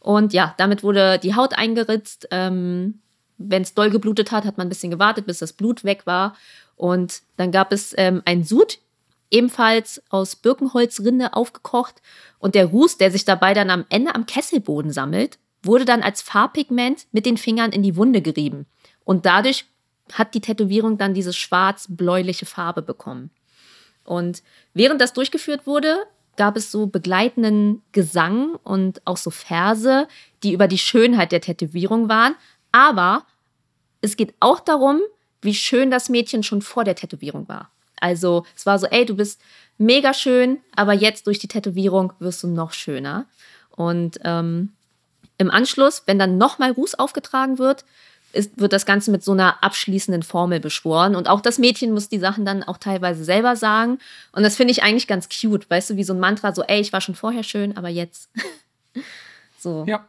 Und 0.00 0.32
ja, 0.32 0.54
damit 0.58 0.82
wurde 0.82 1.18
die 1.18 1.34
Haut 1.34 1.54
eingeritzt. 1.54 2.28
Ähm, 2.30 3.00
Wenn 3.38 3.62
es 3.62 3.74
doll 3.74 3.90
geblutet 3.90 4.32
hat, 4.32 4.44
hat 4.44 4.58
man 4.58 4.66
ein 4.66 4.70
bisschen 4.70 4.90
gewartet, 4.90 5.26
bis 5.26 5.38
das 5.38 5.52
Blut 5.52 5.84
weg 5.84 6.06
war. 6.06 6.36
Und 6.76 7.22
dann 7.36 7.52
gab 7.52 7.72
es 7.72 7.94
ähm, 7.96 8.22
ein 8.24 8.44
Sud, 8.44 8.78
ebenfalls 9.30 10.02
aus 10.10 10.36
Birkenholzrinde 10.36 11.34
aufgekocht. 11.34 12.02
Und 12.38 12.54
der 12.54 12.66
Ruß, 12.66 12.98
der 12.98 13.10
sich 13.10 13.24
dabei 13.24 13.54
dann 13.54 13.70
am 13.70 13.84
Ende 13.88 14.14
am 14.14 14.26
Kesselboden 14.26 14.92
sammelt, 14.92 15.38
wurde 15.62 15.84
dann 15.84 16.02
als 16.02 16.22
Farbpigment 16.22 17.06
mit 17.12 17.26
den 17.26 17.36
Fingern 17.36 17.70
in 17.70 17.82
die 17.82 17.96
Wunde 17.96 18.22
gerieben. 18.22 18.66
Und 19.04 19.26
dadurch 19.26 19.66
hat 20.12 20.34
die 20.34 20.40
Tätowierung 20.40 20.98
dann 20.98 21.14
diese 21.14 21.32
schwarz-bläuliche 21.32 22.46
Farbe 22.46 22.82
bekommen. 22.82 23.30
Und 24.04 24.42
während 24.74 25.00
das 25.00 25.12
durchgeführt 25.12 25.66
wurde, 25.66 25.96
gab 26.36 26.56
es 26.56 26.70
so 26.70 26.86
begleitenden 26.86 27.82
Gesang 27.92 28.54
und 28.64 29.02
auch 29.04 29.16
so 29.16 29.30
Verse, 29.30 30.08
die 30.42 30.52
über 30.52 30.68
die 30.68 30.78
Schönheit 30.78 31.32
der 31.32 31.40
Tätowierung 31.40 32.08
waren. 32.08 32.34
Aber 32.72 33.26
es 34.00 34.16
geht 34.16 34.34
auch 34.40 34.60
darum, 34.60 35.00
wie 35.42 35.54
schön 35.54 35.90
das 35.90 36.08
Mädchen 36.08 36.42
schon 36.42 36.62
vor 36.62 36.84
der 36.84 36.94
Tätowierung 36.94 37.48
war. 37.48 37.70
Also 38.00 38.44
es 38.56 38.66
war 38.66 38.78
so, 38.78 38.86
ey, 38.86 39.04
du 39.04 39.14
bist 39.14 39.40
mega 39.78 40.14
schön, 40.14 40.60
aber 40.74 40.92
jetzt 40.92 41.26
durch 41.26 41.38
die 41.38 41.48
Tätowierung 41.48 42.12
wirst 42.18 42.42
du 42.42 42.48
noch 42.48 42.72
schöner. 42.72 43.26
Und 43.70 44.18
ähm, 44.24 44.72
im 45.38 45.50
Anschluss, 45.50 46.02
wenn 46.06 46.18
dann 46.18 46.38
nochmal 46.38 46.72
Ruß 46.72 46.96
aufgetragen 46.96 47.58
wird, 47.58 47.84
ist, 48.32 48.58
wird 48.58 48.72
das 48.72 48.86
Ganze 48.86 49.10
mit 49.10 49.24
so 49.24 49.32
einer 49.32 49.62
abschließenden 49.62 50.22
Formel 50.22 50.60
beschworen. 50.60 51.16
Und 51.16 51.28
auch 51.28 51.40
das 51.40 51.58
Mädchen 51.58 51.92
muss 51.92 52.08
die 52.08 52.18
Sachen 52.18 52.44
dann 52.44 52.62
auch 52.62 52.78
teilweise 52.78 53.24
selber 53.24 53.56
sagen. 53.56 53.98
Und 54.32 54.42
das 54.42 54.56
finde 54.56 54.72
ich 54.72 54.82
eigentlich 54.82 55.06
ganz 55.06 55.28
cute, 55.28 55.68
weißt 55.68 55.90
du, 55.90 55.96
wie 55.96 56.04
so 56.04 56.12
ein 56.12 56.20
Mantra, 56.20 56.54
so, 56.54 56.62
ey, 56.62 56.80
ich 56.80 56.92
war 56.92 57.00
schon 57.00 57.14
vorher 57.14 57.42
schön, 57.42 57.76
aber 57.76 57.88
jetzt. 57.88 58.30
so. 59.58 59.84
Ja. 59.86 60.06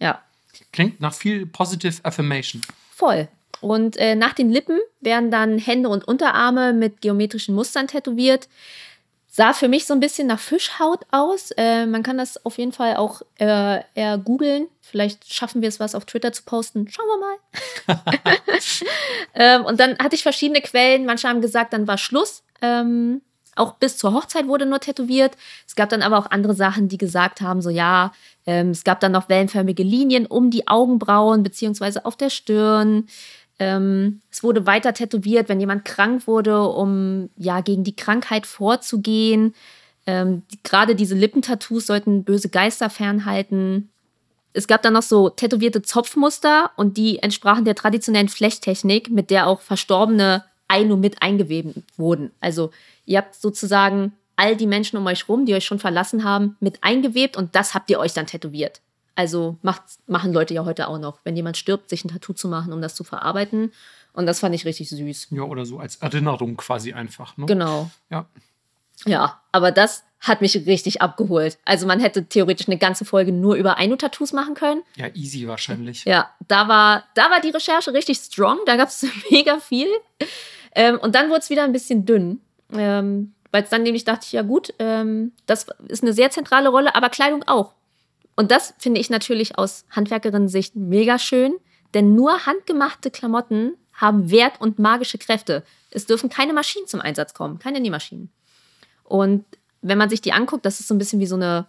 Ja. 0.00 0.22
Klingt 0.72 1.00
nach 1.00 1.14
viel 1.14 1.46
Positive 1.46 2.04
Affirmation. 2.04 2.62
Voll. 2.94 3.28
Und 3.60 3.96
äh, 3.96 4.16
nach 4.16 4.32
den 4.32 4.50
Lippen 4.50 4.78
werden 5.00 5.30
dann 5.30 5.58
Hände 5.58 5.88
und 5.88 6.06
Unterarme 6.06 6.72
mit 6.72 7.00
geometrischen 7.00 7.54
Mustern 7.54 7.86
tätowiert. 7.86 8.48
Sah 9.34 9.54
für 9.54 9.68
mich 9.68 9.86
so 9.86 9.94
ein 9.94 10.00
bisschen 10.00 10.26
nach 10.26 10.38
Fischhaut 10.38 11.06
aus. 11.10 11.52
Äh, 11.52 11.86
man 11.86 12.02
kann 12.02 12.18
das 12.18 12.44
auf 12.44 12.58
jeden 12.58 12.72
Fall 12.72 12.96
auch 12.96 13.22
äh, 13.38 13.80
eher 13.94 14.18
googeln. 14.18 14.68
Vielleicht 14.82 15.32
schaffen 15.32 15.62
wir 15.62 15.70
es, 15.70 15.80
was 15.80 15.94
auf 15.94 16.04
Twitter 16.04 16.34
zu 16.34 16.42
posten. 16.42 16.86
Schauen 16.90 17.06
wir 17.06 17.96
mal. 17.96 18.18
ähm, 19.34 19.64
und 19.64 19.80
dann 19.80 19.96
hatte 20.00 20.16
ich 20.16 20.22
verschiedene 20.22 20.60
Quellen. 20.60 21.06
Manche 21.06 21.30
haben 21.30 21.40
gesagt, 21.40 21.72
dann 21.72 21.88
war 21.88 21.96
Schluss. 21.96 22.42
Ähm, 22.60 23.22
auch 23.56 23.76
bis 23.76 23.96
zur 23.96 24.12
Hochzeit 24.12 24.48
wurde 24.48 24.66
nur 24.66 24.80
tätowiert. 24.80 25.38
Es 25.66 25.76
gab 25.76 25.88
dann 25.88 26.02
aber 26.02 26.18
auch 26.18 26.30
andere 26.30 26.54
Sachen, 26.54 26.88
die 26.88 26.98
gesagt 26.98 27.40
haben, 27.40 27.62
so 27.62 27.70
ja, 27.70 28.12
ähm, 28.44 28.70
es 28.70 28.84
gab 28.84 29.00
dann 29.00 29.12
noch 29.12 29.30
wellenförmige 29.30 29.82
Linien 29.82 30.26
um 30.26 30.50
die 30.50 30.68
Augenbrauen 30.68 31.42
beziehungsweise 31.42 32.04
auf 32.04 32.16
der 32.16 32.28
Stirn. 32.30 33.06
Ähm, 33.62 34.20
es 34.28 34.42
wurde 34.42 34.66
weiter 34.66 34.92
tätowiert, 34.92 35.48
wenn 35.48 35.60
jemand 35.60 35.84
krank 35.84 36.26
wurde, 36.26 36.62
um 36.66 37.30
ja 37.36 37.60
gegen 37.60 37.84
die 37.84 37.94
Krankheit 37.94 38.44
vorzugehen. 38.44 39.54
Ähm, 40.04 40.42
die, 40.50 40.58
Gerade 40.64 40.96
diese 40.96 41.14
Lippentattoos 41.14 41.86
sollten 41.86 42.24
böse 42.24 42.48
Geister 42.48 42.90
fernhalten. 42.90 43.88
Es 44.52 44.66
gab 44.66 44.82
dann 44.82 44.94
noch 44.94 45.02
so 45.02 45.28
tätowierte 45.30 45.80
Zopfmuster 45.82 46.72
und 46.76 46.96
die 46.96 47.20
entsprachen 47.20 47.64
der 47.64 47.76
traditionellen 47.76 48.28
Flechttechnik, 48.28 49.10
mit 49.10 49.30
der 49.30 49.46
auch 49.46 49.60
Verstorbene 49.60 50.44
ein- 50.66 50.98
mit 50.98 51.22
eingewebt 51.22 51.84
wurden. 51.96 52.32
Also 52.40 52.72
ihr 53.06 53.18
habt 53.18 53.36
sozusagen 53.36 54.12
all 54.34 54.56
die 54.56 54.66
Menschen 54.66 54.96
um 54.96 55.06
euch 55.06 55.28
rum, 55.28 55.46
die 55.46 55.54
euch 55.54 55.64
schon 55.64 55.78
verlassen 55.78 56.24
haben, 56.24 56.56
mit 56.58 56.82
eingewebt 56.82 57.36
und 57.36 57.54
das 57.54 57.74
habt 57.74 57.90
ihr 57.90 58.00
euch 58.00 58.12
dann 58.12 58.26
tätowiert. 58.26 58.80
Also 59.14 59.58
macht, 59.62 59.82
machen 60.06 60.32
Leute 60.32 60.54
ja 60.54 60.64
heute 60.64 60.88
auch 60.88 60.98
noch, 60.98 61.18
wenn 61.24 61.36
jemand 61.36 61.56
stirbt, 61.56 61.90
sich 61.90 62.04
ein 62.04 62.08
Tattoo 62.08 62.32
zu 62.32 62.48
machen, 62.48 62.72
um 62.72 62.80
das 62.80 62.94
zu 62.94 63.04
verarbeiten. 63.04 63.72
Und 64.14 64.26
das 64.26 64.40
fand 64.40 64.54
ich 64.54 64.64
richtig 64.64 64.88
süß. 64.90 65.28
Ja, 65.30 65.42
oder 65.42 65.64
so 65.64 65.78
als 65.78 65.96
Erinnerung 65.96 66.56
quasi 66.56 66.92
einfach. 66.92 67.36
Ne? 67.36 67.46
Genau. 67.46 67.90
Ja. 68.10 68.26
Ja, 69.06 69.40
aber 69.52 69.72
das 69.72 70.04
hat 70.20 70.40
mich 70.40 70.54
richtig 70.66 71.02
abgeholt. 71.02 71.58
Also 71.64 71.86
man 71.86 71.98
hätte 71.98 72.24
theoretisch 72.26 72.68
eine 72.68 72.78
ganze 72.78 73.04
Folge 73.04 73.32
nur 73.32 73.56
über 73.56 73.78
Ainu-Tattoos 73.78 74.32
machen 74.32 74.54
können. 74.54 74.82
Ja, 74.94 75.08
easy 75.14 75.48
wahrscheinlich. 75.48 76.04
Ja, 76.04 76.30
da 76.46 76.68
war, 76.68 77.04
da 77.14 77.30
war 77.30 77.40
die 77.40 77.50
Recherche 77.50 77.92
richtig 77.92 78.18
strong. 78.18 78.58
Da 78.66 78.76
gab 78.76 78.88
es 78.88 79.04
mega 79.30 79.58
viel. 79.58 79.88
Ähm, 80.74 80.98
und 81.00 81.14
dann 81.14 81.28
wurde 81.28 81.40
es 81.40 81.50
wieder 81.50 81.64
ein 81.64 81.72
bisschen 81.72 82.06
dünn. 82.06 82.40
Ähm, 82.72 83.34
Weil 83.50 83.64
es 83.64 83.70
dann 83.70 83.82
nämlich 83.82 84.04
dachte 84.04 84.24
ich, 84.26 84.32
ja 84.32 84.42
gut, 84.42 84.72
ähm, 84.78 85.32
das 85.46 85.66
ist 85.88 86.02
eine 86.02 86.12
sehr 86.12 86.30
zentrale 86.30 86.68
Rolle, 86.68 86.94
aber 86.94 87.08
Kleidung 87.08 87.42
auch. 87.48 87.72
Und 88.36 88.50
das 88.50 88.74
finde 88.78 89.00
ich 89.00 89.10
natürlich 89.10 89.58
aus 89.58 89.84
Handwerkerinnen-Sicht 89.90 90.76
mega 90.76 91.18
schön, 91.18 91.54
denn 91.94 92.14
nur 92.14 92.46
handgemachte 92.46 93.10
Klamotten 93.10 93.74
haben 93.92 94.30
Wert 94.30 94.60
und 94.60 94.78
magische 94.78 95.18
Kräfte. 95.18 95.62
Es 95.90 96.06
dürfen 96.06 96.30
keine 96.30 96.54
Maschinen 96.54 96.86
zum 96.86 97.00
Einsatz 97.00 97.34
kommen, 97.34 97.58
keine 97.58 97.80
Nähmaschinen. 97.80 98.30
Und 99.04 99.44
wenn 99.82 99.98
man 99.98 100.08
sich 100.08 100.22
die 100.22 100.32
anguckt, 100.32 100.64
das 100.64 100.80
ist 100.80 100.88
so 100.88 100.94
ein 100.94 100.98
bisschen 100.98 101.20
wie 101.20 101.26
so 101.26 101.36
eine 101.36 101.66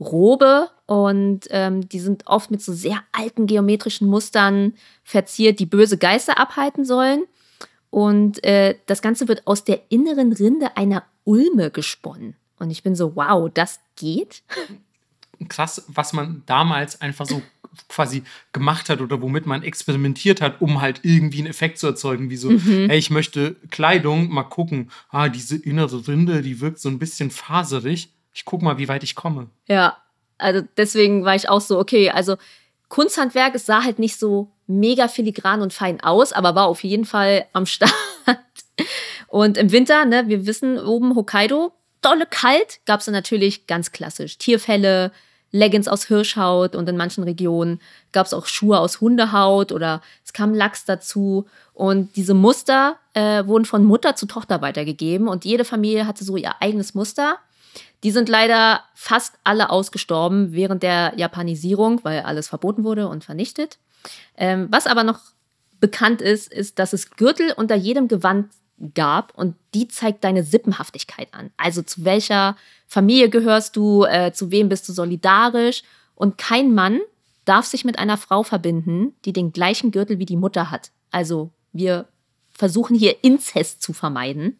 Robe 0.00 0.70
und 0.86 1.46
ähm, 1.50 1.88
die 1.88 2.00
sind 2.00 2.26
oft 2.26 2.50
mit 2.50 2.62
so 2.62 2.72
sehr 2.72 3.02
alten 3.12 3.46
geometrischen 3.46 4.08
Mustern 4.08 4.74
verziert, 5.04 5.60
die 5.60 5.66
böse 5.66 5.98
Geister 5.98 6.38
abhalten 6.38 6.84
sollen. 6.84 7.24
Und 7.90 8.42
äh, 8.44 8.76
das 8.86 9.02
Ganze 9.02 9.28
wird 9.28 9.46
aus 9.46 9.64
der 9.64 9.80
inneren 9.90 10.32
Rinde 10.32 10.76
einer 10.76 11.04
Ulme 11.24 11.70
gesponnen. 11.70 12.36
Und 12.58 12.70
ich 12.70 12.82
bin 12.82 12.94
so, 12.94 13.14
wow, 13.16 13.50
das 13.52 13.80
geht? 13.96 14.42
Krass, 15.48 15.84
was 15.88 16.12
man 16.12 16.42
damals 16.46 17.00
einfach 17.00 17.26
so 17.26 17.42
quasi 17.88 18.22
gemacht 18.52 18.88
hat 18.88 19.00
oder 19.00 19.22
womit 19.22 19.46
man 19.46 19.62
experimentiert 19.62 20.40
hat, 20.40 20.60
um 20.60 20.80
halt 20.80 21.00
irgendwie 21.02 21.38
einen 21.38 21.46
Effekt 21.46 21.78
zu 21.78 21.86
erzeugen, 21.86 22.30
wie 22.30 22.36
so, 22.36 22.50
mhm. 22.50 22.88
hey, 22.88 22.98
ich 22.98 23.10
möchte 23.10 23.56
Kleidung, 23.70 24.30
mal 24.30 24.44
gucken, 24.44 24.90
ah, 25.10 25.28
diese 25.28 25.56
innere 25.56 26.06
Rinde, 26.08 26.42
die 26.42 26.60
wirkt 26.60 26.80
so 26.80 26.88
ein 26.88 26.98
bisschen 26.98 27.30
faserig. 27.30 28.10
Ich 28.32 28.44
guck 28.44 28.62
mal, 28.62 28.78
wie 28.78 28.88
weit 28.88 29.02
ich 29.02 29.14
komme. 29.14 29.48
Ja, 29.68 29.96
also 30.38 30.62
deswegen 30.76 31.24
war 31.24 31.34
ich 31.34 31.48
auch 31.48 31.60
so, 31.60 31.78
okay, 31.78 32.10
also 32.10 32.36
Kunsthandwerk, 32.88 33.54
es 33.54 33.66
sah 33.66 33.84
halt 33.84 33.98
nicht 33.98 34.18
so 34.18 34.50
mega 34.66 35.08
filigran 35.08 35.62
und 35.62 35.72
fein 35.72 36.00
aus, 36.00 36.32
aber 36.32 36.54
war 36.54 36.66
auf 36.66 36.82
jeden 36.82 37.04
Fall 37.04 37.46
am 37.52 37.66
Start. 37.66 37.92
Und 39.28 39.56
im 39.58 39.70
Winter, 39.70 40.04
ne, 40.06 40.24
wir 40.26 40.46
wissen, 40.46 40.78
oben 40.78 41.14
Hokkaido, 41.14 41.72
dolle 42.02 42.26
kalt, 42.26 42.80
gab 42.86 43.00
es 43.00 43.06
dann 43.06 43.14
natürlich 43.14 43.66
ganz 43.66 43.92
klassisch 43.92 44.38
Tierfälle, 44.38 45.12
Leggings 45.52 45.88
aus 45.88 46.04
Hirschhaut 46.04 46.76
und 46.76 46.88
in 46.88 46.96
manchen 46.96 47.24
Regionen 47.24 47.80
gab 48.12 48.26
es 48.26 48.34
auch 48.34 48.46
Schuhe 48.46 48.78
aus 48.78 49.00
Hundehaut 49.00 49.72
oder 49.72 50.00
es 50.24 50.32
kam 50.32 50.54
Lachs 50.54 50.84
dazu. 50.84 51.46
Und 51.74 52.16
diese 52.16 52.34
Muster 52.34 52.96
äh, 53.14 53.44
wurden 53.46 53.64
von 53.64 53.84
Mutter 53.84 54.14
zu 54.14 54.26
Tochter 54.26 54.62
weitergegeben 54.62 55.28
und 55.28 55.44
jede 55.44 55.64
Familie 55.64 56.06
hatte 56.06 56.24
so 56.24 56.36
ihr 56.36 56.60
eigenes 56.60 56.94
Muster. 56.94 57.38
Die 58.02 58.10
sind 58.10 58.28
leider 58.28 58.82
fast 58.94 59.34
alle 59.44 59.70
ausgestorben 59.70 60.52
während 60.52 60.82
der 60.82 61.12
Japanisierung, 61.16 62.00
weil 62.02 62.20
alles 62.20 62.48
verboten 62.48 62.84
wurde 62.84 63.08
und 63.08 63.24
vernichtet. 63.24 63.78
Ähm, 64.36 64.68
was 64.70 64.86
aber 64.86 65.04
noch 65.04 65.20
bekannt 65.80 66.22
ist, 66.22 66.52
ist, 66.52 66.78
dass 66.78 66.92
es 66.92 67.10
Gürtel 67.10 67.52
unter 67.56 67.74
jedem 67.74 68.08
Gewand 68.08 68.50
gab 68.94 69.36
und 69.36 69.56
die 69.74 69.88
zeigt 69.88 70.24
deine 70.24 70.42
Sippenhaftigkeit 70.42 71.32
an. 71.32 71.50
Also 71.56 71.82
zu 71.82 72.04
welcher 72.04 72.56
Familie 72.86 73.28
gehörst 73.28 73.76
du, 73.76 74.04
äh, 74.04 74.32
zu 74.32 74.50
wem 74.50 74.68
bist 74.68 74.88
du 74.88 74.92
solidarisch 74.92 75.82
und 76.14 76.38
kein 76.38 76.74
Mann 76.74 77.00
darf 77.44 77.66
sich 77.66 77.84
mit 77.84 77.98
einer 77.98 78.16
Frau 78.16 78.42
verbinden, 78.42 79.14
die 79.24 79.32
den 79.32 79.52
gleichen 79.52 79.90
Gürtel 79.90 80.18
wie 80.18 80.26
die 80.26 80.36
Mutter 80.36 80.70
hat. 80.70 80.90
Also 81.10 81.50
wir 81.72 82.06
versuchen 82.50 82.96
hier 82.96 83.22
Inzest 83.24 83.82
zu 83.82 83.92
vermeiden. 83.92 84.58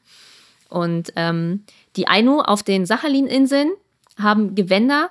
Und 0.68 1.12
ähm, 1.16 1.64
die 1.96 2.08
Ainu 2.08 2.40
auf 2.40 2.62
den 2.62 2.86
Sachalin-Inseln 2.86 3.72
haben 4.16 4.54
Gewänder, 4.54 5.10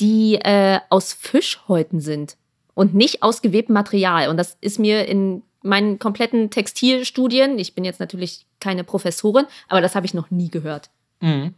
die 0.00 0.36
äh, 0.36 0.80
aus 0.88 1.12
Fischhäuten 1.12 2.00
sind 2.00 2.36
und 2.74 2.94
nicht 2.94 3.22
aus 3.22 3.42
gewebtem 3.42 3.74
Material. 3.74 4.28
Und 4.28 4.36
das 4.36 4.56
ist 4.60 4.78
mir 4.78 5.06
in 5.06 5.42
meinen 5.62 5.98
kompletten 5.98 6.50
Textilstudien, 6.50 7.58
ich 7.58 7.74
bin 7.74 7.84
jetzt 7.84 8.00
natürlich 8.00 8.46
keine 8.60 8.84
Professorin, 8.84 9.46
aber 9.68 9.80
das 9.80 9.94
habe 9.94 10.06
ich 10.06 10.14
noch 10.14 10.30
nie 10.30 10.50
gehört. 10.50 10.90
Mhm. 11.20 11.54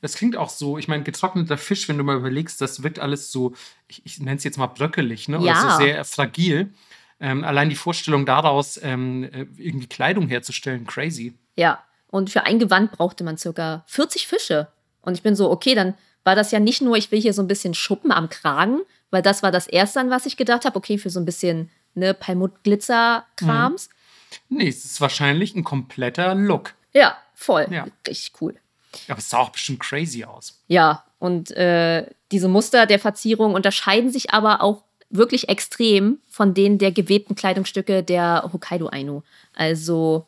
Das 0.00 0.14
klingt 0.14 0.36
auch 0.36 0.50
so, 0.50 0.78
ich 0.78 0.88
meine, 0.88 1.02
getrockneter 1.02 1.58
Fisch, 1.58 1.88
wenn 1.88 1.98
du 1.98 2.04
mal 2.04 2.16
überlegst, 2.16 2.60
das 2.60 2.82
wirkt 2.82 2.98
alles 2.98 3.32
so, 3.32 3.54
ich, 3.88 4.02
ich 4.04 4.20
nenne 4.20 4.36
es 4.36 4.44
jetzt 4.44 4.58
mal 4.58 4.66
bröckelig, 4.66 5.28
ne? 5.28 5.38
Oder 5.38 5.46
ja. 5.46 5.70
so 5.70 5.84
sehr 5.84 6.04
fragil. 6.04 6.72
Ähm, 7.18 7.44
allein 7.44 7.70
die 7.70 7.76
Vorstellung 7.76 8.26
daraus, 8.26 8.78
ähm, 8.82 9.24
äh, 9.24 9.46
irgendwie 9.56 9.86
Kleidung 9.86 10.28
herzustellen, 10.28 10.86
crazy. 10.86 11.34
Ja, 11.56 11.82
und 12.08 12.30
für 12.30 12.44
ein 12.44 12.58
Gewand 12.58 12.92
brauchte 12.92 13.24
man 13.24 13.38
circa 13.38 13.84
40 13.86 14.26
Fische. 14.26 14.68
Und 15.00 15.14
ich 15.14 15.22
bin 15.22 15.34
so, 15.34 15.50
okay, 15.50 15.74
dann 15.74 15.94
war 16.24 16.34
das 16.34 16.50
ja 16.50 16.60
nicht 16.60 16.82
nur, 16.82 16.96
ich 16.96 17.10
will 17.10 17.20
hier 17.20 17.32
so 17.32 17.42
ein 17.42 17.48
bisschen 17.48 17.72
Schuppen 17.72 18.12
am 18.12 18.28
Kragen, 18.28 18.80
weil 19.10 19.22
das 19.22 19.42
war 19.42 19.50
das 19.50 19.66
Erste, 19.66 20.00
an 20.00 20.10
was 20.10 20.26
ich 20.26 20.36
gedacht 20.36 20.64
habe, 20.64 20.76
okay, 20.76 20.98
für 20.98 21.10
so 21.10 21.20
ein 21.20 21.24
bisschen 21.24 21.70
ne, 21.96 22.14
Palmut-Glitzer-Krams. 22.14 23.88
Mhm. 24.50 24.58
Nee, 24.58 24.68
es 24.68 24.84
ist 24.84 25.00
wahrscheinlich 25.00 25.54
ein 25.54 25.64
kompletter 25.64 26.34
Look. 26.34 26.74
Ja, 26.92 27.16
voll. 27.34 27.66
Ja. 27.70 27.86
Richtig 28.06 28.32
cool. 28.40 28.54
Aber 29.08 29.18
es 29.18 29.28
sah 29.28 29.38
auch 29.38 29.50
bestimmt 29.50 29.80
crazy 29.80 30.24
aus. 30.24 30.62
Ja, 30.68 31.04
und 31.18 31.50
äh, 31.52 32.06
diese 32.32 32.48
Muster 32.48 32.86
der 32.86 32.98
Verzierung 32.98 33.54
unterscheiden 33.54 34.10
sich 34.10 34.30
aber 34.32 34.62
auch 34.62 34.84
wirklich 35.10 35.48
extrem 35.48 36.18
von 36.28 36.54
denen 36.54 36.78
der 36.78 36.92
gewebten 36.92 37.36
Kleidungsstücke 37.36 38.02
der 38.02 38.50
Hokkaido 38.52 38.88
Ainu. 38.88 39.22
Also 39.54 40.26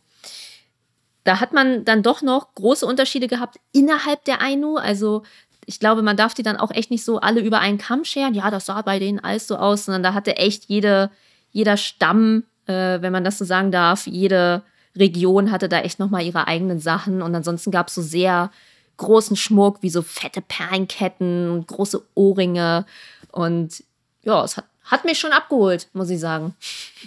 da 1.25 1.41
hat 1.41 1.53
man 1.53 1.85
dann 1.85 2.03
doch 2.03 2.23
noch 2.23 2.55
große 2.55 2.87
Unterschiede 2.87 3.29
gehabt 3.29 3.59
innerhalb 3.73 4.25
der 4.25 4.41
Ainu. 4.41 4.77
Also 4.77 5.25
ich 5.67 5.81
glaube, 5.81 6.01
man 6.03 6.17
darf 6.17 6.33
die 6.33 6.43
dann 6.43 6.57
auch 6.57 6.71
echt 6.71 6.91
nicht 6.91 7.05
so 7.05 7.21
alle 7.21 7.41
über 7.41 7.59
einen 7.59 7.77
Kamm 7.77 8.05
scheren. 8.05 8.35
Ja, 8.35 8.51
das 8.51 8.67
sah 8.67 8.81
bei 8.83 8.99
denen 8.99 9.19
alles 9.19 9.47
so 9.47 9.57
aus, 9.57 9.85
sondern 9.85 10.03
da 10.03 10.15
hatte 10.15 10.37
echt 10.37 10.65
jede, 10.67 11.11
jeder 11.51 11.77
Stamm, 11.77 12.45
äh, 12.67 13.01
wenn 13.01 13.13
man 13.13 13.25
das 13.25 13.39
so 13.39 13.45
sagen 13.45 13.71
darf, 13.71 14.07
jede 14.07 14.63
Region 14.97 15.51
hatte 15.51 15.69
da 15.69 15.81
echt 15.81 15.99
nochmal 15.99 16.25
ihre 16.25 16.47
eigenen 16.47 16.81
Sachen. 16.81 17.23
Und 17.23 17.35
ansonsten 17.35 17.71
gab 17.71 17.89
es 17.89 17.95
so 17.95 18.03
sehr 18.03 18.51
großen 18.97 19.37
Schmuck, 19.37 19.83
wie 19.83 19.91
so 19.91 20.03
fette 20.03 20.43
Perlenketten 20.43 21.51
und 21.51 21.69
große 21.69 22.03
Ohrringe. 22.15 22.85
Und 23.33 23.85
ja, 24.23 24.45
es 24.45 24.57
hat, 24.57 24.67
hat 24.85 25.05
mich 25.05 25.19
schon 25.19 25.33
abgeholt, 25.33 25.89
muss 25.93 26.11
ich 26.11 26.21
sagen. 26.21 26.55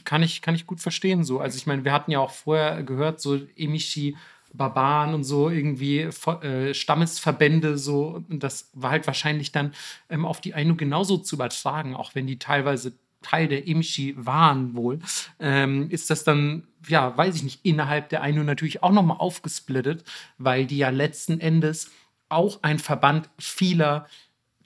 Kann 0.05 0.23
ich, 0.23 0.41
kann 0.41 0.55
ich 0.55 0.65
gut 0.65 0.79
verstehen 0.79 1.23
so. 1.23 1.39
Also 1.39 1.57
ich 1.57 1.67
meine, 1.67 1.83
wir 1.83 1.91
hatten 1.91 2.11
ja 2.11 2.19
auch 2.19 2.31
vorher 2.31 2.83
gehört, 2.83 3.21
so 3.21 3.39
Emishi 3.55 4.15
Barbaren 4.53 5.13
und 5.13 5.23
so 5.23 5.49
irgendwie 5.49 5.99
äh, 5.99 6.73
Stammesverbände 6.73 7.77
so 7.77 8.21
und 8.29 8.43
das 8.43 8.69
war 8.73 8.91
halt 8.91 9.07
wahrscheinlich 9.07 9.51
dann 9.51 9.73
ähm, 10.09 10.25
auf 10.25 10.41
die 10.41 10.53
Ainu 10.53 10.75
genauso 10.75 11.17
zu 11.17 11.35
übertragen, 11.35 11.95
auch 11.95 12.15
wenn 12.15 12.27
die 12.27 12.39
teilweise 12.39 12.93
Teil 13.21 13.47
der 13.47 13.67
Imshi 13.67 14.15
waren 14.17 14.75
wohl, 14.75 14.99
ähm, 15.39 15.89
ist 15.89 16.09
das 16.09 16.23
dann, 16.23 16.67
ja, 16.87 17.15
weiß 17.15 17.35
ich 17.35 17.43
nicht, 17.43 17.65
innerhalb 17.65 18.09
der 18.09 18.21
Ainu 18.21 18.43
natürlich 18.43 18.83
auch 18.83 18.91
nochmal 18.91 19.17
aufgesplittet, 19.17 20.03
weil 20.37 20.65
die 20.65 20.77
ja 20.77 20.89
letzten 20.89 21.39
Endes 21.39 21.91
auch 22.29 22.63
ein 22.63 22.79
Verband 22.79 23.29
vieler 23.37 24.07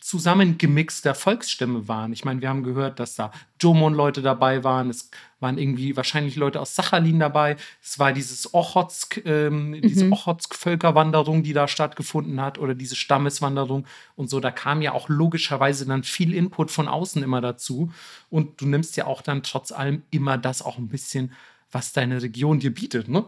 zusammengemixter 0.05 1.15
Volksstämme 1.15 1.87
waren. 1.87 2.13
Ich 2.13 2.23
meine, 2.25 2.39
wir 2.39 2.47
haben 2.47 2.61
gehört, 2.61 2.99
dass 2.99 3.15
da 3.15 3.31
Jomon-Leute 3.59 4.21
dabei 4.21 4.63
waren. 4.63 4.91
Es 4.91 5.09
waren 5.39 5.57
irgendwie 5.57 5.97
wahrscheinlich 5.97 6.35
Leute 6.35 6.61
aus 6.61 6.75
Sachalin 6.75 7.19
dabei. 7.19 7.57
Es 7.81 7.97
war 7.97 8.13
dieses 8.13 8.53
Ochotsk, 8.53 9.25
ähm, 9.25 9.71
mhm. 9.71 9.81
diese 9.81 10.07
Ochotsk-Völkerwanderung, 10.11 11.41
die 11.41 11.53
da 11.53 11.67
stattgefunden 11.67 12.39
hat, 12.39 12.59
oder 12.59 12.75
diese 12.75 12.95
Stammeswanderung 12.95 13.87
und 14.15 14.29
so. 14.29 14.39
Da 14.39 14.51
kam 14.51 14.83
ja 14.83 14.91
auch 14.91 15.09
logischerweise 15.09 15.87
dann 15.87 16.03
viel 16.03 16.35
Input 16.35 16.69
von 16.69 16.87
außen 16.87 17.23
immer 17.23 17.41
dazu. 17.41 17.91
Und 18.29 18.61
du 18.61 18.67
nimmst 18.67 18.97
ja 18.97 19.07
auch 19.07 19.23
dann 19.23 19.41
trotz 19.41 19.71
allem 19.71 20.03
immer 20.11 20.37
das 20.37 20.61
auch 20.61 20.77
ein 20.77 20.87
bisschen, 20.87 21.33
was 21.71 21.93
deine 21.93 22.21
Region 22.21 22.59
dir 22.59 22.71
bietet, 22.71 23.07
ne? 23.07 23.25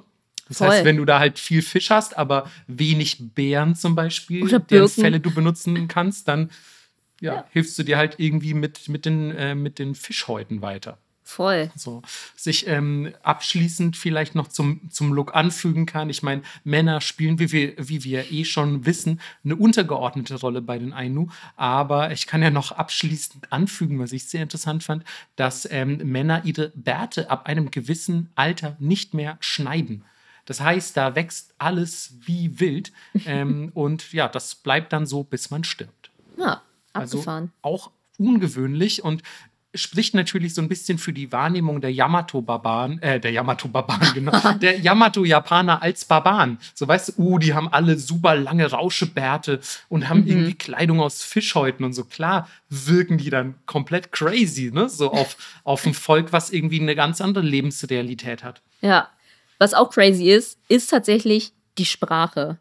Das 0.48 0.58
Voll. 0.58 0.70
heißt, 0.70 0.86
wenn 0.86 0.98
du 0.98 1.06
da 1.06 1.20
halt 1.20 1.40
viel 1.40 1.62
Fisch 1.62 1.90
hast, 1.90 2.18
aber 2.18 2.50
wenig 2.68 3.18
Beeren 3.34 3.76
zum 3.76 3.96
Beispiel, 3.96 4.44
Oder 4.44 4.60
deren 4.60 4.88
Fälle 4.88 5.20
du 5.20 5.32
benutzen 5.32 5.88
kannst, 5.88 6.28
dann 6.28 6.50
ja, 7.20 7.36
ja. 7.36 7.46
hilfst 7.52 7.78
du 7.80 7.84
dir 7.84 7.98
halt 7.98 8.16
irgendwie 8.18 8.54
mit, 8.54 8.88
mit, 8.90 9.06
den, 9.06 9.32
äh, 9.32 9.56
mit 9.56 9.80
den 9.80 9.96
Fischhäuten 9.96 10.62
weiter. 10.62 10.98
Voll. 11.28 11.70
So, 11.76 12.04
sich 12.38 12.68
ähm, 12.68 13.14
abschließend 13.22 13.98
vielleicht 13.98 14.34
noch 14.34 14.48
zum, 14.48 14.90
zum 14.90 15.12
Look 15.12 15.36
anfügen 15.36 15.86
kann. 15.86 16.10
Ich 16.10 16.24
meine, 16.24 16.42
Männer 16.64 17.02
spielen, 17.02 17.38
wie 17.38 17.52
wir, 17.52 17.74
wie 17.78 18.06
wir 18.06 18.32
eh 18.32 18.46
schon 18.46 18.86
wissen, 18.86 19.20
eine 19.44 19.58
untergeordnete 19.58 20.36
Rolle 20.36 20.62
bei 20.62 20.80
den 20.80 20.94
Ainu. 20.94 21.28
Aber 21.58 22.14
ich 22.14 22.28
kann 22.28 22.42
ja 22.42 22.50
noch 22.50 22.72
abschließend 22.72 23.52
anfügen, 23.52 24.00
was 24.00 24.14
ich 24.14 24.30
sehr 24.30 24.42
interessant 24.42 24.84
fand, 24.84 25.04
dass 25.36 25.68
ähm, 25.70 25.98
Männer 25.98 26.46
ihre 26.46 26.72
Bärte 26.76 27.30
ab 27.30 27.46
einem 27.46 27.72
gewissen 27.72 28.30
Alter 28.36 28.78
nicht 28.80 29.14
mehr 29.14 29.38
schneiden. 29.42 30.06
Das 30.48 30.62
heißt, 30.62 30.98
da 30.98 31.14
wächst 31.14 31.54
alles 31.60 32.16
wie 32.22 32.60
wild. 32.60 32.92
ähm, 33.28 33.72
und 33.76 34.12
ja, 34.14 34.28
das 34.28 34.56
bleibt 34.56 34.92
dann 34.94 35.06
so, 35.06 35.24
bis 35.24 35.52
man 35.52 35.64
stirbt. 35.64 36.10
Ja, 36.38 36.64
also 36.94 37.18
abgefahren. 37.20 37.52
Also 37.62 37.76
auch 37.76 37.92
ungewöhnlich 38.18 39.04
und 39.04 39.22
spricht 39.76 40.16
natürlich 40.16 40.54
so 40.54 40.62
ein 40.62 40.70
bisschen 40.70 40.98
für 40.98 41.14
die 41.14 41.32
Wahrnehmung 41.32 41.82
der 41.82 41.92
Yamato-Barbaren, 41.92 43.02
äh, 43.02 43.20
der 43.20 43.32
Yamato-Barbaren, 43.32 44.14
genau, 44.14 44.54
der 44.62 44.80
Yamato-Japaner 44.80 45.82
als 45.82 46.06
Barbaren. 46.06 46.58
So 46.74 46.88
weißt 46.88 47.10
du, 47.10 47.14
uh, 47.22 47.38
die 47.38 47.54
haben 47.54 47.68
alle 47.72 47.98
super 47.98 48.36
lange 48.36 48.70
Rauschebärte 48.72 49.60
und 49.90 50.10
haben 50.10 50.22
mhm. 50.22 50.28
irgendwie 50.28 50.54
Kleidung 50.56 51.02
aus 51.02 51.24
Fischhäuten 51.24 51.86
und 51.86 51.94
so. 51.94 52.06
Klar 52.06 52.48
wirken 52.70 53.18
die 53.18 53.30
dann 53.30 53.56
komplett 53.66 54.12
crazy, 54.12 54.72
ne? 54.74 54.90
So 54.90 55.12
auf, 55.12 55.38
auf 55.64 55.86
ein 55.86 55.94
Volk, 55.94 56.34
was 56.34 56.50
irgendwie 56.50 56.82
eine 56.82 56.96
ganz 56.96 57.22
andere 57.22 57.46
Lebensrealität 57.46 58.44
hat. 58.44 58.62
Ja, 58.82 59.10
was 59.58 59.74
auch 59.74 59.90
crazy 59.90 60.30
ist, 60.30 60.60
ist 60.68 60.90
tatsächlich 60.90 61.52
die 61.78 61.86
Sprache. 61.86 62.58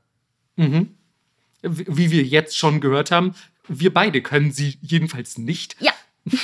Mhm. 0.57 0.95
Wie 1.63 2.11
wir 2.11 2.23
jetzt 2.23 2.57
schon 2.57 2.81
gehört 2.81 3.11
haben, 3.11 3.35
wir 3.69 3.93
beide 3.93 4.23
können 4.23 4.53
sie 4.53 4.79
jedenfalls 4.81 5.39
nicht. 5.39 5.77
Ja. 5.81 5.93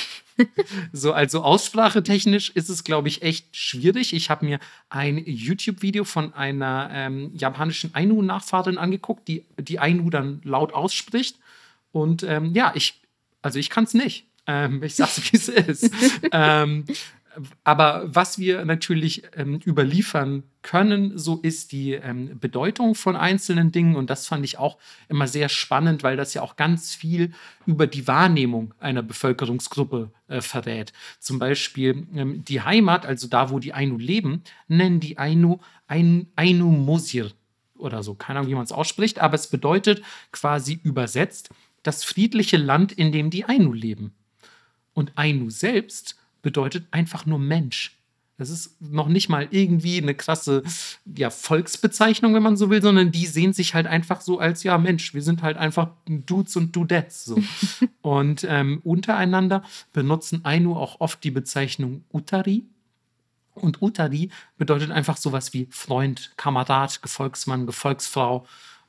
so, 0.93 1.13
also 1.13 1.43
aussprachetechnisch 1.43 2.49
ist 2.51 2.69
es, 2.69 2.83
glaube 2.83 3.07
ich, 3.07 3.21
echt 3.21 3.55
schwierig. 3.55 4.13
Ich 4.13 4.29
habe 4.29 4.45
mir 4.45 4.59
ein 4.89 5.23
YouTube-Video 5.25 6.03
von 6.03 6.33
einer 6.33 6.89
ähm, 6.91 7.31
japanischen 7.35 7.93
Ainu-Nachfahrin 7.93 8.77
angeguckt, 8.77 9.27
die 9.27 9.45
die 9.57 9.79
Ainu 9.79 10.09
dann 10.09 10.41
laut 10.43 10.73
ausspricht. 10.73 11.37
Und 11.91 12.23
ähm, 12.23 12.53
ja, 12.53 12.71
ich, 12.75 13.01
also 13.41 13.59
ich 13.59 13.69
kann 13.69 13.83
es 13.85 13.93
nicht. 13.93 14.25
Ähm, 14.47 14.83
ich 14.83 14.95
sag's, 14.95 15.21
wie 15.31 15.37
es 15.37 15.47
ist. 15.47 15.91
ähm, 16.31 16.85
aber 17.63 18.03
was 18.05 18.37
wir 18.37 18.63
natürlich 18.65 19.23
ähm, 19.35 19.59
überliefern 19.65 20.43
können, 20.61 21.17
so 21.17 21.39
ist 21.41 21.71
die 21.71 21.93
ähm, 21.93 22.39
Bedeutung 22.39 22.95
von 22.95 23.15
einzelnen 23.15 23.71
Dingen. 23.71 23.95
Und 23.95 24.09
das 24.09 24.27
fand 24.27 24.45
ich 24.45 24.57
auch 24.57 24.77
immer 25.09 25.27
sehr 25.27 25.49
spannend, 25.49 26.03
weil 26.03 26.15
das 26.15 26.33
ja 26.33 26.41
auch 26.41 26.55
ganz 26.55 26.95
viel 26.95 27.33
über 27.65 27.87
die 27.87 28.07
Wahrnehmung 28.07 28.73
einer 28.79 29.03
Bevölkerungsgruppe 29.03 30.11
äh, 30.27 30.41
verrät. 30.41 30.93
Zum 31.19 31.39
Beispiel 31.39 32.07
ähm, 32.15 32.45
die 32.45 32.61
Heimat, 32.61 33.05
also 33.05 33.27
da, 33.27 33.49
wo 33.49 33.59
die 33.59 33.73
Ainu 33.73 33.97
leben, 33.97 34.43
nennen 34.67 34.99
die 34.99 35.17
Ainu 35.17 35.59
Ainu, 35.87 36.25
Ainu 36.35 36.71
Mosir 36.71 37.31
oder 37.77 38.03
so. 38.03 38.15
Keine 38.15 38.39
Ahnung, 38.39 38.49
wie 38.49 38.55
man 38.55 38.63
es 38.63 38.71
ausspricht, 38.71 39.19
aber 39.19 39.35
es 39.35 39.47
bedeutet 39.47 40.01
quasi 40.31 40.79
übersetzt 40.83 41.49
das 41.83 42.03
friedliche 42.03 42.57
Land, 42.57 42.91
in 42.91 43.11
dem 43.11 43.29
die 43.29 43.45
Ainu 43.45 43.73
leben. 43.73 44.13
Und 44.93 45.11
Ainu 45.15 45.49
selbst 45.49 46.15
bedeutet 46.43 46.85
einfach 46.91 47.25
nur 47.25 47.39
Mensch. 47.39 47.97
Das 48.37 48.49
ist 48.49 48.81
noch 48.81 49.07
nicht 49.07 49.29
mal 49.29 49.47
irgendwie 49.51 50.01
eine 50.01 50.15
krasse 50.15 50.63
ja, 51.15 51.29
Volksbezeichnung, 51.29 52.33
wenn 52.33 52.43
man 52.43 52.57
so 52.57 52.69
will, 52.69 52.81
sondern 52.81 53.11
die 53.11 53.25
sehen 53.27 53.53
sich 53.53 53.73
halt 53.73 53.87
einfach 53.87 54.21
so 54.21 54.39
als, 54.39 54.63
ja, 54.63 54.77
Mensch, 54.77 55.13
wir 55.13 55.21
sind 55.21 55.43
halt 55.43 55.55
einfach 55.57 55.89
Dudes 56.07 56.55
und 56.55 56.75
Dudettes. 56.75 57.25
So. 57.25 57.41
und 58.01 58.45
ähm, 58.49 58.81
untereinander 58.83 59.63
benutzen 59.93 60.43
Ainu 60.45 60.75
auch 60.75 60.99
oft 60.99 61.23
die 61.23 61.31
Bezeichnung 61.31 62.03
Utari. 62.11 62.65
Und 63.53 63.83
Utari 63.83 64.29
bedeutet 64.57 64.89
einfach 64.89 65.17
sowas 65.17 65.53
wie 65.53 65.67
Freund, 65.69 66.33
Kamerad, 66.35 67.03
Gefolgsmann, 67.03 67.67
Gefolgsfrau. 67.67 68.47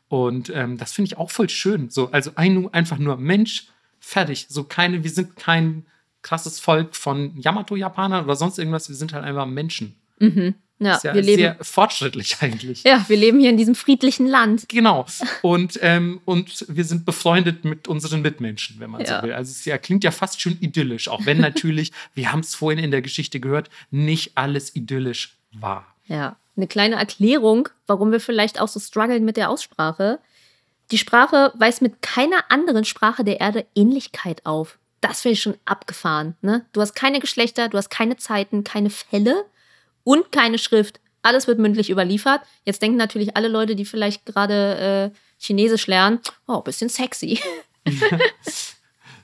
Und 0.09 0.49
ähm, 0.51 0.79
das 0.79 0.93
finde 0.93 1.09
ich 1.09 1.19
auch 1.19 1.31
voll 1.31 1.51
schön. 1.51 1.91
So, 1.91 2.11
also 2.11 2.33
Ainu 2.37 2.71
einfach 2.73 2.99
nur 2.99 3.19
Mensch, 3.19 3.69
fertig. 4.01 4.47
So 4.49 4.65
keine, 4.65 5.05
wir 5.05 5.11
sind 5.11 5.37
kein 5.37 5.85
krasses 6.25 6.59
Volk 6.59 6.97
von 6.97 7.37
Yamato-Japanern 7.37 8.25
oder 8.25 8.35
sonst 8.35 8.59
irgendwas. 8.59 8.89
Wir 8.89 8.97
sind 8.97 9.13
halt 9.13 9.25
einfach 9.25 9.47
Menschen. 9.47 9.95
Mhm. 10.19 10.55
Ja, 10.81 10.99
ja 11.05 11.15
wir 11.15 11.23
leben, 11.23 11.43
sehr 11.43 11.57
fortschrittlich 11.61 12.37
eigentlich. 12.41 12.83
ja, 12.83 13.05
wir 13.07 13.17
leben 13.17 13.39
hier 13.39 13.51
in 13.51 13.57
diesem 13.57 13.77
friedlichen 13.77 14.27
Land. 14.27 14.69
Genau. 14.69 15.07
Und, 15.43 15.79
ähm, 15.83 16.21
und 16.25 16.67
wir 16.69 16.85
sind 16.85 17.05
befreundet 17.05 17.65
mit 17.65 17.87
unseren 17.87 18.23
Mitmenschen, 18.23 18.81
wenn 18.81 18.91
man 18.91 19.03
Ja. 19.03 19.21
so 19.21 19.27
will. 19.27 19.33
Also 19.33 19.53
es 19.53 19.65
ja, 19.65 19.79
klingt 19.79 20.03
ja 20.03 20.11
fast 20.11 20.41
schon 20.41 20.59
idyllisch, 20.61 21.09
auch 21.09 21.25
wenn 21.27 21.41
natürlich, 21.41 21.93
wir 22.15 22.33
haben 22.33 22.41
es 22.41 22.55
vorhin 22.55 22.83
in 22.83 22.91
der 22.91 23.03
Geschichte 23.03 23.39
gehört, 23.39 23.71
nicht 23.91 24.37
alles 24.37 24.75
idyllisch 24.75 25.37
war. 25.53 25.87
Ja, 26.07 26.37
eine 26.57 26.67
kleine 26.67 26.97
Erklärung, 26.97 27.69
warum 27.87 28.11
wir 28.13 28.21
vielleicht 28.21 28.61
auch 28.61 28.69
so 28.69 28.81
strugglen 28.81 29.25
mit 29.25 29.37
der 29.37 29.51
Aussprache. 29.51 30.19
Die 30.91 30.99
Sprache 30.99 31.53
weist 31.57 31.83
mit 31.83 32.03
keiner 32.03 32.51
anderen 32.51 32.85
Sprache 32.85 33.25
der 33.25 33.41
Erde 33.41 33.67
Ähnlichkeit 33.75 34.45
auf. 34.45 34.79
Das 35.05 35.21
finde 35.21 35.35
ich 35.35 35.43
schon 35.43 35.59
abgefahren. 35.67 36.35
Ne? 36.41 36.65
Du 36.73 36.81
hast 36.81 36.95
keine 36.95 37.21
Geschlechter, 37.21 37.69
du 37.69 37.77
hast 37.77 37.91
keine 37.91 38.17
Zeiten, 38.17 38.65
keine 38.65 38.89
Fälle 38.89 39.45
und 40.03 40.33
keine 40.33 40.57
Schrift. 40.59 40.99
Alles 41.21 41.47
wird 41.47 41.59
mündlich 41.59 41.91
überliefert. 41.91 42.41
Jetzt 42.65 42.81
denken 42.81 42.97
natürlich 42.97 43.37
alle 43.37 43.49
Leute, 43.49 43.77
die 43.77 43.85
vielleicht 43.85 44.25
gerade 44.25 45.13
äh, 45.13 45.19
Chinesisch 45.39 45.89
lernen, 45.89 46.21
oh, 46.47 46.63
bisschen 46.63 46.89
sexy. 46.89 47.39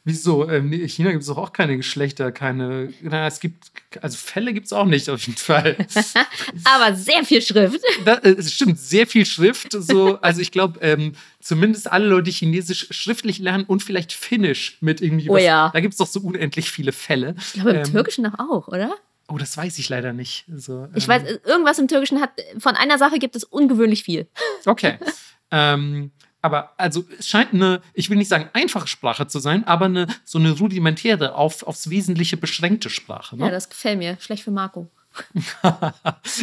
Wieso? 0.04 0.48
Ähm, 0.48 0.72
in 0.72 0.88
China 0.88 1.10
gibt 1.10 1.22
es 1.22 1.28
doch 1.28 1.36
auch 1.36 1.52
keine 1.52 1.76
Geschlechter, 1.76 2.32
keine. 2.32 2.92
Na, 3.02 3.26
es 3.26 3.40
gibt. 3.40 3.70
Also 4.00 4.16
Fälle 4.16 4.54
gibt 4.54 4.66
es 4.66 4.72
auch 4.72 4.86
nicht, 4.86 5.10
auf 5.10 5.26
jeden 5.26 5.38
Fall. 5.38 5.76
Aber 6.64 6.94
sehr 6.94 7.24
viel 7.24 7.42
Schrift. 7.42 7.80
da, 8.04 8.14
äh, 8.14 8.30
es 8.30 8.52
stimmt, 8.52 8.78
sehr 8.78 9.06
viel 9.06 9.26
Schrift. 9.26 9.72
So, 9.72 10.18
also 10.20 10.40
ich 10.40 10.52
glaube, 10.52 10.80
ähm, 10.80 11.12
zumindest 11.40 11.90
alle 11.90 12.06
Leute, 12.06 12.24
die 12.24 12.32
Chinesisch 12.32 12.86
schriftlich 12.90 13.38
lernen 13.38 13.64
und 13.64 13.82
vielleicht 13.82 14.12
Finnisch 14.12 14.78
mit 14.80 15.00
irgendwie. 15.02 15.28
Oh 15.28 15.36
ja. 15.36 15.70
Da 15.72 15.80
gibt 15.80 15.92
es 15.92 15.98
doch 15.98 16.06
so 16.06 16.20
unendlich 16.20 16.70
viele 16.70 16.92
Fälle. 16.92 17.34
Ich 17.38 17.52
glaube, 17.54 17.70
im 17.70 17.76
Ähm, 17.76 17.84
Türkischen 17.84 18.24
doch 18.24 18.38
auch, 18.38 18.68
oder? 18.68 18.94
Oh, 19.28 19.38
das 19.38 19.56
weiß 19.56 19.78
ich 19.78 19.88
leider 19.88 20.12
nicht. 20.12 20.44
So, 20.56 20.88
Ich 20.94 21.04
ähm, 21.04 21.10
weiß, 21.10 21.22
irgendwas 21.44 21.78
im 21.78 21.88
Türkischen 21.88 22.20
hat, 22.20 22.30
von 22.58 22.74
einer 22.74 22.98
Sache 22.98 23.18
gibt 23.18 23.36
es 23.36 23.44
ungewöhnlich 23.44 24.02
viel. 24.02 24.26
Okay. 24.64 24.98
ähm, 25.52 26.10
aber 26.42 26.72
also 26.78 27.04
es 27.18 27.28
scheint 27.28 27.52
eine, 27.52 27.82
ich 27.92 28.10
will 28.10 28.16
nicht 28.16 28.28
sagen 28.28 28.48
einfache 28.52 28.88
Sprache 28.88 29.26
zu 29.26 29.38
sein, 29.40 29.66
aber 29.66 29.86
eine 29.86 30.06
so 30.24 30.38
eine 30.38 30.52
rudimentäre, 30.52 31.34
auf, 31.34 31.62
aufs 31.64 31.90
Wesentliche 31.90 32.36
beschränkte 32.36 32.90
Sprache. 32.90 33.36
Ne? 33.36 33.46
Ja, 33.46 33.50
das 33.50 33.68
gefällt 33.68 33.98
mir. 33.98 34.16
Schlecht 34.20 34.44
für 34.44 34.50
Marco. 34.50 34.90
ja, 35.62 35.92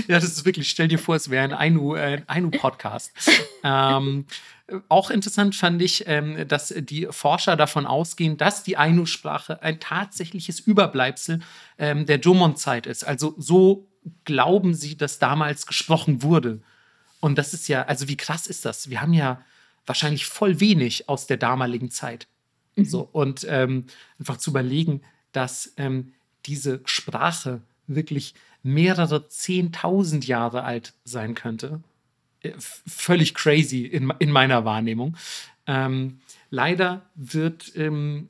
das 0.08 0.26
ist 0.26 0.46
wirklich, 0.46 0.70
stell 0.70 0.88
dir 0.88 1.00
vor, 1.00 1.16
es 1.16 1.30
wäre 1.30 1.44
ein 1.44 1.54
Ainu, 1.54 1.96
äh, 1.96 2.22
Ainu-Podcast. 2.28 3.12
ähm, 3.64 4.26
auch 4.90 5.10
interessant 5.10 5.56
fand 5.56 5.82
ich, 5.82 6.04
ähm, 6.08 6.46
dass 6.48 6.74
die 6.78 7.08
Forscher 7.10 7.56
davon 7.56 7.86
ausgehen, 7.86 8.38
dass 8.38 8.64
die 8.64 8.76
Ainu-Sprache 8.76 9.64
ein 9.64 9.80
tatsächliches 9.80 10.60
Überbleibsel 10.60 11.40
ähm, 11.78 12.06
der 12.06 12.20
Jomon-Zeit 12.20 12.86
ist. 12.86 13.06
Also 13.06 13.34
so 13.38 13.88
glauben 14.26 14.74
sie, 14.74 14.98
dass 14.98 15.20
damals 15.20 15.66
gesprochen 15.66 16.22
wurde. 16.22 16.62
Und 17.22 17.38
das 17.38 17.54
ist 17.54 17.68
ja, 17.70 17.84
also 17.84 18.10
wie 18.10 18.18
krass 18.18 18.48
ist 18.48 18.66
das? 18.66 18.90
Wir 18.90 19.02
haben 19.02 19.14
ja 19.14 19.42
wahrscheinlich 19.88 20.28
voll 20.28 20.60
wenig 20.60 21.10
aus 21.10 21.26
der 21.26 21.38
damaligen 21.38 21.90
Zeit. 21.90 22.28
So, 22.80 23.10
und 23.12 23.44
ähm, 23.50 23.86
einfach 24.20 24.38
zu 24.38 24.52
überlegen, 24.52 25.02
dass 25.32 25.74
ähm, 25.78 26.14
diese 26.46 26.82
Sprache 26.86 27.62
wirklich 27.88 28.36
mehrere 28.62 29.30
Zehntausend 29.30 30.28
Jahre 30.28 30.64
alt 30.64 30.94
sein 31.04 31.34
könnte. 31.34 31.82
Äh, 32.42 32.52
Völlig 32.58 33.34
crazy 33.34 33.84
in, 33.86 34.14
in 34.20 34.30
meiner 34.30 34.64
Wahrnehmung. 34.64 35.18
Ähm, 35.66 36.20
leider 36.52 37.10
wird 37.16 37.72
ähm, 37.76 38.30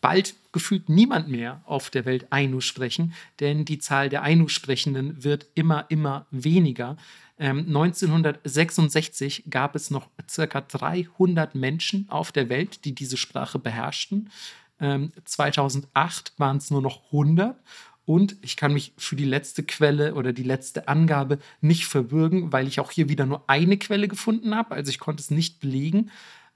bald 0.00 0.34
gefühlt 0.52 0.88
niemand 0.88 1.28
mehr 1.28 1.62
auf 1.66 1.90
der 1.90 2.04
Welt 2.04 2.26
Ainu 2.30 2.60
sprechen, 2.60 3.12
denn 3.38 3.64
die 3.64 3.78
Zahl 3.78 4.08
der 4.08 4.22
Ainu-Sprechenden 4.22 5.22
wird 5.22 5.46
immer, 5.54 5.86
immer 5.88 6.26
weniger. 6.30 6.96
Ähm, 7.40 7.60
1966 7.68 9.44
gab 9.48 9.74
es 9.74 9.90
noch 9.90 10.08
circa 10.28 10.60
300 10.60 11.54
Menschen 11.54 12.06
auf 12.10 12.32
der 12.32 12.50
Welt, 12.50 12.84
die 12.84 12.94
diese 12.94 13.16
Sprache 13.16 13.58
beherrschten. 13.58 14.30
Ähm, 14.78 15.10
2008 15.24 16.34
waren 16.36 16.58
es 16.58 16.70
nur 16.70 16.82
noch 16.82 17.06
100. 17.06 17.56
Und 18.04 18.36
ich 18.42 18.58
kann 18.58 18.74
mich 18.74 18.92
für 18.98 19.16
die 19.16 19.24
letzte 19.24 19.62
Quelle 19.62 20.14
oder 20.14 20.34
die 20.34 20.42
letzte 20.42 20.86
Angabe 20.86 21.38
nicht 21.62 21.86
verbürgen, 21.86 22.52
weil 22.52 22.68
ich 22.68 22.78
auch 22.78 22.90
hier 22.90 23.08
wieder 23.08 23.24
nur 23.24 23.42
eine 23.46 23.78
Quelle 23.78 24.06
gefunden 24.06 24.54
habe. 24.54 24.74
Also 24.74 24.90
ich 24.90 24.98
konnte 24.98 25.22
es 25.22 25.30
nicht 25.30 25.60
belegen. 25.60 26.10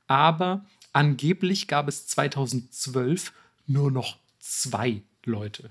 Aber 0.06 0.66
angeblich 0.92 1.66
gab 1.66 1.88
es 1.88 2.06
2012 2.08 3.32
nur 3.66 3.90
noch 3.90 4.18
zwei 4.38 5.00
Leute. 5.24 5.70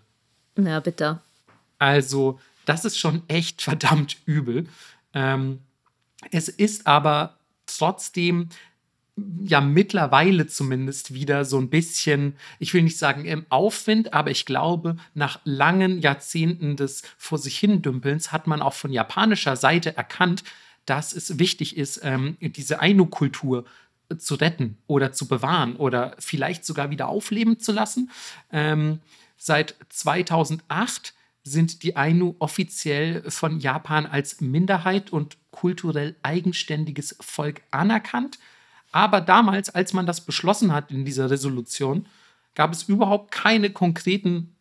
Na, 0.56 0.80
bitte. 0.80 1.22
Also, 1.78 2.40
das 2.66 2.86
ist 2.86 2.98
schon 2.98 3.22
echt 3.28 3.62
verdammt 3.62 4.18
übel. 4.26 4.68
Ähm, 5.14 5.60
es 6.32 6.50
ist 6.50 6.88
aber 6.88 7.38
trotzdem 7.66 8.50
ja 9.44 9.62
mittlerweile 9.62 10.48
zumindest 10.48 11.14
wieder 11.14 11.46
so 11.46 11.60
ein 11.60 11.70
bisschen, 11.70 12.36
ich 12.58 12.74
will 12.74 12.82
nicht 12.82 12.98
sagen 12.98 13.26
im 13.26 13.46
Aufwind, 13.50 14.14
aber 14.14 14.32
ich 14.32 14.46
glaube, 14.46 14.98
nach 15.14 15.40
langen 15.44 16.00
Jahrzehnten 16.00 16.76
des 16.76 17.04
Vor 17.18 17.38
sich 17.38 17.60
hindümpelns 17.60 18.32
hat 18.32 18.48
man 18.48 18.62
auch 18.62 18.74
von 18.74 18.92
japanischer 18.92 19.56
Seite 19.56 19.96
erkannt, 19.96 20.44
dass 20.86 21.14
es 21.14 21.38
wichtig 21.38 21.78
ist, 21.78 22.02
ähm, 22.04 22.38
diese 22.42 22.80
Ainu-Kultur 22.80 23.66
zu 24.18 24.36
retten 24.36 24.78
oder 24.88 25.12
zu 25.12 25.28
bewahren 25.28 25.76
oder 25.76 26.16
vielleicht 26.20 26.66
sogar 26.66 26.90
wieder 26.90 27.08
aufleben 27.08 27.60
zu 27.60 27.72
lassen. 27.72 28.12
Ähm, 28.52 29.00
seit 29.38 29.76
2008 29.90 31.14
sind 31.44 31.84
die 31.84 31.96
Ainu 31.96 32.36
offiziell 32.40 33.30
von 33.30 33.60
Japan 33.60 34.06
als 34.06 34.40
Minderheit 34.40 35.12
und 35.12 35.38
kulturell 35.52 36.16
eigenständiges 36.24 37.18
Volk 37.20 37.62
anerkannt. 37.72 38.40
Aber 38.92 39.22
damals, 39.22 39.70
als 39.70 39.94
man 39.94 40.06
das 40.06 40.22
beschlossen 40.22 40.72
hat 40.72 40.92
in 40.92 41.04
dieser 41.04 41.30
Resolution, 41.30 42.06
gab 42.56 42.72
es 42.72 42.84
überhaupt 42.84 43.32
keine 43.32 43.72
konkreten 43.72 44.56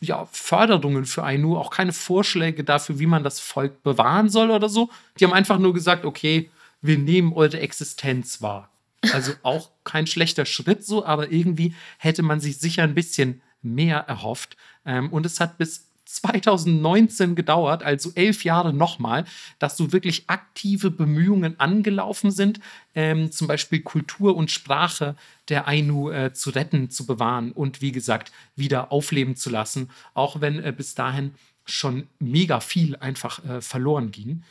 ja, 0.00 0.26
Förderungen 0.26 1.04
für 1.04 1.24
Ainu, 1.24 1.56
auch 1.56 1.70
keine 1.70 1.92
Vorschläge 1.92 2.64
dafür, 2.64 2.98
wie 2.98 3.06
man 3.06 3.24
das 3.24 3.40
Volk 3.40 3.82
bewahren 3.82 4.28
soll 4.28 4.50
oder 4.50 4.68
so. 4.68 4.90
Die 5.18 5.24
haben 5.24 5.32
einfach 5.32 5.58
nur 5.58 5.74
gesagt, 5.74 6.04
okay, 6.04 6.50
wir 6.80 6.98
nehmen 6.98 7.32
eure 7.32 7.60
Existenz 7.60 8.42
wahr. 8.42 8.70
Also 9.12 9.32
auch 9.42 9.70
kein 9.84 10.06
schlechter 10.06 10.46
Schritt 10.46 10.84
so, 10.84 11.04
aber 11.04 11.30
irgendwie 11.30 11.74
hätte 11.98 12.22
man 12.22 12.40
sich 12.40 12.58
sicher 12.58 12.84
ein 12.84 12.94
bisschen 12.94 13.42
mehr 13.62 13.98
erhofft. 13.98 14.56
Ähm, 14.84 15.12
und 15.12 15.26
es 15.26 15.40
hat 15.40 15.58
bis 15.58 15.88
2019 16.06 17.34
gedauert, 17.34 17.82
also 17.82 18.12
elf 18.14 18.44
Jahre 18.44 18.72
nochmal, 18.72 19.24
dass 19.58 19.76
so 19.76 19.92
wirklich 19.92 20.24
aktive 20.28 20.90
Bemühungen 20.90 21.60
angelaufen 21.60 22.30
sind, 22.30 22.60
ähm, 22.94 23.30
zum 23.30 23.46
Beispiel 23.48 23.82
Kultur 23.82 24.36
und 24.36 24.50
Sprache 24.50 25.16
der 25.48 25.68
Ainu 25.68 26.10
äh, 26.10 26.32
zu 26.32 26.50
retten, 26.50 26.90
zu 26.90 27.06
bewahren 27.06 27.52
und 27.52 27.82
wie 27.82 27.92
gesagt 27.92 28.32
wieder 28.54 28.92
aufleben 28.92 29.36
zu 29.36 29.50
lassen, 29.50 29.90
auch 30.14 30.40
wenn 30.40 30.62
äh, 30.62 30.72
bis 30.72 30.94
dahin 30.94 31.34
schon 31.64 32.06
mega 32.20 32.60
viel 32.60 32.96
einfach 32.96 33.44
äh, 33.44 33.60
verloren 33.60 34.12
ging. 34.12 34.44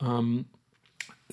Ähm, 0.00 0.44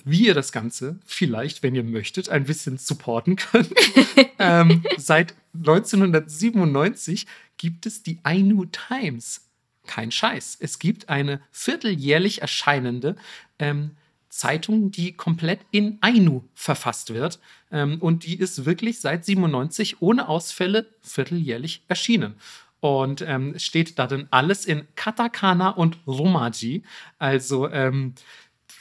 wie 0.04 0.26
ihr 0.26 0.34
das 0.34 0.52
Ganze 0.52 0.98
vielleicht, 1.06 1.62
wenn 1.62 1.74
ihr 1.74 1.82
möchtet, 1.82 2.28
ein 2.28 2.44
bisschen 2.44 2.78
supporten 2.78 3.36
könnt. 3.36 3.72
ähm, 4.38 4.84
seit 4.96 5.34
1997 5.54 7.26
gibt 7.56 7.86
es 7.86 8.02
die 8.02 8.18
Ainu 8.22 8.66
Times. 8.66 9.45
Kein 9.86 10.10
Scheiß. 10.10 10.58
Es 10.60 10.78
gibt 10.78 11.08
eine 11.08 11.40
vierteljährlich 11.50 12.42
erscheinende 12.42 13.16
ähm, 13.58 13.92
Zeitung, 14.28 14.90
die 14.90 15.12
komplett 15.12 15.60
in 15.70 15.98
Ainu 16.00 16.44
verfasst 16.54 17.14
wird. 17.14 17.40
Ähm, 17.72 17.98
und 18.00 18.24
die 18.24 18.38
ist 18.38 18.64
wirklich 18.64 19.00
seit 19.00 19.24
97 19.24 20.02
ohne 20.02 20.28
Ausfälle 20.28 20.86
vierteljährlich 21.00 21.82
erschienen. 21.88 22.34
Und 22.80 23.22
ähm, 23.22 23.58
steht 23.58 23.98
darin 23.98 24.28
alles 24.30 24.66
in 24.66 24.86
Katakana 24.94 25.70
und 25.70 25.98
Romaji. 26.06 26.82
Also 27.18 27.68
ähm, 27.70 28.14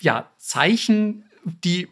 ja, 0.01 0.29
Zeichen, 0.37 1.23
die 1.45 1.87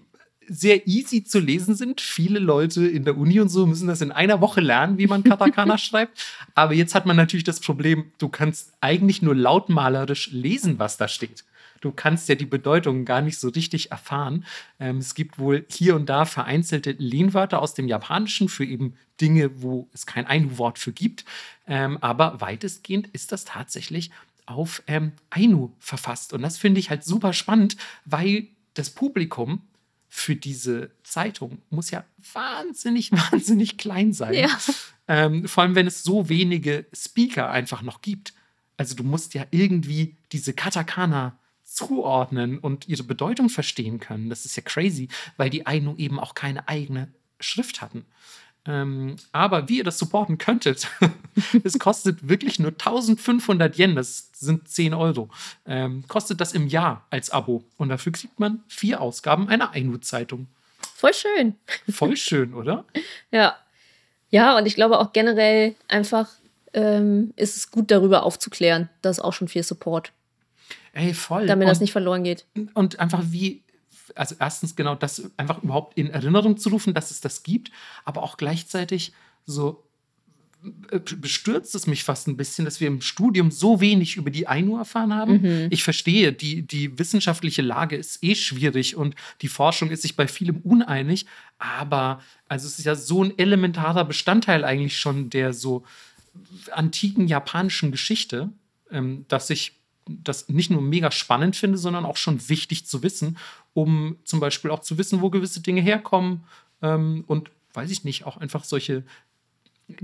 sehr 0.48 0.88
easy 0.88 1.24
zu 1.24 1.40
lesen 1.40 1.76
sind. 1.76 2.02
Viele 2.02 2.40
Leute 2.40 2.86
in 2.88 3.06
der 3.06 3.18
Uni 3.18 3.40
und 3.40 3.50
so 3.50 3.66
müssen 3.66 3.88
das 3.88 4.02
in 4.02 4.12
einer 4.12 4.42
Woche 4.42 4.62
lernen, 4.62 4.98
wie 4.98 5.08
man 5.08 5.24
Katakana 5.24 5.78
schreibt. 5.80 6.24
Aber 6.56 6.74
jetzt 6.74 6.96
hat 6.96 7.06
man 7.06 7.16
natürlich 7.16 7.44
das 7.44 7.60
Problem, 7.60 8.12
du 8.18 8.30
kannst 8.30 8.74
eigentlich 8.82 9.22
nur 9.22 9.36
lautmalerisch 9.36 10.32
lesen, 10.32 10.80
was 10.80 10.98
da 10.98 11.08
steht. 11.08 11.44
Du 11.84 11.92
kannst 11.92 12.30
ja 12.30 12.36
die 12.36 12.46
Bedeutung 12.46 13.04
gar 13.04 13.22
nicht 13.22 13.38
so 13.38 13.50
richtig 13.50 13.92
erfahren. 13.92 14.46
Ähm, 14.80 15.00
es 15.00 15.16
gibt 15.16 15.38
wohl 15.38 15.66
hier 15.70 15.98
und 15.98 16.08
da 16.08 16.24
vereinzelte 16.24 16.92
Lehnwörter 16.92 17.62
aus 17.62 17.74
dem 17.74 17.90
Japanischen 17.90 18.48
für 18.48 18.64
eben 18.64 18.94
Dinge, 19.20 19.62
wo 19.62 19.90
es 19.94 20.06
kein 20.06 20.26
Ainu-Wort 20.26 20.80
für 20.80 20.94
gibt. 20.94 21.26
Ähm, 21.68 21.98
aber 22.00 22.40
weitestgehend 22.40 23.08
ist 23.08 23.34
das 23.34 23.44
tatsächlich 23.44 24.12
auf 24.46 24.82
ähm, 24.88 25.12
Ainu 25.30 25.72
verfasst. 25.80 26.32
Und 26.32 26.42
das 26.42 26.58
finde 26.58 26.80
ich 26.80 26.90
halt 26.90 27.04
super 27.04 27.34
spannend, 27.34 27.76
weil 28.06 28.48
das 28.76 28.90
Publikum 28.90 29.62
für 30.16 30.36
diese 30.36 30.92
Zeitung 31.02 31.64
muss 31.72 31.90
ja 31.90 32.06
wahnsinnig, 32.34 33.12
wahnsinnig 33.32 33.80
klein 33.80 34.14
sein. 34.14 34.36
Ja. 34.36 34.60
Ähm, 35.08 35.48
vor 35.48 35.64
allem, 35.64 35.74
wenn 35.74 35.88
es 35.88 36.04
so 36.04 36.30
wenige 36.30 36.86
Speaker 36.94 37.50
einfach 37.50 37.82
noch 37.82 38.04
gibt. 38.04 38.36
Also 38.78 38.94
du 38.94 39.04
musst 39.04 39.34
ja 39.34 39.46
irgendwie 39.50 40.16
diese 40.32 40.54
Katakana 40.54 41.40
zuordnen 41.64 42.60
und 42.60 42.88
ihre 42.88 43.02
Bedeutung 43.02 43.50
verstehen 43.50 44.00
können. 44.00 44.30
Das 44.30 44.46
ist 44.46 44.56
ja 44.56 44.62
crazy, 44.62 45.08
weil 45.36 45.50
die 45.50 45.66
Ainu 45.66 45.96
eben 45.96 46.20
auch 46.20 46.36
keine 46.36 46.68
eigene 46.68 47.12
Schrift 47.40 47.82
hatten. 47.82 48.06
Ähm, 48.66 49.18
aber 49.32 49.68
wie 49.68 49.80
ihr 49.80 49.84
das 49.84 49.98
supporten 49.98 50.38
könntet, 50.38 50.88
es 51.64 51.78
kostet 51.80 52.30
wirklich 52.30 52.60
nur 52.60 52.72
1500 52.72 53.78
Yen, 53.78 53.96
das 53.96 54.30
sind 54.34 54.70
10 54.70 54.94
Euro, 54.94 55.30
ähm, 55.66 56.06
kostet 56.08 56.40
das 56.40 56.54
im 56.54 56.68
Jahr 56.68 57.06
als 57.10 57.30
Abo. 57.30 57.64
Und 57.78 57.90
dafür 57.90 58.14
kriegt 58.14 58.40
man 58.40 58.64
vier 58.68 59.02
Ausgaben 59.02 59.50
einer 59.50 59.72
Ainu-Zeitung. 59.74 60.48
Voll 60.96 61.14
schön. 61.14 61.56
Voll 61.90 62.16
schön, 62.18 62.54
oder? 62.54 62.86
ja. 63.32 63.58
Ja, 64.30 64.58
und 64.58 64.66
ich 64.66 64.74
glaube 64.74 64.98
auch 64.98 65.14
generell 65.14 65.76
einfach 65.88 66.28
ähm, 66.74 67.34
ist 67.36 67.56
es 67.56 67.70
gut, 67.70 67.92
darüber 67.92 68.24
aufzuklären. 68.24 68.90
Das 69.02 69.18
ist 69.18 69.24
auch 69.24 69.34
schon 69.34 69.48
viel 69.48 69.62
Support. 69.62 70.12
Ey, 70.94 71.14
voll. 71.14 71.46
Damit 71.46 71.66
und, 71.66 71.70
das 71.70 71.80
nicht 71.80 71.92
verloren 71.92 72.24
geht. 72.24 72.46
Und 72.74 73.00
einfach 73.00 73.22
wie, 73.26 73.62
also 74.16 74.36
erstens 74.40 74.76
genau 74.76 74.96
das 74.96 75.32
einfach 75.38 75.64
überhaupt 75.64 75.98
in 75.98 76.10
Erinnerung 76.10 76.58
zu 76.58 76.70
rufen, 76.70 76.94
dass 76.94 77.12
es 77.12 77.22
das 77.22 77.44
gibt, 77.44 77.72
aber 78.06 78.24
auch 78.24 78.38
gleichzeitig 78.38 79.14
so 79.46 79.84
äh, 80.92 81.00
bestürzt 81.18 81.76
es 81.76 81.88
mich 81.88 82.04
fast 82.04 82.28
ein 82.28 82.38
bisschen, 82.38 82.66
dass 82.66 82.80
wir 82.80 82.88
im 82.88 83.02
Studium 83.02 83.52
so 83.52 83.82
wenig 83.82 84.16
über 84.16 84.30
die 84.30 84.48
Ainu 84.48 84.78
erfahren 84.78 85.14
haben. 85.14 85.42
Mhm. 85.42 85.68
Ich 85.70 85.84
verstehe, 85.84 86.32
die, 86.32 86.62
die 86.62 86.98
wissenschaftliche 86.98 87.62
Lage 87.62 87.96
ist 87.96 88.24
eh 88.24 88.36
schwierig 88.36 88.96
und 88.96 89.16
die 89.42 89.50
Forschung 89.50 89.90
ist 89.92 90.04
sich 90.04 90.16
bei 90.16 90.28
vielem 90.28 90.58
uneinig, 90.58 91.26
aber 91.58 92.22
also 92.48 92.68
es 92.68 92.80
ist 92.80 92.86
ja 92.86 92.96
so 92.96 93.24
ein 93.24 93.38
elementarer 93.38 94.06
Bestandteil 94.06 94.64
eigentlich 94.64 94.98
schon 94.98 95.30
der 95.30 95.54
so 95.54 95.84
antiken 96.72 97.28
japanischen 97.28 97.92
Geschichte, 97.92 98.50
ähm, 98.90 99.26
dass 99.28 99.50
ich 99.50 99.83
das 100.08 100.50
nicht 100.50 100.70
nur 100.70 100.82
mega 100.82 101.12
spannend 101.12 101.56
finde, 101.56 101.78
sondern 101.78 102.06
auch 102.06 102.18
schon 102.18 102.50
wichtig 102.50 102.86
zu 102.86 103.04
wissen, 103.04 103.38
um 103.74 104.18
zum 104.24 104.40
Beispiel 104.40 104.72
auch 104.72 104.80
zu 104.80 104.98
wissen, 104.98 105.22
wo 105.22 105.30
gewisse 105.30 105.62
Dinge 105.62 105.82
herkommen 105.82 106.44
ähm, 106.82 107.24
und 107.28 107.50
weiß 107.74 107.90
ich 107.90 108.04
nicht, 108.04 108.26
auch 108.26 108.38
einfach 108.38 108.64
solche 108.64 109.04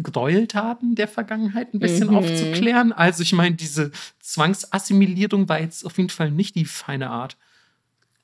Gräueltaten 0.01 0.95
der 0.95 1.07
Vergangenheit 1.07 1.73
ein 1.73 1.79
bisschen 1.79 2.09
mhm. 2.09 2.17
aufzuklären. 2.17 2.91
Also 2.91 3.23
ich 3.23 3.33
meine, 3.33 3.55
diese 3.55 3.91
Zwangsassimilierung 4.19 5.47
war 5.47 5.59
jetzt 5.59 5.85
auf 5.85 5.97
jeden 5.97 6.09
Fall 6.09 6.31
nicht 6.31 6.55
die 6.55 6.65
feine 6.65 7.09
Art. 7.09 7.37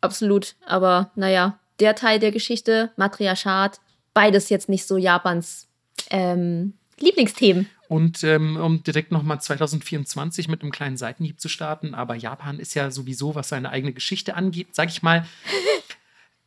Absolut, 0.01 0.55
aber 0.65 1.11
naja, 1.15 1.59
der 1.79 1.95
Teil 1.95 2.19
der 2.19 2.31
Geschichte, 2.31 2.91
Matriarchat, 2.97 3.79
beides 4.13 4.49
jetzt 4.49 4.69
nicht 4.69 4.85
so 4.85 4.97
Japans 4.97 5.67
ähm, 6.09 6.73
Lieblingsthemen. 6.99 7.69
Und 7.87 8.23
ähm, 8.23 8.57
um 8.57 8.83
direkt 8.83 9.11
nochmal 9.11 9.39
2024 9.39 10.47
mit 10.47 10.61
einem 10.61 10.71
kleinen 10.71 10.97
Seitenhieb 10.97 11.39
zu 11.39 11.49
starten, 11.49 11.93
aber 11.93 12.15
Japan 12.15 12.59
ist 12.59 12.73
ja 12.73 12.91
sowieso, 12.91 13.35
was 13.35 13.49
seine 13.49 13.69
eigene 13.69 13.93
Geschichte 13.93 14.35
angeht, 14.35 14.69
sag 14.71 14.89
ich 14.89 15.03
mal, 15.03 15.25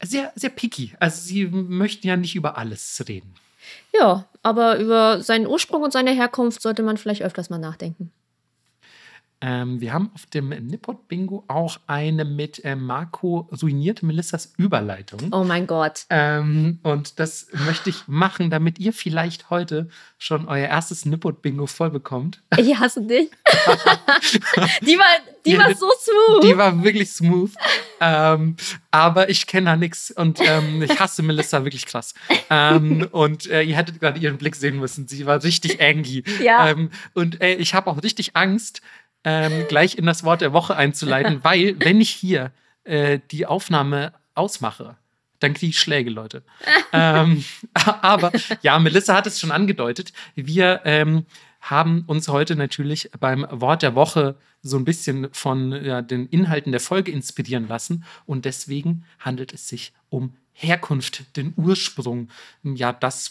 sehr, 0.03 0.33
sehr 0.35 0.51
picky. 0.51 0.95
Also 1.01 1.21
sie 1.23 1.47
möchten 1.47 2.07
ja 2.07 2.17
nicht 2.17 2.37
über 2.37 2.59
alles 2.59 3.05
reden. 3.09 3.35
Ja, 3.93 4.27
aber 4.43 4.79
über 4.79 5.23
seinen 5.23 5.47
Ursprung 5.47 5.83
und 5.83 5.93
seine 5.93 6.13
Herkunft 6.13 6.63
sollte 6.63 6.83
man 6.83 6.97
vielleicht 6.97 7.23
öfters 7.23 7.51
mal 7.51 7.59
nachdenken. 7.59 8.13
Ähm, 9.41 9.81
wir 9.81 9.93
haben 9.93 10.11
auf 10.15 10.27
dem 10.27 10.49
Nippot 10.49 11.07
Bingo 11.07 11.45
auch 11.47 11.79
eine 11.87 12.25
mit 12.25 12.65
äh, 12.65 12.75
Marco 12.75 13.49
ruiniert 13.63 14.03
Melissas 14.03 14.53
Überleitung. 14.57 15.33
Oh 15.33 15.45
mein 15.45 15.69
Gott. 15.69 16.07
Ähm, 16.11 16.81
und 16.83 17.21
das 17.21 17.47
möchte 17.53 17.91
ich 17.91 18.09
machen, 18.09 18.51
damit 18.51 18.81
ihr 18.81 18.93
vielleicht 18.93 19.49
heute 19.49 19.89
schon 20.19 20.49
euer 20.49 20.67
erstes 20.67 21.05
Nippot 21.05 21.41
Bingo 21.41 21.67
voll 21.67 21.91
bekommt. 21.91 22.43
Ich 22.57 22.77
hasse 22.77 23.03
dich. 23.03 23.31
die 24.83 24.99
war, 24.99 25.07
die, 25.47 25.53
die 25.53 25.59
war 25.59 25.73
so 25.75 25.89
smooth. 26.01 26.43
Die 26.43 26.57
war 26.57 26.83
wirklich 26.83 27.11
smooth. 27.13 27.53
ähm, 28.01 28.57
aber 28.91 29.29
ich 29.31 29.47
kenne 29.47 29.67
da 29.67 29.77
nichts 29.77 30.11
und 30.11 30.41
ähm, 30.43 30.83
ich 30.83 30.99
hasse 30.99 31.23
Melissa 31.23 31.63
wirklich 31.63 31.87
krass. 31.87 32.13
Ähm, 32.51 33.07
und 33.13 33.49
äh, 33.49 33.63
ihr 33.63 33.77
hättet 33.77 34.01
gerade 34.01 34.19
ihren 34.19 34.39
Blick 34.39 34.57
sehen 34.57 34.81
müssen. 34.81 35.07
Sie 35.07 35.27
war 35.27 35.45
richtig 35.45 35.81
angry. 35.81 36.25
Ja. 36.43 36.71
Ähm, 36.71 36.91
und 37.15 37.41
äh, 37.41 37.55
ich 37.55 37.75
habe 37.75 37.89
auch 37.89 38.03
richtig 38.03 38.35
Angst, 38.35 38.83
ähm, 39.29 39.67
gleich 39.69 39.99
in 39.99 40.07
das 40.07 40.25
Wort 40.25 40.41
der 40.41 40.55
Woche 40.55 40.75
einzuleiten, 40.75 41.45
weil 41.45 41.77
wenn 41.81 42.01
ich 42.01 42.09
hier 42.09 42.51
äh, 42.85 43.19
die 43.31 43.45
Aufnahme 43.45 44.15
ausmache, 44.35 44.97
dann 45.39 45.53
kriege 45.53 45.71
ich 45.71 45.79
Schläge, 45.79 46.09
Leute. 46.09 46.43
ähm, 46.95 47.45
aber 47.75 48.33
ja, 48.63 48.79
Melissa 48.79 49.15
hat 49.15 49.27
es 49.27 49.39
schon 49.39 49.53
angedeutet. 49.53 50.15
Wir 50.35 50.81
ähm, 50.85 51.27
haben 51.61 52.05
uns 52.07 52.29
heute 52.29 52.57
natürlich 52.57 53.11
beim 53.21 53.47
Wort 53.51 53.83
der 53.83 53.95
Woche 53.95 54.37
so 54.63 54.79
ein 54.79 54.87
bisschen 54.87 55.29
von 55.33 55.73
ja, 55.85 56.01
den 56.01 56.27
Inhalten 56.27 56.73
der 56.73 56.81
Folge 56.81 57.13
inspirieren 57.13 57.69
lassen. 57.69 58.05
Und 58.25 58.47
deswegen 58.47 59.05
handelt 59.19 59.53
es 59.53 59.69
sich 59.69 59.93
um 60.09 60.35
Herkunft, 60.55 61.37
den 61.37 61.53
Ursprung, 61.57 62.31
ja, 62.63 62.93
das 62.95 63.29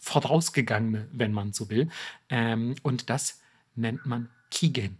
Vorausgegangene, 0.00 1.06
wenn 1.12 1.32
man 1.32 1.52
so 1.52 1.70
will. 1.70 1.88
Ähm, 2.28 2.74
und 2.82 3.08
das 3.08 3.40
nennt 3.76 4.04
man 4.04 4.28
Kigen. 4.50 4.98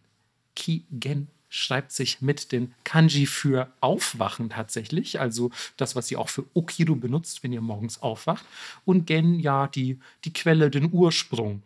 Kigen 0.55 1.29
schreibt 1.49 1.93
sich 1.93 2.21
mit 2.21 2.51
den 2.51 2.75
Kanji 2.83 3.27
für 3.27 3.73
Aufwachen 3.81 4.51
tatsächlich, 4.51 5.21
also 5.21 5.51
das, 5.77 5.95
was 5.95 6.09
sie 6.09 6.17
auch 6.17 6.29
für 6.29 6.45
Okiru 6.53 6.97
benutzt, 6.97 7.45
wenn 7.45 7.53
ihr 7.53 7.61
morgens 7.61 8.03
aufwacht. 8.03 8.45
Und 8.85 9.07
Gen, 9.07 9.39
ja, 9.39 9.69
die, 9.69 10.01
die 10.25 10.33
Quelle, 10.33 10.69
den 10.69 10.93
Ursprung, 10.93 11.63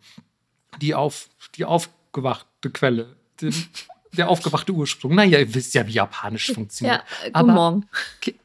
die, 0.79 0.93
auf, 0.93 1.29
die 1.55 1.65
aufgewachte 1.65 2.69
Quelle, 2.69 3.15
den, 3.41 3.53
der 4.15 4.29
aufgewachte 4.29 4.73
Ursprung. 4.73 5.15
Naja, 5.15 5.39
ihr 5.39 5.53
wisst 5.55 5.73
ja, 5.73 5.87
wie 5.87 5.93
Japanisch 5.93 6.51
funktioniert. 6.53 7.03
Ja, 7.23 7.29
aber, 7.33 7.53
Morgen. 7.53 7.89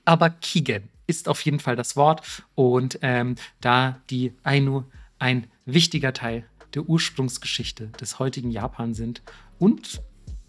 Aber 0.06 0.30
Kigen 0.30 0.88
ist 1.06 1.28
auf 1.28 1.42
jeden 1.42 1.60
Fall 1.60 1.76
das 1.76 1.96
Wort 1.96 2.22
und 2.54 2.98
ähm, 3.02 3.36
da 3.60 4.00
die 4.08 4.32
Ainu 4.42 4.84
ein 5.18 5.46
wichtiger 5.66 6.14
Teil 6.14 6.46
der 6.74 6.88
Ursprungsgeschichte 6.88 7.88
des 8.00 8.18
heutigen 8.18 8.50
Japan 8.50 8.94
sind 8.94 9.22
und 9.58 10.00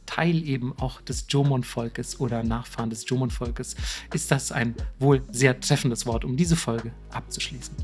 Teil 0.05 0.47
eben 0.47 0.73
auch 0.79 1.01
des 1.01 1.25
Jomon-Volkes 1.29 2.19
oder 2.19 2.43
Nachfahren 2.43 2.89
des 2.89 3.07
Jomon-Volkes, 3.07 3.75
ist 4.13 4.31
das 4.31 4.51
ein 4.51 4.75
wohl 4.99 5.21
sehr 5.31 5.59
treffendes 5.59 6.05
Wort, 6.05 6.25
um 6.25 6.37
diese 6.37 6.55
Folge 6.55 6.91
abzuschließen. 7.11 7.75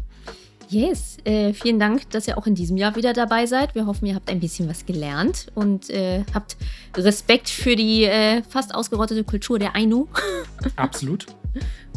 Yes, 0.72 1.18
äh, 1.26 1.52
vielen 1.52 1.80
Dank, 1.80 2.10
dass 2.12 2.30
ihr 2.30 2.38
auch 2.38 2.48
in 2.48 2.56
diesem 2.56 2.78
Jahr 2.78 2.96
wieder 2.96 3.12
dabei 3.12 3.46
seid. 3.46 3.76
Wir 3.76 3.86
hoffen, 3.88 4.06
ihr 4.06 4.16
habt 4.16 4.30
ein 4.30 4.40
bisschen 4.40 4.70
was 4.70 4.86
gelernt 4.86 5.48
und 5.54 5.90
äh, 5.90 6.24
habt 6.34 6.56
Respekt 6.96 7.50
für 7.50 7.76
die 7.76 8.06
äh, 8.06 8.42
fast 8.44 8.74
ausgerottete 8.74 9.26
Kultur 9.26 9.60
der 9.60 9.76
Ainu. 9.76 10.08
Absolut. 10.78 11.26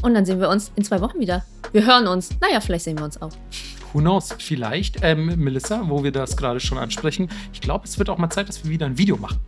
Und 0.02 0.14
dann 0.14 0.26
sehen 0.26 0.40
wir 0.40 0.48
uns 0.48 0.72
in 0.74 0.82
zwei 0.82 1.00
Wochen 1.00 1.20
wieder. 1.20 1.44
Wir 1.70 1.86
hören 1.86 2.08
uns. 2.08 2.30
Naja, 2.40 2.60
vielleicht 2.60 2.84
sehen 2.84 2.98
wir 2.98 3.04
uns 3.04 3.22
auch. 3.22 3.30
Who 3.92 4.00
knows? 4.00 4.34
Vielleicht, 4.38 4.98
ähm, 5.02 5.26
Melissa, 5.36 5.88
wo 5.88 6.02
wir 6.02 6.10
das 6.10 6.36
gerade 6.36 6.58
schon 6.58 6.78
ansprechen. 6.78 7.28
Ich 7.52 7.60
glaube, 7.60 7.84
es 7.84 7.96
wird 8.00 8.10
auch 8.10 8.18
mal 8.18 8.30
Zeit, 8.30 8.48
dass 8.48 8.64
wir 8.64 8.72
wieder 8.72 8.86
ein 8.86 8.98
Video 8.98 9.16
machen. 9.16 9.38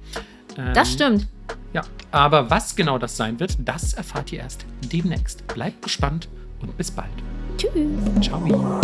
Ähm, 0.56 0.74
das 0.74 0.92
stimmt. 0.92 1.26
Ja, 1.72 1.82
aber 2.10 2.50
was 2.50 2.74
genau 2.74 2.98
das 2.98 3.16
sein 3.16 3.38
wird, 3.38 3.56
das 3.60 3.92
erfahrt 3.92 4.32
ihr 4.32 4.40
erst 4.40 4.64
demnächst. 4.80 5.46
Bleibt 5.46 5.82
gespannt 5.82 6.28
und 6.60 6.76
bis 6.76 6.90
bald. 6.90 7.10
Tschüss. 7.58 7.72
Ciao. 8.22 8.80